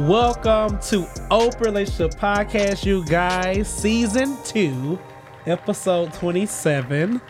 Welcome 0.00 0.78
to 0.88 1.08
Open 1.30 1.60
Relationship 1.62 2.20
Podcast, 2.20 2.84
you 2.84 3.02
guys, 3.06 3.66
season 3.66 4.36
two, 4.44 4.98
episode 5.46 6.12
27. 6.12 7.20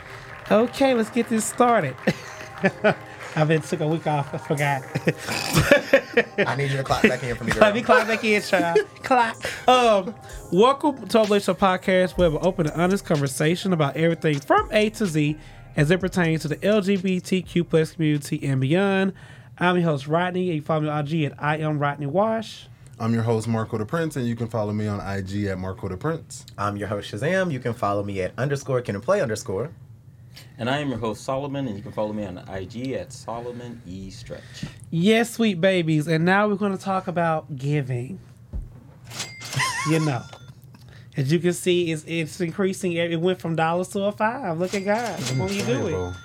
Okay, 0.51 0.95
let's 0.95 1.09
get 1.11 1.29
this 1.29 1.45
started. 1.45 1.95
I've 3.37 3.47
been 3.47 3.63
took 3.63 3.81
a 3.81 3.87
week 3.87 4.07
off, 4.09 4.35
I 4.35 4.39
forgot. 4.39 4.83
I 6.39 6.57
need 6.57 6.73
you 6.73 6.79
to 6.79 6.83
clock 6.83 7.03
back 7.03 7.23
in 7.23 7.37
for 7.37 7.45
me, 7.45 7.53
girl. 7.53 7.61
Let 7.63 7.75
me 7.75 7.83
clock 7.83 8.09
back 8.09 8.25
in, 8.25 8.43
child. 8.43 8.81
clock. 9.03 9.37
Um, 9.69 10.15
welcome 10.51 11.07
to 11.07 11.19
Open 11.19 11.31
Relationship 11.31 11.61
Podcast, 11.61 12.19
where 12.19 12.31
we 12.33 12.39
open 12.39 12.67
and 12.67 12.81
honest 12.81 13.05
conversation 13.05 13.73
about 13.73 13.97
everything 13.97 14.41
from 14.41 14.69
A 14.73 14.91
to 14.91 15.07
Z 15.07 15.39
as 15.77 15.91
it 15.93 16.01
pertains 16.01 16.43
to 16.43 16.49
the 16.49 16.57
LGBTQ 16.57 17.69
plus 17.69 17.93
community 17.93 18.45
and 18.45 18.61
beyond. 18.61 19.13
I'm 19.59 19.77
your 19.77 19.85
host, 19.85 20.07
Rodney. 20.07 20.45
You 20.45 20.61
can 20.61 20.65
follow 20.67 20.83
me 20.83 20.89
on 20.91 21.07
IG 21.07 21.23
at 21.25 21.43
I 21.43 21.57
am 21.59 21.79
Rodney 21.79 22.07
Wash. 22.07 22.69
I'm 22.99 23.15
your 23.15 23.23
host, 23.23 23.49
Marco 23.49 23.79
DePrence, 23.79 24.17
and 24.17 24.27
you 24.27 24.37
can 24.37 24.49
follow 24.49 24.73
me 24.73 24.87
on 24.87 25.01
IG 25.01 25.45
at 25.47 25.59
Marco 25.59 25.89
DePrence. 25.89 26.45
I'm 26.59 26.77
your 26.77 26.89
host 26.89 27.11
Shazam. 27.11 27.51
You 27.51 27.59
can 27.59 27.73
follow 27.73 28.03
me 28.03 28.21
at 28.21 28.33
underscore 28.37 28.83
kid 28.83 28.95
n 28.95 29.01
play 29.01 29.23
underscore. 29.23 29.71
And 30.59 30.69
I 30.69 30.79
am 30.79 30.91
your 30.91 30.99
host 30.99 31.25
Solomon, 31.25 31.67
and 31.69 31.77
you 31.77 31.83
can 31.83 31.93
follow 31.93 32.13
me 32.13 32.27
on 32.27 32.39
IG 32.51 32.93
at 32.93 33.15
Solomon 33.15 33.81
E 33.87 34.11
Stretch. 34.11 34.67
Yes, 34.91 35.31
sweet 35.31 35.59
babies. 35.59 36.07
And 36.07 36.27
now 36.27 36.49
we're 36.49 36.57
going 36.57 36.77
to 36.77 36.83
talk 36.83 37.07
about 37.09 37.57
giving. 37.57 38.19
you 39.89 40.01
know, 40.01 40.23
as 41.17 41.33
you 41.33 41.39
can 41.39 41.55
see, 41.55 41.93
it's, 41.93 42.05
it's 42.07 42.43
increasing. 42.43 42.93
It 42.93 43.19
went 43.19 43.41
from 43.41 43.57
dollars 43.57 43.89
to 43.89 44.03
a 44.03 44.13
five. 44.13 44.59
Look 44.59 44.75
at 44.75 44.85
God. 44.85 45.19
What 45.39 45.49
When 45.49 45.55
you 45.55 45.63
do 45.63 45.87
it. 45.87 46.17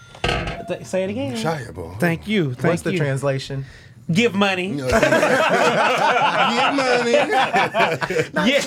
Th- 0.71 0.85
say 0.85 1.03
it 1.03 1.09
again. 1.09 1.35
Shiable. 1.35 1.99
Thank 1.99 2.27
you. 2.27 2.53
Thank 2.53 2.71
What's 2.71 2.81
the 2.83 2.97
translation? 2.97 3.65
Give 4.11 4.33
money. 4.33 4.69
give 4.69 4.81
money. 4.81 4.91
Yeah. 8.33 8.61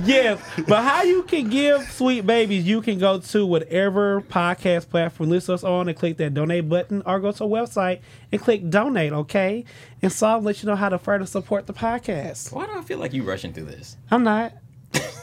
yes. 0.04 0.40
But 0.66 0.82
how 0.82 1.02
you 1.02 1.22
can 1.24 1.48
give 1.48 1.82
sweet 1.90 2.26
babies, 2.26 2.66
you 2.66 2.80
can 2.80 2.98
go 2.98 3.20
to 3.20 3.46
whatever 3.46 4.22
podcast 4.22 4.88
platform 4.88 5.30
lists 5.30 5.48
us 5.48 5.64
on 5.64 5.88
and 5.88 5.96
click 5.96 6.16
that 6.18 6.34
donate 6.34 6.68
button 6.68 7.02
or 7.06 7.20
go 7.20 7.32
to 7.32 7.44
our 7.44 7.50
website 7.50 8.00
and 8.32 8.40
click 8.40 8.68
donate, 8.70 9.12
okay? 9.12 9.64
And 10.02 10.12
so 10.12 10.28
I'll 10.28 10.40
let 10.40 10.62
you 10.62 10.68
know 10.68 10.76
how 10.76 10.88
to 10.88 10.98
further 10.98 11.26
support 11.26 11.66
the 11.66 11.74
podcast. 11.74 12.52
Why 12.52 12.66
do 12.66 12.78
I 12.78 12.82
feel 12.82 12.98
like 12.98 13.12
you 13.12 13.22
rushing 13.22 13.52
through 13.52 13.66
this? 13.66 13.96
I'm 14.10 14.24
not. 14.24 14.52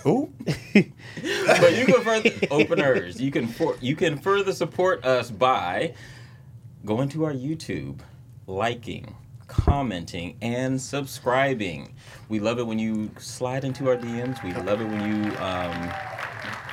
Ooh. 0.06 0.32
But 1.48 1.78
you 1.78 1.86
can 1.86 2.02
further 2.04 2.30
openers. 2.52 3.20
You 3.20 3.32
can 3.32 3.48
for, 3.48 3.76
you 3.82 3.96
can 3.96 4.20
further 4.20 4.54
support 4.54 5.04
us 5.04 5.32
by 5.32 5.96
going 6.86 7.10
to 7.10 7.26
our 7.26 7.34
YouTube, 7.34 8.00
liking, 8.46 9.16
commenting, 9.48 10.38
and 10.42 10.80
subscribing. 10.80 11.96
We 12.30 12.40
love 12.40 12.60
it 12.60 12.68
when 12.68 12.78
you 12.80 13.10
slide 13.18 13.64
into 13.64 13.90
our 13.90 13.98
DMs. 13.98 14.44
We 14.44 14.54
love 14.54 14.80
it 14.80 14.86
when 14.86 15.02
you 15.02 15.36
um, 15.38 15.92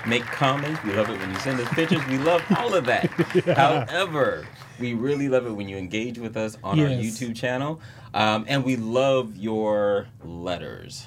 make 0.07 0.25
comments. 0.25 0.83
We 0.85 0.93
love 0.93 1.09
it 1.09 1.19
when 1.19 1.31
you 1.31 1.39
send 1.41 1.59
us 1.61 1.69
pictures. 1.71 2.07
We 2.07 2.19
love 2.19 2.43
all 2.59 2.75
of 2.75 2.85
that. 2.85 3.07
However, 3.57 4.47
we 4.79 4.95
really 4.95 5.29
love 5.29 5.47
it 5.47 5.53
when 5.53 5.69
you 5.69 5.77
engage 5.77 6.19
with 6.19 6.37
us 6.37 6.59
on 6.63 6.79
our 6.79 6.87
YouTube 6.89 7.35
channel, 7.35 7.81
um, 8.13 8.45
and 8.47 8.63
we 8.65 8.77
love 8.77 9.37
your 9.37 10.09
letters 10.23 11.07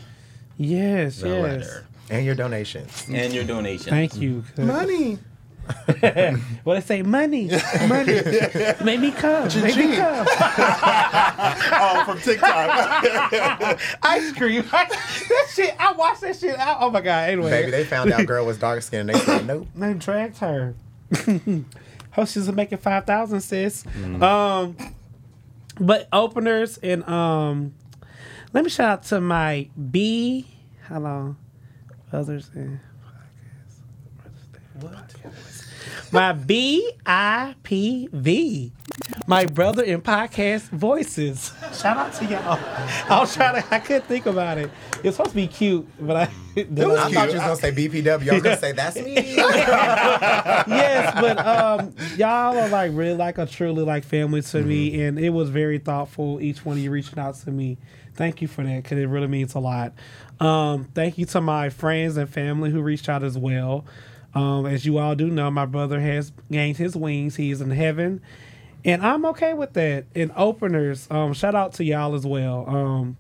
Yes, 0.57 1.21
The 1.21 1.29
yes. 1.29 1.41
letter. 1.43 1.85
And 2.09 2.25
your 2.25 2.35
donations. 2.35 3.05
and 3.11 3.33
your 3.33 3.43
donations. 3.43 3.89
Thank 3.89 4.15
you. 4.17 4.43
Money. 4.57 5.19
Well, 6.63 6.75
they 6.75 6.81
say 6.81 7.01
money, 7.01 7.49
money. 7.89 8.13
Make 8.83 9.01
me 9.01 9.11
come. 9.11 9.49
Make 9.61 9.75
me 9.75 9.95
come. 9.97 10.25
Oh, 11.79 12.03
from 12.05 12.19
TikTok. 12.21 13.79
Ice 14.03 14.31
cream. 14.33 14.63
that 14.71 15.47
shit. 15.53 15.75
I 15.77 15.91
watched 15.91 16.21
that 16.21 16.37
shit. 16.37 16.57
out. 16.57 16.77
Oh 16.79 16.89
my 16.89 17.01
god. 17.01 17.29
Anyway, 17.29 17.49
Baby, 17.49 17.71
they 17.71 17.83
found 17.83 18.11
out 18.13 18.25
girl 18.25 18.45
was 18.45 18.57
dark 18.57 18.81
skinned 18.81 19.09
and 19.09 19.19
they 19.19 19.23
said 19.25 19.45
nope. 19.45 19.67
They 19.75 19.93
dragged 19.93 20.37
her. 20.37 20.73
Hope 22.11 22.27
she's 22.29 22.49
making 22.51 22.77
five 22.77 23.05
thousand, 23.05 23.41
sis. 23.41 23.83
Um, 24.21 24.77
but 25.79 26.07
openers 26.13 26.77
and 26.77 27.03
um, 27.09 27.73
let 28.53 28.63
me 28.63 28.69
shout 28.69 28.89
out 28.89 29.03
to 29.03 29.21
my 29.21 29.69
B. 29.91 30.47
Hello, 30.87 31.35
others 32.11 32.49
in 32.55 32.79
Podcast. 34.79 34.83
What? 34.83 35.13
my 36.11 36.33
B 36.33 36.91
I 37.05 37.55
P 37.63 38.09
V. 38.11 38.71
My 39.27 39.45
brother 39.45 39.83
in 39.83 40.01
podcast 40.01 40.69
voices. 40.69 41.53
Shout 41.73 41.97
out 41.97 42.13
to 42.13 42.25
y'all. 42.25 42.59
I 43.09 43.19
was 43.19 43.35
trying 43.35 43.61
to. 43.61 43.73
I 43.73 43.79
couldn't 43.79 44.05
think 44.05 44.25
about 44.25 44.57
it. 44.57 44.71
It's 45.03 45.17
supposed 45.17 45.31
to 45.31 45.35
be 45.35 45.47
cute, 45.47 45.87
but 45.99 46.15
I. 46.15 46.29
was 46.55 46.97
I 46.99 47.11
thought 47.11 47.27
you 47.27 47.33
was 47.35 47.43
gonna 47.43 47.55
say 47.57 47.71
BPW. 47.71 48.29
I 48.29 48.33
was 48.33 48.43
gonna 48.43 48.57
say 48.57 48.71
that's 48.71 48.95
me. 48.95 49.13
yes, 49.35 51.13
but 51.19 51.45
um, 51.45 51.93
y'all 52.15 52.57
are 52.57 52.69
like 52.69 52.91
really 52.93 53.17
like 53.17 53.37
a 53.37 53.45
truly 53.45 53.83
like 53.83 54.03
family 54.03 54.41
to 54.41 54.61
me, 54.61 55.03
and 55.03 55.19
it 55.19 55.29
was 55.29 55.49
very 55.49 55.77
thoughtful. 55.77 56.41
Each 56.41 56.63
one 56.65 56.77
of 56.77 56.83
you 56.83 56.89
reaching 56.89 57.19
out 57.19 57.35
to 57.35 57.51
me. 57.51 57.77
Thank 58.17 58.41
you 58.41 58.47
for 58.47 58.63
that 58.63 58.83
because 58.83 58.97
it 58.97 59.05
really 59.05 59.27
means 59.27 59.53
a 59.53 59.59
lot. 59.59 59.93
Um, 60.39 60.85
thank 60.95 61.17
you 61.17 61.25
to 61.27 61.41
my 61.41 61.69
friends 61.69 62.17
and 62.17 62.29
family 62.29 62.71
who 62.71 62.81
reached 62.81 63.07
out 63.07 63.23
as 63.23 63.37
well. 63.37 63.85
Um, 64.33 64.65
as 64.65 64.85
you 64.85 64.97
all 64.97 65.15
do 65.15 65.29
know, 65.29 65.49
my 65.49 65.65
brother 65.65 65.99
has 65.99 66.31
gained 66.51 66.77
his 66.77 66.95
wings. 66.95 67.35
He 67.35 67.51
is 67.51 67.61
in 67.61 67.71
heaven, 67.71 68.21
and 68.83 69.05
I'm 69.05 69.25
okay 69.27 69.53
with 69.53 69.73
that. 69.73 70.05
And 70.15 70.31
openers, 70.35 71.07
um, 71.09 71.33
shout 71.33 71.55
out 71.55 71.73
to 71.73 71.83
y'all 71.83 72.13
as 72.15 72.25
well. 72.25 72.65
Um, 72.67 73.17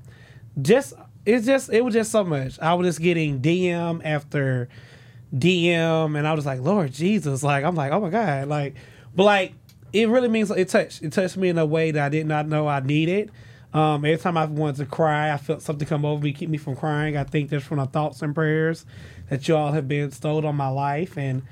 just 0.61 0.93
it's 1.25 1.45
just 1.45 1.71
it 1.71 1.83
was 1.83 1.93
just 1.93 2.11
so 2.11 2.23
much. 2.23 2.59
I 2.59 2.73
was 2.73 2.87
just 2.87 3.01
getting 3.01 3.39
DM 3.39 4.01
after 4.03 4.69
DM, 5.35 6.17
and 6.17 6.27
I 6.27 6.33
was 6.33 6.45
like, 6.45 6.59
Lord 6.59 6.91
Jesus, 6.91 7.43
like 7.43 7.63
I'm 7.63 7.75
like, 7.75 7.91
oh 7.91 7.99
my 7.99 8.09
God, 8.09 8.47
like, 8.47 8.75
but 9.15 9.23
like 9.23 9.53
it 9.93 10.09
really 10.09 10.29
means 10.29 10.51
it 10.51 10.69
touched 10.69 11.03
it 11.03 11.13
touched 11.13 11.37
me 11.37 11.49
in 11.49 11.57
a 11.57 11.65
way 11.65 11.91
that 11.91 12.05
I 12.05 12.09
did 12.09 12.27
not 12.27 12.47
know 12.47 12.67
I 12.67 12.79
needed. 12.79 13.31
Um, 13.73 14.05
every 14.05 14.17
time 14.17 14.37
I 14.37 14.45
wanted 14.45 14.77
to 14.77 14.85
cry, 14.85 15.31
I 15.31 15.37
felt 15.37 15.61
something 15.61 15.87
come 15.87 16.05
over 16.05 16.23
me, 16.23 16.31
keep 16.33 16.49
me 16.49 16.57
from 16.57 16.75
crying. 16.75 17.17
I 17.17 17.23
think 17.23 17.49
that's 17.49 17.65
from 17.65 17.77
the 17.77 17.85
thoughts 17.85 18.21
and 18.21 18.33
prayers 18.33 18.85
that 19.29 19.47
you 19.47 19.55
all 19.55 19.71
have 19.73 19.87
been 19.87 20.09
bestowed 20.09 20.45
on 20.45 20.55
my 20.55 20.69
life, 20.69 21.17
and 21.17 21.43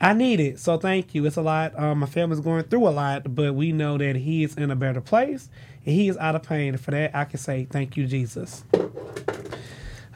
I 0.00 0.12
need 0.12 0.40
it. 0.40 0.58
So 0.58 0.76
thank 0.78 1.14
you. 1.14 1.24
It's 1.26 1.36
a 1.36 1.42
lot. 1.42 1.78
Um, 1.78 2.00
my 2.00 2.06
family's 2.06 2.40
going 2.40 2.64
through 2.64 2.88
a 2.88 2.90
lot, 2.90 3.34
but 3.34 3.54
we 3.54 3.72
know 3.72 3.96
that 3.98 4.16
He 4.16 4.44
is 4.44 4.54
in 4.56 4.70
a 4.70 4.76
better 4.76 5.00
place, 5.00 5.48
and 5.86 5.94
He 5.94 6.08
is 6.08 6.16
out 6.18 6.34
of 6.34 6.42
pain. 6.42 6.74
And 6.74 6.80
for 6.80 6.90
that, 6.90 7.14
I 7.14 7.24
can 7.24 7.38
say 7.38 7.66
thank 7.70 7.96
you, 7.96 8.06
Jesus. 8.06 8.64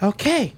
Okay, 0.02 0.52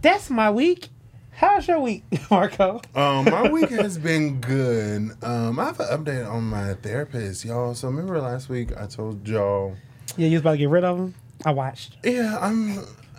that's 0.00 0.30
my 0.30 0.50
week. 0.50 0.88
How's 1.32 1.66
your 1.66 1.80
week, 1.80 2.04
Marco? 2.30 2.80
Um, 2.94 3.24
my 3.24 3.50
week 3.50 3.68
has 3.70 3.98
been 3.98 4.40
good. 4.40 5.16
Um, 5.22 5.58
I 5.58 5.64
have 5.66 5.80
an 5.80 6.04
update 6.04 6.30
on 6.30 6.44
my 6.44 6.74
therapist, 6.74 7.44
y'all. 7.44 7.74
So 7.74 7.88
remember 7.88 8.20
last 8.20 8.48
week 8.48 8.70
I 8.76 8.86
told 8.86 9.26
y'all, 9.26 9.76
Yeah, 10.16 10.26
you 10.28 10.32
was 10.34 10.40
about 10.42 10.52
to 10.52 10.58
get 10.58 10.68
rid 10.68 10.84
of 10.84 10.96
him. 10.98 11.14
I 11.44 11.50
watched. 11.52 11.96
yeah, 12.04 12.38
I'm, 12.40 12.78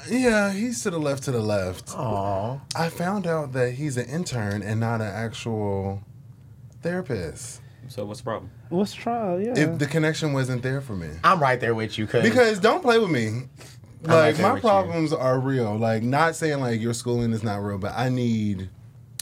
yeah, 0.09 0.51
he's 0.53 0.81
to 0.83 0.89
the 0.91 0.97
left, 0.99 1.23
to 1.23 1.31
the 1.31 1.41
left. 1.41 1.91
Aw. 1.95 2.59
I 2.75 2.89
found 2.89 3.27
out 3.27 3.53
that 3.53 3.73
he's 3.73 3.97
an 3.97 4.05
intern 4.07 4.61
and 4.63 4.79
not 4.79 5.01
an 5.01 5.07
actual 5.07 6.01
therapist. 6.81 7.61
So 7.87 8.05
what's 8.05 8.21
the 8.21 8.23
problem? 8.25 8.49
What's 8.69 8.91
the 8.95 8.97
trial? 9.01 9.39
Yeah. 9.39 9.53
If 9.57 9.77
the 9.79 9.85
connection 9.85 10.33
wasn't 10.33 10.63
there 10.63 10.81
for 10.81 10.95
me. 10.95 11.09
I'm 11.23 11.39
right 11.39 11.59
there 11.59 11.75
with 11.75 11.97
you, 11.97 12.07
cause 12.07 12.23
Because 12.23 12.59
don't 12.59 12.81
play 12.81 12.97
with 12.97 13.11
me. 13.11 13.43
Like 14.01 14.35
there 14.37 14.45
my 14.47 14.53
with 14.53 14.63
you. 14.63 14.69
problems 14.69 15.13
are 15.13 15.39
real. 15.39 15.75
Like 15.77 16.01
not 16.03 16.35
saying 16.35 16.59
like 16.61 16.79
your 16.81 16.93
schooling 16.93 17.31
is 17.31 17.43
not 17.43 17.57
real, 17.57 17.77
but 17.77 17.93
I 17.95 18.09
need 18.09 18.69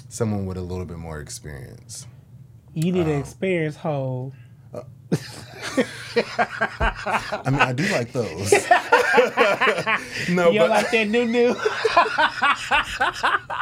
someone 0.09 0.46
with 0.46 0.57
a 0.57 0.62
little 0.62 0.85
bit 0.85 0.97
more 0.97 1.19
experience. 1.19 2.06
you 2.73 2.91
need 2.91 3.07
Oh. 3.07 3.12
an 3.12 3.19
experience 3.19 3.75
hole. 3.78 4.34
I 6.16 7.49
mean, 7.49 7.59
I 7.61 7.73
do 7.73 7.87
like 7.87 8.11
those. 8.11 8.52
no, 10.29 10.52
You 10.52 10.59
don't 10.59 10.70
but 10.70 10.84
like 10.84 10.91
that 10.91 11.08
new 11.09 11.26
new? 11.26 11.53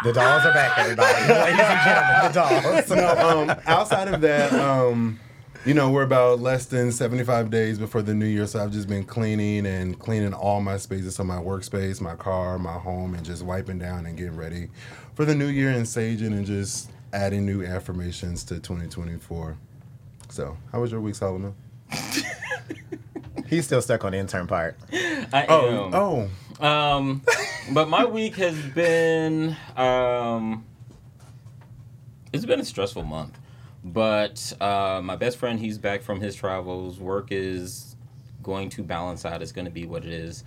the 0.04 0.12
dolls 0.14 0.46
are 0.46 0.54
back, 0.54 0.78
everybody. 0.78 1.14
Ladies 1.34 1.60
and 1.60 1.80
gentlemen, 1.86 2.22
the 2.24 2.31
dolls. 2.34 2.90
no, 2.90 3.52
um, 3.52 3.62
outside 3.66 4.08
of 4.14 4.22
that, 4.22 4.52
um, 4.54 5.20
you 5.66 5.74
know, 5.74 5.92
we're 5.92 6.04
about 6.04 6.40
less 6.40 6.66
than 6.66 6.92
75 6.92 7.50
days 7.52 7.78
before 7.78 8.02
the 8.02 8.14
new 8.14 8.25
year, 8.25 8.48
so 8.48 8.64
I've 8.64 8.72
just 8.72 8.88
been 8.90 9.04
cleaning 9.06 9.66
and 9.66 9.98
cleaning 10.00 10.34
all 10.34 10.60
my 10.60 10.78
spaces, 10.78 11.16
so 11.16 11.24
my 11.24 11.38
workspace, 11.38 12.02
my 12.02 12.16
car, 12.16 12.58
my 12.58 12.74
home, 12.74 13.14
and 13.14 13.24
just 13.24 13.44
wiping 13.44 13.78
down 13.80 14.06
and 14.08 14.18
getting 14.18 14.36
ready 14.36 14.70
for 15.14 15.24
the 15.24 15.36
new 15.36 15.48
year 15.48 15.70
and 15.70 15.86
saging 15.86 16.28
and 16.34 16.46
just 16.46 16.90
adding 17.14 17.46
new 17.46 17.64
affirmations 17.64 18.44
to 18.46 18.56
2024. 18.56 19.56
So, 20.31 20.56
how 20.72 20.80
was 20.80 20.92
your 20.94 21.01
week, 21.01 21.16
Solomon? 21.16 21.54
He's 23.48 23.66
still 23.66 23.81
stuck 23.81 24.06
on 24.06 24.13
the 24.13 24.18
intern 24.18 24.48
part. 24.48 24.78
I 24.94 25.45
Oh, 25.50 25.86
am. 25.88 26.30
oh, 26.62 26.66
Um, 26.66 27.22
but 27.74 27.89
my 27.89 28.06
week 28.06 28.36
has 28.38 28.56
been 28.74 29.57
um, 29.75 30.66
it's 32.31 32.45
been 32.45 32.62
a 32.62 32.66
stressful 32.66 33.04
month. 33.04 33.38
But 33.83 34.54
uh, 34.62 35.01
my 35.04 35.16
best 35.18 35.38
friend, 35.38 35.60
he's 35.60 35.78
back 35.80 36.01
from 36.04 36.22
his 36.22 36.34
travels. 36.36 36.98
Work 37.00 37.27
is 37.31 37.95
going 38.42 38.69
to 38.69 38.84
balance 38.84 39.25
out. 39.25 39.42
It's 39.42 39.51
going 39.51 39.66
to 39.66 39.72
be 39.72 39.86
what 39.86 40.06
it 40.06 40.13
is. 40.13 40.44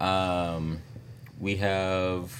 Um, 0.00 0.80
we 1.38 1.56
have 1.56 2.32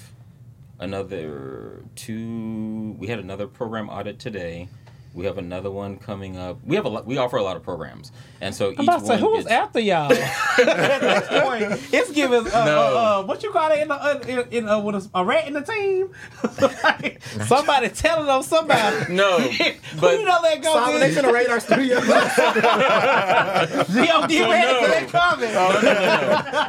another 0.78 1.82
two. 1.94 2.94
We 2.98 3.08
had 3.08 3.18
another 3.18 3.46
program 3.48 3.90
audit 3.90 4.18
today. 4.18 4.68
We 5.16 5.24
have 5.24 5.38
another 5.38 5.70
one 5.70 5.96
coming 5.96 6.36
up. 6.36 6.58
We 6.62 6.76
have 6.76 6.84
a 6.84 6.90
lot. 6.90 7.06
We 7.06 7.16
offer 7.16 7.38
a 7.38 7.42
lot 7.42 7.56
of 7.56 7.62
programs, 7.62 8.12
and 8.42 8.54
so 8.54 8.72
each 8.72 8.80
I'm 8.80 8.84
about 8.84 9.00
to 9.00 9.06
say, 9.06 9.12
one 9.14 9.20
who's 9.34 9.44
gets- 9.44 9.50
after 9.50 9.80
y'all? 9.80 10.12
At 10.12 11.00
this 11.00 11.42
point, 11.42 11.94
it's 11.94 12.10
giving, 12.12 12.46
uh, 12.48 12.64
No. 12.66 12.78
uh, 12.78 13.20
uh, 13.20 13.24
what 13.24 13.42
you 13.42 13.50
call 13.50 13.72
it 13.72 13.78
in, 13.80 13.88
the, 13.88 13.94
uh, 13.94 14.20
in, 14.28 14.38
in 14.50 14.68
uh, 14.68 14.78
with 14.78 14.96
a, 14.96 15.10
a 15.14 15.24
rat 15.24 15.46
in 15.46 15.54
the 15.54 15.62
team? 15.62 16.10
Like, 16.82 17.22
somebody 17.46 17.88
telling 17.88 18.26
them 18.26 18.42
somebody. 18.42 19.14
No, 19.14 19.40
Who 19.40 19.70
but 20.02 20.18
you 20.18 20.26
know 20.26 20.42
that 20.42 20.62
goes 20.62 20.74
Simon, 20.74 21.00
they 21.00 21.08
in? 21.08 21.14
finna 21.14 21.32
raid 21.32 21.48
our 21.48 21.60
studio. 21.60 21.98
GOD 23.16 24.30
ready 24.30 24.66
no. 24.66 24.82
for 24.82 24.88
that 24.88 25.08
comment. 25.10 25.54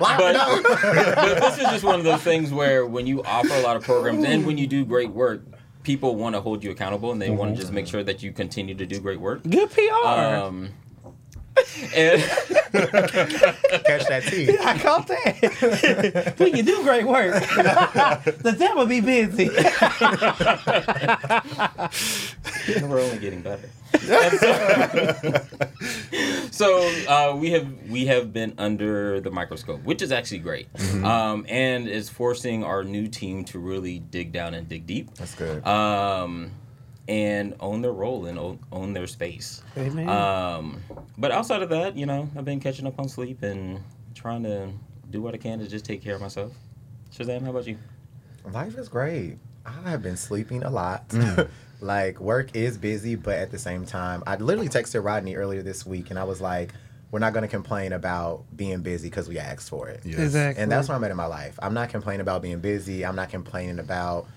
Lock 0.01 0.17
But- 0.19 0.35
it 0.35 0.38
up. 0.38 0.63
but 0.63 1.39
this 1.41 1.57
is 1.57 1.63
just 1.65 1.83
one 1.83 1.99
of 1.99 2.05
those 2.05 2.21
things 2.21 2.51
where 2.53 2.85
when 2.85 3.05
you 3.07 3.23
offer 3.23 3.53
a 3.53 3.61
lot 3.61 3.75
of 3.75 3.83
programs 3.83 4.23
and 4.23 4.45
when 4.45 4.57
you 4.57 4.67
do 4.67 4.85
great 4.85 5.09
work, 5.11 5.41
people 5.88 6.18
want 6.18 6.36
to 6.36 6.42
hold 6.42 6.66
you 6.66 6.69
accountable 6.69 7.13
and 7.13 7.22
they 7.22 7.30
want 7.30 7.56
to 7.56 7.62
just 7.62 7.72
make 7.72 7.88
sure 7.88 8.04
that 8.04 8.22
you 8.22 8.34
continue 8.34 8.75
to 8.75 8.86
do 8.86 9.00
great 9.00 9.22
work. 9.22 9.42
Good 9.44 9.72
PR. 9.72 10.06
Um, 10.06 10.74
and 11.95 12.22
Catch 12.22 14.06
that 14.10 14.24
T. 14.28 14.50
I 14.62 14.78
caught 14.78 15.07
that. 15.07 16.34
when 16.38 16.57
you 16.57 16.62
do 16.62 16.84
great 16.84 17.07
work, 17.07 17.42
the 17.42 18.56
devil 18.60 18.86
be 18.86 19.00
busy. 19.00 19.48
we're 22.86 23.00
only 23.00 23.18
getting 23.19 23.42
better. 23.42 23.69
And 23.94 24.39
so 26.51 26.51
so, 26.51 26.88
uh, 27.07 27.36
we 27.36 27.51
have 27.51 27.68
we 27.89 28.06
have 28.07 28.34
been 28.34 28.54
under 28.57 29.22
the 29.22 29.31
microscope, 29.31 29.84
which 29.84 30.01
is 30.01 30.12
actually 30.12 30.39
great, 30.39 30.68
um, 31.04 31.45
and 31.48 31.88
is 31.88 32.10
forcing 32.10 32.63
our 32.63 32.84
new 32.84 33.07
team 33.07 33.45
to 33.45 33.60
really 33.60 34.00
dig 34.00 34.31
down 34.31 34.54
and 34.54 34.68
dig 34.68 34.86
deep. 34.86 35.13
That's 35.16 35.36
good. 35.36 35.66
um, 35.66 36.51
and 37.07 37.56
own 37.62 37.81
their 37.81 37.94
role 37.94 38.25
and 38.25 38.38
own, 38.38 38.60
own 38.72 38.94
their 38.94 39.07
space. 39.07 39.63
Amen. 39.78 40.10
Um, 40.10 40.81
but 41.18 41.31
outside 41.31 41.62
of 41.62 41.69
that, 41.69 41.95
you 41.95 42.06
know, 42.06 42.30
I've 42.36 42.44
been 42.44 42.60
catching 42.60 42.86
up 42.86 43.00
on 43.00 43.07
sleep 43.07 43.44
and 43.44 43.81
trying 44.13 44.44
to 44.44 44.69
do 45.10 45.22
what 45.22 45.33
I 45.33 45.38
can 45.38 45.60
to 45.60 45.68
just 45.68 45.86
take 45.86 46.04
care 46.04 46.16
of 46.16 46.22
myself. 46.22 46.51
Shazam, 47.16 47.44
how 47.44 47.51
about 47.51 47.66
you? 47.66 47.78
Life 48.51 48.78
is 48.78 48.90
great. 48.90 49.38
I 49.66 49.90
have 49.90 50.01
been 50.01 50.18
sleeping 50.18 50.63
a 50.63 50.69
lot. 50.69 51.07
Mm. 51.10 51.48
like 51.79 52.19
work 52.19 52.56
is 52.56 52.77
busy, 52.77 53.15
but 53.15 53.38
at 53.38 53.51
the 53.51 53.59
same 53.59 53.85
time, 53.85 54.24
I 54.25 54.35
literally 54.35 54.69
texted 54.69 55.03
Rodney 55.03 55.35
earlier 55.35 55.62
this 55.62 55.85
week, 55.85 56.09
and 56.09 56.18
I 56.18 56.24
was 56.24 56.41
like, 56.41 56.74
"We're 57.12 57.19
not 57.19 57.33
going 57.33 57.44
to 57.44 57.47
complain 57.47 57.94
about 57.94 58.44
being 58.56 58.81
busy 58.81 59.09
because 59.09 59.27
we 59.29 59.38
asked 59.38 59.69
for 59.69 59.88
it." 59.88 60.01
Yes. 60.03 60.19
Exactly. 60.19 60.63
And 60.63 60.71
that's 60.71 60.88
where 60.88 60.97
I'm 60.97 61.03
at 61.03 61.12
in 61.12 61.18
my 61.18 61.25
life. 61.27 61.57
I'm 61.62 61.74
not 61.74 61.89
complaining 61.89 62.21
about 62.21 62.41
being 62.41 62.59
busy. 62.59 63.06
I'm 63.06 63.15
not 63.15 63.29
complaining 63.29 63.79
about 63.79 64.27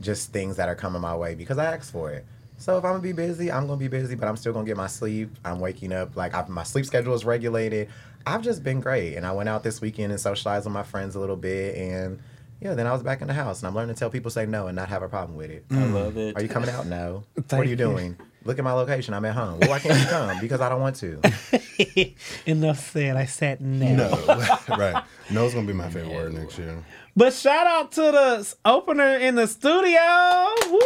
just 0.00 0.32
things 0.32 0.56
that 0.56 0.68
are 0.68 0.74
coming 0.74 1.00
my 1.00 1.16
way 1.16 1.34
because 1.34 1.58
I 1.58 1.66
asked 1.74 1.92
for 1.92 2.10
it. 2.10 2.24
So 2.58 2.78
if 2.78 2.84
I'm 2.84 2.92
gonna 2.92 3.02
be 3.02 3.12
busy, 3.12 3.52
I'm 3.52 3.66
gonna 3.66 3.78
be 3.78 3.88
busy, 3.88 4.14
but 4.14 4.28
I'm 4.28 4.36
still 4.36 4.52
gonna 4.52 4.64
get 4.64 4.76
my 4.76 4.86
sleep. 4.86 5.36
I'm 5.44 5.60
waking 5.60 5.92
up 5.92 6.16
like 6.16 6.34
I've, 6.34 6.48
my 6.48 6.62
sleep 6.62 6.86
schedule 6.86 7.14
is 7.14 7.24
regulated. 7.24 7.88
I've 8.26 8.42
just 8.42 8.64
been 8.64 8.80
great, 8.80 9.14
and 9.14 9.26
I 9.26 9.32
went 9.32 9.48
out 9.48 9.62
this 9.62 9.80
weekend 9.80 10.10
and 10.10 10.20
socialized 10.20 10.64
with 10.64 10.72
my 10.72 10.82
friends 10.82 11.14
a 11.14 11.20
little 11.20 11.36
bit, 11.36 11.76
and 11.76 12.18
yeah, 12.60 12.74
then 12.74 12.86
I 12.86 12.92
was 12.92 13.02
back 13.02 13.20
in 13.20 13.28
the 13.28 13.34
house, 13.34 13.60
and 13.60 13.68
I'm 13.68 13.74
learning 13.74 13.94
to 13.94 13.98
tell 13.98 14.10
people 14.10 14.30
say 14.30 14.46
no 14.46 14.66
and 14.66 14.76
not 14.76 14.88
have 14.88 15.02
a 15.02 15.08
problem 15.08 15.36
with 15.36 15.50
it. 15.50 15.64
I 15.70 15.74
mm. 15.74 15.92
love 15.92 16.16
it. 16.16 16.36
Are 16.36 16.42
you 16.42 16.48
coming 16.48 16.70
out? 16.70 16.86
No. 16.86 17.24
what 17.34 17.52
are 17.52 17.64
you 17.64 17.70
you. 17.70 17.76
doing? 17.76 18.16
Look 18.44 18.58
at 18.58 18.64
my 18.64 18.72
location. 18.72 19.12
I'm 19.12 19.24
at 19.24 19.34
home. 19.34 19.58
Well, 19.58 19.70
why 19.70 19.80
can't 19.80 19.98
you 19.98 20.06
come? 20.06 20.38
Because 20.40 20.60
I 20.60 20.68
don't 20.68 20.80
want 20.80 20.96
to. 20.96 21.20
Enough 22.46 22.78
said. 22.78 23.16
I 23.16 23.24
said 23.26 23.60
no. 23.60 23.94
No, 23.94 24.46
right. 24.68 25.02
No's 25.30 25.52
gonna 25.52 25.66
be 25.66 25.72
my 25.72 25.90
favorite 25.90 26.14
word 26.14 26.32
next 26.32 26.56
year. 26.56 26.82
But 27.16 27.32
shout 27.32 27.66
out 27.66 27.92
to 27.92 28.02
the 28.02 28.54
opener 28.64 29.16
in 29.16 29.34
the 29.34 29.48
studio. 29.48 30.54
Woo! 30.70 30.78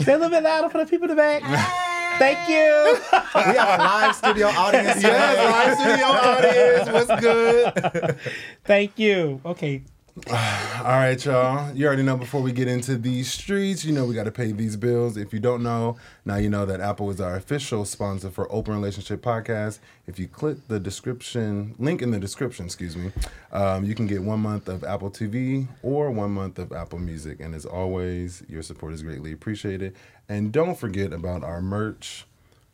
Say 0.00 0.12
a 0.14 0.16
little 0.16 0.30
bit 0.30 0.42
louder 0.42 0.70
for 0.70 0.78
the 0.78 0.86
people 0.86 1.08
in 1.08 1.16
the 1.16 1.22
back. 1.22 1.76
Thank 2.20 2.48
you. 2.50 3.00
We 3.34 3.56
have 3.56 3.80
a 3.80 3.82
live 3.82 4.14
studio 4.14 4.48
audience. 4.48 5.02
Yes, 5.02 5.40
live 5.56 5.72
studio 5.80 6.06
audience. 6.06 6.86
What's 7.08 7.20
good? 7.20 8.16
Thank 8.64 8.98
you. 8.98 9.40
Okay. 9.46 9.82
All 10.30 10.36
right, 10.84 11.24
y'all. 11.24 11.74
You 11.74 11.86
already 11.86 12.02
know 12.02 12.16
before 12.16 12.42
we 12.42 12.52
get 12.52 12.68
into 12.68 12.96
these 12.96 13.32
streets, 13.32 13.84
you 13.84 13.92
know 13.92 14.04
we 14.04 14.14
got 14.14 14.24
to 14.24 14.30
pay 14.30 14.52
these 14.52 14.76
bills. 14.76 15.16
If 15.16 15.32
you 15.32 15.38
don't 15.38 15.62
know, 15.62 15.96
now 16.26 16.36
you 16.36 16.50
know 16.50 16.66
that 16.66 16.80
Apple 16.80 17.10
is 17.10 17.20
our 17.20 17.36
official 17.36 17.86
sponsor 17.86 18.28
for 18.28 18.50
Open 18.52 18.74
Relationship 18.74 19.22
Podcast. 19.22 19.78
If 20.06 20.18
you 20.18 20.28
click 20.28 20.58
the 20.68 20.78
description 20.78 21.74
link 21.78 22.02
in 22.02 22.10
the 22.10 22.18
description, 22.18 22.66
excuse 22.66 22.96
me, 22.96 23.12
um, 23.52 23.84
you 23.84 23.94
can 23.94 24.06
get 24.06 24.22
one 24.22 24.40
month 24.40 24.68
of 24.68 24.84
Apple 24.84 25.10
TV 25.10 25.66
or 25.82 26.10
one 26.10 26.32
month 26.32 26.58
of 26.58 26.72
Apple 26.72 26.98
Music. 26.98 27.40
And 27.40 27.54
as 27.54 27.64
always, 27.64 28.42
your 28.48 28.62
support 28.62 28.92
is 28.92 29.02
greatly 29.02 29.32
appreciated. 29.32 29.96
And 30.28 30.52
don't 30.52 30.76
forget 30.76 31.14
about 31.14 31.44
our 31.44 31.62
merch. 31.62 32.26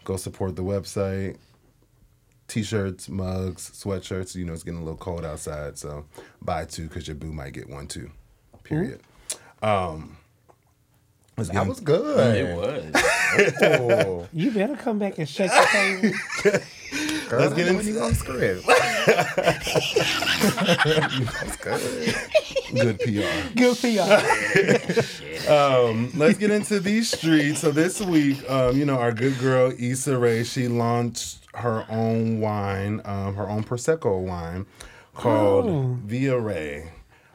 Go 0.04 0.16
support 0.16 0.56
the 0.56 0.62
website 0.62 1.36
t-shirts, 2.48 3.08
mugs, 3.08 3.70
sweatshirts. 3.70 4.34
You 4.34 4.44
know 4.44 4.52
it's 4.52 4.62
getting 4.62 4.80
a 4.80 4.84
little 4.84 4.98
cold 4.98 5.24
outside, 5.24 5.78
so 5.78 6.04
buy 6.42 6.64
two 6.64 6.88
because 6.88 7.06
your 7.08 7.16
boo 7.16 7.32
might 7.32 7.52
get 7.52 7.68
one 7.68 7.86
too. 7.86 8.10
Period. 8.64 9.00
Um, 9.62 10.16
let's 11.36 11.50
That 11.50 11.66
was 11.66 11.80
good. 11.80 12.36
It 12.36 12.56
was. 12.56 12.92
Oh, 13.62 14.28
You 14.32 14.50
better 14.50 14.76
come 14.76 14.98
back 14.98 15.18
and 15.18 15.28
shake 15.28 15.50
the 15.50 15.66
table. 15.70 16.60
girl, 17.28 17.40
Let's 17.40 17.54
get 17.54 17.66
I 17.66 17.70
into- 17.70 17.76
when 17.84 17.86
you 17.94 18.00
on 18.00 18.14
script. 18.14 18.66
That's 20.26 21.56
good. 21.56 22.14
good 22.74 22.98
PR. 23.00 23.54
Good 23.56 23.76
PR. 23.78 25.50
Um, 25.50 26.10
let's 26.16 26.38
get 26.38 26.50
into 26.50 26.80
these 26.80 27.10
streets. 27.16 27.60
So 27.60 27.70
this 27.70 28.00
week, 28.00 28.48
um, 28.50 28.76
you 28.76 28.84
know, 28.84 28.98
our 28.98 29.12
good 29.12 29.38
girl 29.38 29.72
Issa 29.78 30.18
Rae, 30.18 30.42
she 30.44 30.66
launched 30.68 31.38
her 31.56 31.86
own 31.88 32.40
wine, 32.40 33.00
um, 33.04 33.34
her 33.34 33.48
own 33.48 33.64
prosecco 33.64 34.20
wine 34.20 34.66
called 35.14 35.66
Oh. 35.66 35.98
Viarae. 36.06 36.88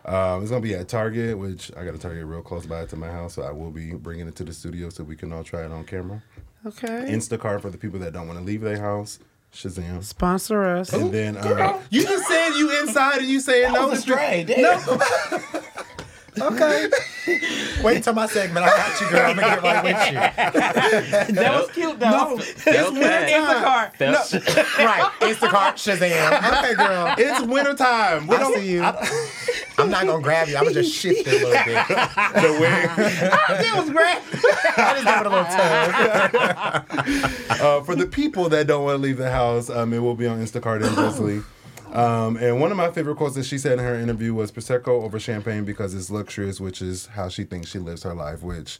Um, 0.06 0.41
it's 0.41 0.50
gonna 0.50 0.62
be 0.62 0.73
at 0.73 0.88
Target, 0.88 1.38
which 1.38 1.71
I 1.77 1.85
got 1.85 1.94
a 1.94 1.97
Target 1.97 2.25
real 2.25 2.41
close 2.41 2.65
by 2.65 2.85
to 2.85 2.95
my 2.95 3.09
house, 3.09 3.35
so 3.35 3.44
I 3.44 3.51
will 3.51 3.71
be 3.71 3.94
bringing 3.94 4.27
it 4.27 4.35
to 4.38 4.44
the 4.44 4.53
studio 4.53 4.89
so 4.89 5.03
we 5.03 5.15
can 5.15 5.31
all 5.31 5.44
try 5.44 5.63
it 5.63 5.71
on 5.71 5.83
camera. 5.83 6.23
Okay. 6.65 7.06
Instacart 7.09 7.62
for 7.62 7.69
the 7.69 7.77
people 7.77 8.00
that 8.00 8.13
don't 8.13 8.27
want 8.27 8.39
to 8.39 8.45
leave 8.45 8.62
their 8.62 8.79
house. 8.79 9.19
Shazam. 9.54 10.04
Sponsor 10.04 10.63
us. 10.63 10.94
And 10.94 11.11
then 11.11 11.37
um, 11.37 11.80
you 11.90 12.04
just 12.04 12.28
said 12.28 12.49
you 12.56 12.80
inside 12.81 13.18
and 13.19 13.28
you 13.28 13.40
saying 13.42 13.73
no. 13.73 13.87
was 13.90 13.99
a 13.99 14.01
stray. 14.01 14.45
Damn. 14.47 14.80
okay. 16.40 16.88
Wait 17.83 18.04
till 18.04 18.14
my 18.14 18.26
segment. 18.28 18.66
I 18.66 18.69
got 18.69 19.02
you, 19.02 19.09
girl. 19.09 19.31
I'm 19.31 19.35
gonna 19.35 19.56
get 19.56 19.64
right 19.64 19.83
with 19.83 19.97
you. 20.11 20.19
That 21.42 21.52
was 21.61 21.69
cute 21.71 22.00
though. 22.00 22.38
Felt 22.38 22.94
that. 22.95 23.30
Instacart. 23.30 23.95
Felt- 23.95 24.33
Right. 24.80 25.11
Instacart, 25.21 25.76
Shazam. 25.76 26.31
Okay, 26.64 26.76
girl. 26.76 27.14
It's 27.18 27.42
wintertime. 27.45 28.28
We 28.28 28.35
I 28.35 28.40
don't 28.40 28.54
see 28.56 28.71
you. 28.71 28.83
I'm 29.78 29.90
not 29.90 30.06
gonna 30.06 30.21
grab 30.21 30.47
you. 30.47 30.56
I'm 30.57 30.64
gonna 30.64 30.73
just 30.76 30.94
shift 30.95 31.28
it 31.28 31.42
a 31.42 31.45
little 31.47 31.52
bit. 31.52 31.88
the 32.35 32.52
wig. 32.59 32.90
It 33.66 33.73
was 33.76 33.90
great. 33.90 34.19
I 34.78 34.94
just 34.94 35.06
give 35.06 35.21
it 35.21 35.26
a 35.26 35.30
little 35.30 35.45
tug. 35.45 35.95
uh, 37.61 37.81
for 37.83 37.95
the 37.95 38.06
people 38.06 38.47
that 38.50 38.68
don't 38.68 38.83
want 38.85 38.97
to 38.97 39.02
leave 39.02 39.18
the 39.18 39.31
house, 39.31 39.69
um, 39.69 39.94
it 39.94 40.00
will 40.00 40.16
be 40.16 40.28
on 40.28 40.40
Instacart 40.40 40.83
and 40.85 40.95
Drizzly. 40.95 41.42
Um, 41.92 42.38
and 42.38 42.62
one 42.62 42.71
of 42.71 42.78
my 42.78 42.90
favorite 42.92 43.18
quotes 43.18 43.36
that 43.36 43.44
she 43.45 43.57
said 43.57 43.74
in 43.74 43.80
her 43.80 43.95
interview 43.95 44.33
was 44.33 44.52
Prosecco 44.52 44.88
over 45.04 45.19
champagne 45.19 45.66
because 45.66 45.94
it's 45.94 46.10
luxurious, 46.10 46.60
which 46.62 46.81
is 46.81 47.07
how 47.07 47.28
she 47.28 47.44
thinks 47.44 47.69
she 47.69 47.80
lives 47.80 48.04
her 48.04 48.14
life, 48.14 48.42
which 48.42 48.80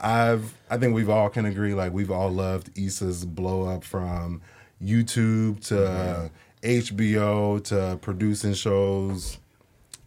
I've 0.00 0.54
I 0.70 0.78
think 0.78 0.94
we've 0.94 1.10
all 1.10 1.28
can 1.28 1.44
agree, 1.46 1.74
like 1.74 1.92
we've 1.92 2.10
all 2.10 2.30
loved 2.30 2.70
Issa's 2.78 3.24
blow 3.24 3.64
up 3.68 3.84
from 3.84 4.40
YouTube 4.82 5.60
to 5.68 6.30
HBO 6.62 7.62
to 7.64 7.98
producing 8.00 8.54
shows. 8.54 9.38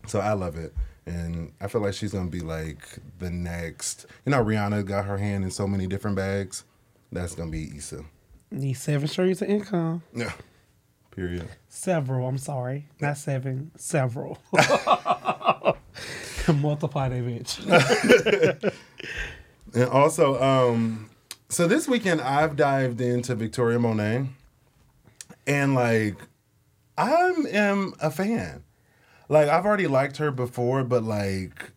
So 0.07 0.19
I 0.19 0.33
love 0.33 0.57
it. 0.57 0.73
And 1.05 1.51
I 1.59 1.67
feel 1.67 1.81
like 1.81 1.93
she's 1.93 2.13
gonna 2.13 2.29
be 2.29 2.41
like 2.41 2.97
the 3.19 3.29
next 3.29 4.05
you 4.25 4.31
know, 4.31 4.43
Rihanna 4.43 4.85
got 4.85 5.05
her 5.05 5.17
hand 5.17 5.43
in 5.43 5.51
so 5.51 5.67
many 5.67 5.87
different 5.87 6.15
bags. 6.15 6.63
That's 7.11 7.35
gonna 7.35 7.51
be 7.51 7.77
Issa. 7.77 8.03
Need 8.51 8.73
seven 8.73 9.07
streams 9.07 9.41
of 9.41 9.49
income. 9.49 10.01
Yeah. 10.15 10.31
Period. 11.11 11.47
Several. 11.67 12.27
I'm 12.27 12.37
sorry. 12.37 12.87
Not 12.99 13.17
seven. 13.17 13.71
Several. 13.75 14.37
Multiply 16.53 17.09
that 17.09 17.23
bitch. 17.23 18.73
And 19.71 19.87
also, 19.89 20.41
um, 20.41 21.11
so 21.47 21.67
this 21.67 21.87
weekend 21.87 22.21
I've 22.21 22.55
dived 22.55 22.99
into 23.01 23.35
Victoria 23.35 23.77
Monet, 23.77 24.25
and 25.45 25.75
like, 25.75 26.15
I 26.97 27.35
am 27.51 27.93
a 28.01 28.09
fan. 28.09 28.63
Like 29.27 29.47
I've 29.47 29.67
already 29.67 29.85
liked 29.85 30.17
her 30.17 30.31
before, 30.31 30.83
but 30.83 31.03
like, 31.03 31.71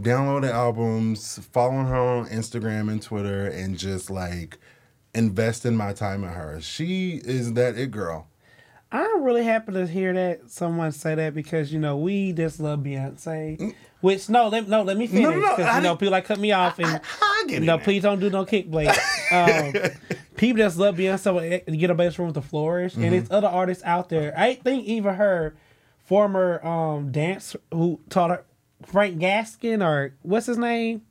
downloading 0.00 0.50
albums, 0.50 1.40
following 1.50 1.86
her 1.86 1.96
on 1.96 2.28
Instagram 2.28 2.88
and 2.88 3.02
Twitter, 3.02 3.48
and 3.48 3.76
just 3.76 4.08
like 4.08 4.58
invest 5.14 5.64
in 5.66 5.76
my 5.76 5.92
time 5.92 6.24
in 6.24 6.30
her. 6.30 6.60
She 6.60 7.20
is 7.24 7.52
that 7.54 7.76
it 7.76 7.90
girl. 7.90 8.28
I'm 8.92 9.24
really 9.24 9.42
happy 9.42 9.72
to 9.72 9.86
hear 9.88 10.12
that 10.12 10.50
someone 10.50 10.92
say 10.92 11.14
that 11.16 11.34
because 11.34 11.72
you 11.72 11.80
know 11.80 11.96
we 11.96 12.32
just 12.32 12.60
love 12.60 12.80
Beyonce. 12.80 13.74
Which 14.00 14.28
no, 14.28 14.48
let, 14.48 14.68
no, 14.68 14.82
let 14.82 14.96
me 14.98 15.06
finish 15.06 15.22
no, 15.24 15.30
no, 15.38 15.56
because 15.56 15.76
you 15.76 15.82
know 15.82 15.96
people 15.96 16.12
like 16.12 16.26
cut 16.26 16.38
me 16.38 16.52
off 16.52 16.78
and 16.78 17.00
I 17.22 17.44
get 17.48 17.62
it. 17.62 17.66
no, 17.66 17.78
please 17.78 18.02
don't 18.02 18.20
do 18.20 18.30
no 18.30 18.44
kick 18.44 18.70
blade. 18.70 18.90
Um, 19.32 19.72
people 20.36 20.58
just 20.58 20.76
love 20.76 20.96
Beyonce 20.96 21.64
to 21.64 21.76
get 21.76 21.90
a 21.90 21.94
bass 21.94 22.18
room 22.18 22.32
to 22.34 22.42
flourish, 22.42 22.94
and 22.94 23.02
Mm-hmm. 23.04 23.10
there's 23.12 23.30
other 23.30 23.48
artists 23.48 23.82
out 23.84 24.10
there. 24.10 24.32
I 24.38 24.54
think 24.54 24.84
even 24.84 25.14
her 25.14 25.56
former 26.04 26.64
um 26.64 27.10
dance 27.10 27.56
who 27.72 27.98
taught 28.10 28.30
her 28.30 28.44
Frank 28.82 29.18
Gaskin 29.18 29.84
or 29.84 30.14
what's 30.22 30.46
his 30.46 30.58
name, 30.58 31.02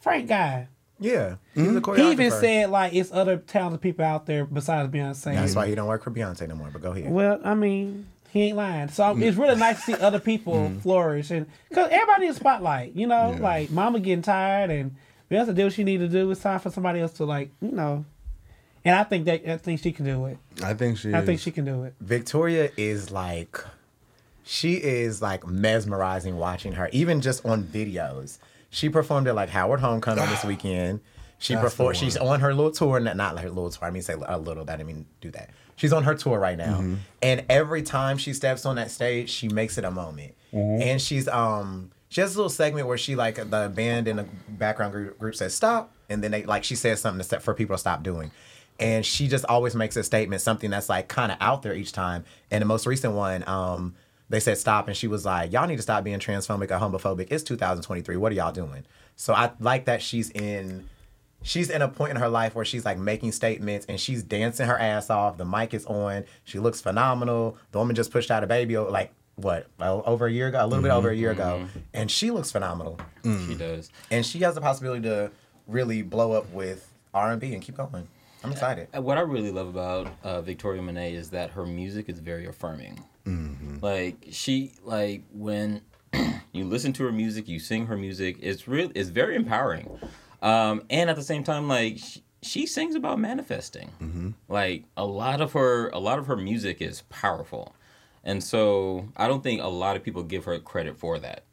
Frank 0.00 0.28
guy. 0.28 0.68
Yeah, 1.00 1.36
he's 1.54 1.68
hmm? 1.68 1.78
a 1.78 1.96
He 1.96 2.12
even 2.12 2.30
said 2.30 2.70
like 2.70 2.92
it's 2.92 3.12
other 3.12 3.36
talented 3.36 3.80
people 3.80 4.04
out 4.04 4.26
there 4.26 4.44
besides 4.44 4.92
Beyonce. 4.92 5.34
That's 5.34 5.54
why 5.54 5.68
he 5.68 5.74
don't 5.74 5.86
work 5.86 6.02
for 6.02 6.10
Beyonce 6.10 6.48
no 6.48 6.56
more. 6.56 6.70
But 6.72 6.82
go 6.82 6.92
ahead. 6.92 7.10
Well, 7.10 7.40
I 7.44 7.54
mean, 7.54 8.06
he 8.30 8.42
ain't 8.42 8.56
lying. 8.56 8.88
So 8.88 9.14
hmm. 9.14 9.22
it's 9.22 9.36
really 9.36 9.56
nice 9.56 9.76
to 9.76 9.82
see 9.82 9.94
other 9.94 10.18
people 10.18 10.68
hmm. 10.68 10.78
flourish, 10.78 11.30
and 11.30 11.46
because 11.68 11.88
everybody 11.90 12.26
in 12.26 12.34
spotlight, 12.34 12.94
you 12.94 13.06
know, 13.06 13.32
Yeah. 13.32 13.42
like 13.42 13.70
Mama 13.70 14.00
getting 14.00 14.22
tired, 14.22 14.70
and 14.70 14.96
Beyonce 15.30 15.54
do 15.54 15.64
what 15.64 15.72
she 15.72 15.84
need 15.84 15.98
to 15.98 16.08
do. 16.08 16.30
It's 16.30 16.40
time 16.40 16.60
for 16.60 16.70
somebody 16.70 17.00
else 17.00 17.12
to 17.14 17.24
like, 17.24 17.50
you 17.60 17.72
know. 17.72 18.04
And 18.84 18.96
I 18.96 19.04
think 19.04 19.26
that 19.26 19.46
I 19.48 19.56
think 19.56 19.80
she 19.80 19.92
can 19.92 20.04
do 20.04 20.26
it. 20.26 20.38
I 20.62 20.74
think 20.74 20.98
she. 20.98 21.12
I 21.12 21.20
is. 21.20 21.26
think 21.26 21.40
she 21.40 21.50
can 21.50 21.64
do 21.64 21.84
it. 21.84 21.94
Victoria 22.00 22.70
is 22.76 23.10
like, 23.10 23.62
she 24.44 24.74
is 24.74 25.20
like 25.20 25.46
mesmerizing 25.46 26.38
watching 26.38 26.72
her, 26.72 26.88
even 26.92 27.20
just 27.20 27.44
on 27.44 27.64
videos. 27.64 28.38
She 28.70 28.88
performed 28.88 29.26
at 29.28 29.34
like 29.34 29.48
Howard 29.50 29.80
Homecoming 29.80 30.26
this 30.28 30.44
weekend. 30.44 31.00
She 31.38 31.54
That's 31.54 31.64
performed. 31.64 31.96
She's 31.96 32.16
on 32.16 32.40
her 32.40 32.52
little 32.52 32.72
tour, 32.72 32.98
not 33.00 33.16
not 33.16 33.38
her 33.38 33.48
little 33.48 33.70
tour. 33.70 33.86
I 33.86 33.90
mean, 33.90 34.02
say 34.02 34.14
a 34.26 34.38
little. 34.38 34.64
That 34.64 34.80
I 34.80 34.82
mean, 34.82 35.06
do 35.20 35.30
that. 35.32 35.50
She's 35.76 35.92
on 35.92 36.02
her 36.02 36.14
tour 36.16 36.38
right 36.40 36.58
now, 36.58 36.78
Mm-hmm. 36.78 36.94
and 37.22 37.44
every 37.48 37.82
time 37.82 38.18
she 38.18 38.32
steps 38.32 38.66
on 38.66 38.74
that 38.76 38.90
stage, 38.90 39.30
she 39.30 39.48
makes 39.48 39.78
it 39.78 39.84
a 39.84 39.90
moment. 39.92 40.34
Mm-hmm. 40.52 40.82
And 40.82 41.00
she's 41.00 41.28
um, 41.28 41.92
she 42.08 42.20
has 42.20 42.34
a 42.34 42.38
little 42.38 42.50
segment 42.50 42.88
where 42.88 42.98
she 42.98 43.14
like 43.14 43.36
the 43.36 43.70
band 43.72 44.08
in 44.08 44.16
the 44.16 44.26
background 44.48 44.92
group, 44.92 45.16
group 45.18 45.36
says 45.36 45.54
stop, 45.54 45.92
and 46.08 46.22
then 46.24 46.32
they 46.32 46.42
like 46.44 46.64
she 46.64 46.74
says 46.74 47.00
something 47.00 47.24
to, 47.28 47.38
for 47.38 47.54
people 47.54 47.74
to 47.76 47.78
stop 47.80 48.02
doing. 48.02 48.32
And 48.80 49.04
she 49.06 49.28
just 49.28 49.44
always 49.44 49.74
makes 49.76 49.96
a 49.96 50.02
statement, 50.04 50.40
something 50.42 50.70
that's 50.70 50.88
like 50.88 51.06
kind 51.08 51.30
of 51.32 51.38
out 51.40 51.62
there 51.62 51.74
each 51.74 51.92
time. 51.92 52.24
And 52.50 52.62
the 52.62 52.66
most 52.66 52.86
recent 52.86 53.14
one, 53.14 53.42
um, 53.48 53.94
they 54.28 54.40
said 54.40 54.58
stop, 54.58 54.88
and 54.88 54.96
she 54.96 55.06
was 55.06 55.24
like, 55.24 55.52
"Y'all 55.52 55.66
need 55.66 55.76
to 55.76 55.82
stop 55.82 56.04
being 56.04 56.18
transphobic 56.18 56.70
or 56.70 56.78
homophobic. 56.78 57.28
It's 57.30 57.42
2023. 57.44 58.16
What 58.16 58.32
are 58.32 58.34
y'all 58.34 58.52
doing?" 58.52 58.84
So 59.16 59.32
I 59.34 59.50
like 59.60 59.86
that 59.86 60.00
she's 60.02 60.30
in, 60.30 60.88
she's 61.42 61.70
in 61.70 61.82
a 61.82 61.88
point 61.88 62.10
in 62.10 62.16
her 62.16 62.28
life 62.28 62.54
where 62.54 62.64
she's 62.64 62.84
like 62.84 62.98
making 62.98 63.32
statements 63.32 63.86
and 63.86 63.98
she's 63.98 64.22
dancing 64.22 64.66
her 64.66 64.78
ass 64.78 65.10
off. 65.10 65.38
The 65.38 65.44
mic 65.44 65.74
is 65.74 65.86
on. 65.86 66.24
She 66.44 66.58
looks 66.58 66.80
phenomenal. 66.80 67.56
The 67.72 67.78
woman 67.78 67.96
just 67.96 68.10
pushed 68.12 68.30
out 68.30 68.44
a 68.44 68.46
baby 68.46 68.76
like 68.78 69.12
what 69.36 69.66
over 69.80 70.26
a 70.26 70.32
year 70.32 70.48
ago, 70.48 70.64
a 70.64 70.66
little 70.66 70.82
bit 70.82 70.90
over 70.90 71.10
a 71.10 71.16
year 71.16 71.30
ago, 71.30 71.66
and 71.94 72.10
she 72.10 72.30
looks 72.30 72.50
phenomenal. 72.50 72.98
She 73.22 73.54
does. 73.54 73.90
And 74.10 74.24
she 74.26 74.40
has 74.40 74.54
the 74.54 74.60
possibility 74.60 75.02
to 75.02 75.30
really 75.66 76.02
blow 76.02 76.32
up 76.32 76.50
with 76.52 76.92
R 77.14 77.30
and 77.32 77.40
B 77.40 77.54
and 77.54 77.62
keep 77.62 77.76
going. 77.76 78.06
I'm 78.44 78.52
excited. 78.52 78.86
Uh, 78.96 79.02
What 79.02 79.18
I 79.18 79.22
really 79.22 79.50
love 79.50 79.66
about 79.68 80.12
uh, 80.22 80.40
Victoria 80.42 80.80
Monet 80.80 81.14
is 81.14 81.30
that 81.30 81.50
her 81.50 81.66
music 81.66 82.08
is 82.08 82.20
very 82.20 82.46
affirming. 82.46 83.02
Mm-hmm. 83.28 83.84
Like 83.84 84.26
she, 84.30 84.72
like 84.84 85.22
when 85.32 85.82
you 86.52 86.64
listen 86.64 86.92
to 86.94 87.04
her 87.04 87.12
music, 87.12 87.48
you 87.48 87.58
sing 87.58 87.86
her 87.86 87.96
music. 87.96 88.38
It's 88.40 88.66
real. 88.66 88.90
It's 88.94 89.10
very 89.10 89.36
empowering. 89.36 89.98
Um, 90.42 90.82
and 90.90 91.10
at 91.10 91.16
the 91.16 91.22
same 91.22 91.44
time, 91.44 91.68
like 91.68 91.98
she, 91.98 92.22
she 92.42 92.66
sings 92.66 92.94
about 92.94 93.18
manifesting. 93.18 93.90
Mm-hmm. 94.00 94.30
Like 94.48 94.84
a 94.96 95.04
lot 95.04 95.40
of 95.40 95.52
her, 95.52 95.88
a 95.90 95.98
lot 95.98 96.18
of 96.18 96.26
her 96.26 96.36
music 96.36 96.80
is 96.80 97.02
powerful, 97.02 97.74
and 98.24 98.42
so 98.42 99.08
I 99.16 99.28
don't 99.28 99.42
think 99.42 99.60
a 99.62 99.68
lot 99.68 99.96
of 99.96 100.02
people 100.02 100.22
give 100.22 100.44
her 100.44 100.58
credit 100.58 100.96
for 100.96 101.18
that. 101.18 101.44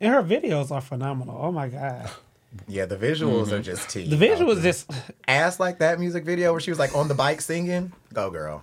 And 0.00 0.12
her 0.12 0.22
videos 0.22 0.70
are 0.70 0.80
phenomenal. 0.80 1.38
Oh 1.40 1.52
my 1.52 1.68
god, 1.68 2.10
Yeah, 2.68 2.86
the 2.86 2.96
visuals 2.96 3.48
are 3.48 3.56
mm-hmm. 3.56 3.62
just 3.62 3.90
tea. 3.90 4.08
the 4.08 4.16
visuals 4.16 4.62
just 4.62 4.90
ass 5.26 5.58
like 5.58 5.78
that 5.78 5.98
music 5.98 6.24
video 6.24 6.52
where 6.52 6.60
she 6.60 6.70
was 6.70 6.78
like 6.78 6.94
on 6.96 7.08
the 7.08 7.14
bike 7.14 7.40
singing. 7.40 7.92
Go 8.12 8.30
girl. 8.30 8.62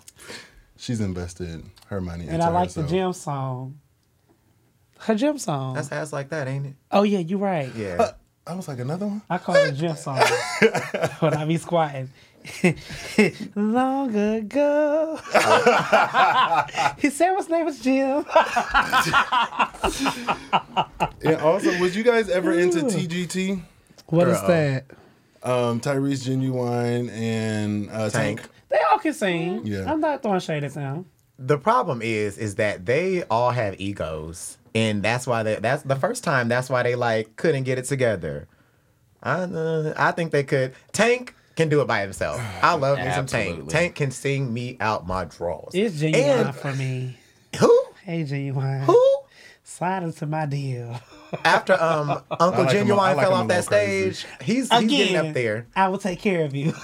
She's 0.81 0.99
invested 0.99 1.63
her 1.89 2.01
money. 2.01 2.23
and 2.23 2.33
into 2.33 2.45
I 2.45 2.49
like 2.49 2.71
the 2.71 2.81
herself. 2.81 2.89
gym 2.89 3.13
song. 3.13 3.79
Her 4.97 5.13
gym 5.13 5.37
song. 5.37 5.75
That's 5.75 5.91
ass 5.91 6.11
like 6.11 6.29
that, 6.29 6.47
ain't 6.47 6.65
it? 6.65 6.73
oh 6.91 7.03
yeah, 7.03 7.19
you're 7.19 7.37
right. 7.37 7.71
Yeah. 7.75 8.13
I 8.47 8.55
was 8.55 8.67
like 8.67 8.79
another 8.79 9.05
one. 9.05 9.21
I 9.29 9.37
call 9.37 9.53
it 9.55 9.69
a 9.69 9.71
gym 9.73 9.95
song 9.95 10.17
when 11.19 11.35
I 11.35 11.45
be 11.45 11.57
squatting. 11.57 12.09
Long 13.55 14.15
ago, 14.15 15.19
he 16.97 17.09
said 17.11 17.35
his 17.37 17.49
name 17.49 17.65
was 17.65 17.79
Jim. 17.83 18.25
And 21.23 21.35
also, 21.41 21.77
was 21.79 21.95
you 21.95 22.03
guys 22.03 22.29
ever 22.29 22.51
into 22.53 22.79
TGT? 22.79 23.61
What 24.07 24.27
is 24.27 24.39
Girl. 24.39 24.47
that? 24.47 24.85
Um, 25.43 25.79
Tyrese 25.79 26.27
Ginuwine 26.27 27.11
and 27.11 27.89
uh, 27.91 28.09
Tank. 28.09 28.39
Tank. 28.41 28.49
They 28.71 28.79
all 28.91 28.97
can 28.99 29.13
sing. 29.13 29.65
Yeah. 29.65 29.91
I'm 29.91 29.99
not 29.99 30.23
throwing 30.23 30.39
shade 30.39 30.63
at 30.63 30.73
them. 30.73 31.05
The 31.37 31.57
problem 31.57 32.01
is, 32.01 32.37
is 32.37 32.55
that 32.55 32.85
they 32.85 33.23
all 33.23 33.51
have 33.51 33.79
egos, 33.81 34.57
and 34.73 35.03
that's 35.03 35.27
why 35.27 35.43
they. 35.43 35.55
That's 35.55 35.83
the 35.83 35.95
first 35.95 36.23
time. 36.23 36.47
That's 36.47 36.69
why 36.69 36.83
they 36.83 36.95
like 36.95 37.35
couldn't 37.35 37.63
get 37.63 37.77
it 37.77 37.85
together. 37.85 38.47
I 39.23 39.41
uh, 39.41 39.93
I 39.97 40.11
think 40.11 40.31
they 40.31 40.43
could. 40.43 40.73
Tank 40.93 41.35
can 41.55 41.67
do 41.69 41.81
it 41.81 41.87
by 41.87 42.01
himself. 42.01 42.39
I 42.63 42.75
love 42.75 42.97
me 42.99 43.11
some 43.11 43.25
Tank. 43.25 43.49
Absolutely. 43.49 43.71
Tank 43.71 43.95
can 43.95 44.11
sing 44.11 44.53
me 44.53 44.77
out 44.79 45.05
my 45.05 45.25
drawers. 45.25 45.73
It's 45.73 45.99
Ginuwine 46.01 46.45
And 46.47 46.55
for 46.55 46.73
me. 46.73 47.17
who 47.59 47.85
Hey, 48.03 48.23
Ginuwine. 48.23 48.81
who 48.85 49.17
Slide 49.63 50.03
into 50.03 50.25
my 50.25 50.45
deal. 50.45 50.99
After 51.45 51.73
um 51.81 52.21
Uncle 52.39 52.65
like 52.65 52.75
him- 52.75 52.87
Ginuwine 52.87 53.15
like 53.15 53.19
fell 53.27 53.33
off 53.33 53.47
that 53.47 53.65
crazy. 53.67 54.13
stage, 54.13 54.31
he's 54.41 54.69
he's 54.73 54.89
getting 54.89 55.15
up 55.15 55.33
there. 55.33 55.67
I 55.75 55.87
will 55.87 55.97
take 55.97 56.19
care 56.19 56.43
of 56.45 56.55
you. 56.55 56.73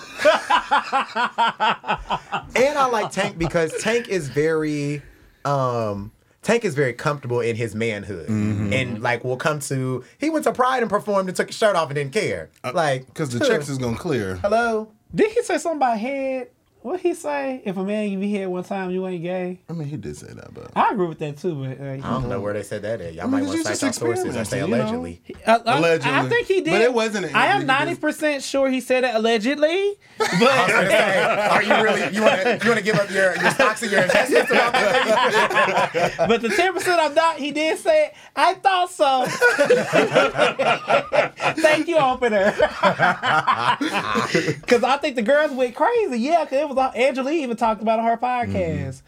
And 2.55 2.77
I 2.77 2.87
like 2.91 3.11
Tank 3.11 3.37
because 3.37 3.71
Tank 3.81 4.07
is 4.09 4.29
very 4.29 5.01
um 5.45 6.11
Tank 6.41 6.63
is 6.65 6.75
very 6.75 6.93
comfortable 6.93 7.41
in 7.41 7.55
his 7.55 7.75
manhood. 7.75 8.27
Mm-hmm. 8.29 8.73
And 8.73 9.01
like 9.01 9.23
will 9.23 9.37
come 9.37 9.59
to 9.61 10.03
he 10.17 10.29
went 10.29 10.45
to 10.45 10.53
Pride 10.53 10.81
and 10.81 10.89
performed 10.89 11.29
and 11.29 11.35
took 11.35 11.47
his 11.47 11.57
shirt 11.57 11.75
off 11.75 11.89
and 11.89 11.95
didn't 11.95 12.13
care. 12.13 12.49
Like 12.73 13.05
Because 13.07 13.33
Uh, 13.35 13.39
the 13.39 13.45
checks 13.47 13.69
is 13.69 13.77
gonna 13.77 13.97
clear. 13.97 14.35
Hello? 14.37 14.89
Did 15.13 15.31
he 15.31 15.41
say 15.43 15.57
something 15.57 15.77
about 15.77 15.97
head? 15.99 16.49
What 16.87 17.01
he 17.01 17.13
say? 17.15 17.61
If 17.65 17.75
a 17.75 17.83
man 17.83 18.09
you 18.09 18.17
be 18.17 18.29
here 18.29 18.49
one 18.49 18.63
time, 18.63 18.91
you 18.91 19.05
ain't 19.07 19.21
gay. 19.21 19.59
I 19.69 19.73
mean, 19.73 19.89
he 19.89 19.97
did 19.97 20.15
say 20.15 20.27
that, 20.27 20.53
but 20.53 20.71
I 20.73 20.91
agree 20.91 21.07
with 21.07 21.19
that 21.19 21.35
too, 21.35 21.53
but 21.53 21.81
uh, 21.81 21.91
I 21.91 21.97
don't 21.97 22.29
know 22.29 22.39
where 22.39 22.53
they 22.53 22.63
said 22.63 22.83
that 22.83 23.01
at. 23.01 23.13
Y'all 23.13 23.27
mean, 23.27 23.43
might 23.43 23.49
want 23.49 23.57
to 23.57 23.63
cite 23.75 23.91
just 23.91 24.01
y'all 24.01 24.15
sources 24.15 24.37
or 24.37 24.45
say 24.45 24.61
experimenting, 24.61 24.87
you 24.87 24.93
know? 24.93 24.99
allegedly. 25.01 25.21
Uh, 25.45 25.59
I- 25.65 25.77
Allegedly. 25.79 26.17
I, 26.17 26.29
think 26.29 26.47
he 26.47 26.61
did. 26.61 26.71
But 26.71 26.81
it 26.83 26.93
wasn't 26.93 27.35
I 27.35 27.47
am 27.47 27.65
ninety 27.65 27.95
percent 27.95 28.41
sure 28.41 28.69
he 28.69 28.79
said 28.79 29.03
it 29.03 29.13
allegedly. 29.15 29.67
I 29.67 29.95
was 30.21 30.29
But 30.39 30.67
say, 30.87 31.19
are 31.49 31.63
you 31.63 31.75
really 31.83 32.07
you 32.15 32.21
wanna 32.21 32.57
you 32.63 32.69
wanna 32.69 32.81
give 32.81 32.95
up 32.95 33.11
your, 33.11 33.35
your 33.35 33.51
stocks 33.51 33.83
and 33.83 33.91
your 33.91 34.03
investments 34.03 34.49
about 34.49 34.71
that? 34.71 36.13
but 36.29 36.41
the 36.41 36.47
ten 36.47 36.73
percent 36.73 37.01
I'm 37.01 37.13
not. 37.13 37.35
He 37.35 37.51
did 37.51 37.77
say 37.79 38.05
it. 38.05 38.13
I 38.33 38.53
thought 38.53 38.91
so. 38.91 39.25
Thank 41.61 41.89
you, 41.89 41.97
opener. 41.97 42.55
Because 44.67 44.83
I 44.83 44.97
think 44.97 45.15
the 45.15 45.21
girls 45.21 45.51
went 45.51 45.75
crazy. 45.75 46.19
Yeah, 46.19 46.43
because 46.43 46.59
it 46.59 46.67
was 46.69 46.76
all, 46.77 46.91
Angela 46.95 47.31
Yee 47.31 47.43
even 47.43 47.57
talked 47.57 47.81
about 47.81 47.99
on 47.99 48.05
her 48.05 48.17
podcast. 48.17 49.01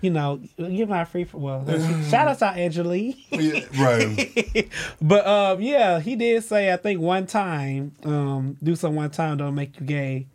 You 0.00 0.10
know, 0.10 0.40
give 0.58 0.88
my 0.90 1.04
free 1.06 1.24
for 1.24 1.38
well. 1.38 1.64
shout 2.10 2.28
out 2.28 2.38
to 2.40 2.46
Angela 2.46 2.94
Yee. 2.94 3.26
yeah, 3.30 3.60
right. 3.82 4.70
But 5.00 5.26
um, 5.26 5.60
yeah, 5.62 6.00
he 6.00 6.14
did 6.16 6.44
say 6.44 6.72
I 6.72 6.76
think 6.76 7.00
one 7.00 7.26
time, 7.26 7.92
um, 8.04 8.56
do 8.62 8.76
something 8.76 8.96
one 8.96 9.10
time 9.10 9.38
don't 9.38 9.54
make 9.54 9.80
you 9.80 9.86
gay. 9.86 10.26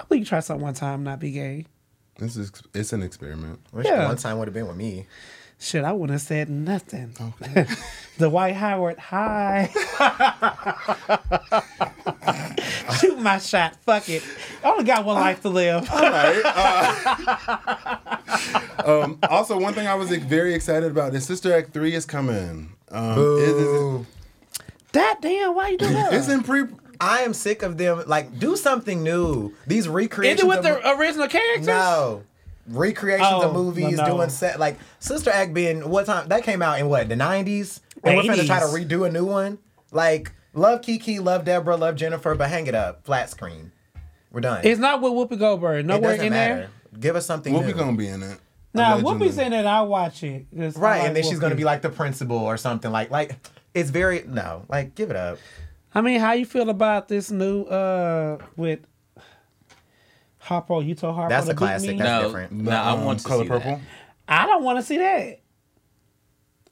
I 0.00 0.04
believe 0.04 0.20
you 0.20 0.26
try 0.26 0.40
something 0.40 0.62
one 0.64 0.74
time, 0.74 1.04
not 1.04 1.20
be 1.20 1.30
gay. 1.30 1.66
This 2.18 2.36
is 2.36 2.52
it's 2.74 2.92
an 2.94 3.02
experiment. 3.02 3.60
Wish 3.72 3.86
Yeah. 3.86 4.06
one 4.06 4.16
time 4.16 4.38
would 4.38 4.48
have 4.48 4.54
been 4.54 4.66
with 4.66 4.76
me. 4.76 5.06
Shit, 5.62 5.84
I 5.84 5.92
wouldn't 5.92 6.18
have 6.18 6.22
said 6.22 6.50
nothing. 6.50 7.14
the 8.18 8.28
White 8.28 8.56
Howard, 8.56 8.98
hi. 8.98 9.70
Shoot 13.00 13.20
my 13.20 13.38
shot. 13.38 13.76
Fuck 13.86 14.08
it. 14.08 14.24
I 14.64 14.70
only 14.70 14.82
got 14.82 15.04
one 15.04 15.14
life 15.14 15.40
to 15.42 15.48
live. 15.48 15.88
Um, 18.84 19.18
also, 19.30 19.60
one 19.60 19.74
thing 19.74 19.86
I 19.86 19.94
was 19.94 20.10
like, 20.10 20.22
very 20.22 20.54
excited 20.54 20.90
about 20.90 21.14
is 21.14 21.24
Sister 21.24 21.54
Act 21.54 21.72
three 21.72 21.94
is 21.94 22.04
coming. 22.04 22.72
Um, 22.90 23.12
it 23.18 23.48
is, 23.48 23.54
Boo. 23.54 24.06
that 24.92 25.18
damn, 25.22 25.54
why 25.54 25.68
you 25.68 25.78
do 25.78 25.86
that? 25.86 26.12
it's 26.12 26.28
in 26.28 26.42
pre. 26.42 26.64
I 27.00 27.20
am 27.20 27.32
sick 27.32 27.62
of 27.62 27.78
them. 27.78 28.02
Like, 28.08 28.40
do 28.40 28.56
something 28.56 29.04
new. 29.04 29.54
These 29.68 29.84
Is 29.84 29.88
recreations 29.88 30.40
it 30.42 30.46
with 30.48 30.58
of 30.58 30.64
the 30.64 30.90
original 30.98 31.28
characters? 31.28 31.66
no 31.66 32.24
recreations 32.68 33.28
Oh, 33.30 33.48
of 33.48 33.52
movies, 33.54 33.96
no, 33.96 34.06
no. 34.06 34.16
doing 34.16 34.28
set 34.30 34.58
like 34.60 34.78
Sister 35.00 35.30
Act 35.30 35.52
being 35.54 35.88
what 35.88 36.06
time 36.06 36.28
that 36.28 36.42
came 36.44 36.62
out 36.62 36.78
in 36.78 36.88
what 36.88 37.08
the 37.08 37.16
nineties, 37.16 37.80
and 38.04 38.16
we're 38.16 38.22
gonna 38.24 38.44
try 38.44 38.60
to 38.60 38.66
redo 38.66 39.06
a 39.06 39.10
new 39.12 39.24
one. 39.24 39.58
Like, 39.90 40.32
love 40.54 40.82
Kiki, 40.82 41.18
love 41.18 41.44
Deborah, 41.44 41.76
love 41.76 41.96
Jennifer, 41.96 42.34
but 42.34 42.48
hang 42.48 42.66
it 42.66 42.74
up, 42.74 43.04
flat 43.04 43.28
screen. 43.30 43.72
We're 44.30 44.40
done. 44.40 44.62
It's 44.64 44.80
not 44.80 45.02
with 45.02 45.12
Whoopi 45.12 45.38
Goldberg. 45.38 45.80
it 45.80 45.86
Nowhere 45.86 46.12
doesn't 46.12 46.26
in 46.26 46.32
matter. 46.32 46.54
there. 46.54 46.70
Give 47.00 47.16
us 47.16 47.26
something 47.26 47.52
Whoopi 47.52 47.66
new. 47.66 47.72
gonna 47.74 47.96
be 47.96 48.08
in 48.08 48.22
it. 48.22 48.38
Nah, 48.74 48.94
Allegedly. 48.94 49.28
Whoopi 49.28 49.32
saying 49.32 49.50
that 49.50 49.66
I'll 49.66 49.86
watch 49.88 50.22
it. 50.22 50.46
I 50.58 50.66
right, 50.68 50.72
like 50.98 51.02
and 51.08 51.16
then 51.16 51.22
she's 51.24 51.38
gonna 51.38 51.54
be 51.54 51.64
like 51.64 51.82
the 51.82 51.90
principal 51.90 52.38
or 52.38 52.56
something 52.56 52.90
like 52.90 53.10
like. 53.10 53.36
It's 53.74 53.90
very 53.90 54.24
no, 54.26 54.64
like 54.68 54.94
give 54.94 55.10
it 55.10 55.16
up. 55.16 55.38
I 55.94 56.00
mean, 56.00 56.20
how 56.20 56.32
you 56.32 56.46
feel 56.46 56.70
about 56.70 57.08
this 57.08 57.30
new 57.30 57.64
uh 57.64 58.38
with 58.56 58.80
Harpo? 60.44 60.84
You 60.84 60.94
told 60.94 61.16
Harpo 61.16 61.28
That's 61.28 61.46
to 61.46 61.52
a 61.52 61.54
beat 61.54 61.58
classic. 61.58 61.90
me? 61.90 61.98
That's 61.98 62.22
No, 62.22 62.28
different. 62.28 62.52
no, 62.52 62.70
I 62.72 62.90
Um, 62.92 63.04
want 63.04 63.20
to 63.20 63.24
color 63.28 63.44
see 63.44 63.48
purple. 63.48 63.70
that. 63.70 63.80
I 64.28 64.46
don't 64.46 64.62
want 64.64 64.78
to 64.78 64.82
see 64.84 64.98
that. 64.98 65.40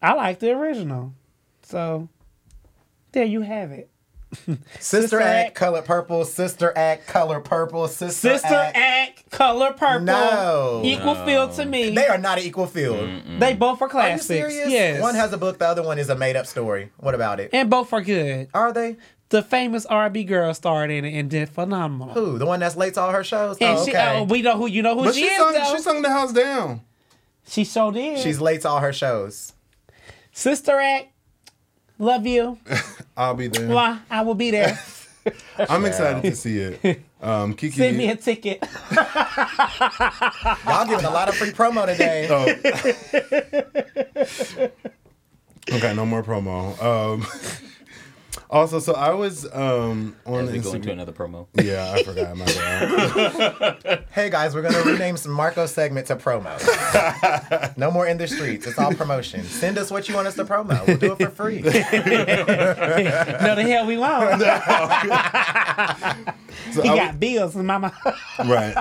I 0.02 0.14
like 0.14 0.38
the 0.38 0.50
original. 0.52 1.12
So 1.62 2.08
there 3.12 3.24
you 3.24 3.42
have 3.42 3.70
it. 3.70 3.90
Sister, 4.32 4.56
Sister 4.78 5.20
Act, 5.20 5.46
Act. 5.48 5.54
color 5.56 5.82
purple. 5.82 6.24
Sister 6.24 6.72
Act, 6.76 7.06
color 7.08 7.40
purple. 7.40 7.88
Sister, 7.88 8.38
Sister 8.38 8.46
Act. 8.54 8.76
Act, 8.76 9.30
color 9.30 9.72
purple, 9.72 10.04
No. 10.04 10.82
equal 10.84 11.16
field 11.26 11.52
to 11.54 11.64
me. 11.66 11.90
They 11.90 12.06
are 12.06 12.16
not 12.18 12.38
an 12.38 12.44
equal 12.44 12.66
field. 12.66 13.08
They 13.40 13.54
both 13.54 13.82
are 13.82 13.86
Are 13.86 13.88
you 13.88 13.90
classics. 13.90 14.26
serious? 14.26 14.70
Yes. 14.70 15.02
One 15.02 15.16
has 15.16 15.32
a 15.32 15.36
book, 15.36 15.58
the 15.58 15.66
other 15.66 15.82
one 15.82 15.98
is 15.98 16.08
a 16.10 16.14
made 16.16 16.36
up 16.36 16.46
story. 16.46 16.90
What 16.98 17.14
about 17.16 17.40
it? 17.40 17.50
and 17.52 17.68
both 17.68 17.92
are 17.92 18.00
good. 18.02 18.48
Are 18.54 18.72
they? 18.72 18.96
The 19.30 19.42
famous 19.42 19.86
R&B 19.86 20.24
girl 20.24 20.52
starred 20.54 20.90
in 20.90 21.04
it 21.04 21.16
and 21.16 21.30
did 21.30 21.48
phenomenal. 21.48 22.14
Who? 22.14 22.36
The 22.36 22.46
one 22.46 22.58
that's 22.60 22.76
late 22.76 22.94
to 22.94 23.00
all 23.00 23.12
her 23.12 23.22
shows? 23.22 23.58
And 23.58 23.78
oh, 23.78 23.84
she, 23.84 23.92
okay. 23.92 24.18
oh, 24.18 24.24
we 24.24 24.42
know 24.42 24.56
who 24.56 24.66
you 24.66 24.82
know 24.82 24.96
who 24.96 25.04
But 25.04 25.14
she, 25.14 25.20
she 25.22 25.26
is 25.26 25.38
sung. 25.38 25.52
though. 25.52 25.76
She 25.76 25.78
sung 25.82 26.02
the 26.02 26.10
house 26.10 26.32
down. 26.32 26.80
she 27.46 27.64
so 27.64 27.92
did. 27.92 28.18
She's 28.18 28.40
late 28.40 28.62
to 28.62 28.68
all 28.68 28.80
her 28.80 28.92
shows. 28.92 29.52
Sister 30.32 30.72
Act. 30.72 31.08
Love 31.98 32.26
you. 32.26 32.58
I'll 33.16 33.34
be 33.34 33.46
there. 33.46 33.68
Mwah, 33.68 34.00
I 34.10 34.22
will 34.22 34.34
be 34.34 34.50
there. 34.50 34.78
I'm 35.58 35.84
excited 35.84 36.22
to 36.22 36.34
see 36.34 36.58
it. 36.58 37.02
Um, 37.22 37.54
Kiki. 37.54 37.76
Send 37.76 37.98
me 37.98 38.08
a 38.08 38.16
ticket. 38.16 38.66
Y'all 38.90 40.86
giving 40.86 41.04
a 41.04 41.10
lot 41.10 41.28
of 41.28 41.36
free 41.36 41.50
promo 41.50 41.86
today. 41.86 42.26
Oh. 42.30 42.48
okay, 45.76 45.94
no 45.94 46.06
more 46.06 46.22
promo. 46.22 46.82
Um, 46.82 47.26
also, 48.50 48.80
so 48.80 48.94
I 48.94 49.14
was 49.14 49.46
um, 49.54 50.16
on 50.26 50.48
As 50.48 50.52
we 50.52 50.58
go 50.58 50.72
into 50.72 50.90
another 50.90 51.12
promo. 51.12 51.46
Yeah, 51.54 51.92
I 51.96 52.02
forgot 52.02 52.36
my 52.36 52.44
bad. 52.46 54.04
Hey 54.12 54.28
guys, 54.28 54.54
we're 54.56 54.62
gonna 54.62 54.82
rename 54.82 55.16
some 55.16 55.30
Marco 55.30 55.66
segment 55.66 56.08
to 56.08 56.16
promo. 56.16 56.50
no 57.76 57.92
more 57.92 58.08
in 58.08 58.18
the 58.18 58.26
streets. 58.26 58.66
It's 58.66 58.76
all 58.76 58.92
promotion. 58.92 59.44
Send 59.44 59.78
us 59.78 59.88
what 59.90 60.08
you 60.08 60.16
want 60.16 60.26
us 60.26 60.34
to 60.34 60.44
promo. 60.44 60.84
We'll 60.84 60.96
do 60.96 61.12
it 61.12 61.18
for 61.18 61.30
free. 61.30 61.60
no, 61.62 61.70
the 63.54 63.62
hell 63.68 63.86
we 63.86 63.96
won't. 63.96 64.42
So 66.72 66.82
He 66.82 66.88
I 66.88 66.96
got 66.96 67.20
bills, 67.20 67.56
mama. 67.56 67.92
Right. 68.38 68.76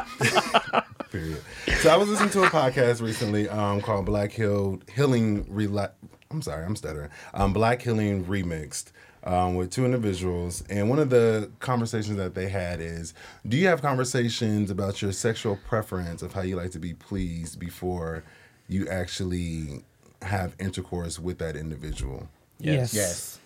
Period. 1.12 1.42
So 1.80 1.90
I 1.90 1.98
was 1.98 2.08
listening 2.10 2.30
to 2.32 2.44
a 2.44 2.48
podcast 2.48 3.02
recently 3.02 3.48
um, 3.50 3.82
called 3.82 4.06
Black 4.06 4.32
Hill 4.32 4.82
Healing 4.94 5.46
Rela- 5.46 5.92
I'm 6.30 6.42
sorry, 6.42 6.66
I'm 6.66 6.76
stuttering. 6.76 7.10
Um, 7.34 7.54
Black 7.54 7.82
Healing 7.82 8.26
Remixed 8.26 8.92
um, 9.24 9.56
with 9.56 9.72
two 9.72 9.86
individuals, 9.86 10.64
and 10.70 10.90
one 10.90 11.00
of 11.00 11.10
the 11.10 11.50
conversations 11.60 12.18
that 12.18 12.36
they 12.36 12.50
had 12.50 12.80
is: 12.80 13.14
Do 13.48 13.58
you 13.58 13.68
have 13.68 13.82
conversations 13.82 14.72
about 14.72 15.02
your 15.02 15.12
sexual 15.12 15.58
preference 15.68 16.22
of 16.22 16.34
how 16.34 16.42
you 16.42 16.56
like 16.56 16.72
to 16.72 16.80
be 16.80 16.94
pleased 16.94 17.60
before 17.60 18.24
you 18.68 18.88
actually 18.88 19.84
have 20.22 20.56
intercourse 20.60 21.20
with 21.20 21.38
that 21.40 21.56
individual? 21.56 22.30
yes. 22.60 22.94
yes. 22.94 23.40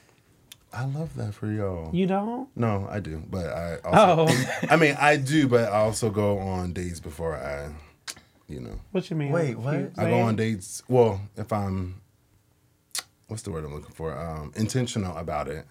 I 0.74 0.86
love 0.86 1.16
that 1.18 1.36
for 1.36 1.52
y'all. 1.52 1.92
You 1.94 2.08
don't? 2.08 2.50
No, 2.56 2.88
I 2.90 3.00
do, 3.00 3.22
but 3.30 3.46
I 3.46 3.78
also. 3.86 4.34
Oh, 4.34 4.58
I 4.70 4.76
mean, 4.76 4.98
I 5.00 5.18
do, 5.18 5.48
but 5.48 5.72
I 5.72 5.78
also 5.78 6.10
go 6.10 6.40
on 6.40 6.74
dates 6.74 7.00
before 7.00 7.36
I, 7.36 7.72
you 8.48 8.60
know, 8.60 8.80
what 8.92 9.10
you 9.10 9.16
mean? 9.16 9.32
Wait, 9.32 9.56
what? 9.56 9.92
I 9.98 10.10
go 10.10 10.22
on 10.22 10.36
dates. 10.36 10.82
Well, 10.88 11.22
if 11.38 11.54
I'm, 11.54 12.02
what's 13.34 13.42
the 13.42 13.52
word 13.52 13.66
I'm 13.66 13.74
looking 13.74 13.96
for? 13.96 14.16
Um, 14.16 14.52
intentional 14.56 15.18
about 15.18 15.48
it. 15.48 15.66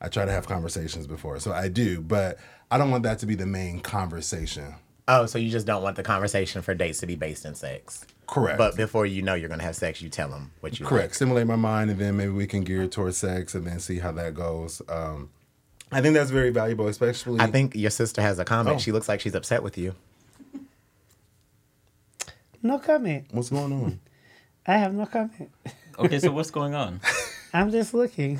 I 0.00 0.08
try 0.08 0.24
to 0.24 0.30
have 0.30 0.46
conversations 0.46 1.08
before, 1.08 1.40
so 1.40 1.52
I 1.52 1.66
do, 1.66 2.00
but 2.00 2.38
I 2.70 2.78
don't 2.78 2.92
want 2.92 3.02
that 3.02 3.18
to 3.18 3.26
be 3.26 3.34
the 3.34 3.46
main 3.46 3.80
conversation. 3.80 4.76
Oh, 5.08 5.26
so 5.26 5.36
you 5.36 5.50
just 5.50 5.66
don't 5.66 5.82
want 5.82 5.96
the 5.96 6.04
conversation 6.04 6.62
for 6.62 6.72
dates 6.72 7.00
to 7.00 7.06
be 7.06 7.16
based 7.16 7.44
in 7.44 7.56
sex. 7.56 8.06
Correct. 8.28 8.58
But 8.58 8.76
before 8.76 9.06
you 9.06 9.22
know 9.22 9.34
you're 9.34 9.48
gonna 9.48 9.64
have 9.64 9.74
sex, 9.74 10.00
you 10.00 10.08
tell 10.08 10.28
them 10.28 10.52
what 10.60 10.78
you 10.78 10.86
Correct. 10.86 11.16
Stimulate 11.16 11.48
my 11.48 11.56
mind, 11.56 11.90
and 11.90 11.98
then 11.98 12.16
maybe 12.16 12.30
we 12.30 12.46
can 12.46 12.62
gear 12.62 12.86
towards 12.86 13.16
sex, 13.16 13.56
and 13.56 13.66
then 13.66 13.80
see 13.80 13.98
how 13.98 14.12
that 14.12 14.34
goes. 14.34 14.80
Um, 14.88 15.30
I 15.90 16.00
think 16.00 16.14
that's 16.14 16.30
very 16.30 16.50
valuable, 16.50 16.86
especially. 16.86 17.40
I 17.40 17.48
think 17.48 17.74
your 17.74 17.90
sister 17.90 18.22
has 18.22 18.38
a 18.38 18.44
comment. 18.44 18.76
Oh. 18.76 18.78
She 18.78 18.92
looks 18.92 19.08
like 19.08 19.20
she's 19.20 19.34
upset 19.34 19.64
with 19.64 19.76
you. 19.76 19.96
No 22.62 22.78
comment. 22.78 23.26
What's 23.32 23.50
going 23.50 23.72
on? 23.72 24.00
I 24.70 24.76
have 24.76 24.94
no 24.94 25.04
comment. 25.04 25.50
Okay, 25.98 26.20
so 26.20 26.30
what's 26.30 26.52
going 26.52 26.76
on? 26.76 27.00
I'm 27.52 27.72
just 27.72 27.92
looking. 27.92 28.38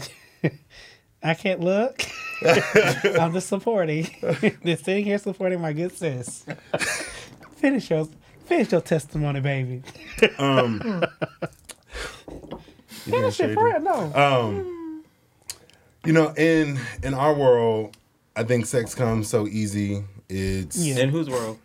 I 1.25 1.35
can't 1.35 1.59
look. 1.59 2.05
I'm 3.19 3.33
just 3.33 3.49
supporting. 3.49 4.05
just 4.65 4.85
sitting 4.85 5.05
here 5.05 5.19
supporting 5.19 5.61
my 5.61 5.73
good 5.73 5.91
sis. 5.91 6.47
Finish 7.57 7.91
your 7.91 8.09
finish 8.47 8.71
your 8.71 8.81
testimony, 8.81 9.41
baby. 9.41 9.83
Um, 10.39 11.03
You 13.07 13.13
being 13.13 13.23
Finish 13.23 13.41
it 13.41 13.55
for 13.55 13.65
real. 13.65 13.81
No. 13.81 14.13
Um, 14.15 15.05
you 16.07 16.13
know, 16.13 16.33
in 16.37 16.79
in 17.03 17.13
our 17.13 17.35
world, 17.35 17.97
I 18.37 18.45
think 18.45 18.67
sex 18.67 18.95
comes 18.95 19.29
so 19.29 19.49
easy. 19.49 20.05
It's 20.29 20.77
Yeah. 20.77 21.01
In 21.01 21.09
whose 21.09 21.29
world? 21.29 21.59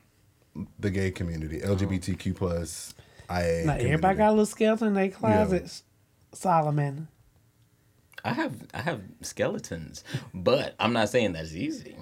the 0.80 0.90
gay 0.90 1.12
community, 1.12 1.60
LGBTQ 1.60 2.36
plus 2.36 2.95
IA. 3.30 3.66
Not 3.66 3.80
everybody 3.80 4.18
got 4.18 4.30
a 4.30 4.32
little 4.32 4.46
skeleton 4.46 4.90
in 4.90 4.94
their 4.94 5.10
closets. 5.10 5.84
Solomon. 6.34 7.08
I 8.24 8.34
have 8.34 8.54
I 8.74 8.82
have 8.82 9.02
skeletons, 9.22 10.04
but 10.34 10.76
I'm 10.80 10.94
not 10.94 11.10
saying 11.10 11.34
that's 11.34 11.54
easy. 11.54 11.96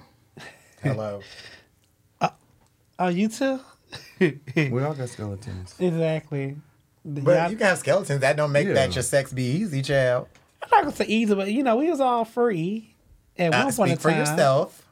Hello. 0.82 1.20
Oh, 2.96 3.08
you 3.08 3.26
too? 3.28 3.58
We 4.20 4.80
all 4.82 4.94
got 4.94 5.08
skeletons. 5.08 5.74
exactly. 5.80 6.56
But 7.04 7.36
Y'all- 7.36 7.50
you 7.50 7.56
can 7.56 7.66
have 7.66 7.78
skeletons. 7.78 8.20
That 8.20 8.36
don't 8.36 8.52
make 8.52 8.68
Yeah. 8.68 8.74
that 8.74 8.94
your 8.94 9.02
sex 9.02 9.32
be 9.32 9.42
easy, 9.44 9.82
child. 9.82 10.28
I'm 10.62 10.68
not 10.70 10.84
gonna 10.84 10.96
say 10.96 11.06
easy, 11.06 11.34
but 11.34 11.50
you 11.50 11.62
know, 11.64 11.76
we 11.76 11.90
was 11.90 12.00
all 12.00 12.24
free 12.24 12.94
at 13.36 13.52
Uh, 13.52 13.64
one 13.64 13.72
point 13.74 13.90
in 13.90 13.96
speak 13.96 14.00
for 14.02 14.10
time. 14.10 14.18
yourself. 14.20 14.83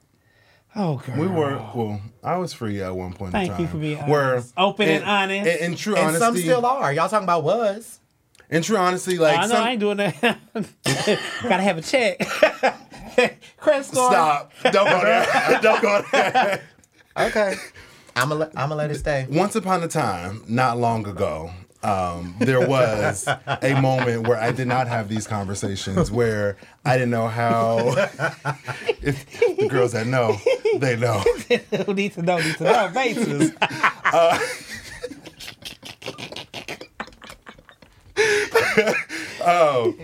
Oh, 0.75 0.97
girl. 0.97 1.17
We 1.19 1.27
were 1.27 1.57
well. 1.75 2.01
I 2.23 2.37
was 2.37 2.53
free 2.55 2.81
at 2.83 2.95
one 2.95 3.13
point. 3.13 3.33
Thank 3.33 3.51
in 3.51 3.53
time. 3.57 3.63
you 3.63 3.69
for 3.69 3.79
being 3.79 3.99
Where 4.07 4.35
honest. 4.35 4.55
Open 4.57 4.89
and 4.89 5.05
honest. 5.05 5.47
In, 5.47 5.73
in 5.73 5.77
true 5.77 5.95
And 5.95 6.07
honesty, 6.07 6.25
some 6.25 6.37
still 6.37 6.65
are. 6.67 6.93
Y'all 6.93 7.09
talking 7.09 7.25
about 7.25 7.45
was. 7.45 8.01
in 8.51 8.63
true 8.63 8.77
honesty, 8.77 9.19
like 9.19 9.37
I 9.39 9.43
know 9.43 9.49
some, 9.49 9.63
I 9.63 9.71
ain't 9.73 9.81
doing 9.81 9.97
that. 9.99 10.39
Gotta 11.43 11.63
have 11.63 11.79
a 11.79 11.83
check. 11.83 12.19
Credit 13.59 13.85
score. 13.85 14.11
stop. 14.11 14.53
Don't 14.63 14.89
go 14.89 15.01
there. 15.03 15.61
Don't 15.63 15.83
go 15.83 16.03
there. 16.13 16.63
Okay. 17.19 17.55
I'm 18.17 18.29
gonna 18.29 18.47
I'm 18.57 18.69
gonna 18.69 18.77
let 18.77 18.91
it 18.91 18.97
stay. 18.97 19.27
Once 19.31 19.57
upon 19.57 19.83
a 19.83 19.89
time, 19.89 20.43
not 20.49 20.79
long 20.79 21.07
ago, 21.07 21.51
um, 21.83 22.35
there 22.39 22.67
was 22.67 23.27
a 23.27 23.81
moment 23.81 24.27
where 24.27 24.39
I 24.39 24.53
did 24.53 24.69
not 24.69 24.89
have 24.89 25.09
these 25.09 25.27
conversations 25.27 26.11
where 26.11 26.57
I 26.85 26.95
didn't 26.95 27.11
know 27.11 27.29
how. 27.29 27.79
if 29.03 29.29
the 29.59 29.69
girls 29.69 29.93
that 29.93 30.07
know, 30.07 30.37
they 30.79 30.97
know. 30.97 31.19
Who 31.87 31.95
need 31.95 32.13
to 32.13 32.23
know? 32.23 32.39
Need 32.39 32.57
to 32.57 32.65
know 32.65 32.91
basis. 32.95 33.53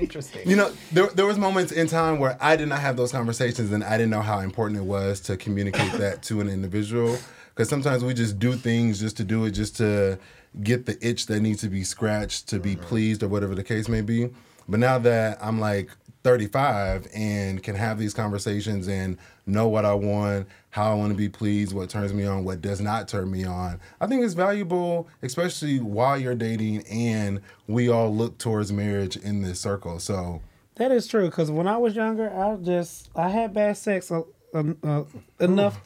Interesting. 0.09 0.49
You 0.49 0.57
know, 0.57 0.73
there, 0.93 1.09
there 1.09 1.27
was 1.27 1.39
moments 1.39 1.71
in 1.73 1.87
time 1.87 2.19
where 2.19 2.39
I 2.41 2.57
did 2.57 2.69
not 2.69 2.81
have 2.81 2.97
those 2.97 3.13
conversations 3.13 3.73
and 3.73 3.85
I 3.85 3.93
didn't 3.99 4.11
know 4.11 4.23
how 4.23 4.39
important 4.41 4.81
it 4.81 4.85
was 4.85 5.21
to 5.21 5.37
communicate 5.37 5.93
that 5.93 6.23
to 6.25 6.41
an 6.41 6.49
individual. 6.49 7.19
Because 7.55 7.69
sometimes 7.69 8.05
we 8.05 8.15
just 8.15 8.39
do 8.39 8.55
things 8.55 9.01
just 9.01 9.17
to 9.19 9.25
do 9.25 9.45
it, 9.45 9.51
just 9.51 9.77
to 9.77 10.19
get 10.63 10.87
the 10.87 10.99
itch 11.07 11.27
that 11.27 11.41
needs 11.41 11.61
to 11.61 11.69
be 11.69 11.85
scratched, 11.85 12.49
to 12.49 12.59
be 12.59 12.77
pleased 12.77 13.23
or 13.23 13.29
whatever 13.29 13.55
the 13.55 13.65
case 13.65 13.89
may 13.89 14.01
be. 14.01 14.31
But 14.69 14.81
now 14.81 14.99
that 14.99 15.39
I'm 15.41 15.59
like 15.59 15.91
35 16.25 17.09
and 17.15 17.63
can 17.63 17.75
have 17.75 17.99
these 17.99 18.13
conversations 18.13 18.89
and 18.89 19.17
know 19.47 19.69
what 19.69 19.85
I 19.85 19.95
want, 19.95 20.47
how 20.71 20.93
I 20.93 20.95
want 20.95 21.13
to 21.13 21.17
be 21.17 21.29
pleased, 21.29 21.73
what 21.73 21.89
turns 21.89 22.13
me 22.13 22.25
on, 22.27 22.45
what 22.45 22.61
does 22.61 22.81
not 22.81 23.09
turn 23.09 23.31
me 23.31 23.45
on, 23.45 23.81
I 24.01 24.07
think 24.07 24.25
it's 24.25 24.35
valuable, 24.35 25.09
especially 25.23 25.81
while 25.81 26.19
you're 26.19 26.35
dating 26.35 26.87
and 26.87 27.41
we 27.67 27.89
all 27.89 28.15
look 28.15 28.39
towards 28.39 28.73
marriage 28.73 29.17
in 29.17 29.43
this 29.43 29.61
circle. 29.61 29.99
So, 30.01 30.43
that 30.75 30.93
is 30.93 31.07
true. 31.07 31.27
Because 31.27 31.51
when 31.51 31.67
I 31.67 31.77
was 31.77 31.95
younger, 31.95 32.31
I 32.31 32.57
just 32.57 33.11
I 33.15 33.29
had 33.29 33.53
bad 33.53 33.77
sex 33.77 34.11
uh, 34.11 34.23
uh, 34.55 34.65
uh, 34.83 35.05
enough 35.41 35.81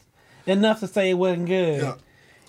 enough 0.45 0.79
to 0.81 0.87
say 0.87 1.11
it 1.11 1.15
wasn't 1.15 1.47
good. 1.47 1.81
Yeah. 1.81 1.95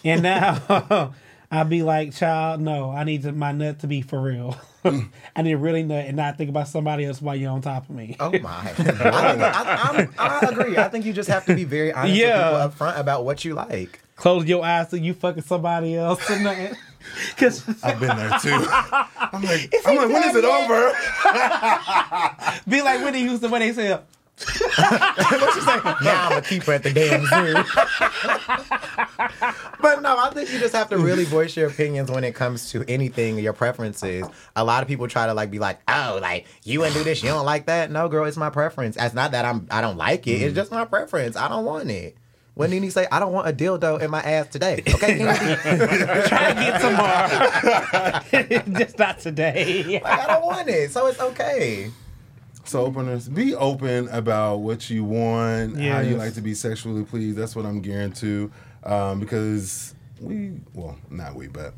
And 0.04 0.22
now 0.22 1.14
I'd 1.50 1.68
be 1.68 1.82
like, 1.82 2.14
child, 2.14 2.60
no, 2.60 2.90
I 2.90 3.04
need 3.04 3.22
to, 3.22 3.32
my 3.32 3.52
nut 3.52 3.80
to 3.80 3.86
be 3.86 4.02
for 4.02 4.20
real. 4.20 4.52
Hmm. 4.82 5.00
I 5.36 5.42
need 5.42 5.50
to 5.52 5.56
really 5.58 5.82
nut 5.82 6.04
and 6.06 6.16
not 6.16 6.36
think 6.36 6.50
about 6.50 6.68
somebody 6.68 7.04
else 7.04 7.22
while 7.22 7.36
you're 7.36 7.50
on 7.52 7.60
top 7.62 7.88
of 7.88 7.94
me. 7.94 8.16
Oh 8.20 8.30
my! 8.38 8.50
I, 8.60 8.72
think, 8.72 9.00
I, 9.00 10.08
I, 10.18 10.38
I 10.46 10.48
agree. 10.50 10.76
I 10.76 10.88
think 10.88 11.04
you 11.04 11.12
just 11.12 11.28
have 11.30 11.44
to 11.46 11.54
be 11.54 11.64
very 11.64 11.92
honest 11.92 12.14
Yeah. 12.16 12.36
with 12.36 12.44
people 12.46 12.60
up 12.62 12.74
front 12.74 12.98
about 12.98 13.24
what 13.24 13.44
you 13.44 13.54
like. 13.54 14.00
Close 14.16 14.44
your 14.46 14.64
eyes 14.64 14.90
so 14.90 14.96
you 14.96 15.12
fucking 15.14 15.42
somebody 15.42 15.96
else 15.96 16.28
or 16.30 16.38
nothing. 16.38 16.76
Cause 17.36 17.64
I've 17.82 18.00
been 18.00 18.16
there 18.16 18.30
too. 18.40 18.50
I'm 18.52 19.42
like, 19.42 19.74
I'm 19.84 19.96
like, 19.96 20.08
when 20.08 20.22
is 20.24 20.36
it 20.36 20.42
done 20.42 20.70
over? 20.70 20.92
be 22.68 22.80
like 22.82 23.02
Whitney 23.04 23.20
Houston 23.20 23.50
when 23.50 23.60
they 23.60 23.72
say, 23.72 23.98
What 24.76 25.54
you 25.54 25.62
say? 25.62 25.76
Now 26.02 26.28
I'm 26.28 26.38
a 26.38 26.42
keeper 26.42 26.72
at 26.72 26.82
the 26.82 26.92
damn 26.92 27.24
zoo. 27.26 27.54
but 29.80 30.02
no, 30.02 30.18
I 30.18 30.30
think 30.32 30.52
you 30.52 30.58
just 30.58 30.74
have 30.74 30.88
to 30.90 30.98
really 30.98 31.24
voice 31.24 31.56
your 31.56 31.68
opinions 31.68 32.10
when 32.10 32.24
it 32.24 32.34
comes 32.34 32.70
to 32.72 32.84
anything, 32.88 33.38
your 33.38 33.52
preferences. 33.52 34.26
A 34.56 34.64
lot 34.64 34.82
of 34.82 34.88
people 34.88 35.06
try 35.06 35.26
to 35.26 35.34
like 35.34 35.50
be 35.50 35.58
like, 35.58 35.80
oh, 35.88 36.18
like 36.20 36.46
you 36.64 36.80
wouldn't 36.80 36.96
do 36.96 37.04
this, 37.04 37.22
you 37.22 37.28
don't 37.28 37.46
like 37.46 37.66
that. 37.66 37.90
No, 37.90 38.08
girl, 38.08 38.24
it's 38.24 38.36
my 38.36 38.50
preference. 38.50 38.96
It's 38.98 39.14
not 39.14 39.32
that 39.32 39.44
I'm 39.44 39.68
I 39.70 39.80
don't 39.80 39.96
like 39.96 40.26
it. 40.26 40.42
It's 40.42 40.52
mm. 40.52 40.56
just 40.56 40.72
my 40.72 40.84
preference. 40.84 41.36
I 41.36 41.48
don't 41.48 41.64
want 41.64 41.90
it. 41.90 42.16
When 42.54 42.70
Nene 42.70 42.90
say, 42.90 43.06
I 43.10 43.18
don't 43.18 43.32
want 43.32 43.48
a 43.48 43.52
dildo 43.52 44.00
in 44.00 44.10
my 44.10 44.20
ass 44.20 44.46
today. 44.46 44.80
Okay, 44.86 45.18
try 46.28 46.52
to 46.52 46.54
get 46.54 46.80
tomorrow. 46.80 48.20
Just 48.78 48.98
not 48.98 49.18
today. 49.18 50.00
like, 50.02 50.06
I 50.06 50.26
don't 50.26 50.46
want 50.46 50.68
it. 50.68 50.92
So 50.92 51.08
it's 51.08 51.18
okay. 51.18 51.90
So 52.66 52.84
openers, 52.84 53.28
be 53.28 53.54
open 53.54 54.08
about 54.08 54.56
what 54.58 54.88
you 54.90 55.04
want, 55.04 55.78
how 55.78 56.00
you 56.00 56.16
like 56.16 56.34
to 56.34 56.40
be 56.40 56.54
sexually 56.54 57.04
pleased. 57.04 57.36
That's 57.36 57.54
what 57.54 57.66
I'm 57.66 57.80
gearing 57.80 58.12
to, 58.14 58.50
um, 58.84 59.20
because 59.20 59.94
we, 60.20 60.52
well, 60.72 60.96
not 61.10 61.34
we, 61.34 61.46
but 61.48 61.74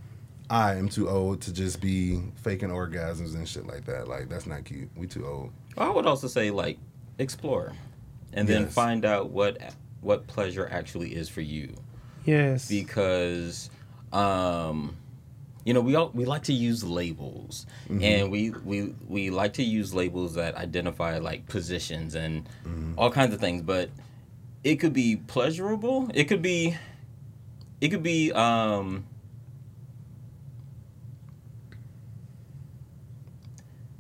I 0.48 0.74
am 0.76 0.88
too 0.88 1.08
old 1.08 1.40
to 1.42 1.52
just 1.52 1.80
be 1.80 2.22
faking 2.36 2.68
orgasms 2.70 3.34
and 3.34 3.48
shit 3.48 3.66
like 3.66 3.84
that. 3.86 4.06
Like 4.08 4.28
that's 4.28 4.46
not 4.46 4.64
cute. 4.64 4.88
We 4.96 5.06
too 5.08 5.26
old. 5.26 5.52
I 5.76 5.90
would 5.90 6.06
also 6.06 6.28
say 6.28 6.50
like 6.50 6.78
explore, 7.18 7.72
and 8.32 8.48
then 8.48 8.62
Yes. 8.62 8.74
find 8.74 9.04
out 9.04 9.30
what 9.30 9.58
what 10.02 10.26
pleasure 10.28 10.68
actually 10.70 11.14
is 11.16 11.28
for 11.28 11.40
you. 11.40 11.74
Yes. 12.24 12.68
because 12.68 13.70
um 14.12 14.96
you 15.66 15.74
know 15.74 15.80
we 15.80 15.96
all 15.96 16.10
we 16.14 16.24
like 16.24 16.44
to 16.44 16.52
use 16.52 16.84
labels. 16.84 17.66
And 17.90 18.30
we 18.30 18.50
we 18.50 18.94
we 19.08 19.30
like 19.30 19.54
to 19.54 19.64
use 19.64 19.92
labels 19.92 20.34
that 20.34 20.54
identify 20.54 21.18
like 21.18 21.46
positions 21.48 22.14
and 22.14 22.48
all 22.96 23.10
kinds 23.10 23.34
of 23.34 23.40
things. 23.40 23.62
But 23.62 23.90
it 24.62 24.76
could 24.76 24.92
be 24.92 25.16
pleasurable. 25.16 26.08
It 26.14 26.24
could 26.24 26.40
be 26.40 26.76
it 27.80 27.88
could 27.88 28.04
be 28.04 28.32
um 28.32 29.04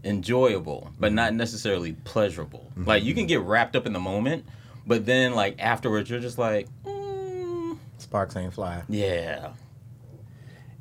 enjoyable 0.04 0.92
but 1.00 1.12
not 1.12 1.34
necessarily 1.34 1.94
pleasurable. 2.04 2.70
Like 2.76 3.02
you 3.02 3.12
can 3.12 3.26
get 3.26 3.40
wrapped 3.40 3.74
up 3.74 3.86
in 3.86 3.92
the 3.92 3.98
moment 4.00 4.46
but 4.86 5.04
then 5.04 5.34
like 5.34 5.56
afterwards 5.58 6.08
you're 6.08 6.20
just 6.20 6.38
like 6.38 6.68
mm, 6.84 7.76
Sparks 7.98 8.36
ain't 8.36 8.54
fly. 8.54 8.82
yeah 8.88 9.48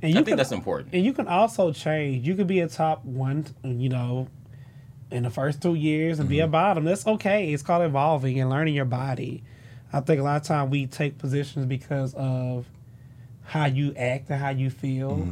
and 0.06 0.16
I 0.16 0.20
you 0.20 0.26
think 0.26 0.28
can, 0.28 0.38
that's 0.38 0.52
important. 0.52 0.94
and 0.94 1.04
you 1.04 1.14
can 1.14 1.28
also 1.28 1.72
change. 1.72 2.28
You 2.28 2.36
could 2.36 2.48
be 2.48 2.60
a 2.60 2.68
top 2.68 3.04
one, 3.04 3.46
you 3.64 3.90
know, 3.90 4.28
in 5.12 5.24
the 5.24 5.30
first 5.30 5.62
two 5.62 5.74
years 5.76 6.20
and 6.20 6.30
be 6.30 6.40
a 6.40 6.48
bottom. 6.48 6.84
That's 6.84 7.06
okay. 7.08 7.52
It's 7.52 7.64
called 7.64 7.84
evolving 7.84 8.40
and 8.40 8.50
learning 8.50 8.74
your 8.76 8.86
body. 8.86 9.44
I 9.92 10.02
think 10.02 10.20
a 10.20 10.24
lot 10.24 10.42
of 10.42 10.44
time 10.44 10.70
we 10.70 10.88
take 10.88 11.18
positions 11.18 11.66
because 11.66 12.14
of 12.16 12.66
how 13.44 13.66
you 13.66 13.94
act 13.96 14.30
and 14.30 14.40
how 14.40 14.50
you 14.50 14.70
feel. 14.70 15.28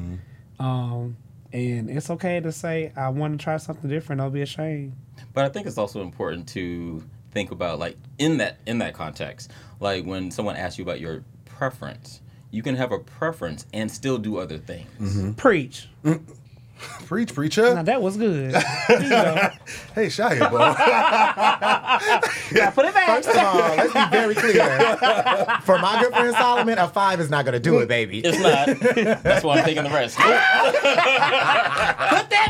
Um, 0.60 1.18
and 1.52 1.90
it's 1.90 2.10
okay 2.10 2.40
to 2.40 2.52
say, 2.52 2.92
I 2.96 3.10
want 3.10 3.40
to 3.40 3.44
try 3.44 3.58
something 3.58 3.90
different. 3.90 4.22
Don't 4.22 4.32
be 4.32 4.42
ashamed. 4.42 4.94
But 5.34 5.46
I 5.46 5.50
think 5.50 5.68
it's 5.68 5.78
also 5.78 6.02
important 6.02 6.48
to 6.50 7.04
think 7.32 7.52
about 7.52 7.80
like 7.80 7.98
in 8.20 8.38
that 8.38 8.60
in 8.66 8.78
that 8.80 8.94
context, 8.94 9.52
like 9.80 10.06
when 10.06 10.32
someone 10.32 10.56
asks 10.56 10.78
you 10.78 10.84
about 10.84 11.00
your 11.00 11.24
preference, 11.46 12.22
you 12.54 12.62
can 12.62 12.76
have 12.76 12.92
a 12.92 13.00
preference 13.00 13.66
and 13.74 13.90
still 13.92 14.20
do 14.20 14.38
other 14.38 14.60
things. 14.60 14.88
Mm-hmm. 15.02 15.32
Preach. 15.34 15.90
Mm. 16.06 16.22
Preach, 17.06 17.34
preacher. 17.34 17.74
Now 17.76 17.84
that 17.84 18.02
was 18.02 18.18
good. 18.18 18.54
There 18.88 19.02
you 19.02 19.10
go. 19.10 19.50
Hey, 19.96 20.08
Shia, 20.08 20.52
boy. 20.52 20.58
Now 22.60 22.70
put 22.72 22.86
it 22.86 22.94
back. 22.94 23.08
First 23.24 23.30
of 23.30 23.38
all, 23.38 23.56
let's 23.56 23.94
be 23.94 24.06
very 24.12 24.36
clear. 24.36 24.66
For 25.64 25.80
my 25.80 26.02
good 26.02 26.14
friend 26.14 26.36
Solomon, 26.36 26.78
a 26.78 26.88
five 26.90 27.20
is 27.22 27.30
not 27.30 27.46
gonna 27.46 27.60
do 27.60 27.80
it, 27.80 27.88
baby. 27.88 28.20
It's 28.20 28.38
not. 28.40 28.68
That's 29.24 29.44
why 29.44 29.60
I'm 29.60 29.66
taking 29.66 29.84
the 29.84 29.90
rest. 29.90 30.18
Put 30.18 30.26
that 30.34 30.44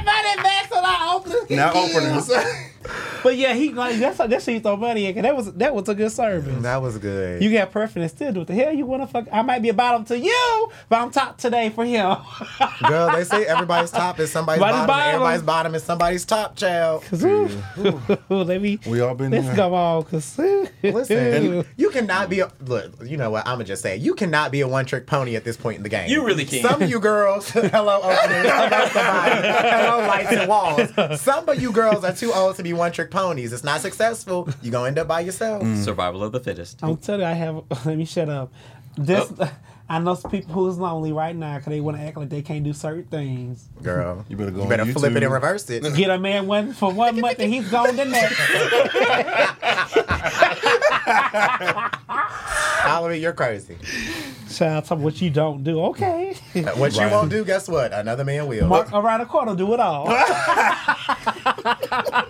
money 0.03 0.35
back 0.43 0.67
so 0.69 0.75
I 0.83 1.13
open 1.15 1.31
it. 1.49 1.55
now 1.55 1.71
openers. 1.73 2.29
But 3.23 3.37
yeah, 3.37 3.53
he 3.53 3.71
like 3.73 3.97
that's 3.97 4.17
that's 4.17 4.45
how 4.45 4.51
you 4.51 4.59
throw 4.59 4.75
money 4.77 5.05
in. 5.05 5.13
'cause 5.13 5.23
that 5.23 5.35
was 5.35 5.53
that 5.53 5.73
was 5.75 5.87
a 5.89 5.95
good 5.95 6.11
service. 6.11 6.61
That 6.63 6.81
was 6.81 6.97
good. 6.97 7.41
You 7.41 7.51
got 7.53 7.71
preference 7.71 8.11
still 8.11 8.31
do 8.33 8.39
what 8.39 8.47
the 8.47 8.53
hell 8.53 8.73
you 8.73 8.85
want 8.85 9.01
to 9.03 9.07
fuck. 9.07 9.25
I 9.31 9.41
might 9.41 9.61
be 9.61 9.69
a 9.69 9.73
bottom 9.73 10.03
to 10.05 10.17
you, 10.19 10.71
but 10.89 10.99
I'm 10.99 11.09
top 11.11 11.37
today 11.37 11.69
for 11.69 11.85
him. 11.85 12.17
Girl, 12.87 13.11
they 13.11 13.23
say 13.23 13.45
everybody's 13.45 13.91
top 13.91 14.19
is 14.19 14.31
somebody's 14.31 14.59
Somebody's 14.59 14.59
bottom, 14.59 14.87
bottom. 14.87 15.07
everybody's 15.15 15.41
bottom 15.43 15.75
is 15.75 15.83
somebody's 15.83 16.25
top, 16.25 16.55
child. 16.55 17.03
Cause 17.09 17.23
ooh, 17.23 17.49
let 18.29 18.61
me 18.61 18.79
We 18.87 18.99
all 19.01 19.15
been 19.15 19.31
let's 19.31 19.47
there. 19.47 19.55
go 19.55 19.73
on. 19.73 20.03
Cause 20.03 20.37
Listen, 20.83 21.65
you 21.77 21.89
cannot 21.91 22.29
be 22.29 22.39
a 22.41 22.51
look. 22.65 22.91
You 23.05 23.17
know 23.17 23.29
what? 23.29 23.45
I'm 23.47 23.55
gonna 23.55 23.63
just 23.65 23.81
say 23.81 23.95
you 23.97 24.15
cannot 24.15 24.51
be 24.51 24.61
a 24.61 24.67
one 24.67 24.85
trick 24.85 25.07
pony 25.07 25.35
at 25.35 25.43
this 25.43 25.57
point 25.57 25.77
in 25.77 25.83
the 25.83 25.89
game. 25.89 26.09
You 26.09 26.25
really 26.25 26.45
can't. 26.45 26.61
Some 26.67 26.81
of 26.81 26.89
you 26.89 26.99
girls, 26.99 27.49
hello 27.49 27.97
openers, 28.01 28.45
hello 28.51 28.87
somebody, 28.87 29.47
hello 29.47 30.07
lights 30.07 30.31
and 30.31 30.49
walls. 30.49 31.21
Some 31.21 31.47
of 31.49 31.61
you 31.61 31.71
girls 31.71 32.03
are 32.03 32.13
too 32.13 32.31
old 32.33 32.55
to 32.57 32.63
be 32.63 32.72
one 32.73 32.91
trick 32.91 33.11
ponies. 33.11 33.53
It's 33.53 33.63
not 33.63 33.81
successful. 33.81 34.49
You're 34.61 34.71
gonna 34.71 34.87
end 34.87 34.99
up 34.99 35.07
by 35.07 35.21
yourself. 35.21 35.63
Mm. 35.63 35.83
Survival 35.83 36.23
of 36.23 36.31
the 36.31 36.39
fittest. 36.39 36.79
I'm 36.83 36.97
telling 36.97 37.21
you, 37.21 37.27
I 37.27 37.33
have. 37.33 37.63
Let 37.85 37.97
me 37.97 38.05
shut 38.05 38.29
up. 38.29 38.51
This 38.97 39.31
Oh. 39.39 39.51
I 39.89 39.99
know 39.99 40.15
some 40.15 40.31
people 40.31 40.53
who's 40.53 40.77
lonely 40.77 41.11
right 41.11 41.35
now 41.35 41.57
because 41.57 41.69
they 41.69 41.81
want 41.81 41.97
to 41.97 42.03
act 42.03 42.15
like 42.17 42.29
they 42.29 42.41
can't 42.41 42.63
do 42.63 42.71
certain 42.71 43.03
things. 43.03 43.67
Girl, 43.83 44.25
You 44.29 44.37
better 44.37 44.49
go 44.49 44.63
You 44.63 44.69
better 44.69 44.83
on 44.83 44.93
flip 44.93 45.13
it 45.15 45.23
and 45.23 45.31
reverse 45.31 45.69
it. 45.69 45.83
Get 45.93 46.09
a 46.09 46.17
man 46.17 46.47
one 46.47 46.71
for 46.73 46.91
one 46.91 47.19
month 47.19 47.37
and 47.39 47.53
he's 47.53 47.69
gone 47.69 47.95
the 47.97 48.05
next. 48.05 48.39
Oliver, 52.85 53.15
you're 53.15 53.33
crazy. 53.33 53.77
Shout 54.49 54.71
out 54.77 54.85
to 54.85 54.95
what 54.95 55.21
you 55.21 55.29
don't 55.29 55.63
do. 55.63 55.83
Okay. 55.85 56.35
Uh, 56.55 56.61
what 56.71 56.93
you 56.93 57.01
Right. 57.01 57.11
won't 57.11 57.29
do, 57.29 57.43
guess 57.43 57.67
what? 57.67 57.91
Another 57.91 58.23
man 58.23 58.47
will. 58.47 58.67
Mark 58.67 58.91
around 58.93 59.19
the 59.19 59.25
corner, 59.25 59.53
do 59.55 59.73
it 59.73 59.79
all. 59.81 60.07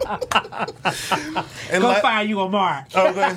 And 0.06 1.82
Go 1.82 1.88
la- 1.90 2.02
find 2.02 2.30
you 2.30 2.40
a 2.42 2.50
mark. 2.50 2.86
Okay. 2.96 3.34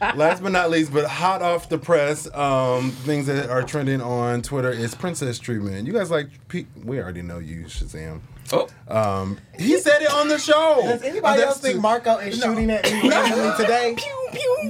Last 0.16 0.42
but 0.42 0.52
not 0.52 0.70
least, 0.70 0.92
but 0.92 1.06
hot 1.06 1.42
off 1.42 1.68
the 1.68 1.78
press, 1.78 2.32
um, 2.34 2.90
things 2.90 3.26
that 3.26 3.48
are 3.50 3.62
trending 3.62 4.00
on 4.00 4.42
Twitter 4.42 4.70
is 4.70 4.94
princess 4.94 5.38
treatment. 5.38 5.86
You 5.86 5.92
guys 5.92 6.10
like? 6.10 6.28
Pe- 6.48 6.66
we 6.84 6.98
already 7.00 7.22
know 7.22 7.38
you, 7.38 7.64
Shazam. 7.64 8.20
Oh, 8.52 8.66
Um, 8.88 9.38
he 9.58 9.78
said 9.78 10.00
it 10.00 10.10
on 10.10 10.28
the 10.28 10.38
show. 10.38 10.78
Does 10.82 11.02
anybody 11.02 11.42
else 11.42 11.60
think 11.60 11.76
too- 11.76 11.80
Marco 11.82 12.16
is 12.16 12.40
shooting 12.40 12.70
at 12.70 12.84
me 12.90 13.08
randomly 13.08 13.56
today? 13.58 13.94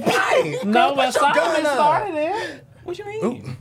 Right. 0.05 0.59
No, 0.65 0.95
but 0.95 1.03
your 1.03 1.11
Solomon 1.13 1.35
gun 1.35 1.65
up. 1.65 1.73
started 1.73 2.15
it. 2.15 2.65
what 2.83 2.97
you 2.99 3.05
mean? 3.05 3.57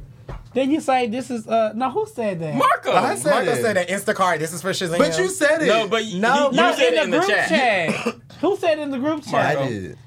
Then 0.58 0.72
you 0.72 0.80
say 0.80 1.06
this 1.06 1.30
is 1.30 1.46
uh 1.46 1.72
no 1.76 1.88
who 1.88 2.04
said 2.12 2.40
that? 2.40 2.52
Marco. 2.56 2.90
I 2.92 3.14
said 3.14 3.30
Marco 3.30 3.52
it. 3.52 3.62
said 3.62 3.76
that 3.76 3.88
Instacart. 3.88 4.40
This 4.40 4.52
is 4.52 4.60
for 4.60 4.70
Shazam. 4.70 4.98
But 4.98 5.16
you 5.16 5.28
said 5.28 5.62
it. 5.62 5.66
no, 5.68 5.86
but 5.86 6.02
y- 6.02 6.18
No, 6.18 6.50
you, 6.50 6.56
No, 6.56 6.70
you 6.70 6.74
said 6.76 6.88
in 6.94 6.98
it 6.98 7.04
in 7.04 7.10
the 7.12 7.16
the 7.18 7.22
group 7.24 7.30
chat. 7.30 7.48
chat. 7.48 8.14
who 8.40 8.56
said 8.56 8.78
in 8.80 8.90
the 8.90 8.98
group 8.98 9.22
chat? 9.22 9.34
I 9.34 9.54
chat? 9.54 9.68
did. 9.68 9.98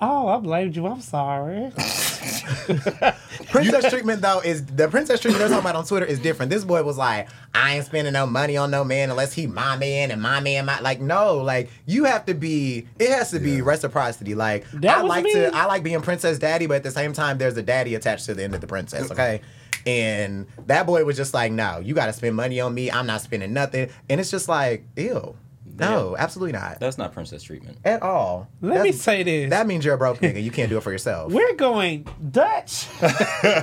Oh, 0.00 0.28
I 0.28 0.36
blamed 0.38 0.76
you. 0.76 0.86
I'm 0.86 1.00
sorry. 1.00 1.72
princess 3.50 3.90
treatment 3.90 4.22
though 4.22 4.40
is 4.40 4.64
the 4.66 4.88
princess 4.88 5.18
treatment 5.20 5.40
they're 5.40 5.48
talking 5.48 5.64
about 5.64 5.74
on 5.76 5.84
Twitter 5.84 6.06
is 6.06 6.20
different. 6.20 6.50
This 6.50 6.64
boy 6.64 6.82
was 6.84 6.96
like, 6.96 7.28
I 7.54 7.76
ain't 7.76 7.86
spending 7.86 8.12
no 8.12 8.26
money 8.26 8.56
on 8.56 8.70
no 8.70 8.84
man 8.84 9.10
unless 9.10 9.32
he 9.32 9.46
my 9.46 9.76
man 9.76 10.10
and 10.10 10.20
my 10.22 10.38
man 10.40 10.66
my 10.66 10.78
like 10.80 11.00
no 11.00 11.38
like 11.38 11.70
you 11.86 12.04
have 12.04 12.26
to 12.26 12.34
be 12.34 12.86
it 12.98 13.10
has 13.10 13.30
to 13.32 13.40
be 13.40 13.52
Yeah. 13.52 13.62
reciprocity 13.64 14.34
like 14.34 14.70
That 14.72 14.98
I 14.98 15.02
like 15.02 15.24
me. 15.24 15.32
to 15.32 15.54
I 15.54 15.64
like 15.66 15.82
being 15.82 16.00
princess 16.02 16.38
daddy 16.38 16.66
but 16.66 16.74
at 16.76 16.82
the 16.84 16.90
same 16.90 17.12
time 17.12 17.38
there's 17.38 17.56
a 17.56 17.62
daddy 17.62 17.94
attached 17.94 18.26
to 18.26 18.34
the 18.34 18.44
end 18.44 18.54
of 18.54 18.60
the 18.60 18.66
princess 18.66 19.10
okay 19.10 19.40
and 19.86 20.46
that 20.66 20.86
boy 20.86 21.04
was 21.04 21.16
just 21.16 21.32
like 21.32 21.52
no 21.52 21.78
you 21.78 21.94
got 21.94 22.06
to 22.06 22.12
spend 22.12 22.34
money 22.36 22.60
on 22.60 22.74
me 22.74 22.90
I'm 22.90 23.06
not 23.06 23.20
spending 23.20 23.52
nothing 23.52 23.88
and 24.08 24.20
it's 24.20 24.30
just 24.30 24.48
like 24.48 24.84
ew 24.96 25.36
no 25.78 26.16
absolutely 26.18 26.52
not 26.52 26.80
That's 26.80 26.96
not 26.98 27.12
princess 27.12 27.42
treatment. 27.42 27.78
at 27.84 28.02
all 28.02 28.48
Let 28.62 28.82
me 28.82 28.92
say 28.92 29.22
this. 29.22 29.50
that 29.50 29.66
means 29.66 29.84
you're 29.84 29.94
a 29.94 29.98
broke 29.98 30.18
nigga 30.18 30.42
you 30.42 30.50
can't 30.50 30.70
do 30.70 30.76
it 30.78 30.82
for 30.82 30.90
yourself 30.96 31.32
We're 31.32 31.54
going 31.54 32.06
Dutch 32.30 32.86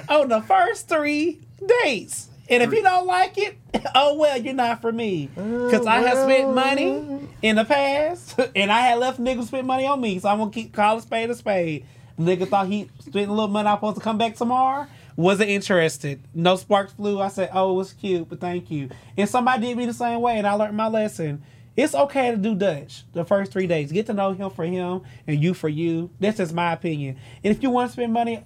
on 0.09 0.29
the 0.29 0.43
first 0.47 0.87
three 0.87 1.41
dates. 1.83 2.29
And 2.49 2.61
if 2.61 2.73
you 2.73 2.83
don't 2.83 3.07
like 3.07 3.37
it, 3.37 3.57
oh 3.95 4.17
well, 4.17 4.37
you're 4.37 4.53
not 4.53 4.81
for 4.81 4.91
me. 4.91 5.29
Oh, 5.37 5.65
because 5.71 5.87
I 5.87 6.01
have 6.01 6.17
spent 6.29 6.53
money 6.53 7.25
in 7.41 7.55
the 7.55 7.63
past, 7.63 8.37
and 8.53 8.69
I 8.69 8.81
had 8.81 8.99
left 8.99 9.17
niggas 9.19 9.45
spend 9.47 9.65
money 9.65 9.87
on 9.87 10.01
me. 10.01 10.19
So 10.19 10.27
I'm 10.27 10.39
gonna 10.39 10.51
keep 10.51 10.73
call 10.73 10.97
a 10.97 11.01
spade 11.01 11.29
a 11.29 11.35
spade. 11.35 11.85
Nigga 12.19 12.45
thought 12.47 12.67
he 12.67 12.89
spent 12.99 13.29
a 13.29 13.33
little 13.33 13.47
money. 13.47 13.69
I'm 13.69 13.77
supposed 13.77 13.95
to 13.97 14.03
come 14.03 14.17
back 14.17 14.35
tomorrow. 14.35 14.87
Wasn't 15.15 15.49
interested. 15.49 16.21
No 16.33 16.55
sparks 16.55 16.93
flew. 16.93 17.21
I 17.21 17.27
said, 17.27 17.49
"Oh, 17.53 17.79
it's 17.79 17.93
cute, 17.93 18.27
but 18.29 18.39
thank 18.39 18.71
you." 18.71 18.89
And 19.17 19.29
somebody 19.29 19.67
did 19.67 19.77
me 19.77 19.85
the 19.85 19.93
same 19.93 20.21
way, 20.21 20.37
and 20.37 20.47
I 20.47 20.53
learned 20.53 20.75
my 20.75 20.87
lesson. 20.87 21.43
It's 21.75 21.95
okay 21.95 22.31
to 22.31 22.37
do 22.37 22.53
Dutch 22.55 23.03
the 23.13 23.25
first 23.25 23.51
three 23.51 23.65
days. 23.67 23.91
Get 23.91 24.05
to 24.07 24.13
know 24.13 24.31
him 24.33 24.49
for 24.51 24.63
him 24.63 25.01
and 25.25 25.41
you 25.43 25.53
for 25.55 25.69
you. 25.69 26.11
That's 26.19 26.37
just 26.37 26.53
my 26.53 26.71
opinion. 26.73 27.17
And 27.43 27.55
if 27.55 27.63
you 27.63 27.71
want 27.71 27.89
to 27.89 27.93
spend 27.93 28.13
money, 28.13 28.43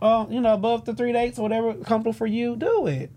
uh, 0.00 0.26
you 0.30 0.40
know, 0.40 0.54
above 0.54 0.84
the 0.84 0.94
three 0.94 1.12
dates 1.12 1.38
or 1.38 1.42
whatever 1.42 1.74
comfortable 1.74 2.12
for 2.12 2.26
you, 2.26 2.54
do 2.54 2.86
it. 2.86 3.10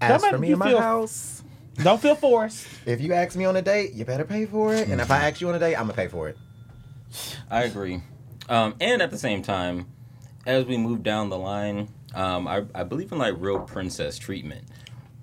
As 0.00 0.22
Don't 0.22 0.30
for 0.30 0.38
me 0.38 0.52
in 0.52 0.58
my 0.58 0.68
feel- 0.70 0.80
house, 0.80 1.42
Don't 1.82 2.00
feel 2.00 2.14
forced. 2.14 2.66
if 2.86 3.02
you 3.02 3.12
ask 3.12 3.36
me 3.36 3.44
on 3.44 3.54
a 3.56 3.60
date, 3.62 3.92
you 3.92 4.06
better 4.06 4.24
pay 4.24 4.46
for 4.46 4.74
it. 4.74 4.88
And 4.88 4.98
if 4.98 5.10
I 5.10 5.28
ask 5.28 5.42
you 5.42 5.48
on 5.50 5.54
a 5.54 5.58
date, 5.58 5.74
I'm 5.76 5.82
gonna 5.82 5.92
pay 5.92 6.08
for 6.08 6.30
it. 6.30 6.38
I 7.50 7.64
agree. 7.64 8.00
Um, 8.48 8.74
and 8.80 9.02
at 9.02 9.10
the 9.10 9.18
same 9.18 9.42
time, 9.42 9.88
as 10.46 10.64
we 10.64 10.78
move 10.78 11.02
down 11.02 11.28
the 11.28 11.36
line, 11.38 11.88
um, 12.14 12.48
I, 12.48 12.64
I 12.74 12.82
believe 12.84 13.12
in 13.12 13.18
like 13.18 13.34
real 13.38 13.60
princess 13.60 14.18
treatment. 14.18 14.64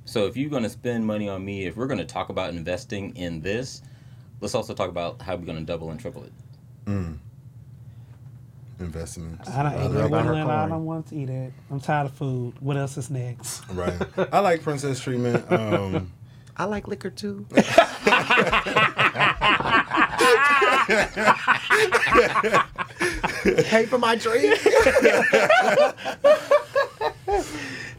So 0.05 0.25
if 0.25 0.37
you're 0.37 0.49
going 0.49 0.63
to 0.63 0.69
spend 0.69 1.05
money 1.05 1.27
on 1.27 1.43
me, 1.43 1.65
if 1.65 1.75
we're 1.75 1.87
going 1.87 1.99
to 1.99 2.05
talk 2.05 2.29
about 2.29 2.51
investing 2.51 3.15
in 3.17 3.41
this, 3.41 3.81
let's 4.39 4.55
also 4.55 4.73
talk 4.73 4.89
about 4.89 5.21
how 5.21 5.35
we're 5.35 5.45
going 5.45 5.57
to 5.57 5.65
double 5.65 5.91
and 5.91 5.99
triple 5.99 6.23
it. 6.23 6.31
Investments. 8.79 9.49
I 9.49 9.63
don't 9.63 9.73
Mother 9.73 9.99
eat 9.99 10.03
it. 10.03 10.05
about 10.05 10.25
her 10.25 10.31
Woodland, 10.33 10.51
I 10.51 10.67
don't 10.69 10.85
want 10.85 11.07
to 11.07 11.15
eat 11.15 11.29
it. 11.29 11.51
I'm 11.71 11.79
tired 11.79 12.05
of 12.05 12.13
food. 12.13 12.53
What 12.59 12.77
else 12.77 12.95
is 12.97 13.09
next? 13.09 13.67
Right. 13.69 13.93
I 14.31 14.39
like 14.39 14.61
princess 14.61 14.99
treatment. 14.99 15.51
Um, 15.51 16.13
I 16.55 16.65
like 16.65 16.87
liquor 16.87 17.09
too. 17.09 17.45
Pay 23.65 23.85
for 23.85 23.97
my 23.97 24.15
drink. 24.15 24.59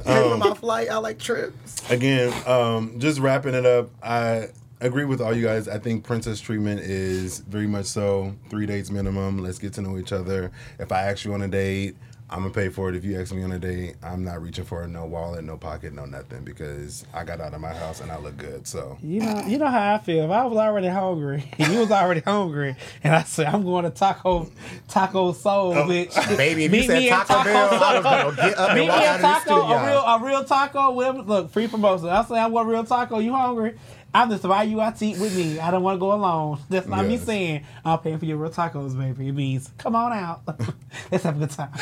For 0.08 0.36
my 0.36 0.54
flight. 0.54 0.88
I 0.90 0.96
like 0.98 1.18
trips. 1.18 1.90
again, 1.90 2.32
um, 2.46 2.98
just 2.98 3.18
wrapping 3.20 3.54
it 3.54 3.66
up, 3.66 3.90
I 4.02 4.48
agree 4.80 5.04
with 5.04 5.20
all 5.20 5.34
you 5.34 5.44
guys. 5.44 5.68
I 5.68 5.78
think 5.78 6.04
princess 6.04 6.40
treatment 6.40 6.80
is 6.80 7.40
very 7.40 7.66
much 7.66 7.86
so 7.86 8.34
three 8.48 8.66
dates 8.66 8.90
minimum. 8.90 9.38
Let's 9.38 9.58
get 9.58 9.72
to 9.74 9.82
know 9.82 9.98
each 9.98 10.12
other. 10.12 10.50
If 10.78 10.92
I 10.92 11.02
ask 11.02 11.24
you 11.24 11.34
on 11.34 11.42
a 11.42 11.48
date, 11.48 11.96
I'm 12.30 12.40
gonna 12.42 12.52
pay 12.52 12.68
for 12.68 12.90
it. 12.90 12.94
If 12.94 13.04
you 13.04 13.18
ask 13.18 13.32
me 13.34 13.42
on 13.42 13.52
a 13.52 13.58
date, 13.58 13.96
I'm 14.02 14.22
not 14.22 14.42
reaching 14.42 14.64
for 14.64 14.86
no 14.86 15.06
wallet, 15.06 15.44
no 15.44 15.56
pocket, 15.56 15.94
no 15.94 16.04
nothing 16.04 16.44
because 16.44 17.04
I 17.14 17.24
got 17.24 17.40
out 17.40 17.54
of 17.54 17.60
my 17.60 17.72
house 17.72 18.00
and 18.02 18.12
I 18.12 18.18
look 18.18 18.36
good. 18.36 18.66
So 18.66 18.98
You 19.02 19.20
know, 19.20 19.42
you 19.46 19.56
know 19.56 19.66
how 19.68 19.94
I 19.94 19.98
feel. 19.98 20.24
If 20.26 20.30
I 20.30 20.44
was 20.44 20.58
already 20.58 20.88
hungry, 20.88 21.50
and 21.58 21.72
you 21.72 21.78
was 21.80 21.90
already 21.90 22.20
hungry, 22.20 22.76
and 23.02 23.14
I 23.14 23.22
said 23.22 23.46
I'm 23.46 23.64
going 23.64 23.84
to 23.84 23.90
Taco 23.90 24.50
Taco 24.88 25.32
Soul, 25.32 25.72
oh, 25.74 25.84
bitch. 25.86 26.12
Oh, 26.16 26.36
Baby, 26.36 26.64
if 26.66 26.72
Meet 26.72 26.78
you 26.82 26.86
said 26.86 26.98
me 26.98 27.10
at 27.10 27.26
Taco 27.26 27.44
Bell, 27.44 27.68
I 27.82 27.94
was 27.94 28.04
gonna 28.04 28.36
get 28.36 28.58
up 28.58 28.68
Meet 28.74 28.80
and 28.80 28.80
me 28.80 28.88
walk 28.88 29.00
at 29.00 29.06
out 29.06 29.14
of 29.14 29.20
the 29.22 29.26
Taco, 29.28 29.60
studio. 29.60 29.76
a 29.76 29.86
real 29.86 30.00
a 30.00 30.24
real 30.24 30.44
taco. 30.44 30.90
Whatever. 30.92 31.22
Look, 31.22 31.50
free 31.50 31.66
promotion. 31.68 32.08
I 32.10 32.22
say 32.24 32.38
I 32.38 32.46
want 32.46 32.68
real 32.68 32.84
taco. 32.84 33.18
You 33.20 33.32
hungry? 33.32 33.74
I'm 34.18 34.28
just 34.30 34.42
invite 34.42 34.68
you 34.68 34.80
out 34.80 34.96
to 34.96 35.06
eat 35.06 35.16
with 35.20 35.36
me. 35.36 35.60
I 35.60 35.70
don't 35.70 35.84
want 35.84 35.94
to 35.94 36.00
go 36.00 36.12
alone. 36.12 36.58
That's 36.68 36.88
not 36.88 37.06
me 37.06 37.18
saying 37.18 37.64
I'm 37.84 38.00
paying 38.00 38.18
for 38.18 38.24
your 38.24 38.36
real 38.36 38.50
tacos, 38.50 38.98
baby. 38.98 39.28
It 39.28 39.32
means 39.32 39.70
come 39.78 39.94
on 39.94 40.12
out. 40.12 40.42
Let's 41.12 41.22
have 41.22 41.36
a 41.36 41.46
good 41.46 41.50
time. 41.50 41.70
all 41.76 41.80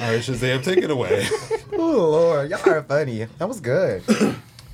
right, 0.00 0.22
Shazam, 0.22 0.64
take 0.64 0.78
it 0.78 0.90
away. 0.90 1.26
Oh 1.74 1.92
Lord, 1.92 2.48
y'all 2.48 2.66
are 2.70 2.82
funny. 2.82 3.26
That 3.36 3.48
was 3.48 3.60
good. 3.60 4.02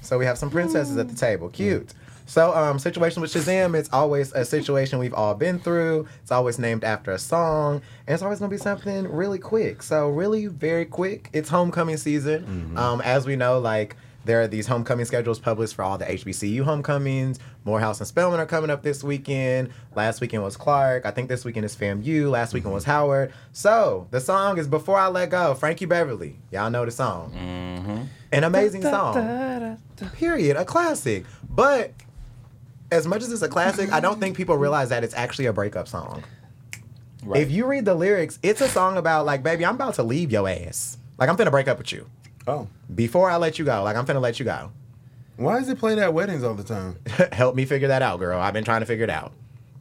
so 0.02 0.18
we 0.18 0.24
have 0.24 0.38
some 0.38 0.50
princesses 0.50 0.96
at 0.96 1.08
the 1.08 1.16
table. 1.16 1.48
Cute. 1.48 1.92
So, 2.28 2.54
um, 2.54 2.78
Situationship 2.78 3.20
with 3.22 3.34
Shazam, 3.34 3.76
it's 3.76 3.88
always 3.92 4.32
a 4.34 4.44
situation 4.44 5.00
we've 5.00 5.14
all 5.14 5.34
been 5.34 5.58
through. 5.58 6.06
It's 6.22 6.30
always 6.30 6.60
named 6.60 6.84
after 6.84 7.10
a 7.10 7.18
song, 7.18 7.82
and 8.06 8.14
it's 8.14 8.22
always 8.22 8.38
gonna 8.38 8.50
be 8.50 8.56
something 8.56 9.10
really 9.10 9.38
quick. 9.40 9.82
So, 9.82 10.10
really, 10.10 10.46
very 10.46 10.84
quick. 10.84 11.28
It's 11.32 11.48
homecoming 11.48 11.96
season. 11.96 12.76
Um, 12.76 13.00
as 13.00 13.26
we 13.26 13.34
know, 13.34 13.58
like 13.58 13.96
there 14.26 14.42
are 14.42 14.48
these 14.48 14.66
homecoming 14.66 15.06
schedules 15.06 15.38
published 15.38 15.74
for 15.74 15.82
all 15.82 15.96
the 15.96 16.04
HBCU 16.04 16.62
homecomings. 16.62 17.38
Morehouse 17.64 18.00
and 18.00 18.08
Spelman 18.08 18.40
are 18.40 18.46
coming 18.46 18.70
up 18.70 18.82
this 18.82 19.02
weekend. 19.02 19.70
Last 19.94 20.20
weekend 20.20 20.42
was 20.42 20.56
Clark. 20.56 21.06
I 21.06 21.10
think 21.10 21.28
this 21.28 21.44
weekend 21.44 21.64
is 21.64 21.74
FAMU. 21.76 22.30
Last 22.30 22.52
weekend 22.52 22.74
was 22.74 22.84
Howard. 22.84 23.32
So 23.52 24.08
the 24.10 24.20
song 24.20 24.58
is 24.58 24.68
"Before 24.68 24.98
I 24.98 25.06
Let 25.06 25.30
Go." 25.30 25.54
Frankie 25.54 25.86
Beverly. 25.86 26.36
Y'all 26.50 26.70
know 26.70 26.84
the 26.84 26.90
song. 26.90 27.32
Mm-hmm. 27.32 28.02
An 28.32 28.44
amazing 28.44 28.82
song. 28.82 29.78
Period. 30.14 30.56
A 30.56 30.64
classic. 30.64 31.24
But 31.48 31.92
as 32.90 33.06
much 33.06 33.22
as 33.22 33.32
it's 33.32 33.42
a 33.42 33.48
classic, 33.48 33.92
I 33.92 34.00
don't 34.00 34.20
think 34.20 34.36
people 34.36 34.56
realize 34.56 34.90
that 34.90 35.04
it's 35.04 35.14
actually 35.14 35.46
a 35.46 35.52
breakup 35.52 35.88
song. 35.88 36.24
Right. 37.22 37.42
If 37.42 37.50
you 37.50 37.66
read 37.66 37.84
the 37.84 37.94
lyrics, 37.94 38.38
it's 38.42 38.60
a 38.60 38.68
song 38.68 38.96
about 38.96 39.26
like, 39.26 39.42
baby, 39.42 39.64
I'm 39.64 39.74
about 39.74 39.94
to 39.94 40.02
leave 40.02 40.30
your 40.30 40.48
ass. 40.48 40.98
Like 41.18 41.28
I'm 41.28 41.36
finna 41.36 41.50
break 41.50 41.68
up 41.68 41.78
with 41.78 41.92
you. 41.92 42.08
Oh, 42.46 42.68
Before 42.94 43.30
I 43.30 43.36
let 43.36 43.58
you 43.58 43.64
go. 43.64 43.82
Like 43.82 43.96
I'm 43.96 44.06
finna 44.06 44.20
let 44.20 44.38
you 44.38 44.44
go. 44.44 44.70
why 45.36 45.58
is 45.58 45.68
it 45.68 45.78
played 45.78 45.98
at 45.98 46.14
weddings 46.14 46.44
all 46.44 46.54
the 46.54 46.64
time? 46.64 46.96
Help 47.32 47.54
me 47.56 47.64
figure 47.64 47.88
that 47.88 48.02
out, 48.02 48.18
girl. 48.20 48.40
I've 48.40 48.54
been 48.54 48.64
trying 48.64 48.80
to 48.80 48.86
figure 48.86 49.04
it 49.04 49.10
out. 49.10 49.32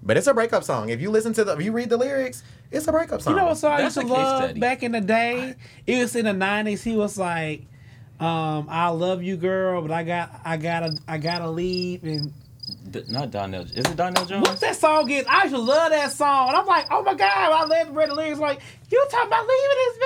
But 0.04 0.18
it's 0.18 0.28
a 0.28 0.34
breakup 0.34 0.64
song. 0.64 0.90
If 0.90 1.02
you 1.02 1.10
listen 1.10 1.34
to 1.34 1.44
the 1.44 1.54
if 1.54 1.62
you 1.64 1.72
read 1.72 1.90
the 1.90 1.98
lyrics, 1.98 2.44
it's 2.72 2.88
a 2.88 2.92
breakup 2.92 3.22
song. 3.22 3.34
You 3.34 3.40
know 3.40 3.48
what 3.48 3.58
song 3.58 3.72
I 3.74 3.84
used 3.84 3.96
That's 3.98 4.08
to 4.08 4.14
a 4.14 4.16
case 4.16 4.24
love 4.24 4.44
study. 4.46 4.60
back 4.60 4.84
in 4.84 4.92
the 4.92 5.02
day? 5.02 5.56
It 5.88 6.00
was 6.02 6.16
in 6.16 6.26
the 6.26 6.34
nineties. 6.34 6.84
He 6.84 6.96
was 6.96 7.18
like, 7.18 7.64
um, 8.20 8.68
"I 8.70 8.90
love 8.90 9.24
you, 9.24 9.36
girl, 9.38 9.82
but 9.82 9.92
I 9.92 10.04
got, 10.04 10.42
I 10.46 10.58
gotta, 10.58 10.96
I 11.08 11.18
gotta 11.18 11.50
leave." 11.50 12.04
And 12.04 12.34
D- 12.92 13.04
not 13.10 13.32
Donell. 13.32 13.62
Is 13.64 13.78
it 13.86 13.96
Donell 13.96 14.26
Jones? 14.26 14.48
what's 14.48 14.62
that 14.62 14.76
song 14.76 15.10
is? 15.10 15.26
I 15.28 15.44
used 15.44 15.56
to 15.56 15.62
love 15.62 15.90
that 15.92 16.12
song, 16.12 16.50
and 16.50 16.58
I'm 16.58 16.66
like, 16.68 16.86
"Oh 16.92 17.02
my 17.02 17.14
god!" 17.16 17.30
I 17.52 17.64
love 17.66 17.96
read 17.96 18.10
the 18.10 18.16
lyrics 18.16 18.40
like, 18.40 18.60
"You 18.92 19.06
talking 19.10 19.28
about 19.28 19.48
leaving 19.48 19.78
this 19.78 19.98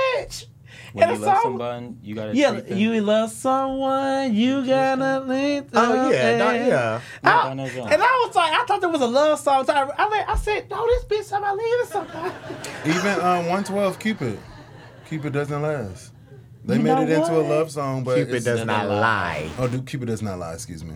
bitch?" 0.44 0.46
When 0.94 1.08
and 1.10 1.20
you 1.20 1.26
love 1.26 1.34
song- 1.36 1.44
somebody, 1.44 1.96
you 2.02 2.16
gotta 2.16 2.36
Yeah, 2.36 2.52
treat 2.52 2.68
them. 2.70 2.78
you 2.78 3.02
love 3.02 3.32
someone, 3.32 4.34
you 4.34 4.66
gotta 4.66 5.20
leave. 5.22 5.66
Oh 5.74 6.10
yeah, 6.10 6.38
them. 6.38 6.40
no, 6.40 6.52
yeah. 6.68 7.02
I- 7.24 7.50
and 7.52 7.62
I 7.62 8.26
was 8.26 8.36
like, 8.36 8.54
I 8.54 8.66
thought 8.66 8.82
there 8.82 8.90
was 8.90 9.02
a 9.02 9.08
love 9.08 9.40
song. 9.40 9.66
So 9.66 9.74
I, 9.74 9.84
I, 9.98 10.26
I 10.30 10.36
said, 10.36 10.70
no, 10.70 10.86
this 10.88 11.04
bitch 11.06 11.30
talking 11.30 11.44
about 11.46 11.58
leaving 11.58 11.86
somebody. 11.86 12.36
Even 12.86 13.14
um, 13.22 13.46
112 13.48 14.00
Cupid. 14.00 14.40
Cupid 15.06 15.34
doesn't 15.34 15.62
last. 15.62 16.12
They 16.66 16.76
You 16.76 16.82
made 16.82 16.94
know 16.96 17.02
it 17.02 17.10
into 17.10 17.40
a 17.40 17.42
love 17.42 17.72
song, 17.72 18.04
but 18.04 18.16
Cupid 18.16 18.30
it's- 18.36 18.44
does 18.44 18.66
not 18.66 18.88
lie. 18.88 19.50
Oh, 19.58 19.68
do 19.68 19.82
Cupid 19.82 20.08
does 20.08 20.22
not 20.22 20.40
lie. 20.40 20.54
Excuse 20.54 20.84
me. 20.84 20.96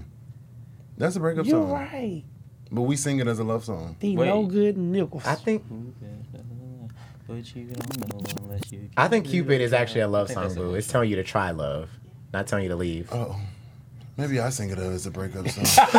That's 0.98 1.16
a 1.16 1.20
breakup 1.20 1.46
You're 1.46 1.62
song, 1.62 1.72
right. 1.72 2.24
but 2.72 2.82
we 2.84 2.96
sing 2.96 3.20
it 3.20 3.28
as 3.28 3.40
a 3.40 3.44
love 3.44 3.64
song. 3.66 3.96
The 4.00 4.16
Wait. 4.18 4.28
no 4.28 4.46
good 4.46 4.78
nickels. 4.78 5.26
I 5.26 5.36
think 5.36 5.64
But 7.28 7.56
you 7.56 7.66
don't 7.66 8.00
know 8.00 8.20
unless 8.44 8.72
you. 8.72 8.90
I 8.98 9.08
think 9.08 9.26
Cupid 9.26 9.62
is 9.62 9.72
actually 9.72 10.02
a 10.02 10.08
love 10.08 10.30
song, 10.30 10.54
boo. 10.56 10.76
It's 10.76 10.88
telling 10.88 11.10
you 11.10 11.16
to 11.16 11.24
try 11.24 11.52
love, 11.52 11.90
not 12.34 12.48
telling 12.48 12.64
you 12.64 12.70
to 12.70 12.76
leave. 12.76 13.08
Oh, 13.14 13.40
maybe 14.18 14.40
I 14.42 14.50
sing 14.50 14.70
it 14.72 14.78
as 14.78 15.06
a 15.06 15.12
breakup 15.12 15.48
song, 15.48 15.64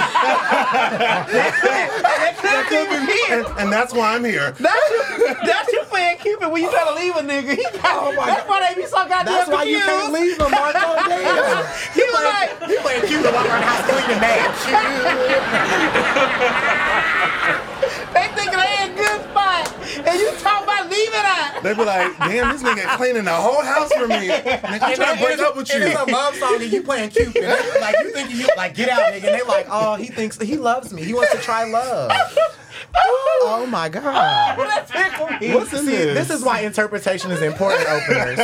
and, 3.30 3.46
and 3.58 3.72
that's 3.72 3.94
why 3.94 4.14
I'm 4.14 4.24
here. 4.24 4.52
That's 4.52 4.90
you, 4.90 5.34
that's 5.46 5.72
you 5.72 5.80
playing 5.84 6.18
Cupid 6.18 6.50
when 6.52 6.62
you 6.62 6.70
try 6.70 6.84
to 6.84 6.94
leave 6.94 7.16
a 7.16 7.20
nigga. 7.20 7.56
He 7.56 7.62
got, 7.80 8.04
oh 8.04 8.12
that's 8.14 8.46
why 8.48 8.68
they 8.68 8.74
be 8.80 8.86
so 8.86 8.96
goddamn 9.08 9.24
That's 9.24 9.48
why 9.50 9.62
you 9.64 9.78
can't 9.80 10.12
leave 10.12 10.38
him, 10.38 10.50
Marco. 10.50 10.78
Damn. 11.08 11.64
He 11.94 12.02
was 12.04 12.22
like, 12.22 12.50
You 12.68 12.78
playing 12.80 13.06
Cupid 13.08 13.32
while 13.32 13.44
we're 13.48 13.54
in 13.56 13.60
the 13.60 13.66
house 13.66 13.84
cleaning 13.88 14.20
man. 14.20 14.44
they 18.12 18.28
thinking 18.36 18.58
they 18.60 18.72
in 18.84 18.92
a 18.92 18.94
good 18.94 19.03
spot, 19.62 20.06
and 20.06 20.20
you 20.20 20.30
talking 20.38 20.64
about 20.64 20.90
leaving 20.90 21.14
out. 21.14 21.62
They 21.62 21.74
be 21.74 21.84
like, 21.84 22.18
"Damn, 22.18 22.52
this 22.52 22.62
nigga 22.62 22.96
cleaning 22.96 23.24
the 23.24 23.32
whole 23.32 23.62
house 23.62 23.92
for 23.92 24.06
me. 24.08 24.14
Nigga, 24.28 24.82
I'm 24.82 24.94
trying 24.94 25.16
to 25.18 25.24
break 25.24 25.38
up 25.38 25.56
with 25.56 25.70
And 25.70 25.82
you." 25.84 25.90
it's 25.90 26.00
a 26.00 26.04
love 26.04 26.34
song 26.36 26.62
and 26.62 26.72
you 26.72 26.82
playing 26.82 27.10
Cupid. 27.10 27.42
Like 27.80 27.96
you 28.00 28.10
think 28.12 28.30
you 28.34 28.46
like 28.56 28.74
get 28.74 28.88
out, 28.88 29.12
nigga. 29.12 29.24
And 29.24 29.34
they 29.40 29.42
like, 29.42 29.66
oh, 29.70 29.94
he 29.96 30.06
thinks 30.08 30.38
he 30.40 30.56
loves 30.56 30.92
me. 30.92 31.02
He 31.04 31.14
wants 31.14 31.32
to 31.32 31.38
try 31.38 31.64
love. 31.64 32.10
Oh 32.96 33.66
my 33.68 33.88
god. 33.88 34.56
That 34.58 34.86
tickled. 34.88 35.54
What's 35.54 35.72
in 35.72 35.80
See, 35.84 35.90
this? 35.96 36.28
this 36.28 36.38
is 36.38 36.44
why 36.44 36.60
interpretation 36.60 37.30
is 37.32 37.42
important, 37.42 37.88
openers. 37.88 38.38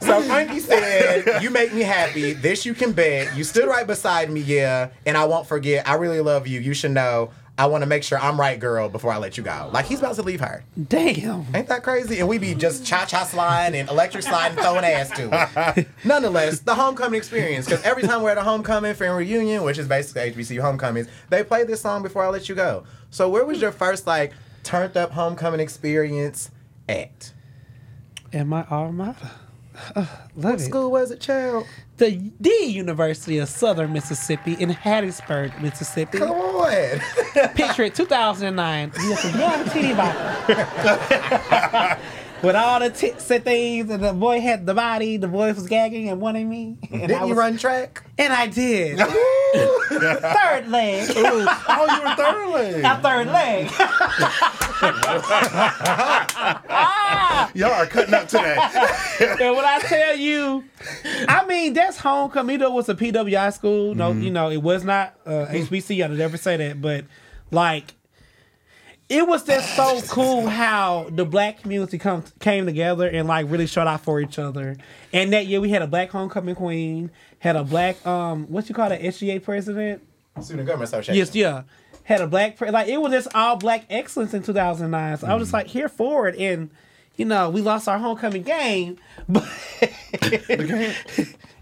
so 0.00 0.22
Frankie 0.22 0.60
said, 0.60 1.42
"You 1.42 1.50
make 1.50 1.72
me 1.74 1.82
happy. 1.82 2.32
This 2.32 2.64
you 2.64 2.74
can 2.74 2.92
bet. 2.92 3.36
You 3.36 3.44
stood 3.44 3.66
right 3.68 3.86
beside 3.86 4.30
me, 4.30 4.40
yeah, 4.40 4.88
and 5.04 5.16
I 5.16 5.24
won't 5.26 5.46
forget. 5.46 5.86
I 5.88 5.94
really 5.94 6.20
love 6.20 6.46
you. 6.46 6.60
You 6.60 6.74
should 6.74 6.92
know. 6.92 7.30
I 7.60 7.66
want 7.66 7.82
to 7.82 7.86
make 7.86 8.02
sure 8.02 8.18
I'm 8.18 8.40
right, 8.40 8.58
girl, 8.58 8.88
before 8.88 9.12
I 9.12 9.18
let 9.18 9.36
you 9.36 9.42
go. 9.42 9.68
Like 9.70 9.84
he's 9.84 9.98
about 9.98 10.14
to 10.14 10.22
leave 10.22 10.40
her. 10.40 10.64
Damn. 10.88 11.44
Ain't 11.54 11.68
that 11.68 11.82
crazy? 11.82 12.18
And 12.18 12.26
we 12.26 12.38
be 12.38 12.54
just 12.54 12.86
cha 12.86 13.04
cha 13.04 13.24
sliding 13.24 13.78
and 13.78 13.86
electric 13.90 14.24
sliding, 14.24 14.56
throwing 14.56 14.82
ass 14.82 15.10
to 15.10 15.76
it. 15.76 15.86
Nonetheless, 16.02 16.60
the 16.60 16.74
homecoming 16.74 17.18
experience. 17.18 17.66
Because 17.66 17.82
every 17.82 18.02
time 18.02 18.22
we're 18.22 18.30
at 18.30 18.38
a 18.38 18.42
homecoming, 18.42 18.94
family 18.94 19.26
reunion, 19.26 19.62
which 19.62 19.76
is 19.76 19.86
basically 19.86 20.30
HBCU 20.32 20.62
homecomings, 20.62 21.08
they 21.28 21.44
play 21.44 21.64
this 21.64 21.82
song 21.82 22.02
before 22.02 22.24
I 22.24 22.28
let 22.28 22.48
you 22.48 22.54
go. 22.54 22.84
So 23.10 23.28
where 23.28 23.44
was 23.44 23.60
your 23.60 23.72
first 23.72 24.06
like 24.06 24.32
turned 24.62 24.96
up 24.96 25.10
homecoming 25.10 25.60
experience 25.60 26.50
at? 26.88 27.34
And 28.32 28.48
my 28.48 28.64
alma 28.70 28.92
mater. 28.92 29.30
Uh, 29.94 30.06
What 30.34 30.54
it. 30.54 30.60
school 30.60 30.90
was 30.90 31.10
it, 31.10 31.20
child? 31.20 31.66
The, 31.98 32.30
the 32.40 32.50
University 32.66 33.38
of 33.38 33.48
Southern 33.48 33.92
Mississippi 33.92 34.54
in 34.54 34.70
Hattiesburg, 34.70 35.60
Mississippi. 35.60 36.18
Come 36.18 36.30
on. 36.30 37.00
Picture 37.54 37.84
it, 37.84 37.94
2009. 37.94 38.92
You 39.02 39.12
have 39.14 39.72
to- 39.72 39.80
you 39.80 39.94
have 39.94 40.16
a 40.54 41.98
with 42.42 42.56
all 42.56 42.80
the 42.80 42.88
tits 42.88 43.30
and 43.30 43.44
things, 43.44 43.90
and 43.90 44.02
the 44.02 44.14
boy 44.14 44.40
had 44.40 44.64
the 44.64 44.72
body, 44.72 45.18
the 45.18 45.28
boy 45.28 45.52
was 45.52 45.66
gagging 45.68 46.08
and 46.08 46.22
wanting 46.22 46.48
me. 46.48 46.78
And 46.90 47.02
Didn't 47.08 47.22
I 47.22 47.26
you 47.26 47.34
run 47.34 47.58
track? 47.58 48.02
And 48.16 48.32
I 48.32 48.46
did. 48.46 48.96
third 48.98 50.68
leg. 50.68 51.10
oh, 51.16 51.86
you 51.96 52.02
were 52.02 52.16
third 52.16 52.48
leg. 52.48 52.82
Not 52.82 53.02
third 53.02 53.26
leg. 53.26 53.70
Y'all 57.54 57.72
are 57.72 57.86
cutting 57.86 58.14
up 58.14 58.28
today. 58.28 58.56
and 59.20 59.56
when 59.56 59.64
I 59.64 59.80
tell 59.80 60.16
you, 60.16 60.64
I 61.28 61.44
mean, 61.46 61.72
that's 61.72 61.98
homecoming. 61.98 62.54
Either 62.54 62.66
it 62.66 62.72
was 62.72 62.88
a 62.88 62.94
PWI 62.94 63.52
school. 63.52 63.94
No, 63.94 64.12
you 64.12 64.30
know, 64.30 64.50
it 64.50 64.58
was 64.58 64.84
not 64.84 65.14
uh, 65.26 65.46
HBC. 65.48 66.04
I'd 66.04 66.10
never 66.12 66.36
say 66.36 66.56
that. 66.56 66.80
But, 66.80 67.04
like, 67.50 67.94
it 69.08 69.26
was 69.26 69.44
just 69.44 69.74
so 69.74 70.00
cool 70.02 70.48
how 70.48 71.08
the 71.10 71.24
black 71.24 71.62
community 71.62 71.98
come, 71.98 72.24
came 72.38 72.66
together 72.66 73.08
and, 73.08 73.26
like, 73.26 73.46
really 73.50 73.66
showed 73.66 73.88
out 73.88 74.02
for 74.02 74.20
each 74.20 74.38
other. 74.38 74.76
And 75.12 75.32
that 75.32 75.46
year 75.46 75.60
we 75.60 75.70
had 75.70 75.82
a 75.82 75.86
black 75.86 76.10
homecoming 76.10 76.54
queen, 76.54 77.10
had 77.40 77.56
a 77.56 77.64
black, 77.64 78.04
um, 78.06 78.46
what 78.46 78.68
you 78.68 78.74
call 78.74 78.88
that, 78.88 79.02
SGA 79.02 79.42
president? 79.42 80.02
Student 80.40 80.66
Government 80.66 80.88
Association. 80.88 81.18
Yes, 81.18 81.34
yeah. 81.34 81.62
Had 82.04 82.20
a 82.20 82.26
black 82.26 82.56
pre- 82.56 82.70
like 82.70 82.88
it 82.88 83.00
was 83.00 83.12
just 83.12 83.28
all 83.34 83.56
black 83.56 83.84
excellence 83.90 84.34
in 84.34 84.42
2009. 84.42 85.18
So 85.18 85.26
I 85.26 85.34
was 85.34 85.42
just 85.42 85.52
like 85.52 85.66
here 85.66 85.88
for 85.88 86.28
it, 86.28 86.36
and 86.38 86.70
you 87.20 87.26
know 87.26 87.50
we 87.50 87.60
lost 87.60 87.86
our 87.86 87.98
homecoming 87.98 88.42
game, 88.42 88.96
but 89.28 89.46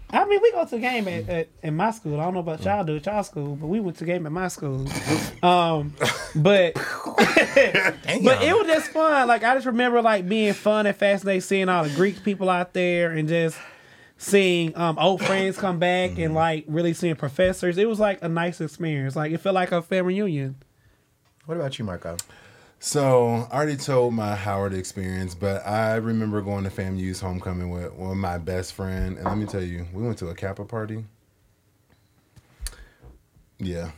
I 0.09 0.25
mean 0.25 0.39
we 0.41 0.51
go 0.53 0.63
to 0.63 0.71
the 0.71 0.79
game 0.79 1.05
at, 1.09 1.27
at, 1.27 1.49
in 1.61 1.75
my 1.75 1.91
school. 1.91 2.17
I 2.17 2.23
don't 2.23 2.35
know 2.35 2.39
about 2.39 2.63
y'all 2.63 2.85
do 2.85 2.95
at 2.95 3.05
y'all 3.05 3.23
school, 3.23 3.57
but 3.57 3.67
we 3.67 3.81
went 3.81 3.97
to 3.97 4.05
the 4.05 4.09
game 4.09 4.25
at 4.25 4.31
my 4.31 4.47
school. 4.47 4.87
Um, 5.43 5.93
but 6.33 6.75
but 6.75 8.41
it 8.41 8.55
was 8.57 8.67
just 8.67 8.91
fun. 8.91 9.27
Like 9.27 9.43
I 9.43 9.53
just 9.53 9.65
remember 9.65 10.01
like 10.01 10.29
being 10.29 10.53
fun 10.53 10.85
and 10.85 10.95
fascinating, 10.95 11.41
seeing 11.41 11.67
all 11.67 11.83
the 11.83 11.89
Greek 11.89 12.23
people 12.23 12.49
out 12.49 12.73
there, 12.73 13.11
and 13.11 13.27
just 13.27 13.57
seeing 14.15 14.73
um, 14.77 14.97
old 14.97 15.21
friends 15.21 15.57
come 15.57 15.77
back 15.77 16.17
and 16.17 16.33
like 16.33 16.63
really 16.69 16.93
seeing 16.93 17.17
professors. 17.17 17.77
It 17.77 17.89
was 17.89 17.99
like 17.99 18.23
a 18.23 18.29
nice 18.29 18.61
experience. 18.61 19.17
Like 19.17 19.33
it 19.33 19.39
felt 19.39 19.55
like 19.55 19.73
a 19.73 19.81
family 19.81 20.21
reunion. 20.21 20.55
What 21.47 21.57
about 21.57 21.77
you, 21.77 21.83
Marco? 21.83 22.15
So 22.81 23.45
I 23.51 23.57
already 23.57 23.75
told 23.75 24.13
my 24.13 24.35
Howard 24.35 24.73
experience, 24.73 25.35
but 25.35 25.67
I 25.67 25.95
remember 25.95 26.41
going 26.41 26.63
to 26.63 26.69
FAMU's 26.69 27.19
homecoming 27.19 27.69
with 27.69 27.91
one 27.91 28.11
of 28.11 28.17
my 28.17 28.37
best 28.37 28.71
friend, 28.71 29.17
and 29.17 29.25
let 29.25 29.37
me 29.37 29.45
tell 29.45 29.61
you, 29.61 29.85
we 29.93 30.01
went 30.01 30.17
to 30.19 30.29
a 30.29 30.33
Kappa 30.33 30.63
party. 30.63 31.03
Yeah, 33.57 33.91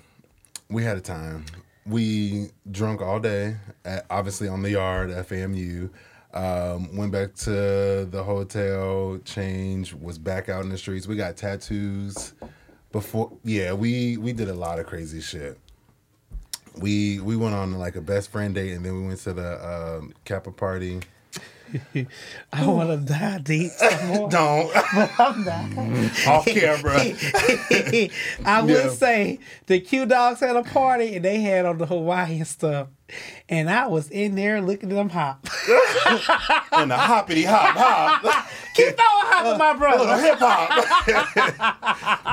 we 0.67 0.83
had 0.83 0.97
a 0.97 1.01
time. 1.01 1.45
We 1.85 2.49
drunk 2.71 3.01
all 3.01 3.19
day, 3.19 3.57
at, 3.85 4.07
obviously 4.09 4.47
on 4.47 4.63
the 4.63 4.71
yard 4.71 5.11
at 5.11 5.29
FAMU. 5.29 5.91
Um, 6.33 6.95
went 6.95 7.11
back 7.11 7.35
to 7.35 8.07
the 8.09 8.23
hotel, 8.23 9.19
changed, 9.25 9.93
was 9.93 10.17
back 10.17 10.49
out 10.49 10.63
in 10.63 10.69
the 10.69 10.77
streets. 10.77 11.05
We 11.05 11.17
got 11.17 11.37
tattoos 11.37 12.33
before. 12.91 13.31
Yeah, 13.43 13.73
we 13.73 14.17
we 14.17 14.33
did 14.33 14.49
a 14.49 14.55
lot 14.55 14.79
of 14.79 14.87
crazy 14.87 15.21
shit 15.21 15.59
we 16.77 17.19
we 17.19 17.35
went 17.35 17.55
on 17.55 17.73
like 17.77 17.95
a 17.95 18.01
best 18.01 18.29
friend 18.31 18.55
date 18.55 18.71
and 18.73 18.85
then 18.85 18.93
we 19.01 19.07
went 19.07 19.19
to 19.21 19.33
the 19.33 19.97
um, 19.99 20.13
Kappa 20.25 20.51
party. 20.51 21.01
I 22.51 22.65
want 22.67 22.89
to 22.89 22.97
die 23.13 23.37
deep. 23.37 23.71
Don't 23.79 24.31
I'm 25.19 25.43
dying. 25.45 26.09
off 26.27 26.45
camera. 26.45 26.99
I 28.45 28.61
would 28.61 28.69
Yeah. 28.75 28.89
say 28.89 29.39
the 29.67 29.79
Q 29.79 30.05
Dogs 30.05 30.41
had 30.41 30.55
a 30.57 30.63
party 30.63 31.15
and 31.15 31.23
they 31.23 31.39
had 31.39 31.65
on 31.65 31.77
the 31.77 31.85
Hawaiian 31.85 32.43
stuff. 32.45 32.87
And 33.49 33.69
I 33.69 33.87
was 33.87 34.09
in 34.09 34.35
there 34.35 34.61
looking 34.61 34.89
at 34.91 34.95
them 34.95 35.09
hop. 35.09 35.45
and 36.73 36.91
the 36.91 36.97
hoppity 36.97 37.43
hop 37.43 37.75
hop, 37.77 38.47
Keep 38.75 38.87
throwing 38.87 38.97
hop, 38.97 39.57
my 39.57 39.71
a 39.71 39.77
brother. 39.77 40.21
hip 40.21 40.39
hop. 40.39 41.79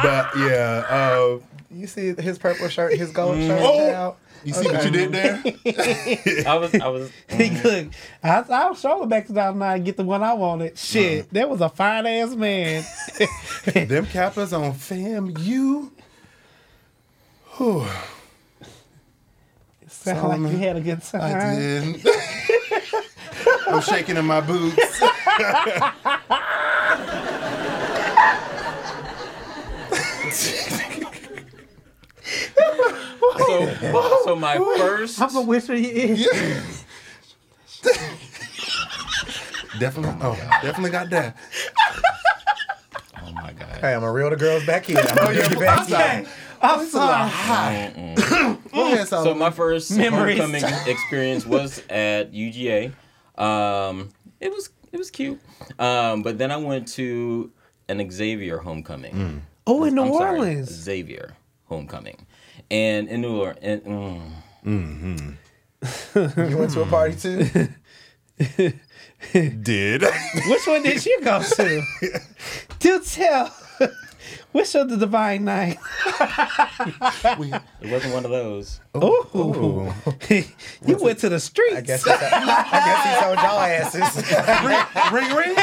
but 0.03 0.37
yeah, 0.37 0.85
uh, 0.89 1.39
You 1.71 1.87
see 1.87 2.15
his 2.21 2.39
purple 2.39 2.69
shirt, 2.69 2.95
his 2.97 3.11
gold 3.13 3.39
shirt 3.39 3.61
Oh. 3.63 3.87
now? 3.87 4.17
You 4.49 4.55
see 4.55 4.67
what 4.67 4.85
you 4.85 4.91
did 4.91 5.13
there? 5.13 5.43
I 6.47 6.57
was, 6.57 6.75
I 6.75 6.89
was. 6.89 7.03
Look, 7.31 7.41
mm. 7.41 7.93
I, 8.23 8.39
I 8.49 8.71
was 8.71 8.79
strolling 8.79 9.09
back 9.09 9.25
to 9.25 9.33
2009 9.33 9.77
and 9.77 9.85
get 9.85 9.97
the 9.97 10.05
one 10.05 10.23
I 10.23 10.33
wanted. 10.33 10.79
Shit, 10.79 11.27
mm. 11.27 11.31
that 11.31 11.51
was 11.51 11.61
a 11.61 11.69
fine 11.69 12.07
ass 12.07 12.35
man. 12.35 12.83
Them 13.65 14.07
Kappas 14.07 14.59
on 14.59 14.73
FAMU. 14.73 15.91
Whew, 17.57 17.87
Sound 19.89 20.43
like 20.43 20.53
you 20.53 20.59
had 20.59 20.77
a 20.77 20.81
good 20.81 21.03
time. 21.03 21.23
I 21.23 21.55
did. 21.57 22.07
I'm 23.67 23.83
shaking 23.83 24.17
in 24.17 24.25
my 24.25 24.41
boots. 24.41 25.01
So, 33.49 34.21
so 34.25 34.37
my 34.37 34.57
first. 34.79 35.21
I'm 35.21 35.33
gonna 35.33 35.47
whisper 35.47 35.75
your 35.75 35.93
ear. 36.17 36.63
Definitely, 39.79 40.17
oh, 40.23 40.35
definitely 40.63 40.91
got 40.91 41.11
that. 41.11 41.37
Oh 43.23 43.33
my 43.33 43.53
god. 43.53 43.79
Hey, 43.81 43.95
I'm 43.95 44.01
gonna 44.01 44.13
reel 44.13 44.31
the 44.31 44.37
girls 44.37 44.65
back 44.67 44.89
in. 44.91 44.97
I'm 44.97 45.05
gonna 45.15 45.27
bring 45.35 45.51
you 45.51 45.59
back 45.61 45.89
Okay, 45.91 46.19
in. 46.21 46.27
I'm 46.61 46.87
sorry. 46.87 48.15
Go 48.73 48.93
ahead, 48.93 49.07
So 49.09 49.35
my 49.35 49.51
first 49.51 49.93
Memories. 49.97 50.39
homecoming 50.39 50.65
experience 50.87 51.47
was 51.47 51.83
at 51.89 52.33
UGA. 52.33 52.93
Um, 53.37 54.09
it 54.41 54.51
was 54.51 54.71
it 54.93 54.97
was 54.97 55.11
cute. 55.11 55.39
Um, 55.79 56.23
but 56.23 56.39
then 56.39 56.51
I 56.51 56.57
went 56.57 56.89
to 56.95 57.53
an 57.89 58.11
Xavier 58.11 58.59
homecoming. 58.59 59.43
Oh, 59.67 59.85
in 59.85 59.95
New 59.95 60.03
I'm 60.03 60.13
sorry, 60.15 60.39
Orleans. 60.41 60.71
Xavier 60.71 61.37
homecoming, 61.67 62.27
and 62.71 63.09
in 63.09 63.21
New 63.21 63.41
Orleans. 63.41 63.59
And, 63.63 63.83
mm, 64.65 65.37
You 66.15 66.57
went 66.57 66.73
to 66.73 66.83
a 66.83 66.87
party 66.87 67.17
too? 67.17 67.69
did. 69.63 70.03
Which 70.03 70.67
one 70.67 70.83
did 70.83 71.05
you 71.05 71.21
go 71.23 71.43
to? 71.43 71.83
Do 72.79 73.01
tell. 73.01 73.55
Which 74.53 74.75
of 74.75 74.89
the 74.89 74.97
divine 74.97 75.45
night? 75.45 75.79
it 76.21 77.91
wasn't 77.91 78.15
one 78.15 78.25
of 78.25 78.31
those. 78.31 78.81
Ooh. 78.97 79.93
you 80.87 80.97
went 80.97 81.19
to 81.21 81.29
the 81.29 81.39
streets. 81.39 81.77
I 81.77 81.81
guess, 81.83 82.07
it's, 82.07 82.23
I 82.23 82.71
guess 82.71 83.05
he 83.05 83.13
told 83.25 83.39
y'all 83.39 83.61
asses. 83.61 84.17
ring 85.13 85.37
ring. 85.37 85.55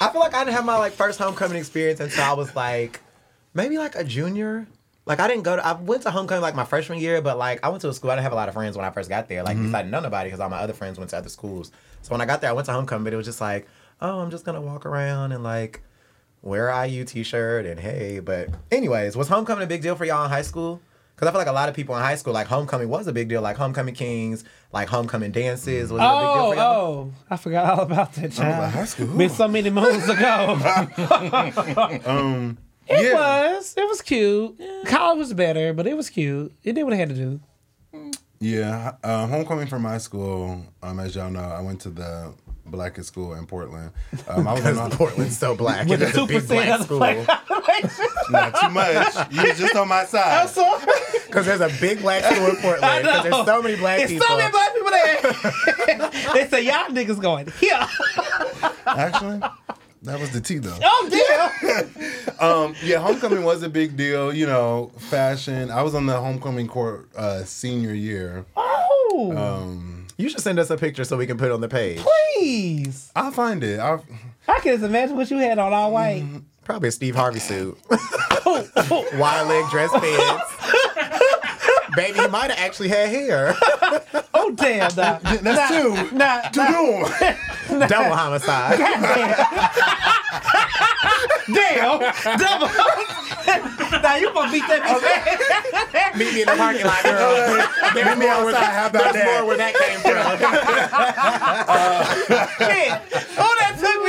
I 0.00 0.08
feel 0.10 0.20
like 0.20 0.34
I 0.34 0.44
didn't 0.44 0.56
have 0.56 0.64
my 0.64 0.76
like 0.76 0.92
first 0.92 1.18
homecoming 1.18 1.56
experience 1.58 2.00
until 2.00 2.24
I 2.24 2.32
was 2.32 2.54
like 2.56 3.00
maybe 3.54 3.78
like 3.78 3.94
a 3.94 4.04
junior. 4.04 4.66
Like 5.04 5.18
I 5.18 5.26
didn't 5.26 5.42
go 5.42 5.56
to 5.56 5.66
I 5.66 5.72
went 5.72 6.02
to 6.02 6.10
homecoming 6.12 6.42
like 6.42 6.54
my 6.54 6.64
freshman 6.64 6.98
year, 7.00 7.20
but 7.20 7.36
like 7.36 7.58
I 7.64 7.68
went 7.70 7.80
to 7.82 7.88
a 7.88 7.92
school. 7.92 8.10
I 8.10 8.14
didn't 8.14 8.22
have 8.24 8.32
a 8.32 8.36
lot 8.36 8.48
of 8.48 8.54
friends 8.54 8.76
when 8.76 8.84
I 8.86 8.90
first 8.90 9.08
got 9.08 9.28
there. 9.28 9.42
Like 9.42 9.56
I 9.56 9.60
didn't 9.60 9.90
know 9.90 9.98
nobody 10.00 10.28
because 10.28 10.38
all 10.40 10.48
my 10.48 10.58
other 10.58 10.72
friends 10.74 10.96
went 10.98 11.10
to 11.10 11.16
other 11.18 11.28
schools. 11.28 11.72
So 12.02 12.12
when 12.12 12.20
I 12.20 12.24
got 12.26 12.40
there, 12.40 12.50
I 12.50 12.52
went 12.52 12.66
to 12.66 12.72
homecoming, 12.72 13.04
but 13.04 13.12
it 13.12 13.16
was 13.16 13.26
just 13.26 13.40
like, 13.40 13.66
oh, 14.00 14.20
I'm 14.20 14.30
just 14.30 14.44
gonna 14.44 14.60
walk 14.60 14.86
around 14.86 15.32
and 15.32 15.42
like 15.42 15.82
wear 16.40 16.68
a 16.68 16.86
IU 16.86 17.04
t-shirt 17.04 17.66
and 17.66 17.80
hey. 17.80 18.20
But 18.20 18.50
anyways, 18.70 19.16
was 19.16 19.26
homecoming 19.28 19.64
a 19.64 19.66
big 19.66 19.82
deal 19.82 19.96
for 19.96 20.04
y'all 20.04 20.24
in 20.24 20.30
high 20.30 20.42
school? 20.42 20.80
Because 21.16 21.26
I 21.28 21.30
feel 21.32 21.40
like 21.40 21.48
a 21.48 21.52
lot 21.52 21.68
of 21.68 21.74
people 21.74 21.96
in 21.96 22.02
high 22.02 22.14
school 22.14 22.32
like 22.32 22.46
homecoming 22.46 22.88
was 22.88 23.08
a 23.08 23.12
big 23.12 23.28
deal. 23.28 23.42
Like 23.42 23.56
homecoming 23.56 23.94
kings, 23.94 24.44
like 24.72 24.88
homecoming 24.88 25.32
dances 25.32 25.90
was 25.92 26.00
it 26.00 26.04
a 26.04 26.08
big 26.08 26.20
deal 26.20 26.42
Oh, 26.44 26.50
for 26.50 26.54
y'all. 26.56 26.80
oh, 26.80 27.12
I 27.28 27.36
forgot 27.36 27.66
all 27.78 27.84
about 27.86 28.12
that 28.14 28.30
child. 28.32 28.72
high 28.72 28.84
school. 28.84 29.08
Been 29.08 29.30
so 29.30 29.48
many 29.48 29.70
moons 29.70 30.08
ago. 30.08 30.58
Um, 32.06 32.58
It 32.88 33.04
yeah. 33.04 33.14
was. 33.54 33.74
It 33.76 33.88
was 33.88 34.02
cute. 34.02 34.60
College 34.86 35.18
was 35.18 35.34
better, 35.34 35.72
but 35.72 35.86
it 35.86 35.96
was 35.96 36.10
cute. 36.10 36.52
It 36.62 36.72
did 36.72 36.84
what 36.84 36.92
it 36.92 36.96
had 36.96 37.08
to 37.10 37.14
do. 37.14 37.40
Yeah, 38.40 38.96
uh, 39.04 39.28
homecoming 39.28 39.68
from 39.68 39.82
my 39.82 39.98
school. 39.98 40.66
Um, 40.82 40.98
as 40.98 41.14
y'all 41.14 41.30
know, 41.30 41.40
I 41.40 41.60
went 41.60 41.80
to 41.82 41.90
the 41.90 42.34
blackest 42.66 43.08
school 43.08 43.34
in 43.34 43.46
Portland. 43.46 43.92
Um, 44.26 44.48
I 44.48 44.54
was 44.54 44.64
in 44.64 44.74
Because 44.74 44.96
Portland's 44.96 45.38
so 45.38 45.54
black. 45.54 45.86
With 45.86 46.02
it's 46.02 46.16
a 46.16 46.26
big 46.26 46.42
2% 46.42 46.48
black 46.48 46.80
school. 46.82 46.98
black 46.98 47.42
not 48.30 48.60
too 48.60 48.68
much. 48.70 49.32
You 49.32 49.42
was 49.42 49.58
just 49.58 49.76
on 49.76 49.88
my 49.88 50.04
side. 50.04 50.48
So, 50.48 50.80
Because 51.26 51.46
there's 51.46 51.60
a 51.60 51.70
big 51.80 52.00
black 52.00 52.24
school 52.24 52.48
in 52.48 52.56
Portland. 52.56 53.02
Because 53.04 53.22
there's 53.22 53.46
so 53.46 53.62
many 53.62 53.76
black 53.76 53.98
There's 53.98 54.10
people. 54.10 54.26
so 54.26 54.36
many 54.36 54.50
black 54.50 54.74
people 54.74 54.90
there. 54.90 56.32
they 56.34 56.48
say 56.48 56.62
y'all 56.64 56.88
niggas 56.88 57.20
going 57.20 57.46
here. 57.60 57.86
Actually, 58.86 59.40
that 60.02 60.18
was 60.20 60.30
the 60.30 60.40
T 60.40 60.58
though. 60.58 60.76
Oh 60.82 61.08
yeah. 61.12 61.82
Um, 62.40 62.74
yeah, 62.82 62.98
homecoming 62.98 63.44
was 63.44 63.62
a 63.62 63.68
big 63.68 63.96
deal. 63.96 64.34
You 64.34 64.46
know, 64.46 64.90
fashion. 64.98 65.70
I 65.70 65.82
was 65.82 65.94
on 65.94 66.06
the 66.06 66.18
homecoming 66.20 66.66
court 66.66 67.08
uh, 67.14 67.44
senior 67.44 67.94
year. 67.94 68.44
Oh, 68.56 69.32
Um, 69.36 70.08
you 70.16 70.28
should 70.28 70.40
send 70.40 70.58
us 70.58 70.68
a 70.70 70.76
picture 70.76 71.04
so 71.04 71.16
we 71.16 71.26
can 71.28 71.38
put 71.38 71.50
it 71.50 71.52
on 71.52 71.60
the 71.60 71.68
page. 71.68 72.00
please. 72.36 73.12
I'll 73.14 73.30
find 73.30 73.62
it. 73.62 73.78
I'll, 73.78 74.04
I 74.48 74.58
can 74.58 74.72
just 74.74 74.84
imagine 74.84 75.16
what 75.16 75.30
you 75.30 75.38
had 75.38 75.60
on 75.60 75.72
all 75.72 75.92
white. 75.92 76.24
Probably 76.64 76.88
a 76.88 76.92
Steve 76.92 77.14
Harvey 77.14 77.38
suit. 77.38 77.78
Oh, 77.90 78.66
oh. 78.76 79.08
Wide 79.18 79.42
leg 79.42 79.70
dress 79.70 79.92
pants. 79.92 81.94
Baby, 81.94 82.18
he 82.20 82.26
might 82.28 82.50
have 82.50 82.58
actually 82.58 82.88
had 82.88 83.08
hair. 83.10 83.54
Oh 84.34 84.50
damn! 84.56 84.90
Nah, 84.96 85.18
That's 85.22 85.72
two. 85.72 86.16
nah, 86.16 86.40
Two 86.48 86.60
nah, 86.60 87.08
doom. 87.10 87.34
Double 87.88 88.14
homicide. 88.14 88.78
damn, 91.52 91.98
double. 92.38 92.68
now 94.02 94.16
you 94.16 94.32
gonna 94.32 94.52
beat 94.52 94.66
that 94.68 94.82
bitch? 94.82 96.16
Meet 96.18 96.34
me 96.34 96.40
in 96.42 96.48
the 96.48 96.54
parking 96.56 96.84
lot, 96.84 97.02
girl. 97.02 97.66
There's 97.94 98.18
me 98.18 98.26
more, 98.26 98.44
where, 98.44 98.54
outside, 98.54 98.72
how 98.72 98.86
about 98.88 99.12
there's 99.12 99.24
that? 99.24 99.38
more 99.40 99.46
where 99.46 99.56
that 99.56 99.74
came 99.74 100.00
from. 100.00 100.16
Uh, 101.68 102.04
shit. 102.60 102.92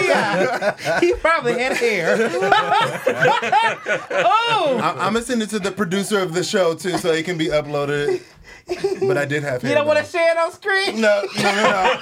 That 0.08 0.78
took 0.78 0.86
me 0.86 0.92
out. 0.92 1.04
He 1.04 1.14
probably 1.16 1.54
had 1.60 1.78
hair. 1.78 2.18
oh, 4.12 4.80
I'm, 4.82 4.98
I'm 5.00 5.14
gonna 5.14 5.22
send 5.22 5.42
it 5.42 5.50
to 5.52 5.60
the 5.60 5.72
producer 5.72 6.20
of 6.20 6.34
the 6.34 6.44
show 6.44 6.76
too, 6.76 6.98
so 6.98 7.12
it 7.12 7.26
can 7.26 7.38
be 7.38 7.48
uploaded. 7.48 8.22
But 9.06 9.18
I 9.18 9.26
did 9.26 9.44
have 9.44 9.62
hair. 9.62 9.72
you 9.72 9.76
don't 9.76 9.86
want 9.88 10.00
to 10.00 10.06
share 10.06 10.32
it 10.32 10.38
on 10.38 10.52
screen? 10.54 11.02
No, 11.02 11.24
no, 11.36 11.44
no, 11.44 11.98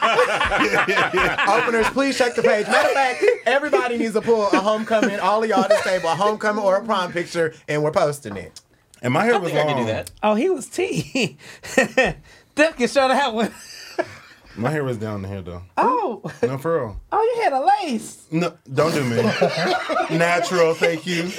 no. 0.88 1.36
Openers, 1.64 1.88
please 1.90 2.18
check 2.18 2.36
the 2.36 2.44
page. 2.44 2.68
Matter 2.68 2.90
of 2.90 2.94
fact, 2.94 3.24
everybody 3.48 3.98
needs 3.98 4.14
to 4.14 4.22
pull 4.22 4.46
a 4.48 4.60
homecoming, 4.60 5.20
all 5.20 5.42
of 5.44 5.50
y'all 5.50 5.64
at 5.64 5.70
this 5.70 5.84
table, 5.84 6.10
a 6.10 6.16
homecoming 6.16 6.64
or 6.64 6.76
a 6.78 6.84
prom 6.86 7.12
picture, 7.12 7.54
and 7.68 7.82
we're 7.84 7.92
posting 7.92 8.38
it. 8.38 8.62
And 9.02 9.12
my 9.14 9.24
hair 9.24 9.36
I 9.36 9.38
was 9.38 9.52
think 9.52 9.64
I 9.64 9.68
long. 9.68 9.76
can 9.78 9.86
do 9.88 9.92
that. 9.92 10.12
Oh, 10.22 10.36
he 10.36 10.50
was 10.52 10.68
T. 10.68 11.38
Duck 12.56 12.78
can 12.78 12.88
show 12.88 13.08
that 13.08 13.34
one. 13.34 13.52
My 14.58 14.70
hair 14.70 14.84
was 14.84 14.98
down 14.98 15.24
here 15.24 15.42
though. 15.42 15.62
Oh, 15.78 16.22
No, 16.44 16.58
for 16.58 16.78
real. 16.80 17.02
oh, 17.12 17.34
you 17.36 17.42
had 17.44 17.54
a 17.54 17.66
lace. 17.84 18.26
No, 18.32 18.54
don't 18.74 18.94
do 18.94 19.04
me. 19.04 19.22
Natural, 20.18 20.74
thank 20.74 21.06
you. 21.08 21.32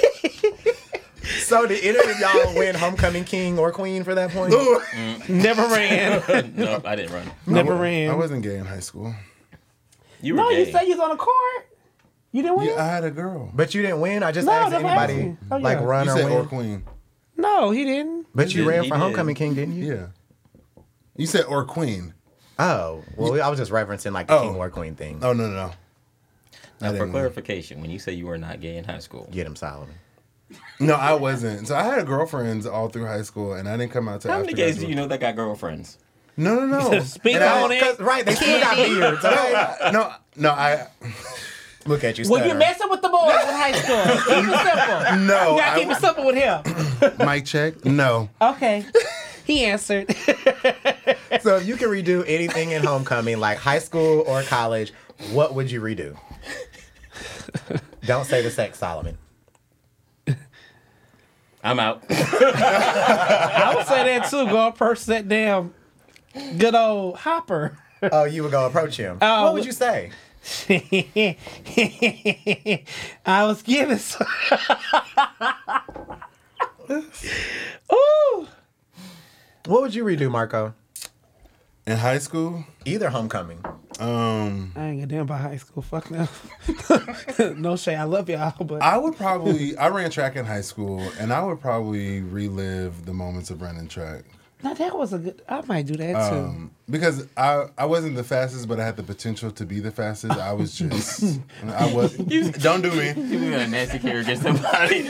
So, 1.45 1.65
did 1.67 1.83
any 1.83 2.11
of 2.11 2.19
y'all 2.19 2.55
win 2.57 2.75
homecoming 2.75 3.23
king 3.23 3.57
or 3.57 3.71
queen 3.71 4.03
for 4.03 4.13
that 4.15 4.31
point? 4.31 4.53
Mm. 4.53 5.29
Never 5.29 5.61
ran. 5.67 6.53
no, 6.55 6.81
I 6.83 6.95
didn't 6.95 7.13
run. 7.13 7.31
Never 7.47 7.75
ran. 7.75 8.09
I, 8.11 8.15
wasn't 8.15 8.43
gay 8.43 8.57
in 8.57 8.65
high 8.65 8.79
school. 8.81 9.13
You 10.21 10.33
were 10.33 10.41
no, 10.41 10.49
gay. 10.49 10.65
you 10.65 10.71
say 10.71 10.83
you 10.85 10.91
was 10.91 10.99
on 10.99 11.11
a 11.11 11.17
court. 11.17 11.67
You 12.33 12.41
didn't 12.41 12.57
win. 12.57 12.67
Yeah, 12.69 12.83
I 12.83 12.87
had 12.87 13.03
a 13.05 13.11
girl. 13.11 13.49
But 13.53 13.73
you 13.73 13.81
didn't 13.83 14.01
win. 14.01 14.21
I 14.23 14.31
just 14.31 14.47
No, 14.47 14.51
asked 14.53 14.71
that's 14.71 14.83
anybody 14.83 15.13
asking. 15.13 15.37
Oh, 15.51 15.57
like 15.57 15.77
yeah. 15.79 15.85
run 15.85 16.05
You 16.07 16.11
or 16.11 16.17
said 16.17 16.25
win. 16.25 16.33
or 16.33 16.45
queen. 16.45 16.83
No, 17.37 17.71
he 17.71 17.83
didn't. 17.85 18.27
but 18.35 18.47
He 18.49 18.57
you 18.57 18.63
did, 18.65 18.69
ran 18.69 18.83
he 18.83 18.89
for 18.89 18.95
did. 18.95 19.01
homecoming 19.01 19.35
king, 19.35 19.53
didn't 19.53 19.75
you? 19.75 19.93
Yeah. 19.93 20.07
You 21.15 21.27
said 21.27 21.45
or 21.45 21.63
queen. 21.63 22.13
Oh, 22.59 23.03
well, 23.17 23.41
I 23.41 23.49
was 23.49 23.57
just 23.59 23.71
referencing 23.71 24.11
like 24.13 24.27
the 24.27 24.35
Oh. 24.37 24.41
king 24.41 24.55
or 24.55 24.69
queen 24.69 24.95
thing. 24.95 25.19
Oh 25.23 25.33
no 25.33 25.47
no 25.47 25.53
no. 25.55 25.71
Now, 26.81 26.97
for 26.97 27.07
clarification, 27.09 27.79
when 27.81 27.89
you 27.89 27.97
say 27.99 28.11
you 28.13 28.25
were 28.25 28.37
not 28.37 28.59
gay 28.59 28.75
in 28.77 28.83
high 28.83 28.99
school, 28.99 29.27
Get 29.31 29.47
him, 29.47 29.55
Solomon. 29.55 29.95
No, 30.79 30.95
I 30.95 31.13
wasn't. 31.13 31.67
So 31.67 31.75
I 31.75 31.83
had 31.83 32.05
girlfriends 32.05 32.65
all 32.67 32.89
through 32.89 33.05
high 33.05 33.21
school, 33.21 33.53
and 33.53 33.67
I 33.69 33.77
didn't 33.77 33.91
come 33.93 34.07
out 34.09 34.21
to 34.21 34.27
how 34.27 34.33
after 34.35 34.45
many 34.47 34.53
gays 34.55 34.77
do 34.77 34.87
you 34.87 34.93
know 34.95 35.07
that 35.07 35.19
got 35.19 35.35
girlfriends? 35.35 35.97
No, 36.35 36.65
no, 36.65 36.89
no. 36.91 36.99
Speak 37.03 37.35
And 37.35 37.43
I- 37.43 37.61
on 37.63 37.71
it. 37.71 37.79
'Cause- 37.81 37.99
right, 37.99 38.25
they 38.25 38.35
still 38.35 38.59
got 38.59 38.75
beards. 38.75 39.23
Okay? 39.23 39.91
No, 39.91 40.13
no, 40.35 40.49
I 40.51 40.87
Look 41.85 42.03
at 42.03 42.17
you. 42.17 42.25
Well, 42.29 42.39
you 42.45 42.51
stuttering. 42.51 42.59
messing 42.59 42.89
with 42.89 43.01
the 43.01 43.09
boys 43.09 43.41
in 43.43 43.55
high 43.55 43.71
school. 43.73 44.03
Keep 44.35 44.53
it 44.53 44.57
simple. 44.57 45.17
no. 45.25 45.51
You 45.51 45.57
gotta 45.61 45.79
keep 45.79 45.89
it 45.89 45.97
simple 45.97 46.25
with 46.25 46.35
him. 46.35 47.25
mic 47.27 47.45
check. 47.45 47.83
No. 47.85 48.29
Okay. 48.41 48.85
He 49.45 49.65
answered. 49.65 50.15
So 51.41 51.57
if 51.57 51.65
you 51.65 51.75
can 51.75 51.89
redo 51.89 52.23
anything 52.27 52.71
in 52.71 52.83
homecoming, 52.83 53.39
like 53.39 53.57
high 53.57 53.79
school 53.79 54.23
or 54.27 54.43
college, 54.43 54.93
what 55.31 55.53
would 55.53 55.69
you 55.69 55.81
redo? 55.81 56.17
Don't 58.05 58.25
say 58.25 58.41
the 58.41 58.51
sex, 58.51 58.79
Solomon. 58.79 59.17
I'm 61.63 61.79
out. 61.79 62.03
I 62.09 63.73
would 63.75 63.87
say 63.87 64.03
that 64.03 64.29
too. 64.29 64.45
Go 64.47 64.67
approach 64.67 65.05
that 65.05 65.29
damn 65.29 65.73
good 66.57 66.75
old 66.75 67.17
Hopper. 67.17 67.77
Oh, 68.11 68.25
you 68.25 68.43
would 68.43 68.51
go 68.51 68.65
approach 68.65 68.97
him. 68.97 69.17
Oh. 69.21 69.43
what 69.45 69.53
would 69.53 69.65
you 69.65 69.71
say? 69.71 70.11
I 73.25 73.45
was 73.45 73.61
giving 73.61 73.97
some. 73.97 74.27
Ooh. 77.93 78.47
What 79.65 79.81
would 79.81 79.95
you 79.95 80.03
redo, 80.03 80.29
Marco? 80.29 80.73
In 81.85 81.97
high 81.97 82.19
school, 82.19 82.63
Either 82.85 83.09
homecoming. 83.09 83.59
um, 83.99 84.71
I 84.75 84.85
ain't 84.87 84.99
get 85.01 85.09
damn 85.09 85.21
about 85.23 85.41
high 85.41 85.57
school. 85.57 85.83
Fuck 85.83 86.09
no. 86.11 86.27
no 87.57 87.75
shade. 87.75 87.95
I 87.97 88.03
love 88.03 88.29
y'all, 88.29 88.63
but 88.63 88.81
I 88.81 88.97
would 88.97 89.17
probably 89.17 89.75
I 89.75 89.89
ran 89.89 90.09
track 90.09 90.37
in 90.37 90.45
high 90.45 90.61
school, 90.61 91.01
and 91.19 91.33
I 91.33 91.43
would 91.43 91.59
probably 91.59 92.21
relive 92.21 93.05
the 93.05 93.13
moments 93.13 93.49
of 93.49 93.61
running 93.61 93.89
track. 93.89 94.23
Now 94.63 94.73
that 94.73 94.97
was 94.97 95.13
a 95.13 95.19
good. 95.19 95.41
I 95.47 95.61
might 95.65 95.85
do 95.85 95.95
that 95.97 96.29
too. 96.29 96.37
Um, 96.37 96.71
because 96.89 97.27
I 97.35 97.65
I 97.77 97.85
wasn't 97.85 98.15
the 98.15 98.23
fastest, 98.23 98.67
but 98.67 98.79
I 98.79 98.85
had 98.85 98.95
the 98.95 99.03
potential 99.03 99.51
to 99.51 99.65
be 99.65 99.79
the 99.79 99.91
fastest. 99.91 100.39
I 100.39 100.53
was 100.53 100.77
just 100.77 101.39
I 101.67 101.93
was. 101.93 102.15
Don't 102.17 102.81
do 102.81 102.91
me. 102.91 103.09
You 103.09 103.51
got 103.51 103.61
a 103.61 103.67
nasty 103.67 103.99
carry 103.99 104.21
against 104.21 104.43
somebody, 104.43 105.03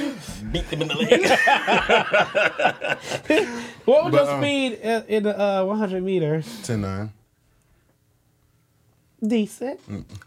beat 0.52 0.70
them 0.70 0.82
in 0.82 0.88
the 0.88 0.96
leg. 0.96 1.22
what 3.86 4.06
was 4.06 4.12
but, 4.12 4.26
your 4.26 4.32
um, 4.32 4.42
speed 4.42 4.74
in, 4.74 5.04
in 5.08 5.24
the 5.24 5.40
uh, 5.40 5.66
100 5.66 6.04
meters? 6.04 6.46
10-9. 6.64 7.10
Decent. 9.26 9.80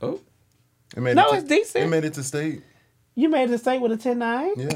oh, 0.03 0.21
It 0.97 1.01
made 1.01 1.17
No, 1.17 1.29
it 1.29 1.31
to, 1.31 1.37
it's 1.39 1.49
decent. 1.49 1.85
It 1.85 1.89
made 1.89 2.05
it 2.05 2.15
to 2.15 2.23
state. 2.23 2.63
You 3.19 3.31
made 3.31 3.49
the 3.49 3.57
state 3.57 3.81
with 3.81 3.93
a 3.93 3.97
10 3.97 4.19
9? 4.19 4.53
Yeah. 4.57 4.69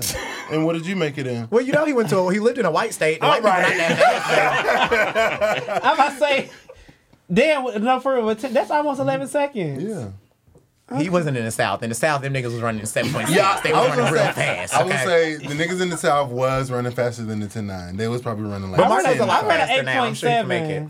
and 0.51 0.65
what 0.65 0.73
did 0.73 0.87
you 0.87 0.97
make 0.97 1.19
it 1.19 1.27
in? 1.27 1.47
Well, 1.51 1.63
you 1.63 1.75
know 1.75 1.85
he 1.85 1.93
went 1.93 2.09
to 2.09 2.19
a, 2.19 2.33
he 2.33 2.41
lived 2.41 2.57
in 2.57 2.65
a 2.65 2.71
white 2.71 2.95
state. 2.95 3.21
The 3.21 3.27
white 3.27 3.43
people 3.43 3.51
not 3.51 3.69
that 3.69 5.59
fast. 5.63 5.85
I'm 5.85 5.95
about 5.95 6.13
to 6.13 6.19
say, 6.19 6.51
damn, 7.31 7.85
no, 7.85 8.01
for 8.01 8.15
real, 8.15 8.35
10 8.35 8.55
that's 8.55 8.71
almost 8.71 8.99
11 8.99 9.27
mm-hmm. 9.27 9.31
seconds. 9.31 9.85
Yeah. 9.85 10.09
He 10.99 11.09
wasn't 11.09 11.37
in 11.37 11.45
the 11.45 11.53
South. 11.53 11.85
In 11.85 11.91
the 11.91 11.95
South, 11.95 12.23
them 12.23 12.35
niggas 12.35 12.47
was 12.47 12.61
running 12.63 12.85
seven 12.85 13.13
point 13.13 13.29
six. 13.29 13.39
Yeah, 13.39 13.61
they 13.63 13.73
I 13.73 13.81
was 13.81 13.91
was 13.91 13.99
running 13.99 14.15
gonna 14.15 14.25
real 14.25 14.35
say- 14.35 14.57
fast. 14.57 14.75
I 14.75 14.83
would 14.83 14.93
say 14.95 15.37
the 15.37 15.55
niggas 15.55 15.81
in 15.81 15.89
the 15.91 15.97
South 15.97 16.31
was 16.31 16.71
running 16.73 16.91
faster 16.91 17.23
than 17.23 17.39
the 17.39 17.47
10-9. 17.47 17.97
They 17.97 18.09
was 18.09 18.23
probably 18.23 18.47
running 18.47 18.73
like 18.73 18.79
But 18.79 18.87
I 18.87 18.89
Marco's 18.89 19.07
ran 19.07 19.21
a 19.21 19.25
a, 19.25 19.27
lot 19.27 19.45
I 19.45 19.49
ran 19.49 19.59
faster 19.59 19.81
an 19.81 19.87
now. 19.87 20.05
I'm 20.05 20.15
sure 20.15 20.31
you 20.31 20.37
can 20.37 20.49
make 20.49 20.71
it. 20.71 20.89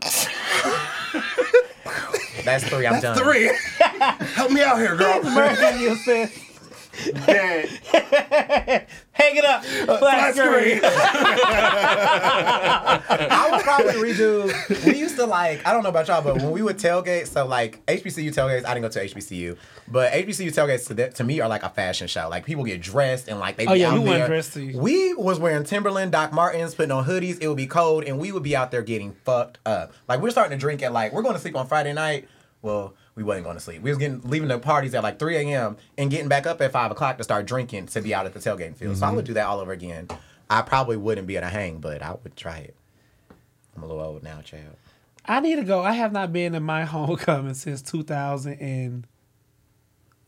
8.7. 0.00 1.42
That's 2.44 2.68
three. 2.68 2.86
I'm 2.86 3.00
done. 3.00 3.18
three. 3.18 3.50
Help 4.36 4.52
me 4.52 4.62
out 4.62 4.78
here, 4.78 4.94
girl. 4.94 5.20
Mercy, 5.24 5.80
you 5.80 5.96
said. 5.96 6.30
Dead. 7.26 7.68
Hang 9.12 9.36
it 9.36 9.44
up. 9.44 9.62
Uh, 9.88 9.98
flat 9.98 9.98
Flat 9.98 10.34
screen. 10.34 10.76
screen. 10.78 10.80
I 13.30 13.48
would 13.52 13.62
probably 13.62 13.94
redo. 13.94 14.84
We 14.86 14.98
used 14.98 15.16
to 15.16 15.26
like. 15.26 15.66
I 15.66 15.72
don't 15.72 15.82
know 15.82 15.88
about 15.88 16.08
y'all, 16.08 16.22
but 16.22 16.36
when 16.36 16.50
we 16.50 16.62
would 16.62 16.76
tailgate, 16.78 17.26
so 17.26 17.46
like 17.46 17.84
HBCU 17.86 18.30
tailgates. 18.34 18.64
I 18.66 18.74
didn't 18.74 18.82
go 18.82 18.88
to 19.00 19.04
HBCU, 19.06 19.56
but 19.88 20.12
HBCU 20.12 20.48
tailgates 20.48 20.86
to, 20.88 20.94
th- 20.94 21.14
to 21.14 21.24
me 21.24 21.40
are 21.40 21.48
like 21.48 21.62
a 21.62 21.70
fashion 21.70 22.06
show. 22.08 22.28
Like 22.28 22.44
people 22.44 22.64
get 22.64 22.80
dressed 22.80 23.28
and 23.28 23.38
like 23.40 23.56
they. 23.56 23.64
Oh, 23.66 23.72
be 23.72 23.72
Oh, 23.72 23.74
yeah, 23.74 23.88
out 23.88 23.94
we 23.94 23.98
weren't 24.00 24.10
there. 24.18 24.26
dressed 24.28 24.52
to 24.54 24.62
you. 24.62 24.78
We 24.78 25.14
was 25.14 25.38
wearing 25.38 25.64
Timberland, 25.64 26.12
Doc 26.12 26.32
Martens, 26.32 26.74
putting 26.74 26.92
on 26.92 27.04
hoodies. 27.04 27.38
It 27.40 27.48
would 27.48 27.56
be 27.56 27.66
cold, 27.66 28.04
and 28.04 28.18
we 28.18 28.32
would 28.32 28.42
be 28.42 28.54
out 28.56 28.70
there 28.70 28.82
getting 28.82 29.12
fucked 29.24 29.58
up. 29.66 29.92
Like 30.08 30.20
we're 30.20 30.30
starting 30.30 30.56
to 30.56 30.60
drink 30.60 30.82
at 30.82 30.92
like 30.92 31.12
we're 31.12 31.22
going 31.22 31.34
to 31.34 31.40
sleep 31.40 31.56
on 31.56 31.66
Friday 31.66 31.92
night. 31.92 32.28
Well, 32.62 32.94
we 33.16 33.22
wasn't 33.22 33.44
going 33.44 33.56
to 33.56 33.62
sleep. 33.62 33.82
We 33.82 33.90
was 33.90 33.98
getting 33.98 34.20
leaving 34.22 34.48
the 34.48 34.58
parties 34.58 34.94
at 34.94 35.02
like 35.02 35.18
3 35.18 35.36
a.m. 35.36 35.78
and 35.98 36.10
getting 36.10 36.28
back 36.28 36.46
up 36.46 36.60
at 36.60 36.70
five 36.70 36.90
o'clock 36.90 37.16
to 37.18 37.24
start 37.24 37.46
drinking 37.46 37.86
to 37.86 38.02
be 38.02 38.14
out 38.14 38.26
at 38.26 38.34
the 38.34 38.38
tailgating 38.38 38.76
field. 38.76 38.96
So 38.96 39.04
I 39.04 39.08
mm-hmm. 39.08 39.16
would 39.16 39.24
do 39.24 39.34
that 39.34 39.46
all 39.46 39.58
over 39.58 39.72
again. 39.72 40.08
I 40.48 40.62
probably 40.62 40.96
wouldn't 40.96 41.26
be 41.26 41.36
at 41.36 41.42
a 41.42 41.48
hang, 41.48 41.78
but 41.78 42.02
I 42.02 42.12
would 42.22 42.36
try 42.36 42.58
it. 42.58 42.76
I'm 43.74 43.82
a 43.82 43.86
little 43.86 44.02
old 44.02 44.22
now, 44.22 44.42
child. 44.42 44.76
I 45.24 45.40
need 45.40 45.56
to 45.56 45.64
go. 45.64 45.82
I 45.82 45.92
have 45.92 46.12
not 46.12 46.32
been 46.32 46.54
in 46.54 46.62
my 46.62 46.84
homecoming 46.84 47.54
since 47.54 47.82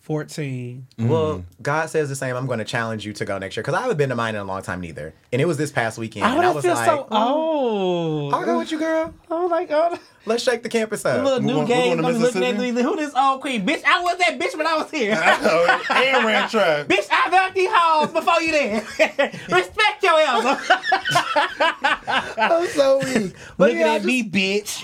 2014. 0.08 0.86
Well, 1.08 1.44
God 1.62 1.90
says 1.90 2.08
the 2.08 2.16
same. 2.16 2.34
I'm 2.36 2.46
going 2.46 2.58
to 2.58 2.64
challenge 2.64 3.04
you 3.04 3.12
to 3.14 3.24
go 3.24 3.38
next 3.38 3.56
year 3.56 3.62
because 3.62 3.74
I 3.74 3.82
haven't 3.82 3.96
been 3.98 4.08
to 4.08 4.16
mine 4.16 4.34
in 4.34 4.40
a 4.40 4.44
long 4.44 4.62
time 4.62 4.80
neither. 4.80 5.12
And 5.32 5.40
it 5.42 5.44
was 5.46 5.56
this 5.58 5.70
past 5.70 5.98
weekend. 5.98 6.24
I 6.24 6.34
and 6.34 6.44
I 6.46 6.50
was 6.50 6.64
feel 6.64 6.74
like, 6.74 6.86
so 6.86 7.06
old. 7.10 8.32
I'll 8.34 8.44
go 8.44 8.58
with 8.58 8.72
you, 8.72 8.78
girl. 8.78 9.12
I'm 9.30 9.48
like, 9.50 9.70
oh, 9.70 9.98
Let's 10.26 10.42
shake 10.42 10.62
the 10.62 10.68
campus 10.68 11.04
up. 11.06 11.24
little 11.24 11.40
We 11.40 11.46
new 11.46 11.52
going- 11.54 11.66
game. 11.66 11.92
I'm 11.98 12.04
looking 12.04 12.42
at 12.42 12.54
Mississippi? 12.56 12.72
me. 12.72 12.82
Who 12.82 12.96
this 12.96 13.14
old 13.14 13.40
queen? 13.40 13.66
Bitch, 13.66 13.82
I 13.84 14.02
was 14.02 14.18
that 14.18 14.38
bitch 14.38 14.56
when 14.56 14.66
I 14.66 14.76
was 14.76 14.90
here. 14.90 15.14
I 15.18 16.04
and 16.16 16.24
ran 16.26 16.48
track. 16.50 16.86
bitch, 16.88 17.06
I 17.10 17.28
knocked 17.30 17.54
these 17.54 17.70
halls 17.72 18.12
before 18.12 18.40
you 18.42 18.52
there. 18.52 18.80
Respect 19.48 19.87
your 20.08 20.20
elder. 20.26 20.58
I'm 22.38 22.66
so 22.68 22.98
weak. 22.98 23.34
But 23.56 23.70
Looking 23.70 23.80
yeah, 23.80 23.92
I 23.92 23.96
at 23.96 24.04
me, 24.04 24.22
bitch. 24.28 24.82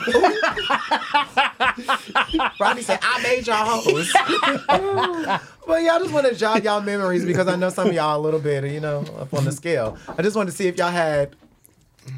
just, 2.36 2.60
Rodney 2.60 2.82
said, 2.82 2.98
I 3.02 3.22
made 3.22 3.46
y'all 3.46 3.80
hoes. 3.80 4.12
but 5.66 5.82
yeah, 5.82 5.94
I 5.94 5.98
just 5.98 6.12
want 6.12 6.26
to 6.26 6.34
jog 6.34 6.64
y'all 6.64 6.80
memories 6.80 7.24
because 7.24 7.48
I 7.48 7.56
know 7.56 7.70
some 7.70 7.88
of 7.88 7.94
y'all 7.94 8.18
a 8.18 8.22
little 8.22 8.40
bit, 8.40 8.64
you 8.70 8.80
know, 8.80 9.00
up 9.18 9.32
on 9.34 9.44
the 9.44 9.52
scale. 9.52 9.96
I 10.16 10.22
just 10.22 10.36
wanted 10.36 10.50
to 10.52 10.56
see 10.56 10.66
if 10.68 10.76
y'all 10.76 10.90
had. 10.90 11.34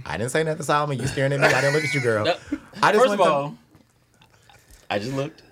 I 0.04 0.16
didn't 0.16 0.32
say 0.32 0.42
nothing, 0.42 0.62
Solomon. 0.64 0.98
You 0.98 1.06
staring 1.06 1.32
at 1.32 1.40
me. 1.40 1.46
I 1.46 1.60
didn't 1.60 1.74
look 1.74 1.84
at 1.84 1.94
you, 1.94 2.00
girl. 2.00 2.24
No. 2.24 2.34
I 2.82 2.92
just 2.92 3.04
First 3.04 3.12
of 3.14 3.18
want 3.20 3.20
to- 3.20 3.24
all, 3.24 3.54
I 4.90 4.98
just 4.98 5.12
looked, 5.14 5.42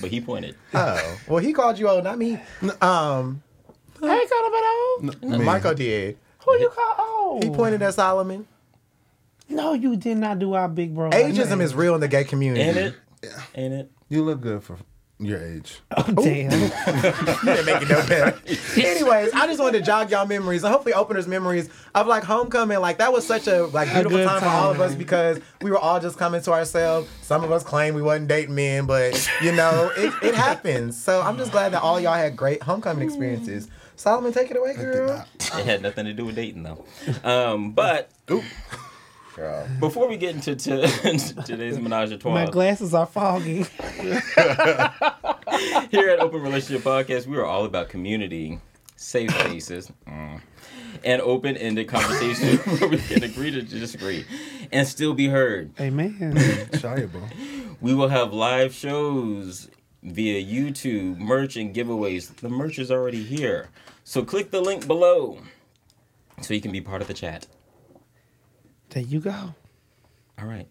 but 0.00 0.10
he 0.10 0.20
pointed. 0.20 0.54
Oh, 0.74 1.18
well, 1.28 1.38
he 1.38 1.52
called 1.52 1.78
you 1.78 1.88
old, 1.88 2.04
not 2.04 2.16
me. 2.18 2.34
Um, 2.80 3.42
I 4.02 4.18
ain't 4.18 4.30
called 4.30 4.46
him 4.46 4.54
at 4.54 4.64
old. 5.24 5.38
Me. 5.40 5.44
Marco 5.44 5.74
did. 5.74 6.16
Who 6.44 6.58
you 6.58 6.70
call 6.70 6.94
old? 6.98 7.44
He 7.44 7.50
pointed 7.50 7.82
at 7.82 7.94
Solomon. 7.94 8.46
No, 9.48 9.72
you 9.74 9.96
did 9.96 10.16
not 10.18 10.38
do 10.38 10.54
our 10.54 10.68
big 10.68 10.94
bro. 10.94 11.08
like 11.08 11.26
Ageism 11.26 11.58
that. 11.58 11.60
is 11.60 11.74
real 11.74 11.94
in 11.94 12.00
the 12.00 12.08
gay 12.08 12.24
community. 12.24 12.62
Ain't 12.62 12.76
it? 12.78 12.94
Ain't 13.54 13.74
it? 13.74 13.90
You 14.08 14.22
look 14.22 14.40
good 14.40 14.62
for 14.62 14.76
your 15.18 15.42
age. 15.42 15.80
Oh, 15.96 16.02
damn. 16.04 16.50
You 17.42 17.54
didn't 17.56 17.66
make 17.66 17.82
it 17.82 17.88
no 17.88 18.06
better. 18.06 18.40
Anyways, 18.80 19.32
I 19.34 19.46
just 19.46 19.60
wanted 19.60 19.78
to 19.80 19.84
jog 19.84 20.10
y'all 20.10 20.26
memories 20.26 20.62
and 20.62 20.72
hopefully 20.72 20.94
openers 20.94 21.26
memories 21.26 21.68
of 21.94 22.06
like 22.06 22.22
homecoming. 22.22 22.78
Like 22.80 22.98
that 22.98 23.12
was 23.12 23.26
such 23.26 23.46
a 23.46 23.64
like 23.66 23.90
beautiful 23.92 24.18
good 24.18 24.28
time, 24.28 24.40
for 24.40 24.46
all 24.46 24.70
of 24.70 24.76
time. 24.78 24.86
us 24.88 24.94
because 24.94 25.40
we 25.62 25.70
were 25.70 25.78
all 25.78 26.00
just 26.00 26.16
coming 26.18 26.40
to 26.42 26.52
ourselves. 26.52 27.08
Some 27.22 27.42
of 27.44 27.50
us 27.52 27.62
claimed 27.64 27.96
we 27.96 28.02
wasn't 28.02 28.28
dating 28.28 28.54
men, 28.54 28.86
but 28.86 29.28
you 29.42 29.52
know, 29.52 29.90
it, 29.96 30.12
it 30.22 30.34
happens. 30.34 31.02
So 31.02 31.20
I'm 31.22 31.36
just 31.36 31.50
glad 31.52 31.72
that 31.72 31.82
all 31.82 32.00
y'all 32.00 32.14
had 32.14 32.36
great 32.36 32.62
homecoming 32.62 33.04
experiences. 33.06 33.68
Solomon, 34.00 34.32
take 34.32 34.50
it 34.50 34.56
away, 34.56 34.72
girl. 34.72 35.26
It 35.58 35.66
had 35.66 35.82
nothing 35.82 36.06
to 36.06 36.14
do 36.14 36.24
with 36.24 36.36
dating 36.36 36.62
though. 36.62 36.86
Um, 37.22 37.72
but 37.72 38.10
before 39.78 40.08
we 40.08 40.16
get 40.16 40.34
into 40.34 40.56
to, 40.56 40.88
today's 41.44 41.78
menage 41.78 42.10
a 42.12 42.16
trois, 42.16 42.32
My 42.32 42.46
glasses 42.46 42.94
are 42.94 43.04
foggy. 43.04 43.66
here 45.90 46.08
at 46.08 46.20
Open 46.20 46.40
Relationship 46.40 46.82
Podcast, 46.82 47.26
we 47.26 47.36
are 47.36 47.44
all 47.44 47.66
about 47.66 47.90
community, 47.90 48.58
safe 48.96 49.30
spaces, 49.38 49.92
mm, 50.08 50.40
and 51.04 51.20
open-ended 51.20 51.86
conversation 51.86 52.56
where 52.78 52.88
we 52.88 52.96
can 52.96 53.22
agree 53.22 53.50
to 53.50 53.60
disagree 53.60 54.24
and 54.72 54.88
still 54.88 55.12
be 55.12 55.26
heard. 55.28 55.78
Amen. 55.78 56.14
Shiable. 56.72 57.28
We 57.82 57.92
will 57.94 58.08
have 58.08 58.32
live 58.32 58.72
shows 58.72 59.68
via 60.02 60.42
YouTube, 60.42 61.18
merch 61.18 61.56
and 61.56 61.74
giveaways. 61.74 62.34
The 62.36 62.48
merch 62.48 62.78
is 62.78 62.90
already 62.90 63.22
here. 63.22 63.68
So 64.10 64.24
click 64.24 64.50
the 64.50 64.60
link 64.60 64.88
below 64.88 65.38
so 66.40 66.52
you 66.52 66.60
can 66.60 66.72
be 66.72 66.80
part 66.80 67.00
of 67.00 67.06
the 67.06 67.14
chat. 67.14 67.46
There 68.88 69.04
you 69.04 69.20
go. 69.20 69.54
All 70.36 70.46
right. 70.48 70.66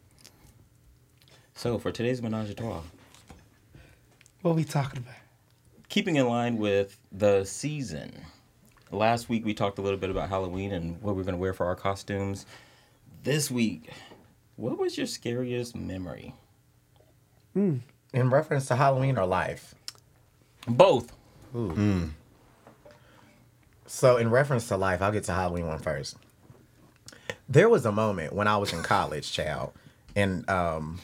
So 1.55 1.79
for 1.79 1.89
today's 1.89 2.21
menage 2.21 2.49
a 2.49 2.53
trois, 2.53 2.81
What 4.41 4.57
we 4.57 4.65
talking 4.65 4.97
about? 4.99 5.15
keeping 5.87 6.17
in 6.17 6.27
line 6.27 6.57
with 6.57 6.99
the 7.13 7.45
season. 7.45 8.11
Last 8.91 9.29
week 9.29 9.45
we 9.45 9.53
talked 9.53 9.79
a 9.79 9.81
little 9.81 9.99
bit 9.99 10.09
about 10.09 10.27
Halloween 10.27 10.73
and 10.73 11.01
what 11.01 11.15
we're 11.15 11.23
going 11.23 11.31
to 11.31 11.39
wear 11.39 11.53
for 11.53 11.65
our 11.65 11.77
costumes. 11.77 12.45
This 13.23 13.49
week, 13.49 13.89
what 14.57 14.77
was 14.77 14.97
your 14.97 15.07
scariest 15.07 15.77
memory? 15.77 16.35
Hmm. 17.53 17.77
In 18.13 18.31
reference 18.31 18.65
to 18.65 18.75
Halloween 18.75 19.17
or 19.17 19.25
life? 19.25 19.75
Both. 20.67 21.13
Hmm. 21.53 22.07
So, 23.91 24.17
in 24.17 24.29
reference 24.29 24.67
to 24.67 24.77
life, 24.77 25.01
I'll 25.01 25.11
get 25.11 25.23
to 25.25 25.33
Halloween 25.33 25.65
one 25.65 25.79
first. 25.79 26.15
There 27.49 27.67
was 27.67 27.87
a 27.87 27.91
moment 27.91 28.33
when 28.33 28.47
I 28.47 28.55
was 28.57 28.71
in 28.71 28.83
college, 28.83 29.31
child, 29.31 29.73
and 30.15 30.47
um, 30.47 30.99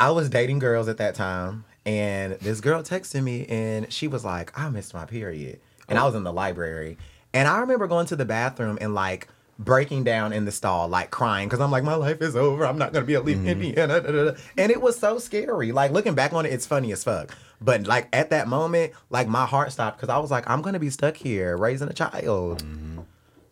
I 0.00 0.10
was 0.10 0.28
dating 0.28 0.58
girls 0.58 0.88
at 0.88 0.96
that 0.96 1.14
time, 1.14 1.64
and 1.86 2.32
this 2.40 2.60
girl 2.60 2.82
texted 2.82 3.22
me, 3.22 3.46
and 3.46 3.90
she 3.92 4.08
was 4.08 4.24
like, 4.24 4.50
"I 4.58 4.68
missed 4.68 4.94
my 4.94 5.04
period," 5.04 5.60
and 5.88 5.96
I 5.96 6.04
was 6.04 6.16
in 6.16 6.24
the 6.24 6.32
library, 6.32 6.98
and 7.32 7.46
I 7.46 7.60
remember 7.60 7.86
going 7.86 8.06
to 8.06 8.16
the 8.16 8.24
bathroom 8.24 8.78
and 8.80 8.92
like 8.92 9.28
breaking 9.56 10.02
down 10.02 10.32
in 10.32 10.44
the 10.44 10.52
stall, 10.52 10.88
like 10.88 11.12
crying, 11.12 11.48
because 11.48 11.60
I'm 11.60 11.70
like, 11.70 11.84
my 11.84 11.94
life 11.94 12.20
is 12.20 12.34
over. 12.34 12.66
I'm 12.66 12.78
not 12.78 12.92
gonna 12.92 13.06
be 13.06 13.14
able 13.14 13.26
to 13.26 13.30
leave 13.30 13.46
Indiana, 13.46 14.00
da, 14.00 14.10
da, 14.10 14.24
da. 14.32 14.38
and 14.58 14.72
it 14.72 14.82
was 14.82 14.98
so 14.98 15.20
scary. 15.20 15.70
Like 15.70 15.92
looking 15.92 16.16
back 16.16 16.32
on 16.32 16.46
it, 16.46 16.52
it's 16.52 16.66
funny 16.66 16.90
as 16.90 17.04
fuck. 17.04 17.32
But 17.60 17.86
like 17.86 18.08
at 18.12 18.30
that 18.30 18.48
moment, 18.48 18.92
like 19.10 19.28
my 19.28 19.46
heart 19.46 19.72
stopped 19.72 19.98
because 19.98 20.08
I 20.08 20.18
was 20.18 20.30
like, 20.30 20.48
I'm 20.48 20.62
gonna 20.62 20.78
be 20.78 20.90
stuck 20.90 21.16
here 21.16 21.56
raising 21.56 21.88
a 21.88 21.92
child. 21.92 22.62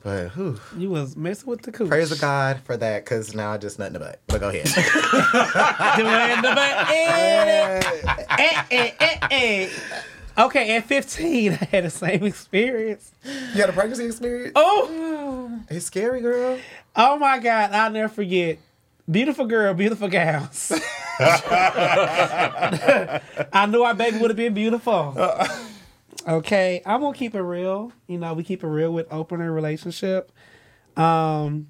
But 0.02 0.32
whew, 0.32 0.60
You 0.76 0.90
was 0.90 1.16
messing 1.16 1.48
with 1.48 1.62
the 1.62 1.72
cooch. 1.72 1.88
praise 1.88 2.10
the 2.10 2.16
God 2.16 2.60
for 2.64 2.76
that, 2.76 3.04
because 3.06 3.34
now 3.34 3.52
I 3.52 3.56
just 3.56 3.78
nothing 3.78 3.94
to 3.94 4.00
but. 4.00 4.20
But 4.26 4.40
go 4.40 4.50
ahead. 4.50 4.66
Eh, 8.36 8.62
eh, 8.70 8.90
eh, 9.00 9.18
eh. 9.30 9.68
Okay, 10.36 10.76
at 10.76 10.84
15, 10.84 11.52
I 11.52 11.54
had 11.70 11.84
the 11.84 11.90
same 11.90 12.24
experience. 12.24 13.12
you 13.24 13.60
had 13.60 13.70
a 13.70 13.72
pregnancy 13.72 14.06
experience? 14.06 14.52
Oh, 14.56 15.60
It's 15.70 15.86
scary, 15.86 16.20
girl. 16.20 16.58
oh 16.96 17.16
my 17.18 17.38
God, 17.38 17.70
I'll 17.72 17.90
never 17.90 18.12
forget. 18.12 18.58
Beautiful 19.10 19.46
girl, 19.46 19.72
beautiful 19.74 20.08
gowns. 20.08 20.72
I 23.52 23.66
knew 23.68 23.82
our 23.82 23.94
baby 23.94 24.18
would 24.18 24.30
have 24.30 24.36
been 24.36 24.54
beautiful. 24.54 25.16
Okay, 26.26 26.80
I'm 26.86 27.00
gonna 27.00 27.16
keep 27.16 27.34
it 27.34 27.42
real. 27.42 27.92
You 28.06 28.18
know, 28.18 28.32
we 28.34 28.42
keep 28.44 28.62
it 28.64 28.68
real 28.68 28.92
with 28.92 29.12
opener 29.12 29.52
relationship. 29.52 30.30
Um, 30.96 31.68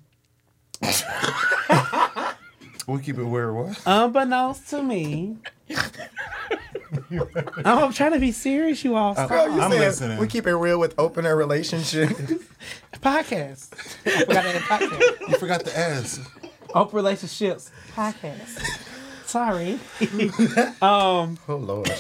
We 2.86 3.00
keep 3.00 3.16
it 3.18 3.24
where 3.24 3.48
it 3.48 3.54
was. 3.54 3.80
unbeknownst 3.86 4.68
to 4.70 4.82
me, 4.82 5.38
I'm 7.64 7.92
trying 7.94 8.12
to 8.12 8.18
be 8.20 8.30
serious. 8.30 8.84
You 8.84 8.94
all 8.96 9.14
stop. 9.14 9.30
Girl, 9.30 9.46
you 9.54 9.60
I'm 9.60 9.70
said 9.70 9.80
listening. 9.80 10.18
we 10.18 10.26
keep 10.26 10.46
it 10.46 10.54
real 10.54 10.78
with 10.78 10.94
opener 10.98 11.34
relationship. 11.34 12.10
podcast. 13.00 13.72
I 14.06 14.24
forgot 14.26 14.44
that 14.44 14.62
podcast. 14.62 15.28
You 15.28 15.38
forgot 15.38 15.64
to 15.64 15.78
ask. 15.78 16.30
Open 16.74 16.94
relationships 16.96 17.70
podcast. 17.94 18.60
Sorry. 19.34 19.80
um, 20.80 21.36
oh 21.48 21.56
Lord. 21.56 21.92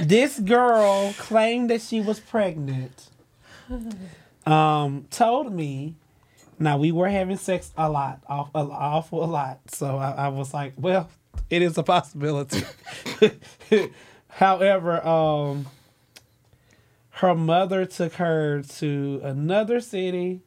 this 0.00 0.40
girl 0.40 1.14
claimed 1.16 1.70
that 1.70 1.82
she 1.82 2.00
was 2.00 2.18
pregnant. 2.18 3.10
Um, 4.44 5.06
told 5.12 5.52
me. 5.52 5.94
Now 6.58 6.78
we 6.78 6.90
were 6.90 7.08
having 7.08 7.36
sex 7.36 7.70
a 7.76 7.88
lot, 7.88 8.22
off, 8.26 8.50
a, 8.56 8.58
awful 8.58 9.22
a 9.22 9.26
lot. 9.26 9.60
So 9.68 9.96
I, 9.96 10.10
I 10.10 10.28
was 10.30 10.52
like, 10.52 10.72
well, 10.76 11.10
it 11.48 11.62
is 11.62 11.78
a 11.78 11.84
possibility. 11.84 12.64
However, 14.30 15.06
um, 15.06 15.66
her 17.10 17.36
mother 17.36 17.86
took 17.86 18.14
her 18.14 18.62
to 18.62 19.20
another 19.22 19.80
city, 19.80 20.40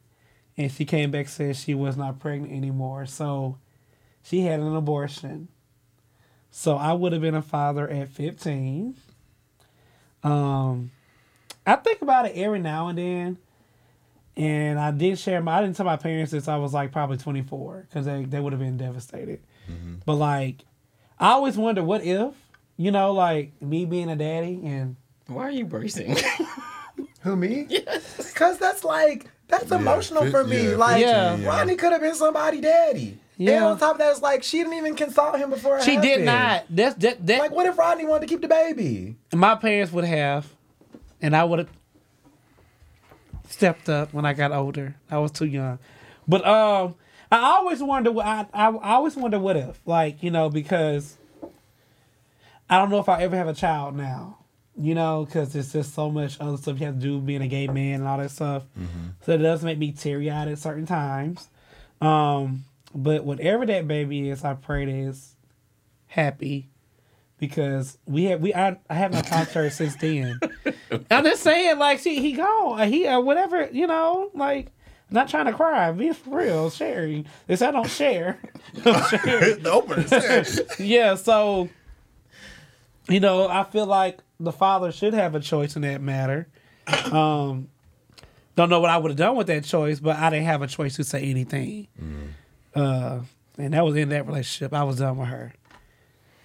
and 0.58 0.70
she 0.70 0.84
came 0.84 1.10
back 1.10 1.26
saying 1.28 1.54
she 1.54 1.72
was 1.72 1.96
not 1.96 2.20
pregnant 2.20 2.52
anymore. 2.52 3.06
So 3.06 3.56
she 4.28 4.40
had 4.42 4.60
an 4.60 4.74
abortion. 4.74 5.48
So 6.50 6.76
I 6.76 6.92
would 6.92 7.12
have 7.12 7.22
been 7.22 7.34
a 7.34 7.42
father 7.42 7.88
at 7.88 8.08
15. 8.08 8.94
Um, 10.22 10.90
I 11.66 11.76
think 11.76 12.02
about 12.02 12.26
it 12.26 12.32
every 12.36 12.58
now 12.58 12.88
and 12.88 12.98
then. 12.98 13.38
And 14.36 14.78
I 14.78 14.90
did 14.92 15.18
share 15.18 15.40
my, 15.40 15.58
I 15.58 15.62
didn't 15.62 15.76
tell 15.76 15.86
my 15.86 15.96
parents 15.96 16.30
since 16.30 16.46
I 16.48 16.56
was 16.56 16.72
like 16.72 16.92
probably 16.92 17.16
24 17.16 17.86
because 17.88 18.06
they, 18.06 18.24
they 18.24 18.40
would 18.40 18.52
have 18.52 18.60
been 18.60 18.76
devastated. 18.76 19.40
But 20.06 20.14
like, 20.14 20.64
I 21.18 21.30
always 21.32 21.56
wonder 21.58 21.82
what 21.84 22.02
if, 22.02 22.32
you 22.76 22.90
know, 22.90 23.12
like 23.12 23.60
me 23.60 23.84
being 23.84 24.08
a 24.08 24.16
daddy 24.16 24.60
and 24.64 24.96
Why 25.26 25.42
are 25.42 25.50
you 25.50 25.64
bracing? 25.66 26.16
Who 27.20 27.36
me? 27.36 27.66
Yes. 27.68 28.32
Cause 28.32 28.58
that's 28.58 28.84
like 28.84 29.28
that's 29.48 29.70
emotional 29.72 30.30
for 30.30 30.44
me. 30.44 30.70
yeah, 30.70 30.76
like 30.76 31.00
Yeah. 31.02 31.44
Ronnie 31.44 31.76
could 31.76 31.92
have 31.92 32.00
been 32.00 32.14
somebody 32.14 32.60
daddy. 32.60 33.18
And 33.38 33.46
Yeah. 33.46 33.66
on 33.66 33.78
top 33.78 33.92
of 33.92 33.98
that, 33.98 34.10
it's 34.10 34.20
like 34.22 34.42
she 34.42 34.58
didn't 34.58 34.74
even 34.74 34.94
consult 34.96 35.38
him 35.38 35.50
before. 35.50 35.78
It 35.78 35.84
she 35.84 35.96
did 35.96 36.24
not. 36.24 36.64
That's 36.70 36.96
that, 36.96 37.24
that 37.26 37.38
Like, 37.38 37.50
what 37.52 37.66
if 37.66 37.78
Rodney 37.78 38.04
wanted 38.04 38.22
to 38.22 38.26
keep 38.26 38.40
the 38.42 38.48
baby? 38.48 39.16
my 39.32 39.54
parents 39.54 39.92
would 39.92 40.04
have, 40.04 40.46
and 41.22 41.36
I 41.36 41.44
would 41.44 41.60
have 41.60 41.68
stepped 43.48 43.88
up 43.88 44.12
when 44.12 44.24
I 44.24 44.32
got 44.32 44.52
older. 44.52 44.94
I 45.10 45.18
was 45.18 45.30
too 45.30 45.46
young, 45.46 45.78
but 46.26 46.46
um, 46.46 46.94
I 47.30 47.38
always 47.38 47.82
wonder. 47.82 48.10
what- 48.12 48.26
I, 48.26 48.46
I 48.52 48.68
I 48.70 48.90
always 48.94 49.16
wonder 49.16 49.38
what 49.38 49.56
if, 49.56 49.80
like 49.86 50.22
you 50.22 50.30
know, 50.30 50.48
because 50.50 51.16
I 52.68 52.78
don't 52.78 52.90
know 52.90 52.98
if 52.98 53.08
I 53.08 53.22
ever 53.22 53.36
have 53.36 53.48
a 53.48 53.54
child 53.54 53.96
now. 53.96 54.38
You 54.80 54.94
know, 54.94 55.24
because 55.24 55.56
it's 55.56 55.72
just 55.72 55.92
so 55.92 56.08
much 56.08 56.36
other 56.40 56.56
stuff 56.56 56.78
you 56.78 56.86
have 56.86 56.94
to 56.94 57.00
do 57.00 57.18
being 57.20 57.42
a 57.42 57.48
gay 57.48 57.66
man 57.66 57.98
and 58.00 58.06
all 58.08 58.18
that 58.18 58.30
stuff. 58.30 58.62
So 59.26 59.32
it 59.32 59.38
does 59.38 59.64
make 59.64 59.76
me 59.76 59.90
teary 59.90 60.30
eyed 60.30 60.46
at 60.46 60.58
certain 60.58 60.86
times. 60.86 61.48
Um, 62.00 62.64
but 62.94 63.24
whatever 63.24 63.66
that 63.66 63.86
baby 63.88 64.30
is, 64.30 64.44
I 64.44 64.54
pray 64.54 64.86
that 64.86 65.08
it's 65.08 65.36
happy 66.06 66.70
because 67.38 67.98
we 68.06 68.24
have 68.24 68.40
we 68.40 68.54
I, 68.54 68.78
I 68.88 68.94
haven't 68.94 69.24
talked 69.24 69.52
to 69.52 69.62
her 69.62 69.70
since 69.70 69.96
then. 69.96 70.40
I'm 71.10 71.24
just 71.24 71.42
saying, 71.42 71.78
like, 71.78 72.00
she 72.00 72.20
he 72.20 72.32
gone, 72.32 72.88
he 72.88 73.06
uh, 73.06 73.20
whatever, 73.20 73.68
you 73.72 73.86
know, 73.86 74.30
like. 74.34 74.72
Not 75.10 75.30
trying 75.30 75.46
to 75.46 75.54
cry, 75.54 75.90
be 75.92 76.12
for 76.12 76.36
real, 76.36 76.68
sharing. 76.68 77.24
This 77.46 77.62
I 77.62 77.70
don't 77.70 77.88
share. 77.88 78.38
Don't 78.84 79.10
the 79.62 79.70
opener 79.72 80.04
yeah, 80.78 81.14
so 81.14 81.70
you 83.08 83.18
know, 83.18 83.48
I 83.48 83.64
feel 83.64 83.86
like 83.86 84.18
the 84.38 84.52
father 84.52 84.92
should 84.92 85.14
have 85.14 85.34
a 85.34 85.40
choice 85.40 85.76
in 85.76 85.82
that 85.82 86.02
matter. 86.02 86.46
Um, 87.10 87.68
don't 88.54 88.68
know 88.68 88.80
what 88.80 88.90
I 88.90 88.98
would 88.98 89.10
have 89.12 89.16
done 89.18 89.36
with 89.36 89.46
that 89.46 89.64
choice, 89.64 89.98
but 89.98 90.16
I 90.16 90.28
didn't 90.28 90.44
have 90.44 90.60
a 90.60 90.66
choice 90.66 90.96
to 90.96 91.04
say 91.04 91.22
anything. 91.22 91.88
Uh, 92.78 93.20
and 93.56 93.74
that 93.74 93.84
was 93.84 93.96
in 93.96 94.08
that 94.10 94.26
relationship. 94.26 94.72
I 94.72 94.84
was 94.84 94.98
done 94.98 95.16
with 95.18 95.28
her. 95.28 95.52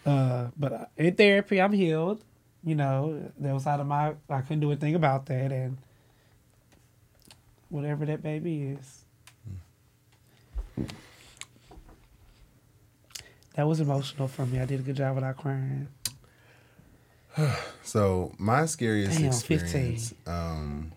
Uh, 0.06 0.48
but 0.58 0.92
in 0.98 1.16
therapy, 1.16 1.62
I'm 1.62 1.72
healed. 1.72 2.24
You 2.64 2.76
know, 2.76 3.32
that 3.40 3.54
was 3.54 3.68
out 3.68 3.80
of 3.80 3.88
my. 3.88 4.14
I 4.30 4.42
couldn't 4.42 4.62
do 4.62 4.72
anything 4.72 4.96
about 4.96 5.26
that, 5.28 5.52
and 5.52 5.78
whatever 7.70 8.06
that 8.06 8.24
baby 8.24 8.78
is. 8.78 9.00
That 13.56 13.68
was 13.68 13.80
emotional 13.80 14.28
for 14.28 14.46
me. 14.46 14.60
I 14.60 14.66
did 14.66 14.80
a 14.80 14.84
good 14.84 14.96
job 14.96 15.16
without 15.16 15.38
crying. 15.38 15.88
So 17.84 18.32
my 18.38 18.66
scariest 18.66 19.18
Damn, 19.18 19.28
experience 19.28 20.14
um, 20.26 20.94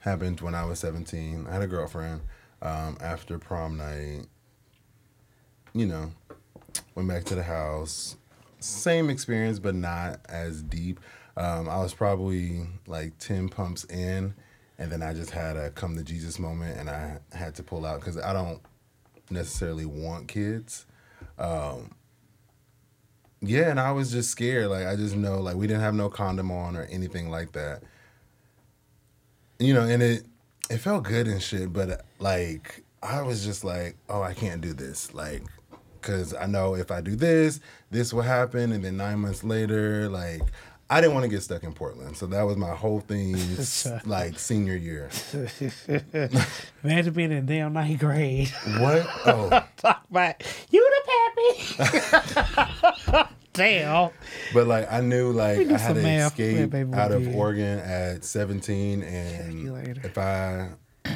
happened 0.00 0.40
when 0.40 0.54
I 0.54 0.64
was 0.64 0.78
17. 0.80 1.46
I 1.48 1.52
had 1.52 1.62
a 1.62 1.66
girlfriend 1.66 2.20
um, 2.62 2.96
after 3.00 3.38
prom 3.38 3.76
night. 3.76 4.26
You 5.76 5.86
know, 5.86 6.12
went 6.94 7.08
back 7.08 7.24
to 7.24 7.34
the 7.34 7.42
house. 7.42 8.16
Same 8.60 9.10
experience, 9.10 9.58
but 9.58 9.74
not 9.74 10.20
as 10.28 10.62
deep. 10.62 11.00
Um, 11.36 11.68
I 11.68 11.78
was 11.78 11.92
probably 11.92 12.66
like 12.86 13.18
10 13.18 13.48
pumps 13.48 13.82
in, 13.84 14.34
and 14.78 14.92
then 14.92 15.02
I 15.02 15.12
just 15.14 15.30
had 15.30 15.56
a 15.56 15.70
come 15.70 15.96
to 15.96 16.04
Jesus 16.04 16.38
moment, 16.38 16.78
and 16.78 16.88
I 16.88 17.18
had 17.32 17.56
to 17.56 17.64
pull 17.64 17.84
out 17.84 17.98
because 17.98 18.16
I 18.16 18.32
don't 18.32 18.60
necessarily 19.30 19.84
want 19.84 20.28
kids. 20.28 20.86
Um, 21.40 21.96
yeah, 23.40 23.70
and 23.70 23.80
I 23.80 23.90
was 23.90 24.12
just 24.12 24.30
scared. 24.30 24.68
Like 24.68 24.86
I 24.86 24.94
just 24.94 25.16
know, 25.16 25.40
like 25.40 25.56
we 25.56 25.66
didn't 25.66 25.82
have 25.82 25.94
no 25.94 26.08
condom 26.08 26.52
on 26.52 26.76
or 26.76 26.84
anything 26.84 27.30
like 27.30 27.50
that. 27.52 27.82
You 29.58 29.74
know, 29.74 29.82
and 29.82 30.02
it 30.02 30.24
it 30.70 30.78
felt 30.78 31.02
good 31.02 31.26
and 31.26 31.42
shit, 31.42 31.72
but 31.72 32.04
like 32.20 32.84
I 33.04 33.20
was 33.20 33.44
just 33.44 33.64
like, 33.64 33.96
oh, 34.08 34.22
I 34.22 34.32
can't 34.32 34.62
do 34.62 34.72
this, 34.72 35.12
like, 35.12 35.42
because 36.04 36.34
I 36.34 36.46
know 36.46 36.74
if 36.74 36.90
I 36.90 37.00
do 37.00 37.16
this, 37.16 37.60
this 37.90 38.12
will 38.12 38.22
happen, 38.22 38.72
and 38.72 38.84
then 38.84 38.96
nine 38.96 39.20
months 39.20 39.42
later, 39.44 40.08
like. 40.08 40.42
I 40.90 41.00
didn't 41.00 41.14
want 41.14 41.24
to 41.24 41.30
get 41.30 41.42
stuck 41.42 41.62
in 41.64 41.72
Portland, 41.72 42.14
so 42.14 42.26
that 42.26 42.42
was 42.42 42.58
my 42.58 42.74
whole 42.74 43.00
thing, 43.00 43.36
like 44.04 44.38
senior 44.38 44.76
year. 44.76 45.08
Imagine 46.84 47.12
being 47.14 47.32
in 47.32 47.46
damn 47.46 47.72
ninth 47.72 47.98
grade. 47.98 48.52
What? 48.78 49.06
Oh, 49.24 49.48
Talk 49.78 50.04
about 50.10 50.42
you 50.70 50.90
the 50.92 51.72
pappy. 53.06 53.30
damn. 53.54 54.10
But 54.52 54.66
like 54.66 54.92
I 54.92 55.00
knew 55.00 55.32
like 55.32 55.66
I 55.70 55.78
had 55.78 55.96
to 55.96 56.02
math. 56.02 56.38
Yeah, 56.38 56.46
escape 56.46 56.70
baby, 56.70 56.92
out 56.92 57.12
of 57.12 57.24
did. 57.24 57.34
Oregon 57.34 57.78
at 57.78 58.22
17 58.22 59.02
and 59.02 59.96
if 60.04 60.18
I 60.18 60.68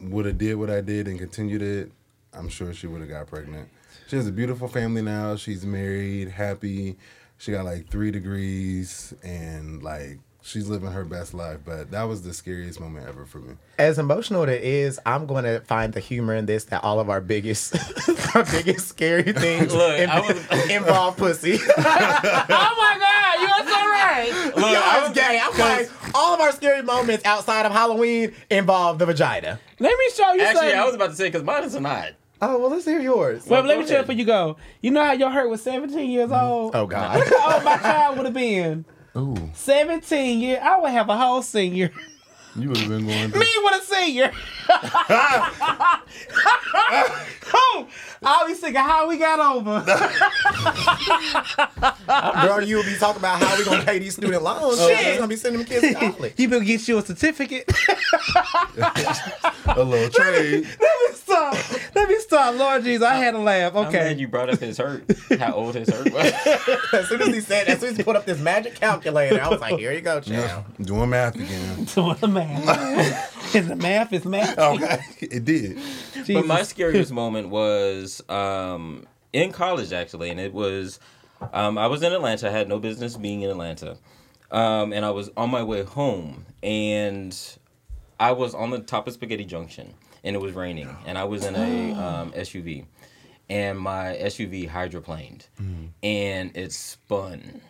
would 0.00 0.24
have 0.24 0.38
did 0.38 0.54
what 0.54 0.70
I 0.70 0.80
did 0.82 1.08
and 1.08 1.18
continued 1.18 1.62
it, 1.62 1.90
I'm 2.34 2.48
sure 2.48 2.72
she 2.72 2.86
would 2.86 3.00
have 3.00 3.10
got 3.10 3.26
pregnant. 3.26 3.68
She 4.08 4.16
has 4.16 4.26
a 4.26 4.32
beautiful 4.32 4.68
family 4.68 5.02
now. 5.02 5.36
She's 5.36 5.64
married, 5.66 6.28
happy. 6.28 6.96
She 7.38 7.52
got 7.52 7.64
like 7.64 7.88
3 7.88 8.10
degrees 8.10 9.12
and 9.22 9.82
like 9.82 10.18
she's 10.42 10.68
living 10.68 10.90
her 10.92 11.04
best 11.04 11.34
life, 11.34 11.58
but 11.64 11.90
that 11.92 12.02
was 12.04 12.22
the 12.22 12.32
scariest 12.32 12.80
moment 12.80 13.06
ever 13.08 13.24
for 13.24 13.38
me. 13.38 13.54
As 13.78 13.98
emotional 13.98 14.42
as 14.44 14.50
it 14.56 14.62
is, 14.64 15.00
I'm 15.06 15.26
going 15.26 15.44
to 15.44 15.60
find 15.60 15.92
the 15.92 16.00
humor 16.00 16.34
in 16.34 16.46
this 16.46 16.64
that 16.64 16.82
all 16.84 17.00
of 17.00 17.10
our 17.10 17.20
biggest, 17.20 17.76
our 18.34 18.44
biggest 18.44 18.88
scary 18.88 19.22
things 19.32 19.74
Look, 19.74 19.98
in- 19.98 20.10
I 20.10 20.20
was- 20.20 20.70
involve 20.70 21.16
pussy. 21.16 21.58
oh 21.78 22.74
my 22.78 22.98
God, 22.98 23.40
you 23.40 23.48
are 23.48 23.68
so 23.68 23.88
right. 23.88 24.52
Look, 24.56 24.64
I 24.64 25.00
was 25.00 25.08
was- 25.10 25.18
gay. 25.18 25.40
I'm 25.42 25.58
like, 25.58 25.90
all 26.14 26.34
of 26.34 26.40
our 26.40 26.52
scary 26.52 26.82
moments 26.82 27.24
outside 27.24 27.66
of 27.66 27.72
Halloween 27.72 28.34
involve 28.50 28.98
the 28.98 29.06
vagina. 29.06 29.58
Let 29.78 29.98
me 29.98 30.04
show 30.14 30.32
you 30.34 30.42
Actually, 30.42 30.60
something. 30.60 30.78
I 30.78 30.84
was 30.84 30.94
about 30.94 31.10
to 31.10 31.16
say 31.16 31.28
because 31.28 31.42
mine 31.42 31.64
is 31.64 31.74
not. 31.78 32.10
Oh 32.44 32.58
well, 32.58 32.70
let's 32.70 32.84
hear 32.84 33.00
yours. 33.00 33.46
Well, 33.46 33.62
let 33.62 33.78
me 33.78 33.84
you 33.88 33.98
before 33.98 34.16
you 34.16 34.24
go. 34.24 34.56
You 34.80 34.90
know 34.90 35.04
how 35.04 35.12
your 35.12 35.30
hurt 35.30 35.48
was 35.48 35.62
17 35.62 36.10
years 36.10 36.28
mm-hmm. 36.30 36.44
old? 36.44 36.74
Oh 36.74 36.88
God. 36.88 37.22
How 37.24 37.52
old 37.54 37.62
oh, 37.62 37.64
my 37.64 37.76
child 37.76 38.16
would 38.16 38.26
have 38.26 38.34
been? 38.34 38.84
Ooh, 39.16 39.50
17 39.54 40.40
years. 40.40 40.58
I 40.60 40.80
would 40.80 40.90
have 40.90 41.08
a 41.08 41.16
whole 41.16 41.42
senior. 41.42 41.92
you 42.56 42.68
would 42.68 42.78
have 42.78 42.88
been 42.88 43.06
going 43.06 43.30
through 43.30 43.40
Me 43.40 43.46
with 43.62 43.80
a 43.80 43.84
senior. 43.84 44.32
oh, 47.54 47.86
I'll 48.24 48.46
be 48.46 48.54
thinking 48.54 48.80
how 48.80 49.08
we 49.08 49.18
got 49.18 49.40
over. 49.40 49.82
Girl, 52.46 52.62
you 52.62 52.76
will 52.76 52.84
be 52.84 52.96
talking 52.96 53.20
about 53.20 53.42
how 53.42 53.56
we 53.58 53.64
gonna 53.64 53.84
pay 53.84 53.98
these 53.98 54.14
student 54.14 54.42
loans. 54.42 54.78
Oh. 54.78 54.88
Shit. 54.88 54.98
Shit. 54.98 55.16
gonna 55.18 55.28
be 55.28 55.36
sending 55.36 55.60
them 55.62 55.68
kids 55.68 55.88
to 55.88 55.94
college. 56.12 56.34
you 56.36 56.48
better 56.48 56.64
get 56.64 56.86
you 56.86 56.98
a 56.98 57.02
certificate. 57.02 57.70
a 59.66 59.82
little 59.84 60.08
trade. 60.10 60.64
Let 60.80 61.10
me 61.10 61.14
stop. 61.14 61.56
Let 61.94 62.08
me 62.08 62.18
stop. 62.20 62.54
Lord 62.56 62.84
Jesus, 62.84 63.02
I 63.06 63.14
had 63.14 63.32
to 63.32 63.38
laugh. 63.38 63.74
I'm 63.74 63.90
glad 63.90 64.20
you 64.20 64.28
brought 64.28 64.50
up 64.50 64.60
his 64.60 64.78
hurt. 64.78 65.04
How 65.38 65.52
old 65.54 65.74
his 65.74 65.88
hurt 65.88 66.12
was. 66.12 66.32
as 66.92 67.08
soon 67.08 67.22
as 67.22 67.28
he 67.28 67.40
said, 67.40 67.68
as 67.68 67.80
soon 67.80 67.90
as 67.90 67.96
he 67.96 68.02
put 68.02 68.16
up 68.16 68.24
this 68.26 68.38
magic 68.38 68.74
calculator, 68.76 69.40
I 69.40 69.48
was 69.48 69.60
like, 69.60 69.78
here 69.78 69.92
you 69.92 70.00
go, 70.00 70.20
child. 70.20 70.64
Doing 70.80 71.10
math 71.10 71.34
again. 71.36 71.84
Doing 71.84 72.16
the 72.20 72.28
math. 72.28 73.54
and 73.54 73.68
the 73.68 73.76
math 73.76 74.12
is 74.12 74.24
math. 74.24 74.58
Okay, 74.58 75.00
it 75.20 75.44
did. 75.44 75.78
But 76.28 76.46
my 76.46 76.62
scariest 76.62 77.12
moment 77.12 77.48
was 77.48 78.11
um, 78.28 79.06
in 79.32 79.52
college, 79.52 79.92
actually, 79.92 80.30
and 80.30 80.38
it 80.40 80.52
was 80.52 81.00
um, 81.52 81.78
I 81.78 81.86
was 81.86 82.02
in 82.02 82.12
Atlanta. 82.12 82.48
I 82.48 82.50
had 82.50 82.68
no 82.68 82.78
business 82.78 83.16
being 83.16 83.42
in 83.42 83.50
Atlanta, 83.50 83.96
um, 84.50 84.92
and 84.92 85.04
I 85.04 85.10
was 85.10 85.30
on 85.36 85.50
my 85.50 85.62
way 85.62 85.82
home, 85.82 86.44
and 86.62 87.36
I 88.20 88.32
was 88.32 88.54
on 88.54 88.70
the 88.70 88.80
top 88.80 89.06
of 89.08 89.14
Spaghetti 89.14 89.44
Junction, 89.44 89.94
and 90.24 90.36
it 90.36 90.40
was 90.40 90.52
raining, 90.52 90.94
and 91.06 91.16
I 91.18 91.24
was 91.24 91.44
in 91.44 91.54
a 91.56 91.92
um, 91.94 92.32
SUV, 92.36 92.84
and 93.48 93.78
my 93.78 94.16
SUV 94.20 94.68
hydroplaned, 94.68 95.46
and 96.02 96.56
it 96.56 96.72
spun, 96.72 97.60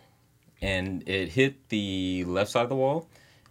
and 0.61 1.07
it 1.07 1.29
hit 1.29 1.69
the 1.69 2.25
left 2.25 2.51
side 2.51 2.63
of 2.63 2.69
the 2.69 2.75
wall, 2.75 3.07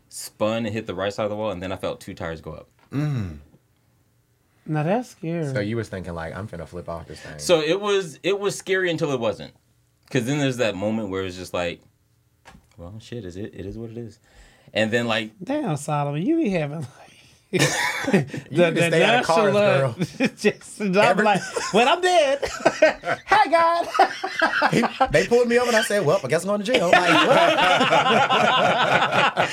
spun 0.08 0.66
and 0.66 0.74
hit 0.74 0.86
the 0.86 0.94
right 0.94 1.12
side 1.12 1.24
of 1.24 1.30
the 1.30 1.36
wall, 1.36 1.50
and 1.50 1.62
then 1.62 1.72
I 1.72 1.76
felt 1.76 2.00
two 2.00 2.14
tires 2.14 2.40
go 2.40 2.52
up. 2.52 2.68
Now 4.66 4.82
that's 4.82 5.10
scary. 5.10 5.44
So 5.52 5.60
you 5.60 5.76
was 5.76 5.88
thinking 5.88 6.14
like, 6.14 6.34
I'm 6.34 6.46
finna 6.46 6.66
flip 6.68 6.88
off 6.88 7.08
this 7.08 7.20
thing. 7.20 7.38
So 7.38 7.60
it 7.60 7.80
was 7.80 8.18
it 8.22 8.38
was 8.38 8.56
scary 8.56 8.90
until 8.90 9.12
it 9.12 9.20
wasn't, 9.20 9.52
because 10.04 10.26
then 10.26 10.38
there's 10.38 10.58
that 10.58 10.76
moment 10.76 11.08
where 11.10 11.24
it's 11.24 11.36
just 11.36 11.52
like, 11.52 11.80
well, 12.76 12.94
shit, 13.00 13.24
is 13.24 13.36
it? 13.36 13.52
It 13.54 13.66
is 13.66 13.76
what 13.76 13.90
it 13.90 13.98
is, 13.98 14.18
and 14.72 14.90
then 14.90 15.06
like 15.06 15.32
Damn, 15.42 15.76
Solomon, 15.76 16.22
you 16.22 16.36
be 16.36 16.50
having 16.50 16.86
the, 17.52 17.60
need 18.50 18.74
to 18.76 18.86
stay 18.88 19.04
out 19.04 19.20
of 19.20 19.26
cars, 19.26 19.52
girl. 19.52 19.94
just, 20.36 20.80
I'm 20.80 20.92
like, 21.18 21.42
when 21.72 21.86
I'm 21.86 22.00
dead, 22.00 22.38
hi 23.26 23.46
God. 23.50 23.88
they 25.10 25.26
pulled 25.26 25.48
me 25.48 25.58
over 25.58 25.68
and 25.68 25.76
I 25.76 25.82
said, 25.82 26.06
well, 26.06 26.18
I 26.24 26.28
guess 26.28 26.44
I'm 26.44 26.48
going 26.48 26.62
to 26.62 26.66
jail. 26.72 26.88
Like, 26.90 27.28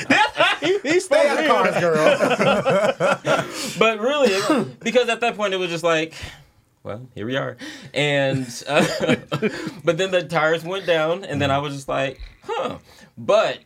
what? 0.07 0.81
he 0.83 0.99
Stay 1.01 1.27
out 1.27 1.43
of 1.43 1.47
cars, 1.47 1.77
girl. 1.81 2.17
but 3.77 3.99
really, 3.99 4.65
because 4.79 5.09
at 5.09 5.19
that 5.19 5.35
point 5.35 5.53
it 5.53 5.57
was 5.57 5.69
just 5.69 5.83
like, 5.83 6.13
well, 6.83 7.05
here 7.13 7.25
we 7.25 7.35
are, 7.35 7.57
and 7.93 8.47
uh, 8.67 9.15
but 9.83 9.97
then 9.97 10.11
the 10.11 10.23
tires 10.23 10.63
went 10.63 10.85
down, 10.85 11.25
and 11.25 11.41
then 11.41 11.51
I 11.51 11.57
was 11.57 11.73
just 11.75 11.89
like, 11.89 12.21
huh. 12.43 12.77
But 13.17 13.59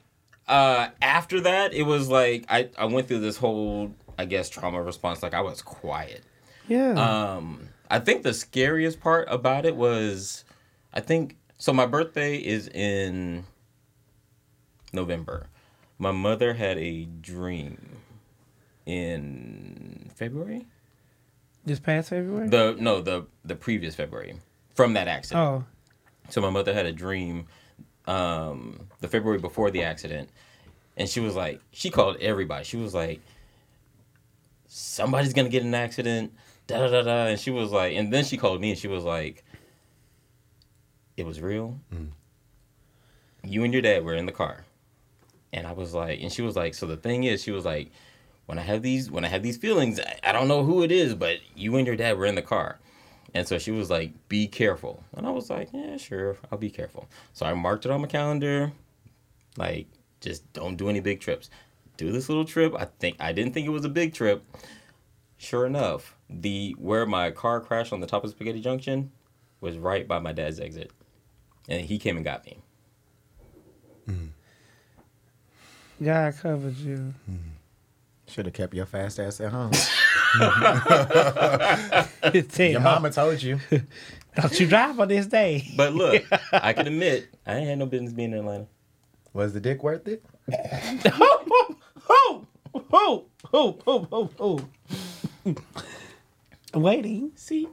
uh, 0.48 0.88
after 1.02 1.42
that, 1.42 1.74
it 1.74 1.84
was 1.84 2.10
like 2.10 2.46
I 2.50 2.70
I 2.78 2.86
went 2.86 3.08
through 3.08 3.20
this 3.20 3.38
whole 3.38 3.94
I 4.18 4.26
guess 4.26 4.50
trauma 4.50 4.82
response. 4.82 5.24
Like 5.24 5.34
I 5.34 5.42
was 5.42 5.62
quiet. 5.62 6.24
Yeah. 6.68 6.92
Um, 6.94 7.70
I 7.90 8.00
think 8.00 8.24
the 8.24 8.34
scariest 8.34 9.00
part 9.00 9.28
about 9.30 9.66
it 9.66 9.76
was, 9.76 10.46
I 10.94 11.00
think 11.02 11.38
so. 11.58 11.74
My 11.74 11.86
birthday 11.86 12.38
is 12.38 12.68
in 12.70 13.46
November. 14.92 15.48
My 16.00 16.12
mother 16.12 16.54
had 16.54 16.78
a 16.78 17.06
dream 17.06 17.98
in 18.86 20.10
February. 20.16 20.66
Just 21.66 21.84
past 21.84 22.10
February. 22.10 22.50
The 22.50 22.76
no, 22.80 23.02
the 23.02 23.26
the 23.46 23.56
previous 23.56 23.96
February 23.96 24.36
from 24.76 24.94
that 24.94 25.08
accident. 25.08 25.46
oh, 25.48 25.64
So 26.30 26.42
my 26.42 26.50
mother 26.50 26.74
had 26.74 26.86
a 26.86 26.92
dream 26.92 27.48
um, 28.06 28.88
the 29.00 29.08
February 29.08 29.40
before 29.40 29.72
the 29.72 29.84
accident, 29.84 30.30
and 30.98 31.08
she 31.08 31.20
was 31.22 31.36
like, 31.36 31.62
she 31.72 31.90
called 31.90 32.18
everybody. 32.20 32.66
She 32.66 32.76
was 32.78 32.94
like, 32.94 33.22
somebody's 34.74 35.34
gonna 35.34 35.50
get 35.50 35.64
an 35.64 35.76
accident, 35.76 36.34
da 36.66 36.80
da 36.80 36.88
da 36.88 37.02
da. 37.04 37.26
And 37.28 37.40
she 37.40 37.52
was 37.52 37.72
like, 37.72 37.96
and 37.96 38.12
then 38.12 38.26
she 38.26 38.38
called 38.38 38.60
me 38.60 38.72
and 38.72 38.80
she 38.80 38.88
was 38.88 39.04
like, 39.04 39.44
it 41.16 41.26
was 41.26 41.40
real. 41.40 41.80
Mm. 41.94 42.10
You 43.44 43.64
and 43.64 43.74
your 43.74 43.84
dad 43.84 44.04
were 44.04 44.16
in 44.16 44.26
the 44.26 44.32
car, 44.32 44.66
and 45.52 45.68
I 45.68 45.74
was 45.74 45.94
like, 45.94 46.22
and 46.22 46.32
she 46.32 46.42
was 46.42 46.56
like, 46.56 46.74
so 46.74 46.88
the 46.88 46.98
thing 46.98 47.26
is, 47.26 47.44
she 47.44 47.52
was 47.52 47.66
like, 47.66 47.92
when 48.48 48.58
I 48.58 48.62
have 48.62 48.82
these, 48.82 49.12
when 49.12 49.24
I 49.24 49.28
have 49.28 49.44
these 49.44 49.58
feelings, 49.58 50.00
I, 50.00 50.20
I 50.24 50.32
don't 50.32 50.48
know 50.48 50.64
who 50.64 50.82
it 50.82 50.92
is, 50.92 51.14
but 51.14 51.38
you 51.56 51.76
and 51.76 51.86
your 51.86 51.96
dad 51.96 52.18
were 52.18 52.26
in 52.26 52.36
the 52.36 52.42
car. 52.42 52.80
And 53.36 53.48
so 53.48 53.58
she 53.58 53.72
was 53.72 53.90
like, 53.90 54.12
be 54.30 54.48
careful. 54.48 55.04
And 55.16 55.26
I 55.28 55.32
was 55.32 55.50
like, 55.50 55.70
yeah, 55.74 55.98
sure, 55.98 56.38
I'll 56.52 56.58
be 56.58 56.70
careful. 56.70 57.08
So 57.34 57.46
I 57.46 57.54
marked 57.54 57.86
it 57.86 57.92
on 57.92 58.02
my 58.02 58.08
calendar. 58.08 58.72
Like, 59.58 59.88
just 60.22 60.52
don't 60.54 60.78
do 60.78 60.90
any 60.90 61.00
big 61.00 61.20
trips. 61.20 61.50
Do 61.98 62.12
this 62.12 62.30
little 62.30 62.46
trip. 62.46 62.74
I 62.78 62.86
think 63.00 63.18
I 63.20 63.32
didn't 63.32 63.54
think 63.54 63.68
it 63.68 63.72
was 63.72 63.86
a 63.86 63.90
big 63.90 64.14
trip. 64.14 64.44
Sure 65.38 65.66
enough, 65.66 66.18
the 66.30 66.76
where 66.80 67.06
my 67.06 67.32
car 67.32 67.60
crashed 67.60 67.94
on 67.94 68.00
the 68.00 68.08
top 68.08 68.24
of 68.24 68.32
Spaghetti 68.32 68.62
Junction 68.62 69.12
was 69.62 69.78
right 69.78 70.08
by 70.08 70.20
my 70.20 70.34
dad's 70.34 70.60
exit. 70.60 70.92
And 71.70 71.86
he 71.86 71.98
came 71.98 72.18
and 72.18 72.26
got 72.26 72.46
me. 72.46 72.58
Mm. 74.08 74.30
God 76.02 76.34
covered 76.42 76.78
you. 76.78 77.14
Mm. 77.30 77.38
Should 78.28 78.46
have 78.46 78.54
kept 78.54 78.74
your 78.74 78.86
fast 78.86 79.20
ass 79.20 79.40
at 79.40 79.52
home. 79.52 79.72
Your 82.58 82.80
mama 82.80 83.12
told 83.12 83.42
you. 83.42 83.60
Don't 84.36 84.60
you 84.60 84.68
drive 84.68 85.00
on 85.00 85.08
this 85.08 85.28
day. 85.28 85.72
But 85.78 85.94
look, 85.94 86.24
I 86.52 86.74
can 86.74 86.88
admit 86.88 87.28
I 87.46 87.58
ain't 87.58 87.68
had 87.68 87.78
no 87.78 87.86
business 87.86 88.14
being 88.14 88.32
in 88.32 88.40
Atlanta. 88.40 88.66
Was 89.34 89.54
the 89.54 89.60
dick 89.60 89.84
worth 89.84 90.08
it? 90.08 90.26
Who? 92.08 92.48
Who? 92.92 93.26
Who? 93.52 93.80
Who? 93.86 94.08
Who? 94.12 94.60
Who? 95.44 95.56
Waiting. 96.74 97.32
See, 97.36 97.68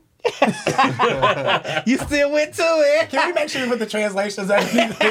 You 1.87 1.97
still 1.97 2.31
went 2.33 2.53
to 2.55 2.63
it. 2.63 3.09
Can 3.11 3.29
we 3.29 3.33
make 3.33 3.49
sure 3.49 3.63
we 3.63 3.69
put 3.71 3.79
the 3.79 3.87
translations 3.87 4.51
underneath 4.51 4.99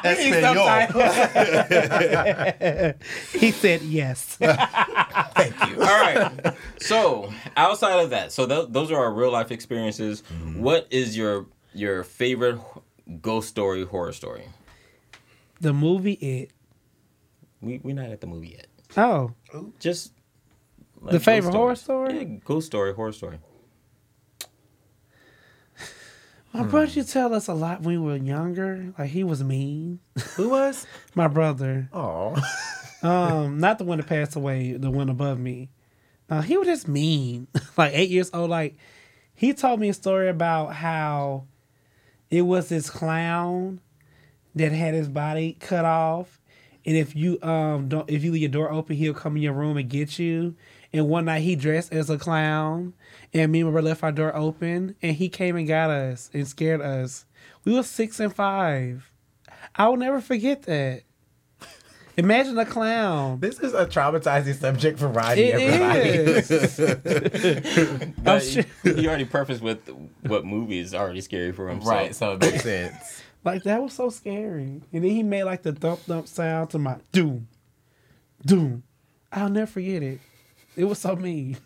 there? 0.00 0.02
he 3.38 3.50
said 3.52 3.82
yes. 3.82 4.36
Thank 4.36 5.54
you. 5.68 5.80
All 5.80 5.86
right. 5.86 6.54
So 6.80 7.32
outside 7.56 8.00
of 8.02 8.10
that, 8.10 8.32
so 8.32 8.46
th- 8.46 8.66
those 8.70 8.90
are 8.90 8.98
our 8.98 9.12
real 9.12 9.30
life 9.30 9.52
experiences. 9.52 10.22
Mm-hmm. 10.32 10.60
What 10.60 10.88
is 10.90 11.16
your 11.16 11.46
your 11.72 12.02
favorite 12.02 12.58
ghost 13.22 13.48
story, 13.48 13.84
horror 13.84 14.12
story? 14.12 14.44
the 15.60 15.72
movie 15.74 16.14
It. 16.14 16.50
We 17.60 17.78
we're 17.82 17.94
not 17.94 18.10
at 18.10 18.20
the 18.20 18.26
movie 18.26 18.56
yet. 18.56 18.66
Oh, 18.96 19.32
Just 19.78 20.12
like, 21.00 21.12
The 21.12 21.18
ghost 21.18 21.24
favorite 21.24 21.54
horror 21.54 21.74
story? 21.76 22.18
Yeah, 22.18 22.24
ghost 22.44 22.66
story, 22.66 22.92
horror 22.94 23.12
story. 23.12 23.38
my 26.52 26.64
brother 26.64 26.86
used 26.90 27.08
to 27.08 27.12
tell 27.12 27.32
us 27.34 27.46
a 27.48 27.54
lot 27.54 27.82
when 27.82 28.02
we 28.02 28.10
were 28.10 28.16
younger. 28.16 28.92
Like 28.98 29.10
he 29.10 29.22
was 29.22 29.42
mean. 29.44 30.00
Who 30.36 30.48
was? 30.50 30.86
My 31.14 31.28
brother, 31.28 31.88
Oh. 31.92 32.34
um, 33.02 33.58
not 33.60 33.78
the 33.78 33.84
one 33.84 33.98
that 33.98 34.06
passed 34.08 34.34
away, 34.36 34.72
the 34.72 34.90
one 34.90 35.08
above 35.08 35.38
me. 35.38 35.70
Uh, 36.28 36.40
he 36.42 36.56
was 36.56 36.66
just 36.66 36.88
mean. 36.88 37.46
like 37.76 37.92
eight 37.94 38.10
years 38.10 38.30
old. 38.34 38.50
Like 38.50 38.76
he 39.34 39.52
told 39.54 39.78
me 39.80 39.88
a 39.90 39.94
story 39.94 40.28
about 40.28 40.74
how 40.74 41.44
it 42.30 42.42
was 42.42 42.68
this 42.68 42.90
clown 42.90 43.80
that 44.56 44.72
had 44.72 44.94
his 44.94 45.08
body 45.08 45.56
cut 45.60 45.84
off, 45.84 46.40
and 46.86 46.96
if 46.96 47.14
you 47.16 47.38
um 47.42 47.88
don't 47.88 48.08
if 48.10 48.22
you 48.24 48.32
leave 48.32 48.42
your 48.42 48.50
door 48.50 48.70
open, 48.72 48.96
he'll 48.96 49.14
come 49.14 49.36
in 49.36 49.42
your 49.42 49.52
room 49.52 49.76
and 49.76 49.88
get 49.88 50.18
you. 50.18 50.54
And 50.92 51.08
one 51.08 51.26
night 51.26 51.42
he 51.42 51.54
dressed 51.54 51.92
as 51.92 52.10
a 52.10 52.18
clown, 52.18 52.94
and 53.32 53.52
me 53.52 53.60
and 53.60 53.68
my 53.68 53.72
brother 53.72 53.88
left 53.90 54.02
our 54.02 54.10
door 54.12 54.34
open, 54.34 54.96
and 55.02 55.14
he 55.16 55.28
came 55.28 55.54
and 55.56 55.68
got 55.68 55.88
us 55.90 56.30
and 56.34 56.46
scared 56.48 56.80
us. 56.80 57.26
We 57.64 57.74
were 57.74 57.82
six 57.84 58.18
and 58.18 58.34
five. 58.34 59.08
I 59.76 59.86
will 59.88 59.96
never 59.98 60.20
forget 60.20 60.62
that. 60.62 61.02
Imagine 62.16 62.58
a 62.58 62.66
clown. 62.66 63.38
This 63.40 63.60
is 63.60 63.72
a 63.72 63.86
traumatizing 63.86 64.56
subject 64.58 64.98
for 64.98 65.06
Rodney, 65.08 65.44
It 65.44 65.60
everybody. 65.60 66.08
is. 68.10 68.14
But 68.18 68.40
sure- 68.40 68.64
he 68.82 69.06
already 69.06 69.24
prefaced 69.24 69.62
with 69.62 69.88
what 70.22 70.44
movie 70.44 70.80
is 70.80 70.92
already 70.92 71.20
scary 71.20 71.52
for 71.52 71.70
him. 71.70 71.80
so- 71.82 71.88
right, 71.88 72.14
so 72.14 72.32
it 72.34 72.40
makes 72.40 72.62
sense. 72.64 73.22
Like 73.44 73.62
that 73.64 73.82
was 73.82 73.92
so 73.92 74.10
scary. 74.10 74.82
And 74.92 75.04
then 75.04 75.10
he 75.10 75.22
made 75.22 75.44
like 75.44 75.62
the 75.62 75.72
thump 75.72 76.00
thump 76.00 76.28
sound 76.28 76.70
to 76.70 76.78
my 76.78 76.96
doom, 77.12 77.48
doom. 78.44 78.82
I'll 79.32 79.48
never 79.48 79.70
forget 79.70 80.02
it. 80.02 80.20
It 80.76 80.84
was 80.84 80.98
so 80.98 81.16
mean. 81.16 81.56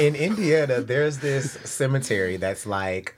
In 0.00 0.14
Indiana, 0.14 0.80
there's 0.80 1.18
this 1.18 1.52
cemetery 1.64 2.36
that's 2.36 2.66
like 2.66 3.16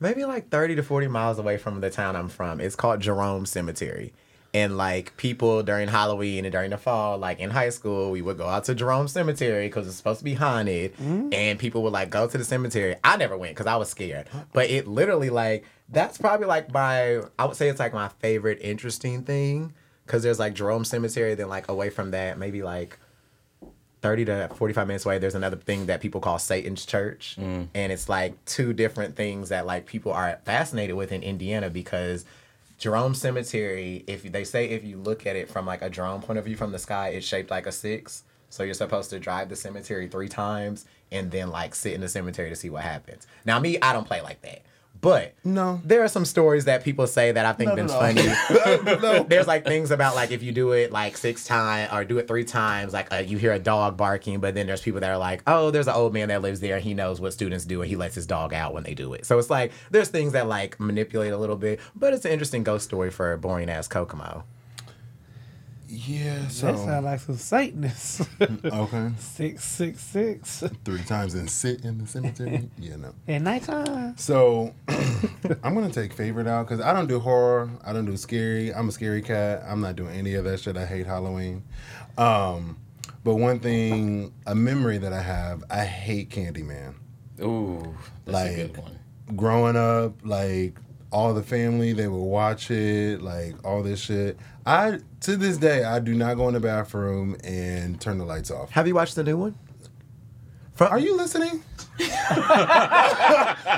maybe 0.00 0.24
like 0.24 0.50
30 0.50 0.76
to 0.76 0.82
40 0.82 1.08
miles 1.08 1.38
away 1.38 1.56
from 1.56 1.80
the 1.80 1.90
town 1.90 2.16
I'm 2.16 2.28
from. 2.28 2.60
It's 2.60 2.76
called 2.76 3.00
Jerome 3.00 3.46
Cemetery. 3.46 4.12
And 4.54 4.76
like 4.76 5.16
people 5.16 5.64
during 5.64 5.88
Halloween 5.88 6.44
and 6.44 6.52
during 6.52 6.70
the 6.70 6.78
fall, 6.78 7.18
like 7.18 7.40
in 7.40 7.50
high 7.50 7.70
school, 7.70 8.12
we 8.12 8.22
would 8.22 8.38
go 8.38 8.46
out 8.46 8.64
to 8.64 8.74
Jerome 8.74 9.08
Cemetery 9.08 9.66
because 9.66 9.88
it's 9.88 9.96
supposed 9.96 10.20
to 10.20 10.24
be 10.24 10.34
haunted. 10.34 10.92
Mm-hmm. 10.94 11.30
And 11.32 11.58
people 11.58 11.82
would 11.82 11.92
like 11.92 12.08
go 12.08 12.28
to 12.28 12.38
the 12.38 12.44
cemetery. 12.44 12.94
I 13.02 13.16
never 13.16 13.36
went 13.36 13.56
because 13.56 13.66
I 13.66 13.74
was 13.74 13.90
scared. 13.90 14.28
But 14.52 14.70
it 14.70 14.86
literally 14.86 15.28
like 15.28 15.64
that's 15.88 16.18
probably 16.18 16.46
like 16.46 16.72
my 16.72 17.22
I 17.36 17.46
would 17.46 17.56
say 17.56 17.68
it's 17.68 17.80
like 17.80 17.92
my 17.92 18.08
favorite 18.20 18.60
interesting 18.62 19.24
thing 19.24 19.74
because 20.06 20.22
there's 20.22 20.38
like 20.38 20.54
Jerome 20.54 20.84
Cemetery. 20.84 21.34
Then 21.34 21.48
like 21.48 21.68
away 21.68 21.90
from 21.90 22.12
that, 22.12 22.38
maybe 22.38 22.62
like 22.62 23.00
30 24.02 24.26
to 24.26 24.50
45 24.54 24.86
minutes 24.86 25.06
away 25.06 25.16
there's 25.16 25.34
another 25.34 25.56
thing 25.56 25.86
that 25.86 26.02
people 26.02 26.20
call 26.20 26.38
satan's 26.38 26.84
church 26.84 27.38
mm. 27.40 27.66
and 27.74 27.90
it's 27.90 28.06
like 28.06 28.44
two 28.44 28.74
different 28.74 29.16
things 29.16 29.48
that 29.48 29.64
like 29.64 29.86
people 29.86 30.12
are 30.12 30.38
fascinated 30.44 30.94
with 30.94 31.10
in 31.10 31.22
indiana 31.22 31.70
because 31.70 32.26
jerome 32.78 33.14
cemetery 33.14 34.04
if 34.06 34.22
they 34.24 34.44
say 34.44 34.70
if 34.70 34.84
you 34.84 34.96
look 34.96 35.26
at 35.26 35.36
it 35.36 35.48
from 35.48 35.66
like 35.66 35.82
a 35.82 35.90
drone 35.90 36.20
point 36.20 36.38
of 36.38 36.44
view 36.44 36.56
from 36.56 36.72
the 36.72 36.78
sky 36.78 37.08
it's 37.08 37.26
shaped 37.26 37.50
like 37.50 37.66
a 37.66 37.72
six. 37.72 38.24
So 38.50 38.62
you're 38.62 38.74
supposed 38.74 39.10
to 39.10 39.18
drive 39.18 39.48
the 39.48 39.56
cemetery 39.56 40.06
three 40.06 40.28
times 40.28 40.84
and 41.10 41.30
then 41.30 41.50
like 41.50 41.74
sit 41.74 41.92
in 41.92 42.00
the 42.00 42.08
cemetery 42.08 42.50
to 42.50 42.56
see 42.56 42.70
what 42.70 42.82
happens. 42.82 43.26
Now 43.44 43.58
me 43.58 43.78
i 43.80 43.92
don't 43.92 44.06
play 44.06 44.20
like 44.20 44.42
that 44.42 44.62
but 45.04 45.34
No. 45.44 45.80
there 45.84 46.02
are 46.02 46.08
some 46.08 46.24
stories 46.24 46.64
that 46.64 46.82
people 46.82 47.06
say 47.06 47.30
that 47.30 47.46
I 47.46 47.52
think 47.52 47.68
No, 47.70 47.76
been 47.76 47.88
funny. 47.88 48.26
no. 49.00 49.22
There's 49.22 49.46
like 49.46 49.64
things 49.64 49.90
about 49.90 50.16
like 50.16 50.30
if 50.32 50.42
you 50.42 50.50
do 50.50 50.72
it 50.72 50.90
like 50.90 51.16
six 51.16 51.44
times 51.44 51.90
or 51.92 52.04
do 52.04 52.18
it 52.18 52.26
three 52.26 52.44
times, 52.44 52.92
like 52.92 53.12
uh, 53.12 53.18
you 53.18 53.38
hear 53.38 53.52
a 53.52 53.58
dog 53.58 53.96
barking, 53.96 54.40
but 54.40 54.54
then 54.54 54.66
there's 54.66 54.80
people 54.82 55.00
that 55.00 55.10
are 55.10 55.18
like, 55.18 55.42
oh, 55.46 55.70
there's 55.70 55.86
an 55.86 55.94
old 55.94 56.12
man 56.12 56.28
that 56.28 56.42
lives 56.42 56.60
there 56.60 56.76
and 56.76 56.84
he 56.84 56.94
knows 56.94 57.20
what 57.20 57.32
students 57.32 57.64
do 57.64 57.82
and 57.82 57.88
he 57.88 57.96
lets 57.96 58.14
his 58.14 58.26
dog 58.26 58.52
out 58.52 58.74
when 58.74 58.82
they 58.82 58.94
do 58.94 59.12
it. 59.14 59.26
So 59.26 59.38
it's 59.38 59.50
like 59.50 59.72
there's 59.90 60.08
things 60.08 60.32
that 60.32 60.48
like 60.48 60.80
manipulate 60.80 61.32
a 61.32 61.36
little 61.38 61.56
bit, 61.56 61.78
but 61.94 62.12
it's 62.14 62.24
an 62.24 62.32
interesting 62.32 62.62
ghost 62.64 62.84
story 62.86 63.10
for 63.10 63.32
a 63.32 63.38
boring 63.38 63.68
ass 63.70 63.86
Kokomo. 63.88 64.44
Yeah, 65.94 66.40
That 66.40 66.50
so 66.50 66.76
sounds 66.76 67.04
like 67.04 67.20
some 67.20 67.36
Satanists. 67.36 68.26
okay, 68.64 69.10
six 69.18 69.64
six 69.64 70.00
six 70.00 70.64
three 70.84 71.02
times 71.02 71.34
and 71.34 71.48
sit 71.48 71.84
in 71.84 71.98
the 71.98 72.06
cemetery. 72.06 72.68
Yeah, 72.78 72.96
no. 72.96 73.14
at 73.28 73.42
nighttime. 73.42 74.16
So 74.16 74.74
I'm 75.62 75.74
gonna 75.74 75.90
take 75.90 76.12
favorite 76.12 76.46
out 76.46 76.66
because 76.68 76.80
I 76.84 76.92
don't 76.92 77.06
do 77.06 77.20
horror. 77.20 77.70
I 77.84 77.92
don't 77.92 78.06
do 78.06 78.16
scary. 78.16 78.72
I'm 78.74 78.88
a 78.88 78.92
scary 78.92 79.22
cat. 79.22 79.62
I'm 79.66 79.80
not 79.80 79.96
doing 79.96 80.14
any 80.16 80.34
of 80.34 80.44
that 80.44 80.60
shit. 80.60 80.76
I 80.76 80.86
hate 80.86 81.06
Halloween. 81.06 81.62
Um, 82.18 82.78
but 83.22 83.36
one 83.36 83.58
thing, 83.60 84.32
a 84.46 84.54
memory 84.54 84.98
that 84.98 85.12
I 85.12 85.22
have, 85.22 85.64
I 85.70 85.84
hate 85.84 86.30
Candyman. 86.30 86.94
Ooh, 87.40 87.94
that's 88.26 88.50
a 88.50 88.54
good 88.56 88.74
Like- 88.76 88.82
one. 88.84 88.98
Growing 89.36 89.76
up, 89.76 90.14
like 90.24 90.76
all 91.14 91.32
the 91.32 91.42
family, 91.42 91.92
they 91.92 92.08
would 92.08 92.18
watch 92.18 92.70
it, 92.70 93.22
like 93.22 93.54
all 93.64 93.82
this 93.82 94.00
shit. 94.00 94.36
I 94.66 94.98
to 95.20 95.36
this 95.36 95.56
day, 95.58 95.84
I 95.84 96.00
do 96.00 96.12
not 96.14 96.34
go 96.34 96.48
in 96.48 96.54
the 96.54 96.60
bathroom 96.60 97.36
and 97.44 98.00
turn 98.00 98.18
the 98.18 98.24
lights 98.24 98.50
off. 98.50 98.70
Have 98.72 98.86
you 98.88 98.94
watched 98.96 99.14
the 99.14 99.22
new 99.24 99.36
one? 99.38 99.54
Are 100.80 100.98
you 100.98 101.16
listening? 101.16 101.62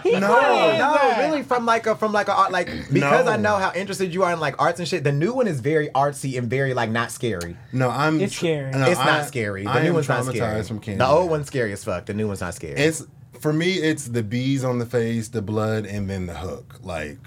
No, 0.04 0.20
no. 0.20 0.78
no, 0.78 1.14
really 1.18 1.42
from 1.42 1.66
like 1.66 1.86
a 1.86 1.96
from 1.96 2.12
like 2.12 2.28
a 2.28 2.32
art 2.34 2.52
like 2.52 2.68
because 2.92 3.26
No. 3.26 3.32
I 3.32 3.36
know 3.36 3.56
how 3.56 3.72
interested 3.74 4.14
you 4.14 4.22
are 4.22 4.32
in 4.32 4.40
like 4.40 4.54
arts 4.60 4.78
and 4.78 4.88
shit. 4.88 5.04
The 5.04 5.12
new 5.12 5.32
one 5.34 5.46
is 5.48 5.60
very 5.60 5.88
artsy 5.88 6.38
and 6.38 6.48
very 6.48 6.74
like 6.74 6.90
not 6.90 7.10
scary. 7.10 7.56
No, 7.72 7.90
I'm. 7.90 8.20
It's 8.20 8.36
scary. 8.36 8.70
no, 8.70 8.88
it's 8.88 9.00
I- 9.00 9.04
not 9.04 9.26
scary. 9.26 9.64
The 9.64 9.70
I 9.70 9.82
new 9.82 9.88
am 9.88 9.94
one's 9.94 10.08
not 10.08 10.24
scary. 10.24 10.38
traumatized 10.40 10.68
from 10.68 10.80
Candyman. 10.80 10.98
The 10.98 11.06
old 11.06 11.30
one's 11.30 11.46
scary 11.48 11.72
as 11.72 11.84
fuck. 11.84 12.06
The 12.06 12.14
new 12.14 12.28
one's 12.28 12.40
not 12.40 12.54
scary. 12.54 12.74
It's 12.74 13.04
for 13.40 13.52
me. 13.52 13.74
It's 13.74 14.06
the 14.06 14.22
bees 14.22 14.64
on 14.64 14.78
the 14.78 14.86
face, 14.86 15.28
the 15.28 15.42
blood, 15.42 15.84
and 15.86 16.08
then 16.08 16.26
the 16.26 16.34
hook. 16.34 16.78
Like, 16.82 17.18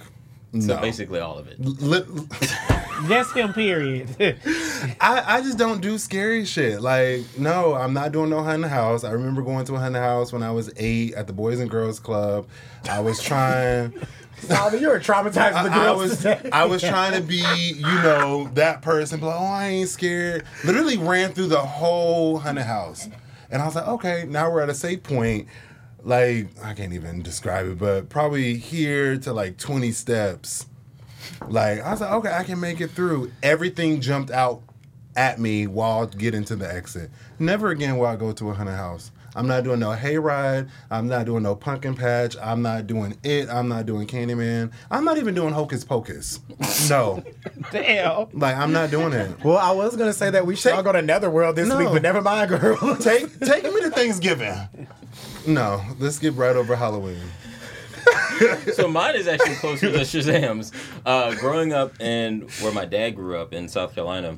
So 0.54 0.76
no. 0.76 0.82
basically 0.82 1.20
all 1.20 1.38
of 1.38 1.48
it. 1.48 1.60
Li- 1.60 2.04
That's 3.04 3.32
him. 3.32 3.54
Period. 3.54 4.10
I, 5.00 5.38
I 5.38 5.42
just 5.42 5.58
don't 5.58 5.82
do 5.82 5.98
scary 5.98 6.44
shit. 6.46 6.82
Like, 6.82 7.22
no, 7.38 7.74
I'm 7.76 7.94
not 7.94 8.12
doing 8.12 8.30
no 8.30 8.44
haunted 8.44 8.70
house. 8.70 9.04
I 9.04 9.12
remember 9.12 9.42
going 9.42 9.66
to 9.66 9.76
a 9.76 9.80
haunted 9.80 10.02
house 10.02 10.34
when 10.34 10.44
I 10.44 10.52
was 10.52 10.72
eight 10.78 11.14
at 11.14 11.28
the 11.28 11.34
Boys 11.34 11.60
and 11.60 11.70
Girls 11.70 12.00
Club. 12.00 12.48
I 12.90 13.00
was 13.00 13.22
trying. 13.22 13.94
Solomon, 14.42 14.80
you 14.80 14.88
were 14.88 15.00
traumatized 15.02 15.34
the 15.34 15.70
I, 15.70 15.80
I 15.82 15.84
girls. 15.84 16.00
was 16.02 16.18
today. 16.18 16.50
I 16.54 16.64
was 16.66 16.82
trying 16.82 17.14
to 17.14 17.22
be, 17.22 17.44
you 17.76 17.82
know, 17.84 18.50
that 18.54 18.82
person. 18.82 19.20
But 19.20 19.28
like, 19.28 19.40
oh, 19.40 19.44
I 19.44 19.68
ain't 19.68 19.90
scared. 19.90 20.46
Literally 20.64 20.98
ran 20.98 21.34
through 21.34 21.48
the 21.48 21.60
whole 21.60 22.38
haunted 22.40 22.64
house, 22.64 23.10
and 23.52 23.62
I 23.62 23.66
was 23.66 23.76
like, 23.76 23.88
okay, 23.88 24.26
now 24.30 24.50
we're 24.50 24.62
at 24.62 24.70
a 24.70 24.74
safe 24.74 25.04
point. 25.04 25.48
Like 26.04 26.48
I 26.64 26.74
can't 26.74 26.94
even 26.94 27.22
describe 27.22 27.68
it, 27.68 27.78
but 27.78 28.10
probably 28.10 28.56
here 28.58 29.18
to 29.20 29.34
like 29.34 29.58
20 29.58 29.92
steps. 29.92 30.66
Like 31.48 31.82
I 31.82 31.92
was 31.92 32.02
like, 32.02 32.12
okay, 32.12 32.32
I 32.34 32.44
can 32.44 32.60
make 32.60 32.82
it 32.82 32.92
through. 32.92 33.32
Everything 33.44 34.02
jumped 34.02 34.32
out 34.32 34.62
at 35.16 35.40
me 35.40 35.68
while 35.68 36.06
getting 36.08 36.44
to 36.46 36.56
the 36.56 36.72
exit. 36.74 37.10
Never 37.40 37.70
again 37.70 37.98
will 37.98 38.06
I 38.06 38.16
go 38.16 38.32
to 38.32 38.50
a 38.50 38.54
haunted 38.54 38.76
house. 38.76 39.12
I'm 39.36 39.46
not 39.48 39.64
doing 39.64 39.80
no 39.80 39.90
hayride. 39.90 40.70
I'm 40.90 41.08
not 41.08 41.26
doing 41.28 41.44
no 41.44 41.56
pumpkin 41.56 41.94
patch. 41.96 42.36
I'm 42.42 42.64
not 42.64 42.88
doing 42.88 43.16
it. 43.24 43.48
I'm 43.48 43.68
not 43.70 43.86
doing 43.86 44.08
Candyman. 44.08 44.72
I'm 44.90 45.06
not 45.06 45.18
even 45.18 45.36
doing 45.36 45.54
Hocus 45.54 45.84
Pocus. 45.84 46.40
No, 46.90 47.24
Damn. 47.72 48.28
like 48.34 48.56
I'm 48.56 48.72
not 48.72 48.90
doing 48.90 49.14
it. 49.14 49.44
well, 49.44 49.58
I 49.58 49.72
was 49.72 49.96
gonna 49.96 50.14
say 50.14 50.32
that 50.32 50.46
we 50.48 50.56
should 50.56 50.72
all 50.74 50.82
go 50.82 50.92
to 50.92 51.02
Netherworld 51.02 51.56
this 51.56 51.68
No. 51.70 51.78
week, 51.78 51.90
but 51.92 52.02
never 52.02 52.22
mind, 52.22 52.50
girl. 52.50 52.78
Take 52.98 53.40
take 53.42 53.64
me 53.64 53.82
to 53.82 53.92
Thanksgiving. 53.92 54.56
No, 55.48 55.82
let's 56.00 56.20
get 56.20 56.34
right 56.36 56.56
over 56.56 56.76
Halloween. 56.76 57.22
so 58.74 58.88
mine 58.88 59.16
is 59.16 59.28
actually 59.28 59.56
closer 59.56 59.92
to 59.92 60.00
Shazam's. 60.00 60.72
Uh, 61.06 61.34
growing 61.36 61.74
up 61.74 62.00
in 62.02 62.42
where 62.62 62.72
my 62.72 62.86
dad 62.86 63.12
grew 63.16 63.38
up 63.38 63.54
in 63.54 63.68
South 63.68 63.96
Carolina, 63.96 64.38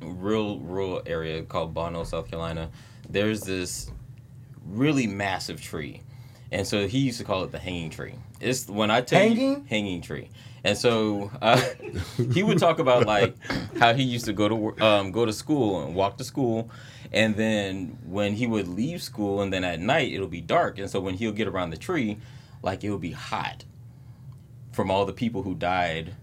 real 0.00 0.58
rural 0.60 1.02
area 1.06 1.42
called 1.42 1.74
Bonneau, 1.74 2.04
South 2.04 2.28
Carolina. 2.28 2.70
There's 3.08 3.42
this 3.42 3.90
really 4.66 5.06
massive 5.06 5.60
tree, 5.60 6.00
and 6.50 6.66
so 6.66 6.86
he 6.86 6.98
used 6.98 7.18
to 7.18 7.24
call 7.24 7.44
it 7.44 7.52
the 7.52 7.58
hanging 7.58 7.90
tree. 7.90 8.14
It's 8.40 8.68
when 8.68 8.90
I 8.90 9.00
tell 9.02 9.20
Hanging? 9.20 9.36
you 9.38 9.64
hanging 9.68 10.00
tree, 10.00 10.28
and 10.64 10.76
so 10.76 11.30
uh, 11.42 11.60
he 12.32 12.42
would 12.42 12.58
talk 12.58 12.78
about 12.78 13.06
like 13.06 13.36
how 13.78 13.92
he 13.94 14.02
used 14.02 14.24
to 14.26 14.32
go 14.32 14.48
to 14.48 14.84
um, 14.84 15.12
go 15.12 15.26
to 15.26 15.32
school 15.32 15.84
and 15.84 15.94
walk 15.94 16.16
to 16.18 16.24
school, 16.24 16.70
and 17.12 17.36
then 17.36 17.98
when 18.04 18.34
he 18.34 18.46
would 18.46 18.68
leave 18.68 19.02
school, 19.02 19.42
and 19.42 19.52
then 19.52 19.64
at 19.64 19.80
night 19.80 20.12
it'll 20.12 20.28
be 20.28 20.40
dark, 20.40 20.78
and 20.78 20.90
so 20.90 21.00
when 21.00 21.14
he'll 21.14 21.32
get 21.32 21.46
around 21.46 21.70
the 21.70 21.76
tree, 21.76 22.18
like 22.62 22.82
it 22.84 22.90
would 22.90 23.00
be 23.00 23.12
hot 23.12 23.64
from 24.72 24.90
all 24.90 25.04
the 25.04 25.12
people 25.12 25.42
who 25.42 25.54
died 25.54 26.14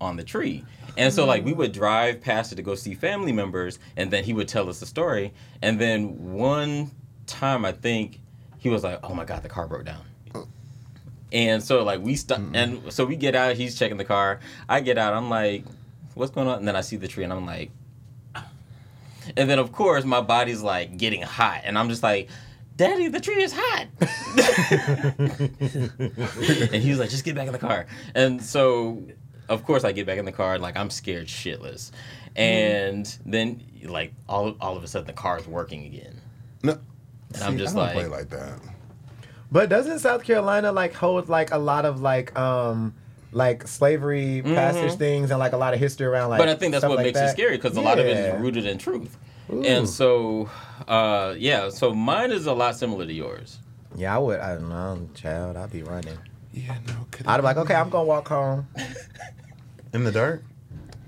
on 0.00 0.16
the 0.16 0.24
tree. 0.24 0.64
And 0.96 1.12
so 1.12 1.24
like 1.24 1.44
we 1.44 1.52
would 1.52 1.72
drive 1.72 2.20
past 2.20 2.52
it 2.52 2.56
to 2.56 2.62
go 2.62 2.74
see 2.74 2.94
family 2.94 3.32
members 3.32 3.78
and 3.96 4.10
then 4.10 4.22
he 4.22 4.32
would 4.32 4.46
tell 4.46 4.68
us 4.68 4.80
the 4.80 4.86
story. 4.86 5.32
And 5.60 5.80
then 5.80 6.32
one 6.34 6.92
time 7.26 7.64
I 7.64 7.72
think 7.72 8.20
he 8.58 8.68
was 8.68 8.84
like, 8.84 9.00
"Oh 9.02 9.14
my 9.14 9.24
god, 9.24 9.42
the 9.42 9.48
car 9.48 9.66
broke 9.66 9.84
down." 9.84 10.04
And 11.32 11.62
so 11.62 11.82
like 11.82 12.00
we 12.00 12.14
stop 12.14 12.38
mm-hmm. 12.38 12.54
and 12.54 12.92
so 12.92 13.04
we 13.04 13.16
get 13.16 13.34
out, 13.34 13.56
he's 13.56 13.76
checking 13.76 13.96
the 13.96 14.04
car. 14.04 14.38
I 14.68 14.80
get 14.80 14.98
out, 14.98 15.14
I'm 15.14 15.30
like, 15.30 15.64
"What's 16.14 16.30
going 16.30 16.46
on?" 16.46 16.58
And 16.58 16.68
then 16.68 16.76
I 16.76 16.80
see 16.80 16.96
the 16.96 17.08
tree 17.08 17.24
and 17.24 17.32
I'm 17.32 17.46
like 17.46 17.70
And 19.36 19.48
then 19.48 19.58
of 19.58 19.72
course 19.72 20.04
my 20.04 20.20
body's 20.20 20.62
like 20.62 20.96
getting 20.96 21.22
hot 21.22 21.62
and 21.64 21.78
I'm 21.78 21.88
just 21.88 22.02
like 22.02 22.28
Daddy, 22.76 23.08
the 23.08 23.20
tree 23.20 23.42
is 23.42 23.54
hot. 23.56 23.86
and 26.72 26.82
he 26.82 26.90
was 26.90 26.98
like, 26.98 27.08
just 27.08 27.24
get 27.24 27.36
back 27.36 27.46
in 27.46 27.52
the 27.52 27.58
car. 27.58 27.86
And 28.16 28.42
so, 28.42 29.00
of 29.48 29.64
course, 29.64 29.84
I 29.84 29.92
get 29.92 30.06
back 30.06 30.18
in 30.18 30.24
the 30.24 30.32
car, 30.32 30.58
like 30.58 30.76
I'm 30.76 30.90
scared 30.90 31.28
shitless. 31.28 31.92
And 32.34 33.06
then, 33.24 33.62
like 33.84 34.12
all 34.28 34.56
all 34.60 34.76
of 34.76 34.82
a 34.82 34.88
sudden, 34.88 35.06
the 35.06 35.12
car's 35.12 35.46
working 35.46 35.84
again. 35.84 36.20
No, 36.64 36.78
And 37.34 37.44
I'm 37.44 37.58
just 37.58 37.76
I 37.76 37.78
don't 37.78 37.86
like, 37.86 37.94
play 37.94 38.06
like 38.06 38.30
that. 38.30 38.58
But 39.52 39.68
doesn't 39.68 40.00
South 40.00 40.24
Carolina 40.24 40.72
like 40.72 40.94
hold 40.94 41.28
like 41.28 41.52
a 41.52 41.58
lot 41.58 41.84
of 41.84 42.00
like 42.00 42.36
um 42.36 42.94
like 43.34 43.66
slavery 43.68 44.40
passage 44.44 44.92
things 44.94 45.30
and 45.30 45.38
like 45.38 45.52
a 45.52 45.56
lot 45.56 45.74
of 45.74 45.80
history 45.80 46.06
around 46.06 46.30
like 46.30 46.38
Mm-hmm. 46.40 46.48
but 46.48 46.56
I 46.56 46.58
think 46.58 46.72
that's 46.72 46.80
stuff 46.82 46.88
what 46.90 46.96
like 46.98 47.06
makes 47.06 47.18
that? 47.18 47.30
it 47.30 47.32
scary 47.32 47.56
because 47.56 47.76
a 47.76 47.80
lot 47.80 47.98
of 47.98 48.06
it 48.06 48.16
is 48.16 48.40
rooted 48.40 48.64
in 48.64 48.78
truth. 48.78 49.18
Ooh. 49.52 49.62
And 49.62 49.86
so, 49.88 50.48
uh, 50.88 51.34
yeah, 51.36 51.68
so 51.68 51.92
mine 51.94 52.30
is 52.30 52.46
a 52.46 52.52
lot 52.54 52.76
similar 52.76 53.04
to 53.04 53.12
yours. 53.12 53.58
Yeah, 53.94 54.14
I 54.14 54.18
would 54.18 54.40
I 54.40 54.54
don't 54.54 54.68
know, 54.70 55.08
child, 55.14 55.56
I'd 55.56 55.70
be 55.70 55.82
running. 55.82 56.16
Yeah, 56.52 56.76
no. 56.86 56.94
could 57.10 57.26
I'd 57.26 57.38
be 57.38 57.42
like, 57.42 57.56
be 57.56 57.62
okay, 57.62 57.74
I'm 57.74 57.90
gonna 57.90 58.04
walk 58.04 58.28
home. 58.28 58.66
in 59.92 60.04
the 60.04 60.12
dark. 60.12 60.44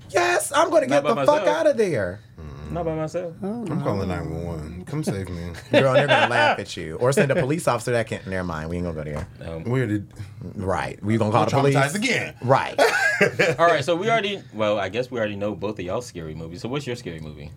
Yes, 0.09 0.51
I'm 0.55 0.69
gonna 0.69 0.87
get 0.87 1.03
the 1.03 1.15
by 1.15 1.25
fuck 1.25 1.47
out 1.47 1.67
of 1.67 1.77
there. 1.77 2.19
Mm. 2.67 2.71
Not 2.71 2.85
by 2.85 2.95
myself. 2.95 3.33
I'm 3.41 3.81
calling 3.81 4.09
911. 4.09 4.85
Come 4.85 5.03
save 5.03 5.29
me. 5.29 5.51
Girl, 5.71 5.93
they're 5.93 6.07
gonna 6.07 6.27
laugh 6.29 6.59
at 6.59 6.75
you. 6.77 6.95
Or 6.97 7.11
send 7.11 7.31
a 7.31 7.35
police 7.35 7.67
officer 7.67 7.91
that 7.91 8.07
can't 8.07 8.25
never 8.27 8.43
mind, 8.43 8.69
we 8.69 8.77
ain't 8.77 8.85
gonna 8.85 8.95
go 8.95 9.03
there. 9.03 9.27
Um, 9.41 9.63
no. 9.63 9.71
Where 9.71 9.87
did 9.87 10.07
Right. 10.55 11.01
We 11.03 11.17
gonna 11.17 11.31
call 11.31 11.45
the 11.45 11.51
police. 11.51 11.95
again? 11.95 12.35
Right. 12.41 12.79
All 13.59 13.65
right, 13.67 13.83
so 13.83 13.95
we 13.95 14.09
already, 14.09 14.41
well, 14.53 14.79
I 14.79 14.89
guess 14.89 15.09
we 15.09 15.17
already 15.19 15.35
know 15.35 15.55
both 15.55 15.79
of 15.79 15.85
y'all 15.85 16.01
scary 16.01 16.35
movies. 16.35 16.61
So 16.61 16.69
what's 16.69 16.85
your 16.85 16.95
scary 16.95 17.19
movie? 17.19 17.51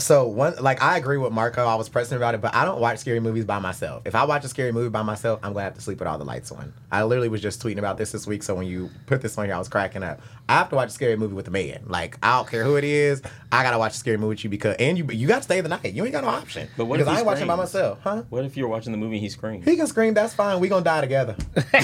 So 0.00 0.26
one 0.26 0.54
like 0.60 0.82
I 0.82 0.96
agree 0.96 1.18
with 1.18 1.32
Marco. 1.32 1.64
I 1.64 1.74
was 1.74 1.88
pressing 1.88 2.16
about 2.16 2.34
it, 2.34 2.40
but 2.40 2.54
I 2.54 2.64
don't 2.64 2.80
watch 2.80 2.98
scary 2.98 3.20
movies 3.20 3.44
by 3.44 3.58
myself. 3.58 4.02
If 4.04 4.14
I 4.14 4.24
watch 4.24 4.44
a 4.44 4.48
scary 4.48 4.72
movie 4.72 4.88
by 4.88 5.02
myself, 5.02 5.40
I'm 5.42 5.52
gonna 5.52 5.64
have 5.64 5.74
to 5.74 5.80
sleep 5.80 5.98
with 5.98 6.08
all 6.08 6.18
the 6.18 6.24
lights 6.24 6.50
on. 6.52 6.72
I 6.90 7.04
literally 7.04 7.28
was 7.28 7.40
just 7.40 7.62
tweeting 7.62 7.78
about 7.78 7.98
this 7.98 8.12
this 8.12 8.26
week. 8.26 8.42
So 8.42 8.54
when 8.54 8.66
you 8.66 8.90
put 9.06 9.22
this 9.22 9.36
on 9.38 9.46
here, 9.46 9.54
I 9.54 9.58
was 9.58 9.68
cracking 9.68 10.02
up. 10.02 10.20
I 10.48 10.54
have 10.54 10.68
to 10.70 10.76
watch 10.76 10.88
a 10.88 10.92
scary 10.92 11.16
movie 11.16 11.34
with 11.34 11.48
a 11.48 11.50
man. 11.50 11.82
Like 11.86 12.18
I 12.22 12.36
don't 12.36 12.48
care 12.48 12.64
who 12.64 12.76
it 12.76 12.84
is. 12.84 13.22
I 13.52 13.62
gotta 13.62 13.78
watch 13.78 13.92
a 13.92 13.98
scary 13.98 14.16
movie 14.16 14.30
with 14.30 14.44
you 14.44 14.50
because 14.50 14.76
and 14.78 14.98
you 14.98 15.06
you 15.10 15.28
got 15.28 15.38
to 15.38 15.42
stay 15.42 15.60
the 15.60 15.68
night. 15.68 15.92
You 15.92 16.04
ain't 16.04 16.12
got 16.12 16.24
no 16.24 16.30
option. 16.30 16.68
But 16.76 16.86
what 16.86 16.98
because 16.98 17.10
if 17.10 17.14
I 17.14 17.18
ain't 17.18 17.26
watching 17.26 17.46
by 17.46 17.56
myself, 17.56 17.98
huh? 18.02 18.22
What 18.30 18.44
if 18.44 18.56
you're 18.56 18.68
watching 18.68 18.92
the 18.92 18.98
movie 18.98 19.16
and 19.16 19.22
he 19.22 19.28
screams? 19.28 19.64
He 19.64 19.76
can 19.76 19.86
scream. 19.86 20.14
That's 20.14 20.34
fine. 20.34 20.60
We 20.60 20.68
gonna 20.68 20.84
die 20.84 21.00
together. 21.00 21.36
Ain't 21.56 21.74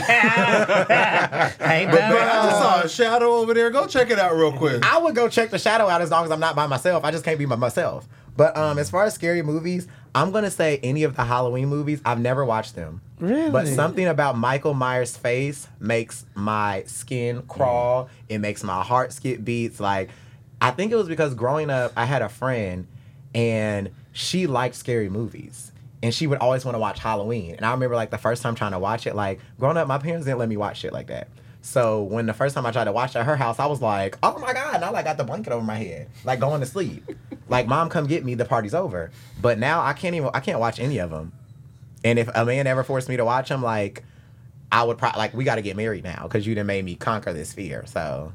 Man, 1.92 2.12
I 2.12 2.46
just 2.46 2.58
saw 2.58 2.80
a 2.82 2.88
shadow 2.88 3.34
over 3.34 3.54
there. 3.54 3.70
Go 3.70 3.86
check 3.86 4.10
it 4.10 4.18
out 4.18 4.34
real 4.34 4.52
quick. 4.52 4.84
I 4.84 4.98
would 4.98 5.14
go 5.14 5.28
check 5.28 5.50
the 5.50 5.58
shadow 5.58 5.88
out 5.88 6.00
as 6.00 6.10
long 6.10 6.24
as 6.24 6.30
I'm 6.30 6.40
not 6.40 6.56
by 6.56 6.66
myself. 6.66 7.04
I 7.04 7.10
just 7.10 7.24
can't 7.24 7.38
be 7.38 7.44
by 7.44 7.56
myself. 7.56 8.05
But 8.36 8.56
um, 8.56 8.78
as 8.78 8.90
far 8.90 9.04
as 9.04 9.14
scary 9.14 9.42
movies, 9.42 9.88
I'm 10.14 10.30
gonna 10.30 10.50
say 10.50 10.78
any 10.82 11.02
of 11.02 11.16
the 11.16 11.24
Halloween 11.24 11.68
movies. 11.68 12.00
I've 12.04 12.20
never 12.20 12.44
watched 12.44 12.74
them. 12.74 13.00
Really? 13.18 13.50
But 13.50 13.66
something 13.68 14.06
about 14.06 14.36
Michael 14.36 14.74
Myers' 14.74 15.16
face 15.16 15.68
makes 15.80 16.26
my 16.34 16.84
skin 16.86 17.42
crawl. 17.42 18.08
It 18.28 18.38
makes 18.38 18.62
my 18.62 18.82
heart 18.82 19.12
skip 19.12 19.42
beats. 19.44 19.80
Like, 19.80 20.10
I 20.60 20.70
think 20.70 20.92
it 20.92 20.96
was 20.96 21.08
because 21.08 21.34
growing 21.34 21.70
up, 21.70 21.92
I 21.96 22.04
had 22.04 22.22
a 22.22 22.28
friend, 22.28 22.86
and 23.34 23.90
she 24.12 24.46
liked 24.46 24.74
scary 24.74 25.08
movies. 25.08 25.72
And 26.02 26.14
she 26.14 26.26
would 26.26 26.38
always 26.38 26.64
want 26.64 26.74
to 26.74 26.78
watch 26.78 26.98
Halloween. 26.98 27.54
And 27.54 27.64
I 27.64 27.72
remember 27.72 27.96
like 27.96 28.10
the 28.10 28.18
first 28.18 28.42
time 28.42 28.54
trying 28.54 28.72
to 28.72 28.78
watch 28.78 29.06
it, 29.06 29.16
like 29.16 29.40
growing 29.58 29.76
up, 29.78 29.88
my 29.88 29.98
parents 29.98 30.26
didn't 30.26 30.38
let 30.38 30.48
me 30.48 30.56
watch 30.56 30.78
shit 30.78 30.92
like 30.92 31.06
that. 31.08 31.28
So 31.66 32.04
when 32.04 32.26
the 32.26 32.32
first 32.32 32.54
time 32.54 32.64
I 32.64 32.70
tried 32.70 32.84
to 32.84 32.92
watch 32.92 33.16
at 33.16 33.26
her 33.26 33.34
house, 33.34 33.58
I 33.58 33.66
was 33.66 33.82
like, 33.82 34.16
oh 34.22 34.38
my 34.38 34.52
God. 34.52 34.80
now 34.80 34.86
I 34.86 34.90
like 34.90 35.04
got 35.04 35.16
the 35.16 35.24
blanket 35.24 35.52
over 35.52 35.64
my 35.64 35.74
head, 35.74 36.08
like 36.24 36.38
going 36.38 36.60
to 36.60 36.66
sleep. 36.66 37.04
like, 37.48 37.66
mom, 37.66 37.88
come 37.88 38.06
get 38.06 38.24
me. 38.24 38.36
The 38.36 38.44
party's 38.44 38.72
over. 38.72 39.10
But 39.42 39.58
now 39.58 39.82
I 39.82 39.92
can't 39.92 40.14
even, 40.14 40.30
I 40.32 40.38
can't 40.38 40.60
watch 40.60 40.78
any 40.78 40.98
of 40.98 41.10
them. 41.10 41.32
And 42.04 42.20
if 42.20 42.30
a 42.36 42.44
man 42.44 42.68
ever 42.68 42.84
forced 42.84 43.08
me 43.08 43.16
to 43.16 43.24
watch 43.24 43.48
them, 43.48 43.64
like, 43.64 44.04
I 44.70 44.84
would 44.84 44.96
probably, 44.96 45.18
like, 45.18 45.34
we 45.34 45.42
got 45.42 45.56
to 45.56 45.62
get 45.62 45.76
married 45.76 46.04
now 46.04 46.22
because 46.22 46.46
you 46.46 46.54
done 46.54 46.66
made 46.66 46.84
me 46.84 46.94
conquer 46.94 47.32
this 47.32 47.52
fear. 47.52 47.82
So, 47.86 48.32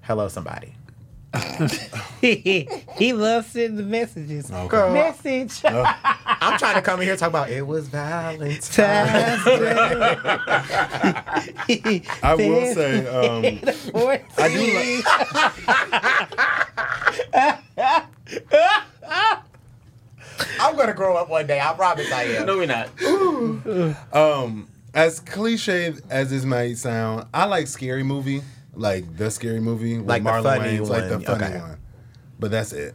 hello, 0.00 0.28
somebody. 0.28 0.74
he, 2.22 2.66
he 2.96 3.12
loves 3.12 3.48
sending 3.48 3.76
the 3.76 3.82
messages. 3.82 4.50
Okay. 4.50 4.68
Girl, 4.68 4.90
Message. 4.92 5.62
I'm 6.40 6.58
trying 6.58 6.74
to 6.74 6.82
come 6.82 7.00
in 7.00 7.04
here 7.04 7.12
and 7.12 7.20
talk 7.20 7.28
about 7.28 7.50
it 7.50 7.66
was 7.66 7.88
Valentine's. 7.88 8.68
Times 8.68 9.42
I 12.22 12.34
will 12.36 12.74
say, 12.74 13.06
um, 13.08 13.44
I 14.38 14.48
do 14.48 14.60
like. 14.74 15.04
I'm 20.60 20.76
going 20.76 20.88
to 20.88 20.94
grow 20.94 21.16
up 21.16 21.28
one 21.28 21.46
day. 21.46 21.60
I 21.60 21.72
promise 21.74 22.10
I 22.12 22.22
am. 22.24 22.46
No, 22.46 22.56
we're 22.56 22.66
not. 22.66 22.88
Um, 24.14 24.68
as 24.94 25.20
cliche 25.20 25.94
as 26.08 26.30
this 26.30 26.44
might 26.44 26.78
sound, 26.78 27.26
I 27.32 27.44
like 27.44 27.66
scary 27.66 28.02
movie, 28.02 28.42
like 28.74 29.16
the 29.16 29.30
scary 29.30 29.60
movie 29.60 29.98
with 29.98 30.06
Like 30.06 30.22
the 30.22 30.30
Marlon 30.30 30.42
funny 30.42 30.78
Wayans, 30.78 30.88
like 30.88 31.08
the 31.08 31.20
funny 31.20 31.44
okay. 31.44 31.60
one. 31.60 31.78
But 32.38 32.50
that's 32.50 32.72
it. 32.72 32.94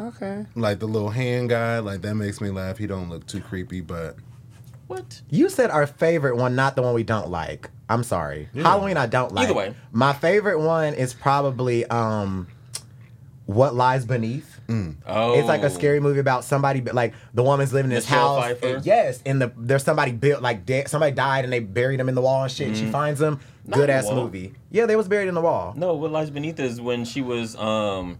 Okay. 0.00 0.46
Like 0.54 0.78
the 0.78 0.86
little 0.86 1.10
hand 1.10 1.50
guy, 1.50 1.78
like 1.80 2.02
that 2.02 2.14
makes 2.14 2.40
me 2.40 2.50
laugh. 2.50 2.78
He 2.78 2.86
don't 2.86 3.08
look 3.10 3.26
too 3.26 3.40
creepy, 3.40 3.80
but 3.80 4.16
What? 4.86 5.20
You 5.30 5.48
said 5.48 5.70
our 5.70 5.86
favorite 5.86 6.36
one, 6.36 6.54
not 6.54 6.76
the 6.76 6.82
one 6.82 6.94
we 6.94 7.02
don't 7.02 7.28
like. 7.30 7.70
I'm 7.88 8.04
sorry. 8.04 8.48
Halloween 8.54 8.96
I 8.96 9.06
don't 9.06 9.32
like. 9.32 9.44
Either 9.44 9.54
way. 9.54 9.74
My 9.92 10.12
favorite 10.12 10.60
one 10.60 10.94
is 10.94 11.14
probably 11.14 11.84
um 11.86 12.48
What 13.46 13.74
Lies 13.74 14.04
Beneath. 14.04 14.54
Oh, 15.06 15.32
It's 15.38 15.48
like 15.48 15.62
a 15.62 15.70
scary 15.70 15.98
movie 15.98 16.20
about 16.20 16.44
somebody, 16.44 16.80
but 16.80 16.94
like 16.94 17.14
the 17.32 17.42
woman's 17.42 17.72
living 17.72 17.90
in 17.90 17.94
this 17.94 18.04
Michelle 18.04 18.40
house. 18.42 18.56
And 18.62 18.84
yes, 18.84 19.22
and 19.24 19.40
the 19.40 19.52
there's 19.56 19.82
somebody 19.82 20.12
built 20.12 20.42
like 20.42 20.66
dead. 20.66 20.88
Somebody 20.88 21.12
died 21.12 21.44
and 21.44 21.52
they 21.52 21.60
buried 21.60 21.98
him 21.98 22.08
in 22.10 22.14
the 22.14 22.20
wall 22.20 22.42
and 22.42 22.52
shit. 22.52 22.68
And 22.68 22.76
she 22.76 22.86
finds 22.90 23.20
him. 23.20 23.40
Not 23.64 23.76
Good 23.76 23.90
ass 23.90 24.10
movie. 24.10 24.52
Yeah, 24.70 24.86
they 24.86 24.96
was 24.96 25.08
buried 25.08 25.28
in 25.28 25.34
the 25.34 25.40
wall. 25.40 25.72
No, 25.76 25.94
what 25.94 26.10
lies 26.12 26.30
beneath 26.30 26.60
is 26.60 26.80
when 26.80 27.04
she 27.06 27.20
was 27.22 27.56
um, 27.56 28.18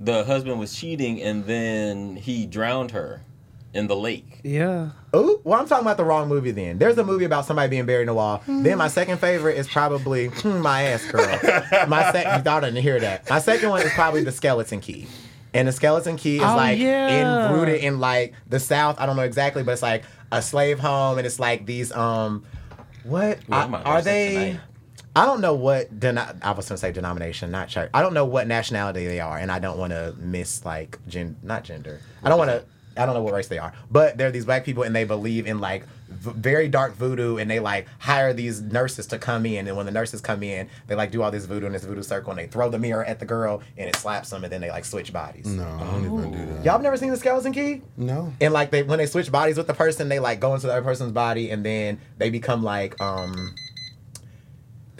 the 0.00 0.24
husband 0.24 0.58
was 0.58 0.74
cheating 0.74 1.20
and 1.22 1.44
then 1.44 2.16
he 2.16 2.46
drowned 2.46 2.90
her 2.92 3.22
in 3.74 3.86
the 3.86 3.94
lake. 3.94 4.40
Yeah. 4.42 4.90
Oh, 5.12 5.40
well, 5.44 5.60
I'm 5.60 5.68
talking 5.68 5.84
about 5.84 5.96
the 5.98 6.04
wrong 6.04 6.28
movie 6.28 6.50
then. 6.50 6.78
There's 6.78 6.98
a 6.98 7.04
movie 7.04 7.24
about 7.24 7.44
somebody 7.44 7.68
being 7.68 7.86
buried 7.86 8.02
in 8.04 8.08
a 8.08 8.14
wall. 8.14 8.42
Then 8.48 8.78
my 8.78 8.88
second 8.88 9.18
favorite 9.18 9.56
is 9.58 9.68
probably 9.68 10.26
hmm, 10.28 10.60
my 10.60 10.82
ass 10.84 11.04
girl. 11.10 11.26
My 11.86 12.10
second, 12.10 12.38
you 12.38 12.42
thought 12.42 12.64
I 12.64 12.70
didn't 12.70 12.82
hear 12.82 12.98
that. 13.00 13.28
My 13.30 13.38
second 13.38 13.68
one 13.70 13.82
is 13.82 13.92
probably 13.92 14.24
the 14.24 14.32
Skeleton 14.32 14.80
Key. 14.80 15.06
And 15.52 15.68
the 15.68 15.72
Skeleton 15.72 16.16
Key 16.16 16.36
is 16.36 16.42
Oh, 16.42 16.56
like 16.56 16.78
yeah. 16.78 17.48
in, 17.50 17.52
rooted 17.52 17.80
in 17.82 17.98
like 18.00 18.34
the 18.48 18.58
South. 18.60 19.00
I 19.00 19.06
don't 19.06 19.16
know 19.16 19.22
exactly, 19.22 19.62
but 19.62 19.72
it's 19.72 19.82
like 19.82 20.04
a 20.32 20.40
slave 20.40 20.78
home, 20.78 21.18
and 21.18 21.26
it's 21.26 21.38
like 21.40 21.66
these 21.66 21.90
um, 21.92 22.44
what 23.04 23.38
Ooh, 23.50 23.52
I 23.52 23.64
I- 23.66 23.82
are 23.82 24.00
they? 24.02 24.34
tonight. 24.34 24.60
I 25.16 25.26
don't 25.26 25.40
know 25.40 25.54
what 25.54 25.98
deno- 25.98 26.36
I 26.42 26.52
was 26.52 26.68
gonna 26.68 26.78
say 26.78 26.92
denomination, 26.92 27.50
not 27.50 27.68
church. 27.68 27.90
I 27.92 28.02
don't 28.02 28.14
know 28.14 28.24
what 28.24 28.46
nationality 28.46 29.06
they 29.06 29.20
are, 29.20 29.38
and 29.38 29.50
I 29.50 29.58
don't 29.58 29.78
want 29.78 29.92
to 29.92 30.14
miss 30.18 30.64
like 30.64 30.98
gen, 31.08 31.36
not 31.42 31.64
gender. 31.64 32.00
I 32.22 32.28
don't 32.28 32.38
want 32.38 32.50
to. 32.50 32.64
I 32.96 33.06
don't 33.06 33.14
know 33.14 33.22
what 33.22 33.32
race 33.32 33.46
they 33.48 33.58
are, 33.58 33.72
but 33.90 34.18
they're 34.18 34.30
these 34.32 34.44
black 34.44 34.64
people, 34.64 34.82
and 34.82 34.94
they 34.94 35.04
believe 35.04 35.46
in 35.46 35.58
like 35.60 35.84
v- 36.08 36.32
very 36.34 36.68
dark 36.68 36.94
voodoo, 36.96 37.36
and 37.38 37.48
they 37.50 37.58
like 37.60 37.86
hire 37.98 38.32
these 38.32 38.60
nurses 38.60 39.06
to 39.08 39.18
come 39.18 39.46
in, 39.46 39.68
and 39.68 39.76
when 39.76 39.86
the 39.86 39.92
nurses 39.92 40.20
come 40.20 40.42
in, 40.42 40.68
they 40.88 40.94
like 40.96 41.10
do 41.12 41.22
all 41.22 41.30
this 41.30 41.44
voodoo 41.46 41.66
in 41.66 41.72
this 41.72 41.84
voodoo 41.84 42.02
circle, 42.02 42.30
and 42.30 42.38
they 42.38 42.46
throw 42.46 42.68
the 42.68 42.78
mirror 42.78 43.04
at 43.04 43.18
the 43.20 43.24
girl, 43.24 43.62
and 43.78 43.88
it 43.88 43.96
slaps 43.96 44.30
them, 44.30 44.42
and 44.44 44.52
then 44.52 44.60
they 44.60 44.70
like 44.70 44.84
switch 44.84 45.12
bodies. 45.12 45.46
no, 45.46 45.64
I 45.64 45.84
don't 45.90 46.04
even 46.04 46.32
do 46.32 46.52
that. 46.54 46.64
Y'all 46.64 46.72
have 46.74 46.82
never 46.82 46.96
seen 46.96 47.10
the 47.10 47.16
skeleton 47.16 47.52
key? 47.52 47.80
No. 47.96 48.32
And 48.40 48.52
like 48.52 48.70
they 48.70 48.82
when 48.82 48.98
they 48.98 49.06
switch 49.06 49.30
bodies 49.32 49.56
with 49.56 49.68
the 49.68 49.74
person, 49.74 50.08
they 50.08 50.18
like 50.18 50.40
go 50.40 50.54
into 50.54 50.66
the 50.66 50.72
other 50.72 50.82
person's 50.82 51.12
body 51.12 51.50
and 51.50 51.64
then 51.64 52.00
they 52.18 52.28
become 52.28 52.62
like 52.64 53.00
um 53.00 53.54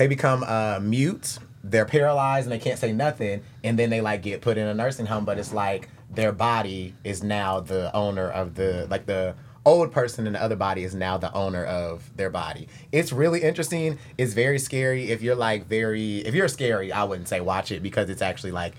they 0.01 0.07
become 0.07 0.43
uh 0.45 0.81
mute. 0.81 1.39
They're 1.63 1.85
paralyzed 1.85 2.47
and 2.47 2.53
they 2.53 2.59
can't 2.59 2.79
say 2.79 2.91
nothing. 2.91 3.43
And 3.63 3.79
then 3.79 3.91
they 3.91 4.01
like 4.01 4.23
get 4.23 4.41
put 4.41 4.57
in 4.57 4.67
a 4.67 4.73
nursing 4.73 5.05
home, 5.05 5.27
but 5.27 5.39
it's 5.39 5.53
like 5.53 5.91
their 6.11 6.33
body 6.33 6.95
is 7.05 7.23
now 7.23 7.61
the 7.61 7.95
owner 7.95 8.31
of 8.31 8.55
the 8.55 8.87
like 8.89 9.05
the 9.05 9.35
old 9.67 9.93
person 9.93 10.27
in 10.27 10.33
the 10.33 10.43
other 10.43 10.57
body 10.57 10.85
is 10.85 10.95
now 10.95 11.19
the 11.19 11.31
owner 11.35 11.67
of 11.67 12.17
their 12.17 12.31
body. 12.31 12.67
It's 12.93 13.13
really 13.13 13.43
interesting. 13.43 13.99
It's 14.17 14.33
very 14.33 14.59
scary. 14.59 15.11
If 15.11 15.21
you're 15.21 15.35
like 15.35 15.67
very, 15.67 16.21
if 16.21 16.35
you're 16.35 16.49
scary, 16.49 16.91
I 16.93 17.05
wouldn't 17.05 17.29
say 17.29 17.43
watch 17.43 17.71
it 17.71 17.83
because 17.83 18.09
it's 18.09 18.23
actually 18.23 18.53
like 18.53 18.73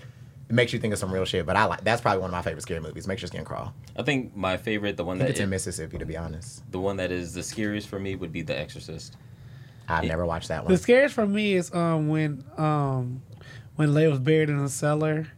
it 0.48 0.54
makes 0.56 0.72
you 0.72 0.80
think 0.80 0.92
of 0.92 0.98
some 0.98 1.14
real 1.14 1.24
shit. 1.24 1.46
But 1.46 1.54
I 1.54 1.66
like 1.66 1.84
that's 1.84 2.02
probably 2.02 2.20
one 2.20 2.30
of 2.30 2.32
my 2.32 2.42
favorite 2.42 2.62
scary 2.62 2.80
movies. 2.80 3.06
Makes 3.06 3.22
your 3.22 3.28
skin 3.28 3.44
crawl. 3.44 3.72
I 3.96 4.02
think 4.02 4.34
my 4.34 4.56
favorite, 4.56 4.96
the 4.96 5.04
one 5.04 5.18
that 5.18 5.30
it's 5.30 5.38
in 5.38 5.50
Mississippi, 5.50 5.98
to 5.98 6.04
be 6.04 6.16
honest. 6.16 6.68
the 6.72 6.80
one 6.80 6.96
that 6.96 7.12
is 7.12 7.32
the 7.32 7.44
scariest 7.44 7.86
for 7.86 8.00
me 8.00 8.16
would 8.16 8.32
be 8.32 8.42
The 8.42 8.58
Exorcist. 8.58 9.16
I've 9.92 10.04
never 10.04 10.24
watched 10.26 10.48
that 10.48 10.64
one. 10.64 10.72
The 10.72 10.78
scariest 10.78 11.14
for 11.14 11.26
me 11.26 11.54
is 11.54 11.72
um 11.74 12.08
when 12.08 12.44
um 12.56 13.22
when 13.76 13.90
Leia 13.90 14.10
was 14.10 14.20
buried 14.20 14.48
in 14.50 14.58
the 14.62 14.68
cellar. 14.68 15.28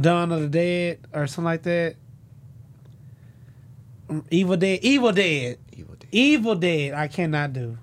Dawn 0.00 0.30
of 0.32 0.40
the 0.42 0.48
Dead 0.48 0.98
or 1.14 1.26
something 1.26 1.44
like 1.44 1.62
that. 1.62 1.96
Evil 4.30 4.56
Dead. 4.56 4.80
Evil 4.82 5.12
Dead. 5.12 5.58
Evil 5.72 5.94
Dead. 5.94 6.08
Evil 6.12 6.54
Dead. 6.54 6.94
I 6.94 7.08
cannot 7.08 7.52
do. 7.52 7.78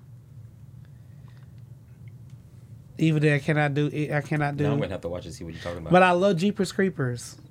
Evil 2.98 3.20
Dead. 3.20 3.34
I 3.34 3.40
cannot 3.40 3.74
do. 3.74 3.88
I 4.14 4.22
cannot 4.22 4.56
Now 4.56 4.72
I'm 4.72 4.80
gonna 4.80 4.92
have 4.92 5.02
to 5.02 5.10
watch 5.10 5.26
and 5.26 5.34
see 5.34 5.44
what 5.44 5.54
you're 5.54 5.64
talking 5.64 5.80
about. 5.80 5.92
But 5.92 6.04
I 6.04 6.12
love 6.12 6.38
Jeepers 6.38 6.72
Creepers. 6.72 7.38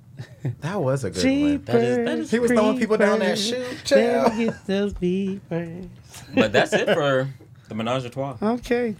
That 0.61 0.79
was 0.79 1.03
a 1.03 1.09
good 1.09 1.23
one. 1.23 1.23
Jeepers. 1.23 1.65
That 1.65 1.81
is- 1.83 1.97
that 2.05 2.19
is- 2.19 2.31
He 2.31 2.39
was 2.39 2.51
throwing 2.51 2.77
people 2.77 2.97
down 2.97 3.19
that 3.19 3.37
Creepers, 3.37 3.45
chute. 3.45 3.81
Chill. 3.83 4.29
they 4.29 4.45
get 4.45 4.65
those 4.67 4.93
beepers. 4.93 5.89
But 6.35 6.53
that's 6.53 6.71
it 6.73 6.87
for 6.93 7.27
the 7.69 7.75
Menage 7.75 8.05
a 8.05 8.09
Trois. 8.09 8.37
Okay. 8.41 8.95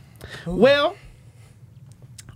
Well, 0.45 0.95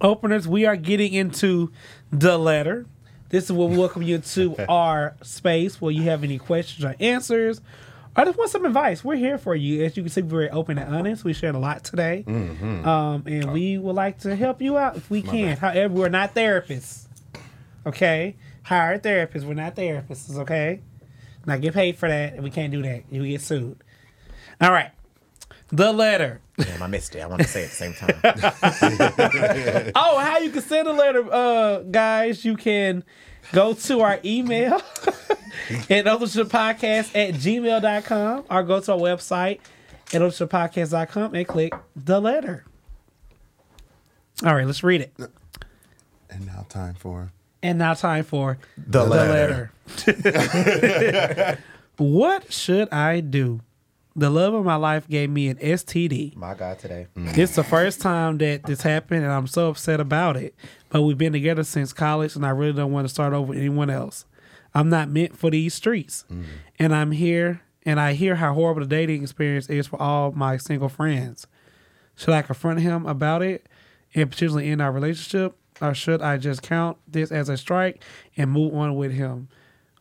openers, 0.02 0.48
we 0.48 0.66
are 0.66 0.76
getting 0.76 1.14
into 1.14 1.72
the 2.12 2.38
letter. 2.38 2.86
This 3.30 3.46
is 3.46 3.52
where 3.52 3.68
we 3.68 3.78
welcome 3.78 4.04
you 4.04 4.20
to 4.20 4.56
our 4.70 5.16
space 5.22 5.82
where 5.82 5.92
you 5.92 6.04
have 6.04 6.24
any 6.24 6.38
questions 6.38 6.86
or 6.86 6.96
answers. 7.00 7.62
I 8.16 8.26
just 8.26 8.38
want 8.38 8.50
some 8.50 8.66
advice. 8.66 9.04
We're 9.04 9.16
here 9.16 9.38
for 9.38 9.54
you. 9.54 9.84
As 9.84 9.96
you 9.96 10.02
can 10.04 10.10
see, 10.10 10.22
we're 10.24 10.30
very 10.30 10.50
open 10.50 10.80
and 10.80 10.96
honest. 10.96 11.24
We 11.24 11.34
shared 11.34 11.54
a 11.54 11.60
lot 11.60 11.84
today. 11.84 12.24
Um, 12.28 13.24
and 13.28 13.54
we 13.54 13.78
would 13.78 13.96
like 13.96 14.20
to 14.20 14.36
help 14.36 14.60
you 14.62 14.78
out 14.78 14.98
if 14.98 15.10
we 15.12 15.22
can. 15.22 15.56
However, 15.58 15.94
we're 15.94 16.10
not 16.10 16.34
therapists. 16.34 17.06
Okay? 17.86 18.36
Hire 18.64 18.98
therapists. 18.98 19.44
We're 19.44 19.54
not 19.54 19.76
therapists, 19.76 20.36
okay? 20.40 20.82
Not 21.46 21.62
get 21.62 21.76
paid 21.76 21.96
for 21.98 22.10
that. 22.10 22.34
and 22.34 22.44
We 22.44 22.50
can't 22.50 22.72
do 22.72 22.82
that. 22.82 23.04
You 23.12 23.24
get 23.28 23.42
sued. 23.42 23.84
All 24.60 24.72
right. 24.72 24.90
The 25.70 25.92
letter. 25.92 26.40
Damn, 26.58 26.82
I 26.82 26.88
missed 26.88 27.14
it. 27.16 27.20
I 27.22 27.28
want 27.28 27.42
to 27.42 27.48
say 27.48 27.64
it 27.64 27.66
at 27.66 27.70
the 27.72 27.76
same 27.76 27.94
time. 27.94 29.92
Oh, 29.96 30.18
how 30.20 30.38
you 30.40 30.50
can 30.50 30.62
send 30.62 30.88
a 30.88 30.94
letter, 30.94 31.28
uh, 31.32 31.80
guys, 31.80 32.44
you 32.46 32.56
can 32.56 33.04
go 33.52 33.74
to 33.74 34.02
our 34.02 34.20
email 34.26 34.76
at 34.76 36.06
podcast 36.06 37.16
at 37.16 37.34
gmail.com 37.36 38.46
or 38.50 38.64
go 38.64 38.80
to 38.80 38.92
our 38.94 38.98
website 38.98 39.60
at 40.14 40.22
podcast.com 40.22 41.36
and 41.36 41.48
click 41.48 41.74
the 41.96 42.20
letter. 42.20 42.66
All 44.46 44.56
right, 44.56 44.66
let's 44.66 44.84
read 44.84 45.02
it. 45.02 45.14
And 46.30 46.46
now 46.46 46.66
time 46.70 46.94
for 46.96 47.32
And 47.62 47.78
now 47.80 47.94
time 47.94 48.24
for 48.24 48.58
The 48.78 49.04
letter. 49.06 49.72
letter. 50.08 51.60
what 51.98 52.52
should 52.54 52.90
I 52.94 53.20
do? 53.20 53.62
The 54.18 54.32
love 54.32 54.56
of 54.56 54.66
my 54.66 54.78
life 54.78 55.08
gave 55.08 55.30
me 55.30 55.48
an 55.48 55.58
STD. 55.58 56.36
My 56.36 56.56
God, 56.56 56.80
today. 56.80 57.06
Mm. 57.16 57.38
It's 57.38 57.56
the 57.56 57.64
first 57.64 58.02
time 58.02 58.40
that 58.40 58.64
this 58.64 58.82
happened, 58.82 59.24
and 59.24 59.32
I'm 59.32 59.46
so 59.46 59.70
upset 59.70 60.00
about 60.00 60.36
it. 60.36 60.56
But 60.90 61.04
we've 61.04 61.20
been 61.20 61.34
together 61.34 61.64
since 61.64 61.94
college, 61.94 62.36
and 62.36 62.44
I 62.44 62.50
really 62.50 62.74
don't 62.74 62.92
want 62.92 63.08
to 63.08 63.14
start 63.14 63.34
over 63.34 63.50
with 63.50 63.60
anyone 63.60 63.92
else. 63.92 64.26
I'm 64.74 64.90
not 64.90 65.10
meant 65.10 65.38
for 65.38 65.52
these 65.52 65.76
streets, 65.76 66.26
mm. 66.32 66.46
and 66.80 66.96
I'm 66.96 67.12
here, 67.12 67.62
and 67.86 68.00
I 68.00 68.14
hear 68.14 68.38
how 68.38 68.56
horrible 68.56 68.82
the 68.82 68.88
dating 68.88 69.22
experience 69.22 69.70
is 69.70 69.86
for 69.86 70.02
all 70.02 70.32
my 70.32 70.58
single 70.58 70.90
friends. 70.90 71.46
Should 72.16 72.34
I 72.34 72.42
confront 72.42 72.80
him 72.80 73.06
about 73.06 73.44
it 73.44 73.70
and 74.16 74.32
potentially 74.32 74.68
end 74.68 74.82
our 74.82 74.92
relationship, 74.92 75.56
or 75.80 75.94
should 75.94 76.24
I 76.24 76.38
just 76.38 76.64
count 76.64 76.98
this 77.08 77.32
as 77.32 77.50
a 77.50 77.58
strike 77.58 78.04
and 78.36 78.50
move 78.52 78.74
on 78.74 78.96
with 78.96 79.12
him? 79.12 79.48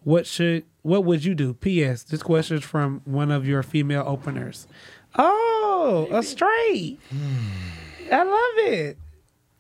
What 0.05 0.27
should 0.27 0.65
what 0.87 1.05
would 1.05 1.25
you 1.25 1.35
do? 1.35 1.53
P.S. 1.55 2.05
This 2.05 2.23
question 2.23 2.59
is 2.59 2.65
from 2.65 3.01
one 3.05 3.31
of 3.33 3.47
your 3.47 3.63
female 3.65 4.05
openers. 4.07 4.67
Oh, 5.17 6.07
a 6.13 6.23
straight. 6.23 7.01
I 8.13 8.23
love 8.23 8.73
it. 8.73 8.97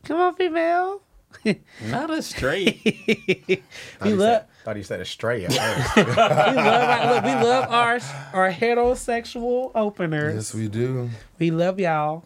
Come 0.04 0.20
on, 0.20 0.34
female. 0.36 1.02
Not 1.88 2.10
a 2.10 2.22
straight. 2.22 2.80
we 2.84 3.62
Thought 3.98 4.08
you 4.08 4.16
love 4.16 4.40
said- 4.42 4.46
Thought 4.64 4.76
you 4.76 4.82
said 4.84 5.00
a 5.00 5.04
straight. 5.04 5.48
we 5.48 5.56
love 5.56 6.18
our, 6.18 7.14
look, 7.14 7.24
we 7.24 7.34
love 7.34 7.70
our 7.70 7.98
our 8.32 8.52
heterosexual 8.52 9.70
openers. 9.74 10.34
Yes, 10.34 10.54
we 10.54 10.68
do. 10.68 11.10
We 11.38 11.50
love 11.50 11.78
y'all. 11.80 12.24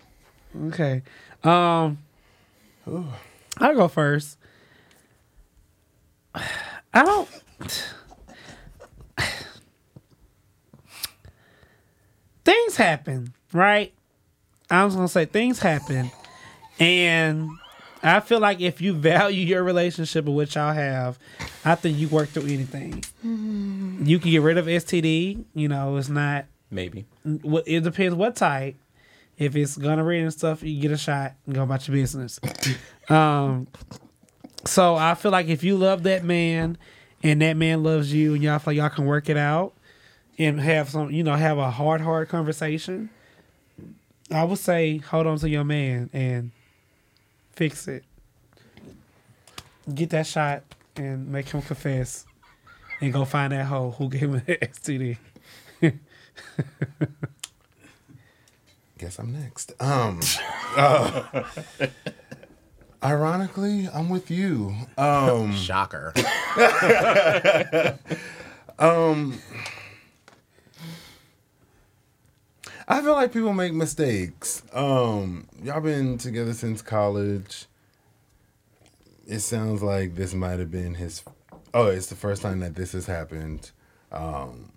Okay. 0.68 1.02
Um 1.42 1.98
I'll 2.86 3.74
go 3.76 3.88
first. 3.88 4.36
I 6.34 7.04
don't 7.04 7.28
things 12.50 12.76
happen, 12.76 13.32
right? 13.52 13.92
I 14.70 14.84
was 14.84 14.94
gonna 14.94 15.08
say 15.08 15.24
things 15.24 15.58
happen. 15.58 16.10
And 16.78 17.50
I 18.02 18.20
feel 18.20 18.40
like 18.40 18.60
if 18.60 18.80
you 18.80 18.94
value 18.94 19.44
your 19.44 19.62
relationship 19.62 20.26
and 20.26 20.34
what 20.34 20.54
y'all 20.54 20.72
have, 20.72 21.18
I 21.64 21.74
think 21.74 21.98
you 21.98 22.08
work 22.08 22.30
through 22.30 22.44
anything. 22.44 23.04
You 23.22 24.18
can 24.18 24.30
get 24.30 24.42
rid 24.42 24.56
of 24.58 24.66
STD. 24.66 25.44
You 25.54 25.68
know, 25.68 25.96
it's 25.96 26.08
not 26.08 26.46
Maybe. 26.70 27.06
what 27.42 27.64
it 27.66 27.80
depends 27.80 28.14
what 28.14 28.36
type. 28.36 28.76
If 29.36 29.56
it's 29.56 29.76
gonorrhea 29.76 30.22
and 30.22 30.32
stuff, 30.32 30.62
you 30.62 30.80
get 30.80 30.90
a 30.90 30.98
shot 30.98 31.32
and 31.46 31.54
go 31.54 31.62
about 31.62 31.88
your 31.88 31.96
business. 31.96 32.38
um, 33.08 33.68
so 34.66 34.96
I 34.96 35.14
feel 35.14 35.32
like 35.32 35.48
if 35.48 35.64
you 35.64 35.76
love 35.76 36.02
that 36.02 36.24
man 36.24 36.76
and 37.22 37.40
that 37.40 37.56
man 37.56 37.82
loves 37.82 38.12
you 38.12 38.34
and 38.34 38.42
y'all 38.42 38.58
feel 38.58 38.72
like 38.72 38.76
y'all 38.78 38.90
can 38.90 39.06
work 39.06 39.28
it 39.30 39.38
out 39.38 39.72
and 40.40 40.58
have 40.58 40.88
some, 40.88 41.10
you 41.10 41.22
know, 41.22 41.34
have 41.34 41.58
a 41.58 41.70
hard, 41.70 42.00
hard 42.00 42.30
conversation, 42.30 43.10
I 44.30 44.42
would 44.44 44.58
say 44.58 44.96
hold 44.96 45.26
on 45.26 45.38
to 45.38 45.48
your 45.48 45.64
man 45.64 46.08
and 46.14 46.50
fix 47.52 47.86
it. 47.86 48.04
Get 49.94 50.10
that 50.10 50.26
shot 50.26 50.62
and 50.96 51.28
make 51.28 51.50
him 51.50 51.60
confess 51.60 52.24
and 53.02 53.12
go 53.12 53.26
find 53.26 53.52
that 53.52 53.66
hoe 53.66 53.90
who 53.90 54.08
gave 54.08 54.22
him 54.22 54.34
an 54.34 54.40
STD. 54.46 55.18
Guess 58.98 59.18
I'm 59.18 59.32
next. 59.32 59.72
Um, 59.80 60.20
uh, 60.76 61.42
ironically, 63.04 63.88
I'm 63.92 64.08
with 64.08 64.30
you. 64.30 64.74
Um, 64.96 65.54
Shocker. 65.54 66.14
I 72.90 73.00
feel 73.02 73.12
like 73.12 73.32
people 73.32 73.52
make 73.52 73.72
mistakes. 73.72 74.64
Um, 74.72 75.46
y'all 75.62 75.80
been 75.80 76.18
together 76.18 76.52
since 76.52 76.82
college. 76.82 77.66
It 79.28 79.38
sounds 79.40 79.80
like 79.80 80.16
this 80.16 80.34
might 80.34 80.58
have 80.58 80.72
been 80.72 80.94
his. 80.94 81.22
Oh, 81.72 81.86
it's 81.86 82.08
the 82.08 82.16
first 82.16 82.42
time 82.42 82.58
that 82.60 82.74
this 82.74 82.90
has 82.92 83.06
happened. 83.06 83.70
Um, 84.10 84.72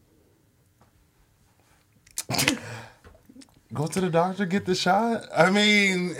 go 3.73 3.87
to 3.87 3.99
the 4.01 4.09
doctor, 4.09 4.45
get 4.45 4.65
the 4.67 4.75
shot. 4.75 5.25
I 5.35 5.49
mean, 5.49 6.15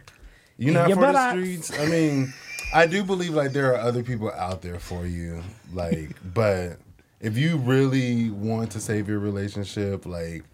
you're 0.58 0.74
not 0.74 0.88
Yeah, 0.90 0.94
for 0.94 1.00
the 1.12 1.18
I- 1.18 1.30
streets. 1.32 1.76
I 1.76 1.86
mean, 1.86 2.32
I 2.72 2.86
do 2.86 3.02
believe 3.02 3.34
like 3.34 3.52
there 3.52 3.72
are 3.74 3.78
other 3.78 4.04
people 4.04 4.30
out 4.30 4.62
there 4.62 4.78
for 4.78 5.06
you. 5.06 5.42
Like, 5.72 6.10
but 6.34 6.78
if 7.20 7.36
you 7.36 7.56
really 7.56 8.30
want 8.30 8.70
to 8.72 8.80
save 8.80 9.08
your 9.08 9.18
relationship, 9.18 10.06
like 10.06 10.44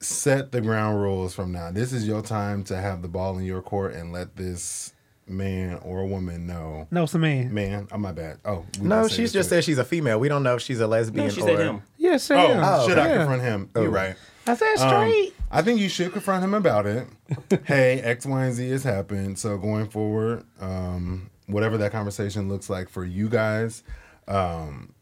set 0.00 0.50
the 0.52 0.60
ground 0.60 1.00
rules 1.00 1.34
from 1.34 1.52
now. 1.52 1.70
This 1.70 1.92
is 1.92 2.06
your 2.06 2.22
time 2.22 2.64
to 2.64 2.76
have 2.76 3.02
the 3.02 3.08
ball 3.08 3.38
in 3.38 3.44
your 3.44 3.62
court 3.62 3.94
and 3.94 4.12
let 4.12 4.36
this 4.36 4.92
man 5.26 5.78
or 5.82 6.06
woman 6.06 6.46
know. 6.46 6.88
No, 6.90 7.04
it's 7.04 7.14
a 7.14 7.18
man. 7.18 7.52
Man, 7.54 7.86
oh 7.92 7.98
my 7.98 8.10
bad. 8.10 8.38
Oh 8.44 8.64
No, 8.80 9.02
didn't 9.02 9.12
she's 9.12 9.32
just 9.32 9.48
to- 9.50 9.56
said 9.56 9.64
she's 9.64 9.78
a 9.78 9.84
female. 9.84 10.18
We 10.18 10.28
don't 10.28 10.42
know 10.42 10.56
if 10.56 10.62
she's 10.62 10.80
a 10.80 10.86
lesbian 10.86 11.26
No, 11.26 11.32
she 11.32 11.42
or. 11.42 11.46
said 11.46 11.58
him. 11.60 11.82
Yes, 11.98 12.30
Oh, 12.30 12.34
yeah. 12.34 12.86
should 12.86 12.98
I 12.98 13.08
yeah. 13.08 13.16
confront 13.18 13.42
him? 13.42 13.70
You're 13.76 13.90
right. 13.90 14.16
I 14.46 14.54
said 14.56 14.76
Um, 14.78 14.88
straight. 14.88 15.34
I 15.50 15.62
think 15.62 15.78
you 15.80 15.88
should 15.88 16.12
confront 16.12 16.42
him 16.42 16.54
about 16.54 16.86
it. 16.86 17.06
hey, 17.64 18.00
X, 18.00 18.24
Y, 18.26 18.44
and 18.44 18.54
Z 18.54 18.68
has 18.70 18.82
happened. 18.84 19.38
So 19.38 19.58
going 19.58 19.88
forward, 19.88 20.44
um, 20.60 21.30
whatever 21.46 21.76
that 21.78 21.92
conversation 21.92 22.48
looks 22.48 22.68
like 22.70 22.88
for 22.88 23.04
you 23.04 23.28
guys, 23.28 23.82
um, 24.26 24.94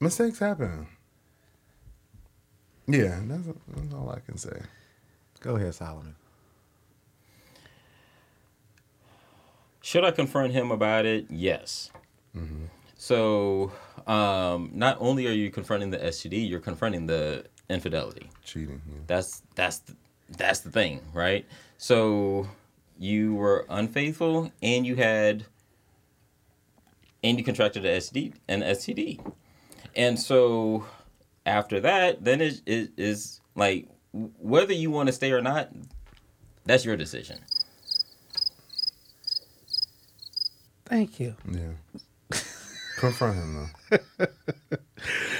mistakes 0.00 0.38
happen. 0.38 0.88
Yeah, 2.88 3.18
that's, 3.24 3.46
that's 3.46 3.94
all 3.94 4.10
I 4.10 4.20
can 4.20 4.38
say. 4.38 4.60
Go 5.40 5.56
ahead, 5.56 5.74
Solomon. 5.74 6.14
Should 9.82 10.04
I 10.04 10.10
confront 10.10 10.52
him 10.52 10.70
about 10.70 11.06
it? 11.06 11.26
Yes. 11.30 11.90
So, 12.96 13.72
um, 14.06 14.70
not 14.74 14.96
only 15.00 15.26
are 15.26 15.32
you 15.32 15.50
confronting 15.50 15.90
the 15.90 15.98
STD, 15.98 16.48
you're 16.48 16.60
confronting 16.60 17.06
the 17.06 17.46
infidelity. 17.68 18.30
Cheating. 18.44 18.82
Yeah. 18.86 18.98
That's 19.06 19.42
that's 19.54 19.78
the, 19.78 19.96
that's 20.36 20.60
the 20.60 20.70
thing, 20.70 21.00
right? 21.12 21.46
So 21.78 22.48
you 22.98 23.34
were 23.34 23.66
unfaithful, 23.68 24.50
and 24.62 24.86
you 24.86 24.96
had, 24.96 25.46
and 27.22 27.38
you 27.38 27.44
contracted 27.44 27.84
a 27.84 27.98
STD, 27.98 28.34
an 28.48 28.62
STD, 28.62 29.20
and 29.94 30.18
so 30.18 30.84
after 31.46 31.80
that, 31.80 32.22
then 32.22 32.40
it, 32.40 32.60
it 32.66 32.90
is 32.96 33.40
like 33.54 33.88
whether 34.12 34.72
you 34.72 34.90
want 34.90 35.06
to 35.06 35.12
stay 35.12 35.32
or 35.32 35.40
not, 35.40 35.70
that's 36.64 36.84
your 36.84 36.96
decision. 36.96 37.38
Thank 40.84 41.18
you. 41.18 41.34
Yeah. 41.50 42.38
Confront 42.98 43.36
him 43.36 43.70
though. 43.90 44.26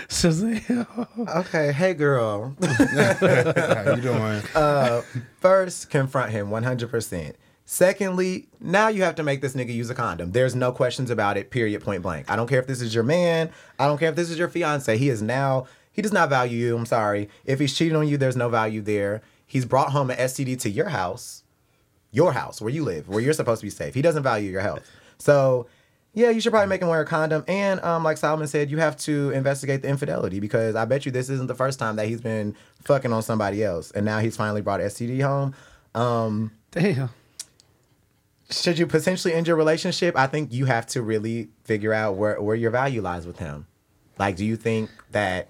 Shazam. 0.08 1.28
Okay, 1.36 1.72
hey 1.72 1.94
girl. 1.94 2.54
How 2.60 3.94
you 3.96 4.02
doing? 4.02 4.42
Uh, 4.54 5.02
first, 5.40 5.90
confront 5.90 6.32
him 6.32 6.48
100%. 6.48 7.34
Secondly, 7.64 8.46
now 8.60 8.88
you 8.88 9.02
have 9.02 9.16
to 9.16 9.24
make 9.24 9.40
this 9.40 9.54
nigga 9.54 9.74
use 9.74 9.90
a 9.90 9.94
condom. 9.94 10.30
There's 10.30 10.54
no 10.54 10.70
questions 10.70 11.10
about 11.10 11.36
it, 11.36 11.50
period, 11.50 11.82
point 11.82 12.02
blank. 12.02 12.30
I 12.30 12.36
don't 12.36 12.46
care 12.46 12.60
if 12.60 12.68
this 12.68 12.80
is 12.80 12.94
your 12.94 13.02
man. 13.02 13.50
I 13.78 13.86
don't 13.86 13.98
care 13.98 14.08
if 14.10 14.14
this 14.14 14.30
is 14.30 14.38
your 14.38 14.48
fiance. 14.48 14.96
He 14.96 15.08
is 15.08 15.20
now, 15.20 15.66
he 15.96 16.02
does 16.02 16.12
not 16.12 16.28
value 16.28 16.58
you. 16.58 16.76
I'm 16.76 16.84
sorry. 16.84 17.30
If 17.46 17.58
he's 17.58 17.76
cheating 17.76 17.96
on 17.96 18.06
you, 18.06 18.18
there's 18.18 18.36
no 18.36 18.50
value 18.50 18.82
there. 18.82 19.22
He's 19.46 19.64
brought 19.64 19.92
home 19.92 20.10
an 20.10 20.18
STD 20.18 20.60
to 20.60 20.70
your 20.70 20.90
house, 20.90 21.42
your 22.12 22.34
house, 22.34 22.60
where 22.60 22.70
you 22.70 22.84
live, 22.84 23.08
where 23.08 23.20
you're 23.20 23.32
supposed 23.32 23.62
to 23.62 23.66
be 23.66 23.70
safe. 23.70 23.94
He 23.94 24.02
doesn't 24.02 24.22
value 24.22 24.50
your 24.50 24.60
health. 24.60 24.82
So, 25.18 25.66
yeah, 26.12 26.28
you 26.28 26.40
should 26.42 26.52
probably 26.52 26.68
make 26.68 26.82
him 26.82 26.88
wear 26.88 27.00
a 27.00 27.06
condom. 27.06 27.44
And 27.48 27.80
um, 27.80 28.04
like 28.04 28.18
Solomon 28.18 28.46
said, 28.46 28.70
you 28.70 28.76
have 28.76 28.98
to 28.98 29.30
investigate 29.30 29.80
the 29.80 29.88
infidelity 29.88 30.38
because 30.38 30.74
I 30.74 30.84
bet 30.84 31.06
you 31.06 31.12
this 31.12 31.30
isn't 31.30 31.46
the 31.46 31.54
first 31.54 31.78
time 31.78 31.96
that 31.96 32.08
he's 32.08 32.20
been 32.20 32.54
fucking 32.84 33.12
on 33.12 33.22
somebody 33.22 33.64
else. 33.64 33.90
And 33.92 34.04
now 34.04 34.18
he's 34.18 34.36
finally 34.36 34.60
brought 34.60 34.80
STD 34.80 35.22
home. 35.22 35.54
Um, 35.94 36.52
Damn. 36.72 37.08
should 38.50 38.78
you 38.78 38.86
potentially 38.86 39.32
end 39.32 39.46
your 39.46 39.56
relationship, 39.56 40.14
I 40.14 40.26
think 40.26 40.52
you 40.52 40.66
have 40.66 40.86
to 40.88 41.00
really 41.00 41.48
figure 41.64 41.94
out 41.94 42.16
where, 42.16 42.38
where 42.42 42.56
your 42.56 42.70
value 42.70 43.00
lies 43.00 43.26
with 43.26 43.38
him. 43.38 43.66
Like, 44.18 44.36
do 44.36 44.44
you 44.44 44.56
think 44.56 44.90
that 45.12 45.48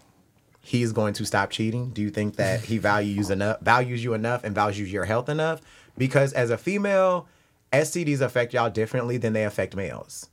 he's 0.67 0.93
going 0.93 1.15
to 1.15 1.25
stop 1.25 1.51
cheating? 1.51 1.91
Do 1.91 2.03
you 2.03 2.11
think 2.11 2.37
that 2.37 2.61
he 2.61 2.79
values 2.79 3.31
enough 3.31 3.61
values 3.61 4.03
you 4.03 4.15
enough 4.15 4.43
and 4.43 4.55
values 4.55 4.93
your 4.93 5.05
health 5.05 5.29
enough? 5.29 5.61
Because 5.97 6.33
as 6.33 6.51
a 6.51 6.59
female, 6.59 7.29
STDs 7.73 8.21
affect 8.21 8.53
y'all 8.53 8.69
differently 8.69 9.17
than 9.17 9.33
they 9.33 9.45
affect 9.45 9.77
males. 9.77 10.29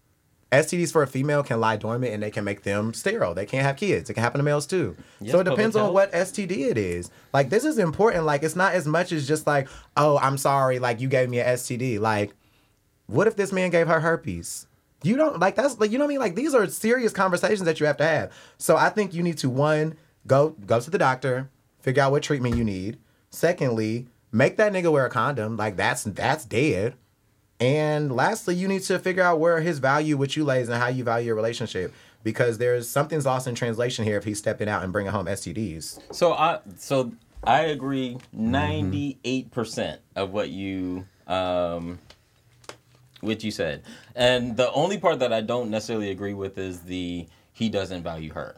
STDs 0.51 0.91
for 0.91 1.03
a 1.03 1.07
female 1.07 1.43
can 1.43 1.59
lie 1.59 1.77
dormant 1.77 2.13
and 2.13 2.21
they 2.21 2.31
can 2.31 2.43
make 2.43 2.63
them 2.63 2.93
sterile. 2.93 3.33
They 3.33 3.45
can't 3.45 3.65
have 3.65 3.75
kids. 3.75 4.09
It 4.09 4.13
can 4.13 4.23
happen 4.23 4.39
to 4.39 4.43
males 4.43 4.65
too. 4.65 4.95
Yes, 5.21 5.31
so 5.31 5.39
it 5.39 5.45
depends 5.45 5.75
on 5.75 5.93
what 5.93 6.11
STD 6.11 6.69
it 6.69 6.77
is. 6.77 7.11
Like 7.31 7.49
this 7.49 7.63
is 7.63 7.77
important. 7.77 8.25
Like 8.25 8.43
it's 8.43 8.55
not 8.55 8.73
as 8.73 8.87
much 8.87 9.11
as 9.11 9.27
just 9.27 9.45
like, 9.45 9.67
oh, 9.97 10.17
I'm 10.17 10.37
sorry, 10.37 10.79
like 10.79 10.99
you 10.99 11.07
gave 11.09 11.29
me 11.29 11.39
a 11.39 11.45
STD. 11.45 11.99
Like, 11.99 12.33
what 13.07 13.27
if 13.27 13.35
this 13.35 13.51
man 13.51 13.69
gave 13.69 13.87
her 13.87 13.99
herpes? 13.99 14.67
You 15.03 15.15
don't 15.15 15.39
like 15.39 15.55
that's 15.55 15.79
like 15.79 15.91
you 15.91 15.97
know 15.97 16.05
what 16.05 16.09
I 16.09 16.13
mean? 16.13 16.19
Like 16.19 16.35
these 16.35 16.53
are 16.53 16.67
serious 16.67 17.13
conversations 17.13 17.63
that 17.63 17.79
you 17.79 17.85
have 17.85 17.97
to 17.97 18.05
have. 18.05 18.31
So 18.57 18.77
I 18.77 18.89
think 18.89 19.13
you 19.13 19.23
need 19.23 19.37
to 19.39 19.49
one, 19.49 19.95
go 20.27 20.55
go 20.65 20.79
to 20.79 20.89
the 20.89 20.97
doctor, 20.97 21.49
figure 21.79 22.03
out 22.03 22.11
what 22.11 22.23
treatment 22.23 22.55
you 22.55 22.63
need. 22.63 22.97
Secondly, 23.29 24.07
make 24.31 24.57
that 24.57 24.73
nigga 24.73 24.91
wear 24.91 25.05
a 25.05 25.09
condom. 25.09 25.57
Like 25.57 25.75
that's 25.75 26.03
that's 26.03 26.45
dead. 26.45 26.95
And 27.59 28.13
lastly, 28.13 28.55
you 28.55 28.67
need 28.67 28.81
to 28.83 28.99
figure 28.99 29.23
out 29.23 29.39
where 29.39 29.61
his 29.61 29.79
value 29.79 30.17
with 30.17 30.35
you 30.35 30.43
lays 30.43 30.67
and 30.67 30.81
how 30.81 30.87
you 30.87 31.03
value 31.03 31.27
your 31.27 31.35
relationship. 31.35 31.93
Because 32.23 32.57
there's 32.57 32.89
something's 32.89 33.25
lost 33.25 33.47
in 33.47 33.55
translation 33.55 34.05
here 34.05 34.17
if 34.17 34.23
he's 34.23 34.39
stepping 34.39 34.69
out 34.69 34.83
and 34.83 34.91
bringing 34.91 35.11
home 35.11 35.25
STDs. 35.25 35.99
So 36.13 36.33
I 36.33 36.59
so 36.77 37.11
I 37.43 37.61
agree 37.61 38.17
ninety 38.31 39.17
eight 39.23 39.51
percent 39.51 40.01
of 40.15 40.31
what 40.31 40.49
you 40.49 41.05
um 41.27 41.99
what 43.21 43.43
you 43.43 43.51
said. 43.51 43.83
And 44.15 44.55
the 44.55 44.71
only 44.71 44.97
part 44.97 45.19
that 45.19 45.33
I 45.33 45.41
don't 45.41 45.69
necessarily 45.69 46.11
agree 46.11 46.33
with 46.33 46.57
is 46.57 46.81
the 46.81 47.27
he 47.53 47.69
doesn't 47.69 48.03
value 48.03 48.33
her. 48.33 48.55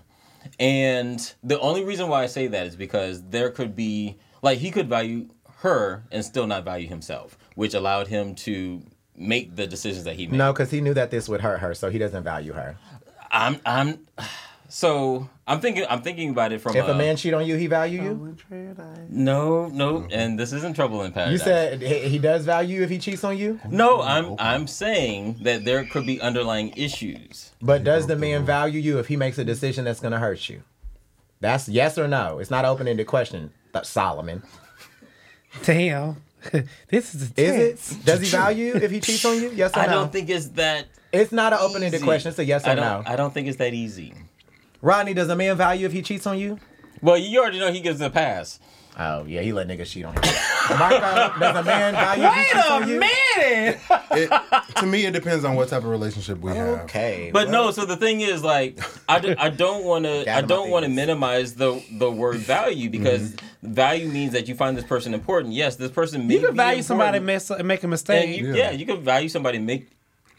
And 0.59 1.33
the 1.43 1.59
only 1.59 1.83
reason 1.83 2.07
why 2.07 2.23
I 2.23 2.25
say 2.27 2.47
that 2.47 2.67
is 2.67 2.75
because 2.75 3.23
there 3.29 3.49
could 3.49 3.75
be 3.75 4.17
like 4.41 4.59
he 4.59 4.71
could 4.71 4.87
value 4.87 5.29
her 5.57 6.03
and 6.11 6.23
still 6.23 6.47
not 6.47 6.63
value 6.63 6.87
himself, 6.87 7.37
which 7.55 7.73
allowed 7.73 8.07
him 8.07 8.35
to 8.35 8.83
make 9.15 9.55
the 9.55 9.65
decisions 9.65 10.03
that 10.03 10.15
he 10.15 10.27
made. 10.27 10.37
No, 10.37 10.53
because 10.53 10.71
he 10.71 10.81
knew 10.81 10.93
that 10.93 11.11
this 11.11 11.27
would 11.29 11.41
hurt 11.41 11.59
her, 11.59 11.73
so 11.73 11.89
he 11.89 11.97
doesn't 11.97 12.23
value 12.23 12.53
her. 12.53 12.77
I'm 13.31 13.59
I'm 13.65 14.05
so 14.69 15.29
I'm 15.47 15.59
thinking 15.59 15.85
I'm 15.89 16.01
thinking 16.01 16.31
about 16.31 16.51
it 16.53 16.59
from 16.59 16.75
If 16.75 16.87
a, 16.87 16.91
a 16.91 16.95
man 16.95 17.17
cheat 17.17 17.33
on 17.33 17.45
you, 17.45 17.55
he 17.55 17.67
value 17.67 18.01
you. 18.01 18.37
No, 19.09 19.67
no, 19.67 20.07
and 20.11 20.39
this 20.39 20.51
isn't 20.51 20.75
trouble 20.75 21.03
in 21.03 21.11
paradise. 21.11 21.33
You 21.33 21.37
said 21.37 21.81
he 21.81 22.09
he 22.09 22.17
does 22.17 22.45
value 22.45 22.77
you 22.77 22.83
if 22.83 22.89
he 22.89 22.97
cheats 22.97 23.23
on 23.23 23.37
you, 23.37 23.59
no. 23.69 24.01
I'm 24.01 24.35
I'm 24.39 24.65
saying 24.65 25.37
that 25.43 25.63
there 25.63 25.85
could 25.85 26.05
be 26.05 26.19
underlying 26.19 26.73
issues. 26.75 27.51
but 27.61 27.83
does 27.83 28.07
the 28.07 28.15
man 28.15 28.45
value 28.45 28.79
you 28.79 28.97
if 28.97 29.07
he 29.07 29.17
makes 29.17 29.37
a 29.37 29.43
decision 29.43 29.85
that's 29.85 29.99
gonna 29.99 30.19
hurt 30.19 30.49
you? 30.49 30.63
That's 31.41 31.69
yes 31.69 31.97
or 31.97 32.07
no. 32.07 32.39
It's 32.39 32.49
not 32.49 32.65
open 32.65 32.87
ended 32.87 33.07
question. 33.07 33.51
Solomon, 33.83 34.41
Damn. 35.63 36.23
this 36.89 37.13
is 37.13 37.33
is 37.35 37.91
it? 37.91 38.05
Does 38.05 38.21
he 38.21 38.27
value 38.27 38.67
you 38.67 38.75
if 38.75 38.89
he 38.89 38.99
cheats 38.99 39.25
on 39.25 39.41
you? 39.41 39.51
Yes 39.51 39.75
or 39.75 39.79
I 39.79 39.85
no? 39.87 39.91
I 39.91 39.95
don't 39.95 40.11
think 40.11 40.29
it's 40.29 40.47
that. 40.49 40.87
it's 41.11 41.31
not 41.31 41.53
an 41.53 41.59
open 41.61 41.83
ended 41.83 42.01
question. 42.01 42.29
It's 42.29 42.39
a 42.39 42.45
yes 42.45 42.65
or 42.65 42.69
I 42.69 42.75
no. 42.75 42.81
don't. 42.81 43.07
I 43.09 43.15
don't 43.15 43.33
think 43.33 43.47
it's 43.47 43.57
that 43.57 43.73
easy. 43.73 44.13
Rodney, 44.85 45.15
does 45.15 45.29
a 45.29 45.35
man 45.35 45.57
value 45.57 45.87
if 45.87 45.91
he 45.93 46.03
cheats 46.03 46.27
on 46.27 46.37
you? 46.37 46.59
Well, 47.01 47.17
you 47.17 47.39
already 47.41 47.57
know 47.59 47.71
he 47.71 47.79
gives 47.81 47.99
a 48.01 48.09
pass. 48.11 48.59
Oh 48.97 49.25
yeah, 49.25 49.41
he 49.41 49.51
let 49.51 49.67
niggas 49.67 49.87
cheat 49.87 50.05
on 50.05 50.13
him. 50.13 50.21
Marco, 50.79 51.39
does 51.39 51.55
a 51.57 51.63
man 51.63 51.93
value 51.95 52.23
if 52.23 52.33
he 52.33 52.43
cheats 52.53 52.69
on 52.69 52.87
you? 52.89 52.99
minute. 52.99 53.79
It, 54.17 54.31
to 54.77 54.85
me, 54.85 55.05
it 55.05 55.11
depends 55.11 55.43
on 55.43 55.55
what 55.55 55.67
type 55.67 55.79
of 55.83 55.89
relationship 55.89 56.39
we 56.39 56.51
have. 56.55 56.79
Okay, 56.85 57.31
But 57.33 57.47
well, 57.49 57.65
no, 57.65 57.71
so 57.71 57.85
the 57.85 57.97
thing 57.97 58.21
is, 58.21 58.41
like, 58.43 58.79
I, 59.09 59.19
do, 59.19 59.35
I 59.37 59.49
don't 59.49 59.83
want 59.83 60.05
to, 60.05 60.29
I 60.31 60.35
out 60.37 60.47
don't 60.47 60.69
want 60.69 60.83
to 60.85 60.89
face. 60.89 60.95
minimize 60.95 61.55
the 61.55 61.83
the 61.97 62.09
word 62.09 62.37
value 62.37 62.89
because 62.89 63.33
Mm-hmm. 63.33 63.73
value 63.73 64.07
means 64.07 64.31
that 64.33 64.47
you 64.47 64.55
find 64.55 64.77
this 64.77 64.85
person 64.85 65.13
important. 65.13 65.53
Yes, 65.53 65.75
this 65.75 65.91
person 65.91 66.27
may 66.27 66.35
You 66.35 66.39
can 66.41 66.51
be 66.51 66.57
value 66.57 66.81
somebody 66.83 67.17
important, 67.17 67.25
mess 67.25 67.49
and 67.49 67.67
make 67.67 67.81
a 67.81 67.83
and 67.85 67.91
mistake. 67.91 68.39
you, 68.39 68.49
Yeah. 68.49 68.55
yeah, 68.55 68.71
you 68.71 68.85
can 68.85 69.01
value 69.03 69.27
somebody 69.29 69.57
and 69.57 69.65
make 69.65 69.89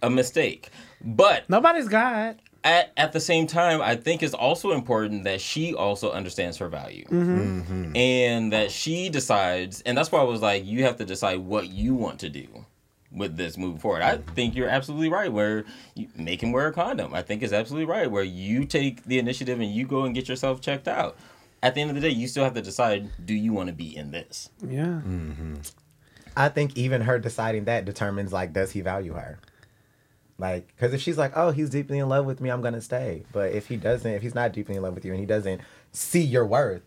a 0.03 0.09
mistake, 0.09 0.71
but 1.05 1.51
Nobody's 1.51 1.89
God. 1.89 2.37
At, 2.67 2.93
at 2.97 3.13
the 3.13 3.21
same 3.21 3.47
time, 3.47 3.81
I 3.81 3.95
think 3.95 4.25
it's 4.25 4.35
also 4.35 4.73
important 4.73 5.23
that 5.23 5.41
she 5.41 5.73
also 5.73 6.11
understands 6.11 6.59
her 6.59 6.69
value. 6.69 7.05
Mm-hmm. 7.05 7.61
Mm-hmm. 7.61 7.97
And 7.97 8.53
that 8.53 8.73
she 8.73 9.09
decides, 9.09 9.83
and 9.83 9.97
that's 9.97 10.11
why 10.11 10.19
I 10.19 10.25
was 10.25 10.43
like, 10.43 10.67
you 10.67 10.83
have 10.83 10.97
to 10.97 11.05
decide 11.05 11.39
what 11.39 11.69
you 11.69 11.95
want 11.95 12.19
to 12.21 12.29
do 12.29 12.67
with 13.13 13.37
this 13.37 13.57
moving 13.57 13.79
forward. 13.79 14.03
I 14.03 14.17
mm-hmm. 14.17 14.35
think 14.35 14.57
you're 14.57 14.69
absolutely 14.69 15.09
right 15.09 15.33
where 15.33 15.65
you 15.95 16.09
make 16.17 16.43
him 16.43 16.51
wear 16.51 16.67
a 16.67 16.73
condom. 16.73 17.15
I 17.15 17.23
think 17.23 17.45
it's 17.45 17.53
absolutely 17.53 17.87
right 17.87 18.11
where 18.11 18.25
you 18.25 18.65
take 18.65 19.05
the 19.05 19.21
initiative 19.21 19.61
and 19.61 19.71
you 19.71 19.87
go 19.87 20.03
and 20.03 20.13
get 20.13 20.29
yourself 20.29 20.61
checked 20.61 20.89
out. 20.89 21.17
At 21.63 21.77
the 21.77 21.83
end 21.83 21.91
of 21.91 21.95
the 21.95 22.03
day, 22.03 22.11
you 22.11 22.27
still 22.27 22.43
have 22.43 22.55
to 22.55 22.63
decide 22.63 23.11
do 23.25 23.33
you 23.33 23.53
want 23.53 23.69
to 23.69 23.75
be 23.75 23.97
in 23.97 24.11
this? 24.11 24.51
Yeah. 24.67 25.03
I 26.37 26.49
think 26.49 26.77
even 26.77 27.03
her 27.03 27.21
deciding 27.21 27.65
that 27.67 27.85
determines 27.85 28.33
like, 28.33 28.53
does 28.53 28.73
he 28.73 28.81
value 28.81 29.13
her? 29.13 29.39
Like, 30.39 30.69
because 30.69 30.93
if 30.93 31.01
she's 31.01 31.17
like, 31.17 31.33
oh, 31.35 31.51
he's 31.51 31.71
deeply 31.71 31.99
in 31.99 32.09
love 32.09 32.27
with 32.27 32.41
me, 32.41 32.51
I'm 32.51 32.61
gonna 32.61 32.81
stay. 32.83 33.25
But 33.33 33.53
if 33.53 33.69
he 33.69 33.77
doesn't, 33.77 34.11
if 34.11 34.23
he's 34.23 34.35
not 34.35 34.53
deeply 34.53 34.77
in 34.77 34.83
love 34.83 34.95
with 34.95 35.05
you 35.05 35.13
and 35.13 35.21
he 35.21 35.27
doesn't 35.27 35.61
see 35.93 36.21
your 36.23 36.45
worth, 36.47 36.83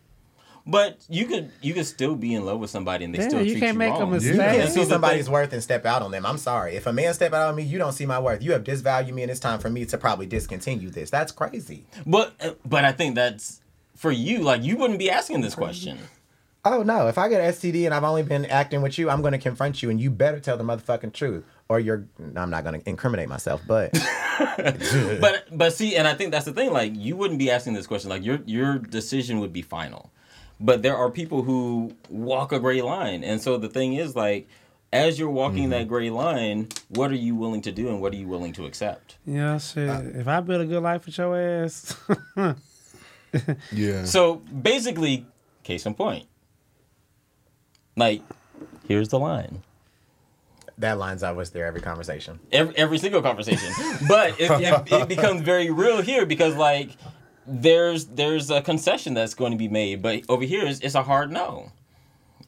But 0.68 1.00
you 1.10 1.26
could 1.26 1.50
you 1.62 1.74
could 1.74 1.88
still 1.88 2.16
be 2.16 2.34
in 2.36 2.46
love 2.46 2.60
with 2.60 2.70
somebody 2.70 3.06
and 3.06 3.14
they 3.16 3.20
Yeah, 3.20 3.30
still 3.30 3.42
you 3.42 3.54
treat 3.54 3.60
can't 3.62 3.74
you 3.74 3.80
make 3.80 3.96
a 3.96 4.00
wrong. 4.00 4.12
mistake. 4.12 4.34
you 4.36 4.40
Yeah, 4.40 4.52
can't 4.52 4.64
and 4.66 4.72
so 4.74 4.84
see 4.84 4.90
somebody's 4.90 5.28
worth 5.30 5.52
and 5.52 5.64
step 5.64 5.84
out 5.88 6.04
on 6.04 6.12
them. 6.12 6.28
I'm 6.28 6.38
sorry. 6.38 6.76
If 6.76 6.86
a 6.86 6.94
man 6.94 7.12
step 7.16 7.34
out 7.34 7.48
on 7.50 7.56
me, 7.56 7.64
you 7.64 7.80
don't 7.80 7.94
see 7.94 8.06
my 8.06 8.20
worth. 8.20 8.44
You 8.44 8.52
have 8.52 8.64
disvalued 8.64 9.14
me, 9.14 9.24
and 9.24 9.32
it's 9.32 9.40
time 9.40 9.60
for 9.60 9.70
me 9.72 9.84
to 9.86 9.98
probably 9.98 10.28
discontinue 10.28 10.92
this. 10.92 11.10
That's 11.10 11.32
crazy. 11.32 11.86
But 12.06 12.36
uh, 12.42 12.52
but 12.66 12.86
I 12.86 12.92
think 12.92 13.16
that's 13.16 13.62
for 13.96 14.12
you. 14.12 14.40
Like 14.44 14.62
you 14.62 14.78
wouldn't 14.78 15.00
be 15.00 15.10
asking 15.10 15.42
this 15.42 15.56
question. 15.56 15.98
Oh 16.66 16.84
no! 16.84 17.08
If 17.08 17.18
I 17.18 17.30
get 17.30 17.56
STD 17.56 17.86
and 17.86 17.94
I've 17.94 18.04
only 18.04 18.24
been 18.24 18.46
acting 18.46 18.82
with 18.82 18.98
you, 18.98 19.10
I'm 19.10 19.22
going 19.22 19.32
to 19.32 19.38
confront 19.38 19.82
you, 19.82 19.90
and 19.90 20.00
you 20.00 20.10
better 20.10 20.40
tell 20.40 20.58
the 20.58 20.64
motherfucking 20.64 21.14
truth, 21.14 21.46
or 21.70 21.80
you're. 21.80 22.06
I'm 22.36 22.50
not 22.50 22.64
going 22.64 22.80
to 22.80 22.90
incriminate 22.90 23.30
myself, 23.30 23.62
but 23.66 23.94
But 25.20 25.46
but 25.52 25.74
see, 25.74 25.96
and 25.96 26.08
I 26.08 26.14
think 26.14 26.32
that's 26.32 26.46
the 26.46 26.54
thing. 26.54 26.72
Like 26.72 26.94
you 26.96 27.16
wouldn't 27.16 27.40
be 27.40 27.50
asking 27.50 27.74
this 27.74 27.88
question. 27.88 28.10
Like 28.10 28.24
your 28.24 28.40
your 28.46 28.78
decision 28.78 29.40
would 29.40 29.54
be 29.54 29.62
final. 29.62 30.12
But 30.60 30.82
there 30.82 30.98
are 30.98 31.10
people 31.10 31.44
who 31.44 31.96
walk 32.10 32.52
a 32.52 32.60
gray 32.60 32.82
line, 32.82 33.24
and 33.24 33.42
so 33.42 33.58
the 33.58 33.70
thing 33.70 33.94
is 33.94 34.16
like. 34.16 34.48
As 34.92 35.20
you're 35.20 35.30
walking 35.30 35.66
mm-hmm. 35.66 35.70
that 35.70 35.88
gray 35.88 36.10
line, 36.10 36.70
what 36.88 37.12
are 37.12 37.16
you 37.16 37.36
willing 37.36 37.62
to 37.62 37.72
do 37.72 37.90
and 37.90 38.02
what 38.02 38.12
are 38.12 38.16
you 38.16 38.28
willing 38.28 38.54
to 38.54 38.66
accept? 38.66 39.18
Yeah, 39.24 39.60
shit. 39.60 39.88
Uh, 39.88 40.02
if 40.16 40.28
I 40.28 40.40
build 40.40 40.62
a 40.62 40.66
good 40.66 40.82
life 40.82 41.06
with 41.06 41.16
your 41.16 41.40
ass, 41.40 41.96
Yeah. 43.72 44.06
So 44.06 44.38
basically, 44.38 45.28
case 45.62 45.86
in 45.86 45.94
point. 45.94 46.26
Like, 48.00 48.24
here's 48.88 49.10
the 49.10 49.20
line. 49.20 49.62
that 50.80 50.98
lines 50.98 51.24
up 51.24 51.36
with 51.36 51.52
their 51.54 51.66
every 51.66 51.82
conversation. 51.82 52.40
every, 52.52 52.76
every 52.78 52.98
single 52.98 53.22
conversation. 53.22 53.72
But 54.08 54.40
it, 54.40 54.50
it, 54.50 54.92
it 54.92 55.08
becomes 55.08 55.42
very 55.42 55.70
real 55.70 56.02
here 56.02 56.26
because 56.26 56.56
like 56.56 56.92
there's 57.46 58.06
there's 58.06 58.50
a 58.50 58.62
concession 58.62 59.14
that's 59.14 59.34
going 59.34 59.52
to 59.52 59.58
be 59.58 59.68
made, 59.68 60.02
but 60.02 60.24
over 60.30 60.44
here 60.44 60.66
it's, 60.66 60.80
it's 60.80 60.96
a 60.96 61.04
hard 61.04 61.32
no. 61.32 61.72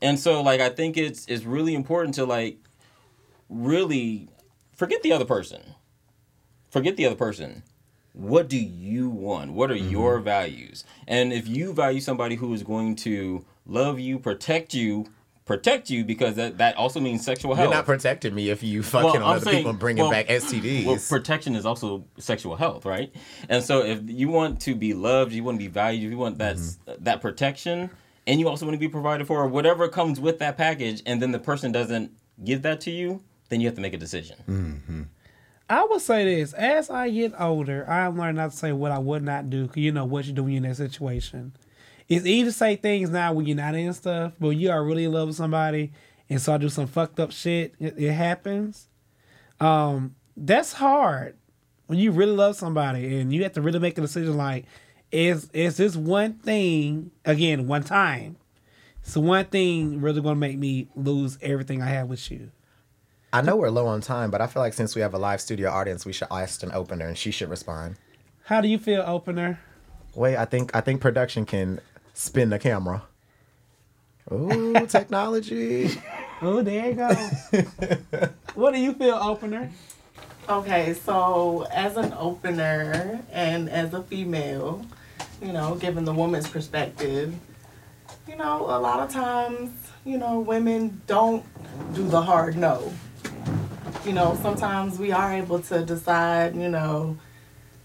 And 0.02 0.18
so 0.20 0.42
like 0.42 0.62
I 0.62 0.70
think 0.70 0.98
it's 0.98 1.26
it's 1.28 1.44
really 1.44 1.76
important 1.76 2.16
to 2.16 2.26
like 2.26 2.58
really 3.50 4.30
forget 4.76 5.04
the 5.04 5.12
other 5.12 5.26
person. 5.26 5.62
Forget 6.70 6.96
the 6.96 7.06
other 7.06 7.16
person. 7.16 7.64
What 8.14 8.48
do 8.48 8.58
you 8.58 9.10
want? 9.10 9.52
What 9.54 9.72
are 9.72 9.76
mm-hmm. 9.76 9.90
your 9.90 10.20
values? 10.20 10.86
And 11.08 11.34
if 11.34 11.48
you 11.48 11.74
value 11.74 12.00
somebody 12.02 12.36
who 12.36 12.54
is 12.54 12.64
going 12.64 12.96
to 12.98 13.46
love 13.66 14.00
you, 14.00 14.20
protect 14.20 14.74
you, 14.74 15.08
protect 15.46 15.90
you 15.90 16.04
because 16.06 16.36
that, 16.36 16.58
that 16.60 16.76
also 16.78 17.00
means 17.00 17.24
sexual 17.26 17.56
health. 17.56 17.68
You're 17.70 17.76
not 17.76 17.86
protecting 17.86 18.34
me 18.36 18.50
if 18.50 18.64
you 18.64 18.84
fucking 18.84 19.20
Well, 19.22 19.24
on 19.30 19.36
other 19.38 19.46
saying- 19.46 19.58
people 19.58 19.72
and 19.72 19.80
bringing 19.80 20.04
well- 20.04 20.12
back 20.12 20.28
STDs. 20.30 20.86
Well, 20.86 20.98
protection 21.10 21.56
is 21.56 21.66
also 21.66 22.06
sexual 22.18 22.56
health, 22.56 22.86
right? 22.86 23.14
And 23.50 23.64
so, 23.64 23.84
if 23.84 24.00
you 24.06 24.30
want 24.30 24.62
to 24.62 24.76
be 24.76 24.94
loved, 24.94 25.32
you 25.34 25.44
want 25.44 25.56
to 25.60 25.64
be 25.64 25.68
valued, 25.72 26.12
you 26.12 26.18
want 26.18 26.38
that 26.38 26.56
Mm-hmm. 26.58 27.04
that 27.04 27.22
protection, 27.22 27.90
and 28.28 28.40
you 28.40 28.48
also 28.48 28.66
want 28.66 28.76
to 28.76 28.80
be 28.80 28.88
provided 28.88 29.26
for, 29.28 29.46
whatever 29.48 29.88
comes 29.88 30.20
with 30.20 30.40
that 30.40 30.58
package, 30.58 31.02
and 31.06 31.22
then 31.22 31.32
the 31.32 31.40
person 31.40 31.72
doesn't 31.72 32.12
give 32.44 32.62
that 32.62 32.80
to 32.82 32.92
you, 32.92 33.22
then 33.50 33.60
you 33.62 33.68
have 33.68 33.76
to 33.76 33.82
make 33.82 33.94
a 33.94 33.98
decision. 33.98 35.08
I 35.70 35.86
would 35.86 36.02
say 36.02 36.24
this: 36.36 36.54
as 36.54 36.90
I 36.90 37.10
get 37.10 37.34
older, 37.40 37.90
I'm 37.90 38.18
learning 38.18 38.36
not 38.36 38.52
to 38.52 38.58
say 38.58 38.74
what 38.74 38.92
I 38.92 39.00
would 39.00 39.24
not 39.24 39.50
do. 39.50 39.68
Cause 39.68 39.78
you 39.78 39.92
know 39.92 40.06
what 40.06 40.26
you 40.26 40.34
do 40.34 40.44
when 40.44 40.52
you're 40.54 40.64
in 40.64 40.70
that 40.70 40.76
situation. 40.76 41.54
It's 42.12 42.26
easy 42.26 42.44
to 42.44 42.52
say 42.52 42.76
things 42.76 43.10
now 43.10 43.32
when 43.32 43.46
you're 43.46 43.56
not 43.56 43.74
in 43.74 43.94
stuff, 43.94 44.34
but 44.38 44.48
when 44.50 44.60
you 44.60 44.70
are 44.70 44.84
really 44.84 45.06
in 45.06 45.14
love 45.14 45.30
with 45.30 45.38
somebody 45.38 45.94
and 46.30 46.42
so 46.42 46.54
I 46.54 46.58
do 46.58 46.70
some 46.70 46.88
fucked 46.88 47.20
up 47.20 47.32
shit, 47.32 47.74
it, 47.78 47.96
it 47.98 48.12
happens. 48.12 48.88
Um, 49.60 50.16
that's 50.36 50.74
hard 50.74 51.38
when 51.88 52.00
you 52.00 52.12
really 52.12 52.32
love 52.32 52.56
somebody 52.56 53.20
and 53.20 53.34
you 53.34 53.44
have 53.44 53.54
to 53.54 53.62
really 53.62 53.80
make 53.80 53.98
a 53.98 54.02
decision. 54.02 54.36
Like, 54.36 54.66
is 55.12 55.50
is 55.54 55.78
this 55.78 55.96
one 55.96 56.34
thing 56.34 57.12
again 57.26 57.68
one 57.68 57.84
time? 57.84 58.38
So 59.04 59.20
one 59.20 59.46
thing 59.46 60.00
really 60.00 60.22
gonna 60.22 60.36
make 60.36 60.58
me 60.58 60.88
lose 60.96 61.38
everything 61.42 61.82
I 61.82 61.88
have 61.88 62.08
with 62.08 62.32
you. 62.32 62.52
I 63.34 63.42
know 63.42 63.56
we're 63.56 63.70
low 63.70 63.88
on 63.88 64.00
time, 64.00 64.32
but 64.32 64.42
I 64.42 64.48
feel 64.48 64.62
like 64.62 64.74
since 64.74 64.96
we 64.96 65.02
have 65.02 65.14
a 65.14 65.18
live 65.18 65.40
studio 65.40 65.70
audience, 65.70 66.06
we 66.06 66.14
should 66.14 66.28
ask 66.32 66.64
an 66.64 66.72
opener 66.74 67.08
and 67.08 67.18
she 67.18 67.32
should 67.32 67.50
respond. 67.50 67.96
How 68.44 68.60
do 68.60 68.68
you 68.68 68.78
feel, 68.78 69.02
opener? 69.06 69.60
Wait, 70.16 70.38
I 70.38 70.46
think 70.46 70.74
I 70.74 70.82
think 70.82 71.02
production 71.02 71.46
can 71.46 71.82
spin 72.22 72.50
the 72.50 72.60
camera. 72.60 73.04
Ooh, 74.32 74.74
technology. 74.88 75.90
Oh, 76.42 76.62
there 76.62 76.90
you 76.90 76.94
go. 76.94 77.14
what 78.56 78.74
do 78.74 78.80
you 78.80 78.94
feel, 78.94 79.16
opener? 79.16 79.70
Okay, 80.48 80.94
so 80.94 81.68
as 81.72 81.98
an 81.98 82.14
opener 82.14 83.22
and 83.32 83.70
as 83.70 83.94
a 83.94 84.04
female, 84.04 84.86
you 85.42 85.52
know, 85.52 85.76
given 85.76 86.06
the 86.06 86.14
woman's 86.14 86.48
perspective, 86.48 87.34
you 88.28 88.36
know, 88.36 88.66
a 88.68 88.80
lot 88.80 89.00
of 89.00 89.12
times, 89.12 89.72
you 90.06 90.18
know, 90.18 90.40
women 90.40 91.02
don't 91.08 91.44
do 91.94 92.08
the 92.08 92.22
hard 92.22 92.56
no. 92.56 92.94
You 94.06 94.14
know, 94.14 94.38
sometimes 94.42 94.98
we 95.00 95.12
are 95.12 95.34
able 95.34 95.60
to 95.60 95.84
decide, 95.86 96.56
you 96.56 96.70
know, 96.70 97.18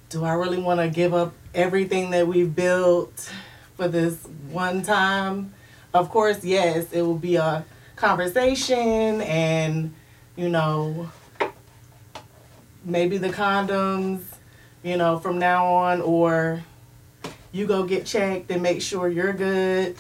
do 0.08 0.24
I 0.24 0.34
really 0.34 0.60
want 0.60 0.80
to 0.80 0.88
give 0.88 1.14
up 1.14 1.32
everything 1.54 2.10
that 2.10 2.26
we've 2.26 2.54
built 2.54 3.30
for 3.76 3.88
this 3.88 4.26
one 4.50 4.82
time? 4.82 5.54
Of 5.94 6.10
course, 6.10 6.44
yes, 6.44 6.92
it 6.92 7.02
will 7.02 7.18
be 7.18 7.36
a 7.36 7.64
conversation 7.94 9.20
and, 9.22 9.94
you 10.36 10.48
know, 10.48 11.10
maybe 12.84 13.18
the 13.18 13.30
condoms, 13.30 14.22
you 14.82 14.96
know, 14.96 15.18
from 15.18 15.38
now 15.38 15.66
on, 15.66 16.00
or 16.00 16.62
you 17.52 17.66
go 17.66 17.84
get 17.84 18.06
checked 18.06 18.50
and 18.50 18.62
make 18.62 18.82
sure 18.82 19.08
you're 19.08 19.32
good. 19.32 19.96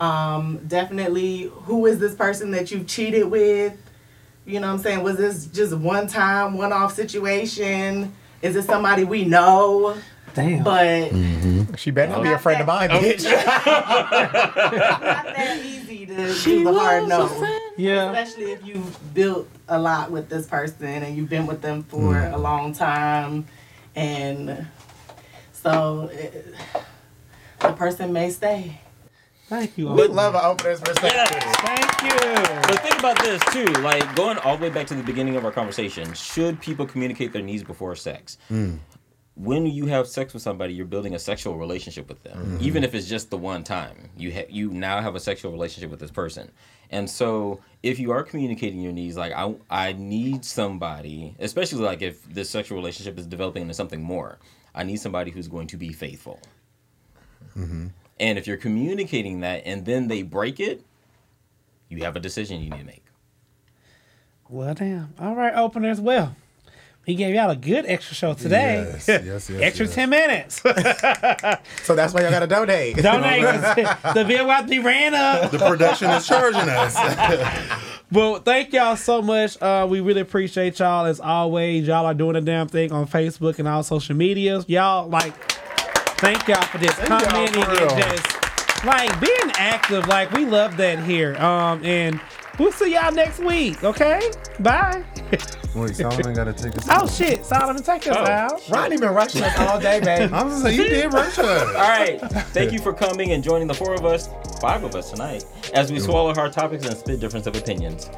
Um, 0.00 0.60
definitely, 0.66 1.52
who 1.64 1.86
is 1.86 1.98
this 1.98 2.14
person 2.14 2.50
that 2.52 2.70
you 2.70 2.84
cheated 2.84 3.30
with? 3.30 3.76
You 4.46 4.60
know 4.60 4.66
what 4.68 4.74
I'm 4.74 4.78
saying? 4.80 5.02
Was 5.02 5.16
this 5.16 5.46
just 5.46 5.74
one 5.74 6.06
time, 6.06 6.58
one 6.58 6.72
off 6.72 6.94
situation? 6.94 8.14
Is 8.42 8.56
it 8.56 8.64
somebody 8.64 9.04
we 9.04 9.24
know? 9.24 9.96
Damn. 10.34 10.64
But 10.64 11.10
mm-hmm. 11.10 11.74
She 11.74 11.90
better 11.90 12.12
not 12.12 12.22
be 12.22 12.30
a 12.30 12.38
friend 12.38 12.60
of 12.60 12.66
mine, 12.66 12.90
bitch. 12.90 13.24
not 13.24 13.64
that 15.24 15.60
easy 15.64 16.06
to 16.06 16.34
do 16.44 16.64
the 16.64 16.72
hard 16.72 17.08
no. 17.08 17.60
yeah. 17.76 18.10
Especially 18.10 18.52
if 18.52 18.64
you've 18.64 19.14
built 19.14 19.48
a 19.68 19.78
lot 19.78 20.10
with 20.10 20.28
this 20.28 20.46
person 20.46 20.86
and 20.86 21.16
you've 21.16 21.30
been 21.30 21.46
with 21.46 21.62
them 21.62 21.84
for 21.84 22.14
mm. 22.14 22.32
a 22.32 22.36
long 22.36 22.72
time. 22.72 23.46
And 23.94 24.66
so 25.52 26.10
it, 26.12 26.54
the 27.60 27.72
person 27.72 28.12
may 28.12 28.30
stay. 28.30 28.80
Thank 29.46 29.76
you. 29.76 29.88
we 29.88 30.06
love 30.08 30.34
an 30.34 30.40
opener's 30.42 30.80
perspective. 30.80 31.42
Thank 31.42 32.02
you. 32.02 32.18
But 32.66 32.80
think 32.80 32.98
about 32.98 33.18
this 33.22 33.42
too, 33.52 33.66
like 33.82 34.14
going 34.16 34.38
all 34.38 34.56
the 34.56 34.62
way 34.62 34.70
back 34.70 34.86
to 34.88 34.94
the 34.94 35.02
beginning 35.02 35.36
of 35.36 35.44
our 35.44 35.52
conversation. 35.52 36.12
Should 36.14 36.60
people 36.60 36.86
communicate 36.86 37.32
their 37.32 37.42
needs 37.42 37.62
before 37.62 37.94
sex? 37.94 38.38
Mm. 38.50 38.78
When 39.36 39.66
you 39.66 39.86
have 39.86 40.06
sex 40.06 40.32
with 40.32 40.42
somebody, 40.42 40.74
you're 40.74 40.86
building 40.86 41.14
a 41.14 41.18
sexual 41.18 41.56
relationship 41.56 42.08
with 42.08 42.22
them, 42.22 42.38
mm-hmm. 42.38 42.56
even 42.60 42.84
if 42.84 42.94
it's 42.94 43.08
just 43.08 43.30
the 43.30 43.36
one 43.36 43.64
time. 43.64 44.10
You 44.16 44.32
ha- 44.32 44.46
you 44.48 44.70
now 44.70 45.00
have 45.00 45.16
a 45.16 45.20
sexual 45.20 45.50
relationship 45.50 45.90
with 45.90 45.98
this 45.98 46.12
person, 46.12 46.52
and 46.90 47.10
so 47.10 47.60
if 47.82 47.98
you 47.98 48.12
are 48.12 48.22
communicating 48.22 48.80
your 48.80 48.92
needs, 48.92 49.16
like 49.16 49.32
I 49.32 49.54
I 49.68 49.92
need 49.94 50.44
somebody, 50.44 51.34
especially 51.40 51.82
like 51.82 52.00
if 52.00 52.22
this 52.32 52.48
sexual 52.48 52.78
relationship 52.78 53.18
is 53.18 53.26
developing 53.26 53.62
into 53.62 53.74
something 53.74 54.02
more, 54.02 54.38
I 54.72 54.84
need 54.84 55.00
somebody 55.00 55.32
who's 55.32 55.48
going 55.48 55.66
to 55.68 55.76
be 55.76 55.92
faithful. 55.92 56.40
Mm-hmm. 57.56 57.88
And 58.20 58.38
if 58.38 58.46
you're 58.46 58.56
communicating 58.56 59.40
that 59.40 59.62
and 59.66 59.84
then 59.84 60.08
they 60.08 60.22
break 60.22 60.60
it, 60.60 60.84
you 61.88 62.04
have 62.04 62.16
a 62.16 62.20
decision 62.20 62.60
you 62.60 62.70
need 62.70 62.78
to 62.78 62.84
make. 62.84 63.04
Well, 64.48 64.74
damn. 64.74 65.14
All 65.18 65.34
right, 65.34 65.54
openers. 65.54 66.00
Well, 66.00 66.36
we 67.06 67.14
gave 67.14 67.34
y'all 67.34 67.50
a 67.50 67.56
good 67.56 67.84
extra 67.86 68.14
show 68.14 68.34
today. 68.34 68.88
Yes, 68.92 69.08
yes, 69.08 69.50
yes, 69.50 69.50
extra 69.62 69.86
yes. 69.86 69.94
10 69.94 70.10
minutes. 70.10 70.60
So 71.84 71.94
that's 71.94 72.14
why 72.14 72.22
y'all 72.22 72.30
gotta 72.30 72.46
donate. 72.46 72.96
Donate. 72.96 73.42
the 73.42 74.64
be 74.68 74.78
ran 74.78 75.14
up. 75.14 75.50
The 75.50 75.58
production 75.58 76.10
is 76.10 76.26
charging 76.26 76.68
us. 76.68 76.96
Well, 78.12 78.36
thank 78.36 78.72
y'all 78.72 78.94
so 78.94 79.20
much. 79.22 79.60
Uh, 79.60 79.88
we 79.90 79.98
really 80.00 80.20
appreciate 80.20 80.78
y'all 80.78 81.04
as 81.06 81.18
always. 81.18 81.88
Y'all 81.88 82.06
are 82.06 82.14
doing 82.14 82.36
a 82.36 82.40
damn 82.40 82.68
thing 82.68 82.92
on 82.92 83.08
Facebook 83.08 83.58
and 83.58 83.66
all 83.66 83.82
social 83.82 84.14
medias. 84.14 84.68
Y'all 84.68 85.08
like, 85.08 85.34
thank 86.18 86.46
y'all 86.46 86.62
for 86.62 86.78
this 86.78 86.94
commenting 86.94 87.64
and 87.64 87.90
just 87.90 88.84
like 88.84 89.18
being 89.20 89.52
active. 89.56 90.06
Like 90.06 90.30
we 90.30 90.44
love 90.44 90.76
that 90.76 91.00
here. 91.00 91.34
Um, 91.36 91.84
and 91.84 92.20
we'll 92.58 92.72
see 92.72 92.92
y'all 92.94 93.12
next 93.12 93.38
week. 93.40 93.82
Okay, 93.84 94.20
bye. 94.60 95.02
Wait, 95.74 95.96
Solomon 95.96 96.34
got 96.34 96.44
to 96.44 96.52
take 96.52 96.76
us. 96.78 96.86
oh 96.88 97.08
shit, 97.08 97.44
Solomon, 97.44 97.82
take 97.82 98.06
us 98.06 98.16
Oh. 98.16 98.24
out. 98.30 98.62
Ronnie 98.68 98.96
been 98.96 99.10
rushing 99.12 99.42
us 99.42 99.58
all 99.58 99.80
day, 99.80 99.98
baby. 100.00 100.22
I'm 100.32 100.48
gonna 100.48 100.60
say 100.60 100.74
you 100.76 100.84
did 100.84 101.12
rush 101.12 101.36
us. 101.38 101.62
All 101.68 101.72
right. 101.74 102.20
Thank 102.52 102.70
you 102.72 102.78
for 102.78 102.92
coming 102.92 103.32
and 103.32 103.42
joining 103.42 103.66
the 103.66 103.74
four 103.74 103.92
of 103.94 104.04
us, 104.04 104.28
five 104.60 104.84
of 104.84 104.94
us 104.94 105.10
tonight, 105.10 105.44
as 105.72 105.90
we 105.90 105.98
swallow 105.98 106.32
hard 106.32 106.52
topics 106.52 106.86
and 106.86 106.96
spit 106.96 107.18
difference 107.18 107.46
of 107.48 107.56
opinions. 107.56 108.08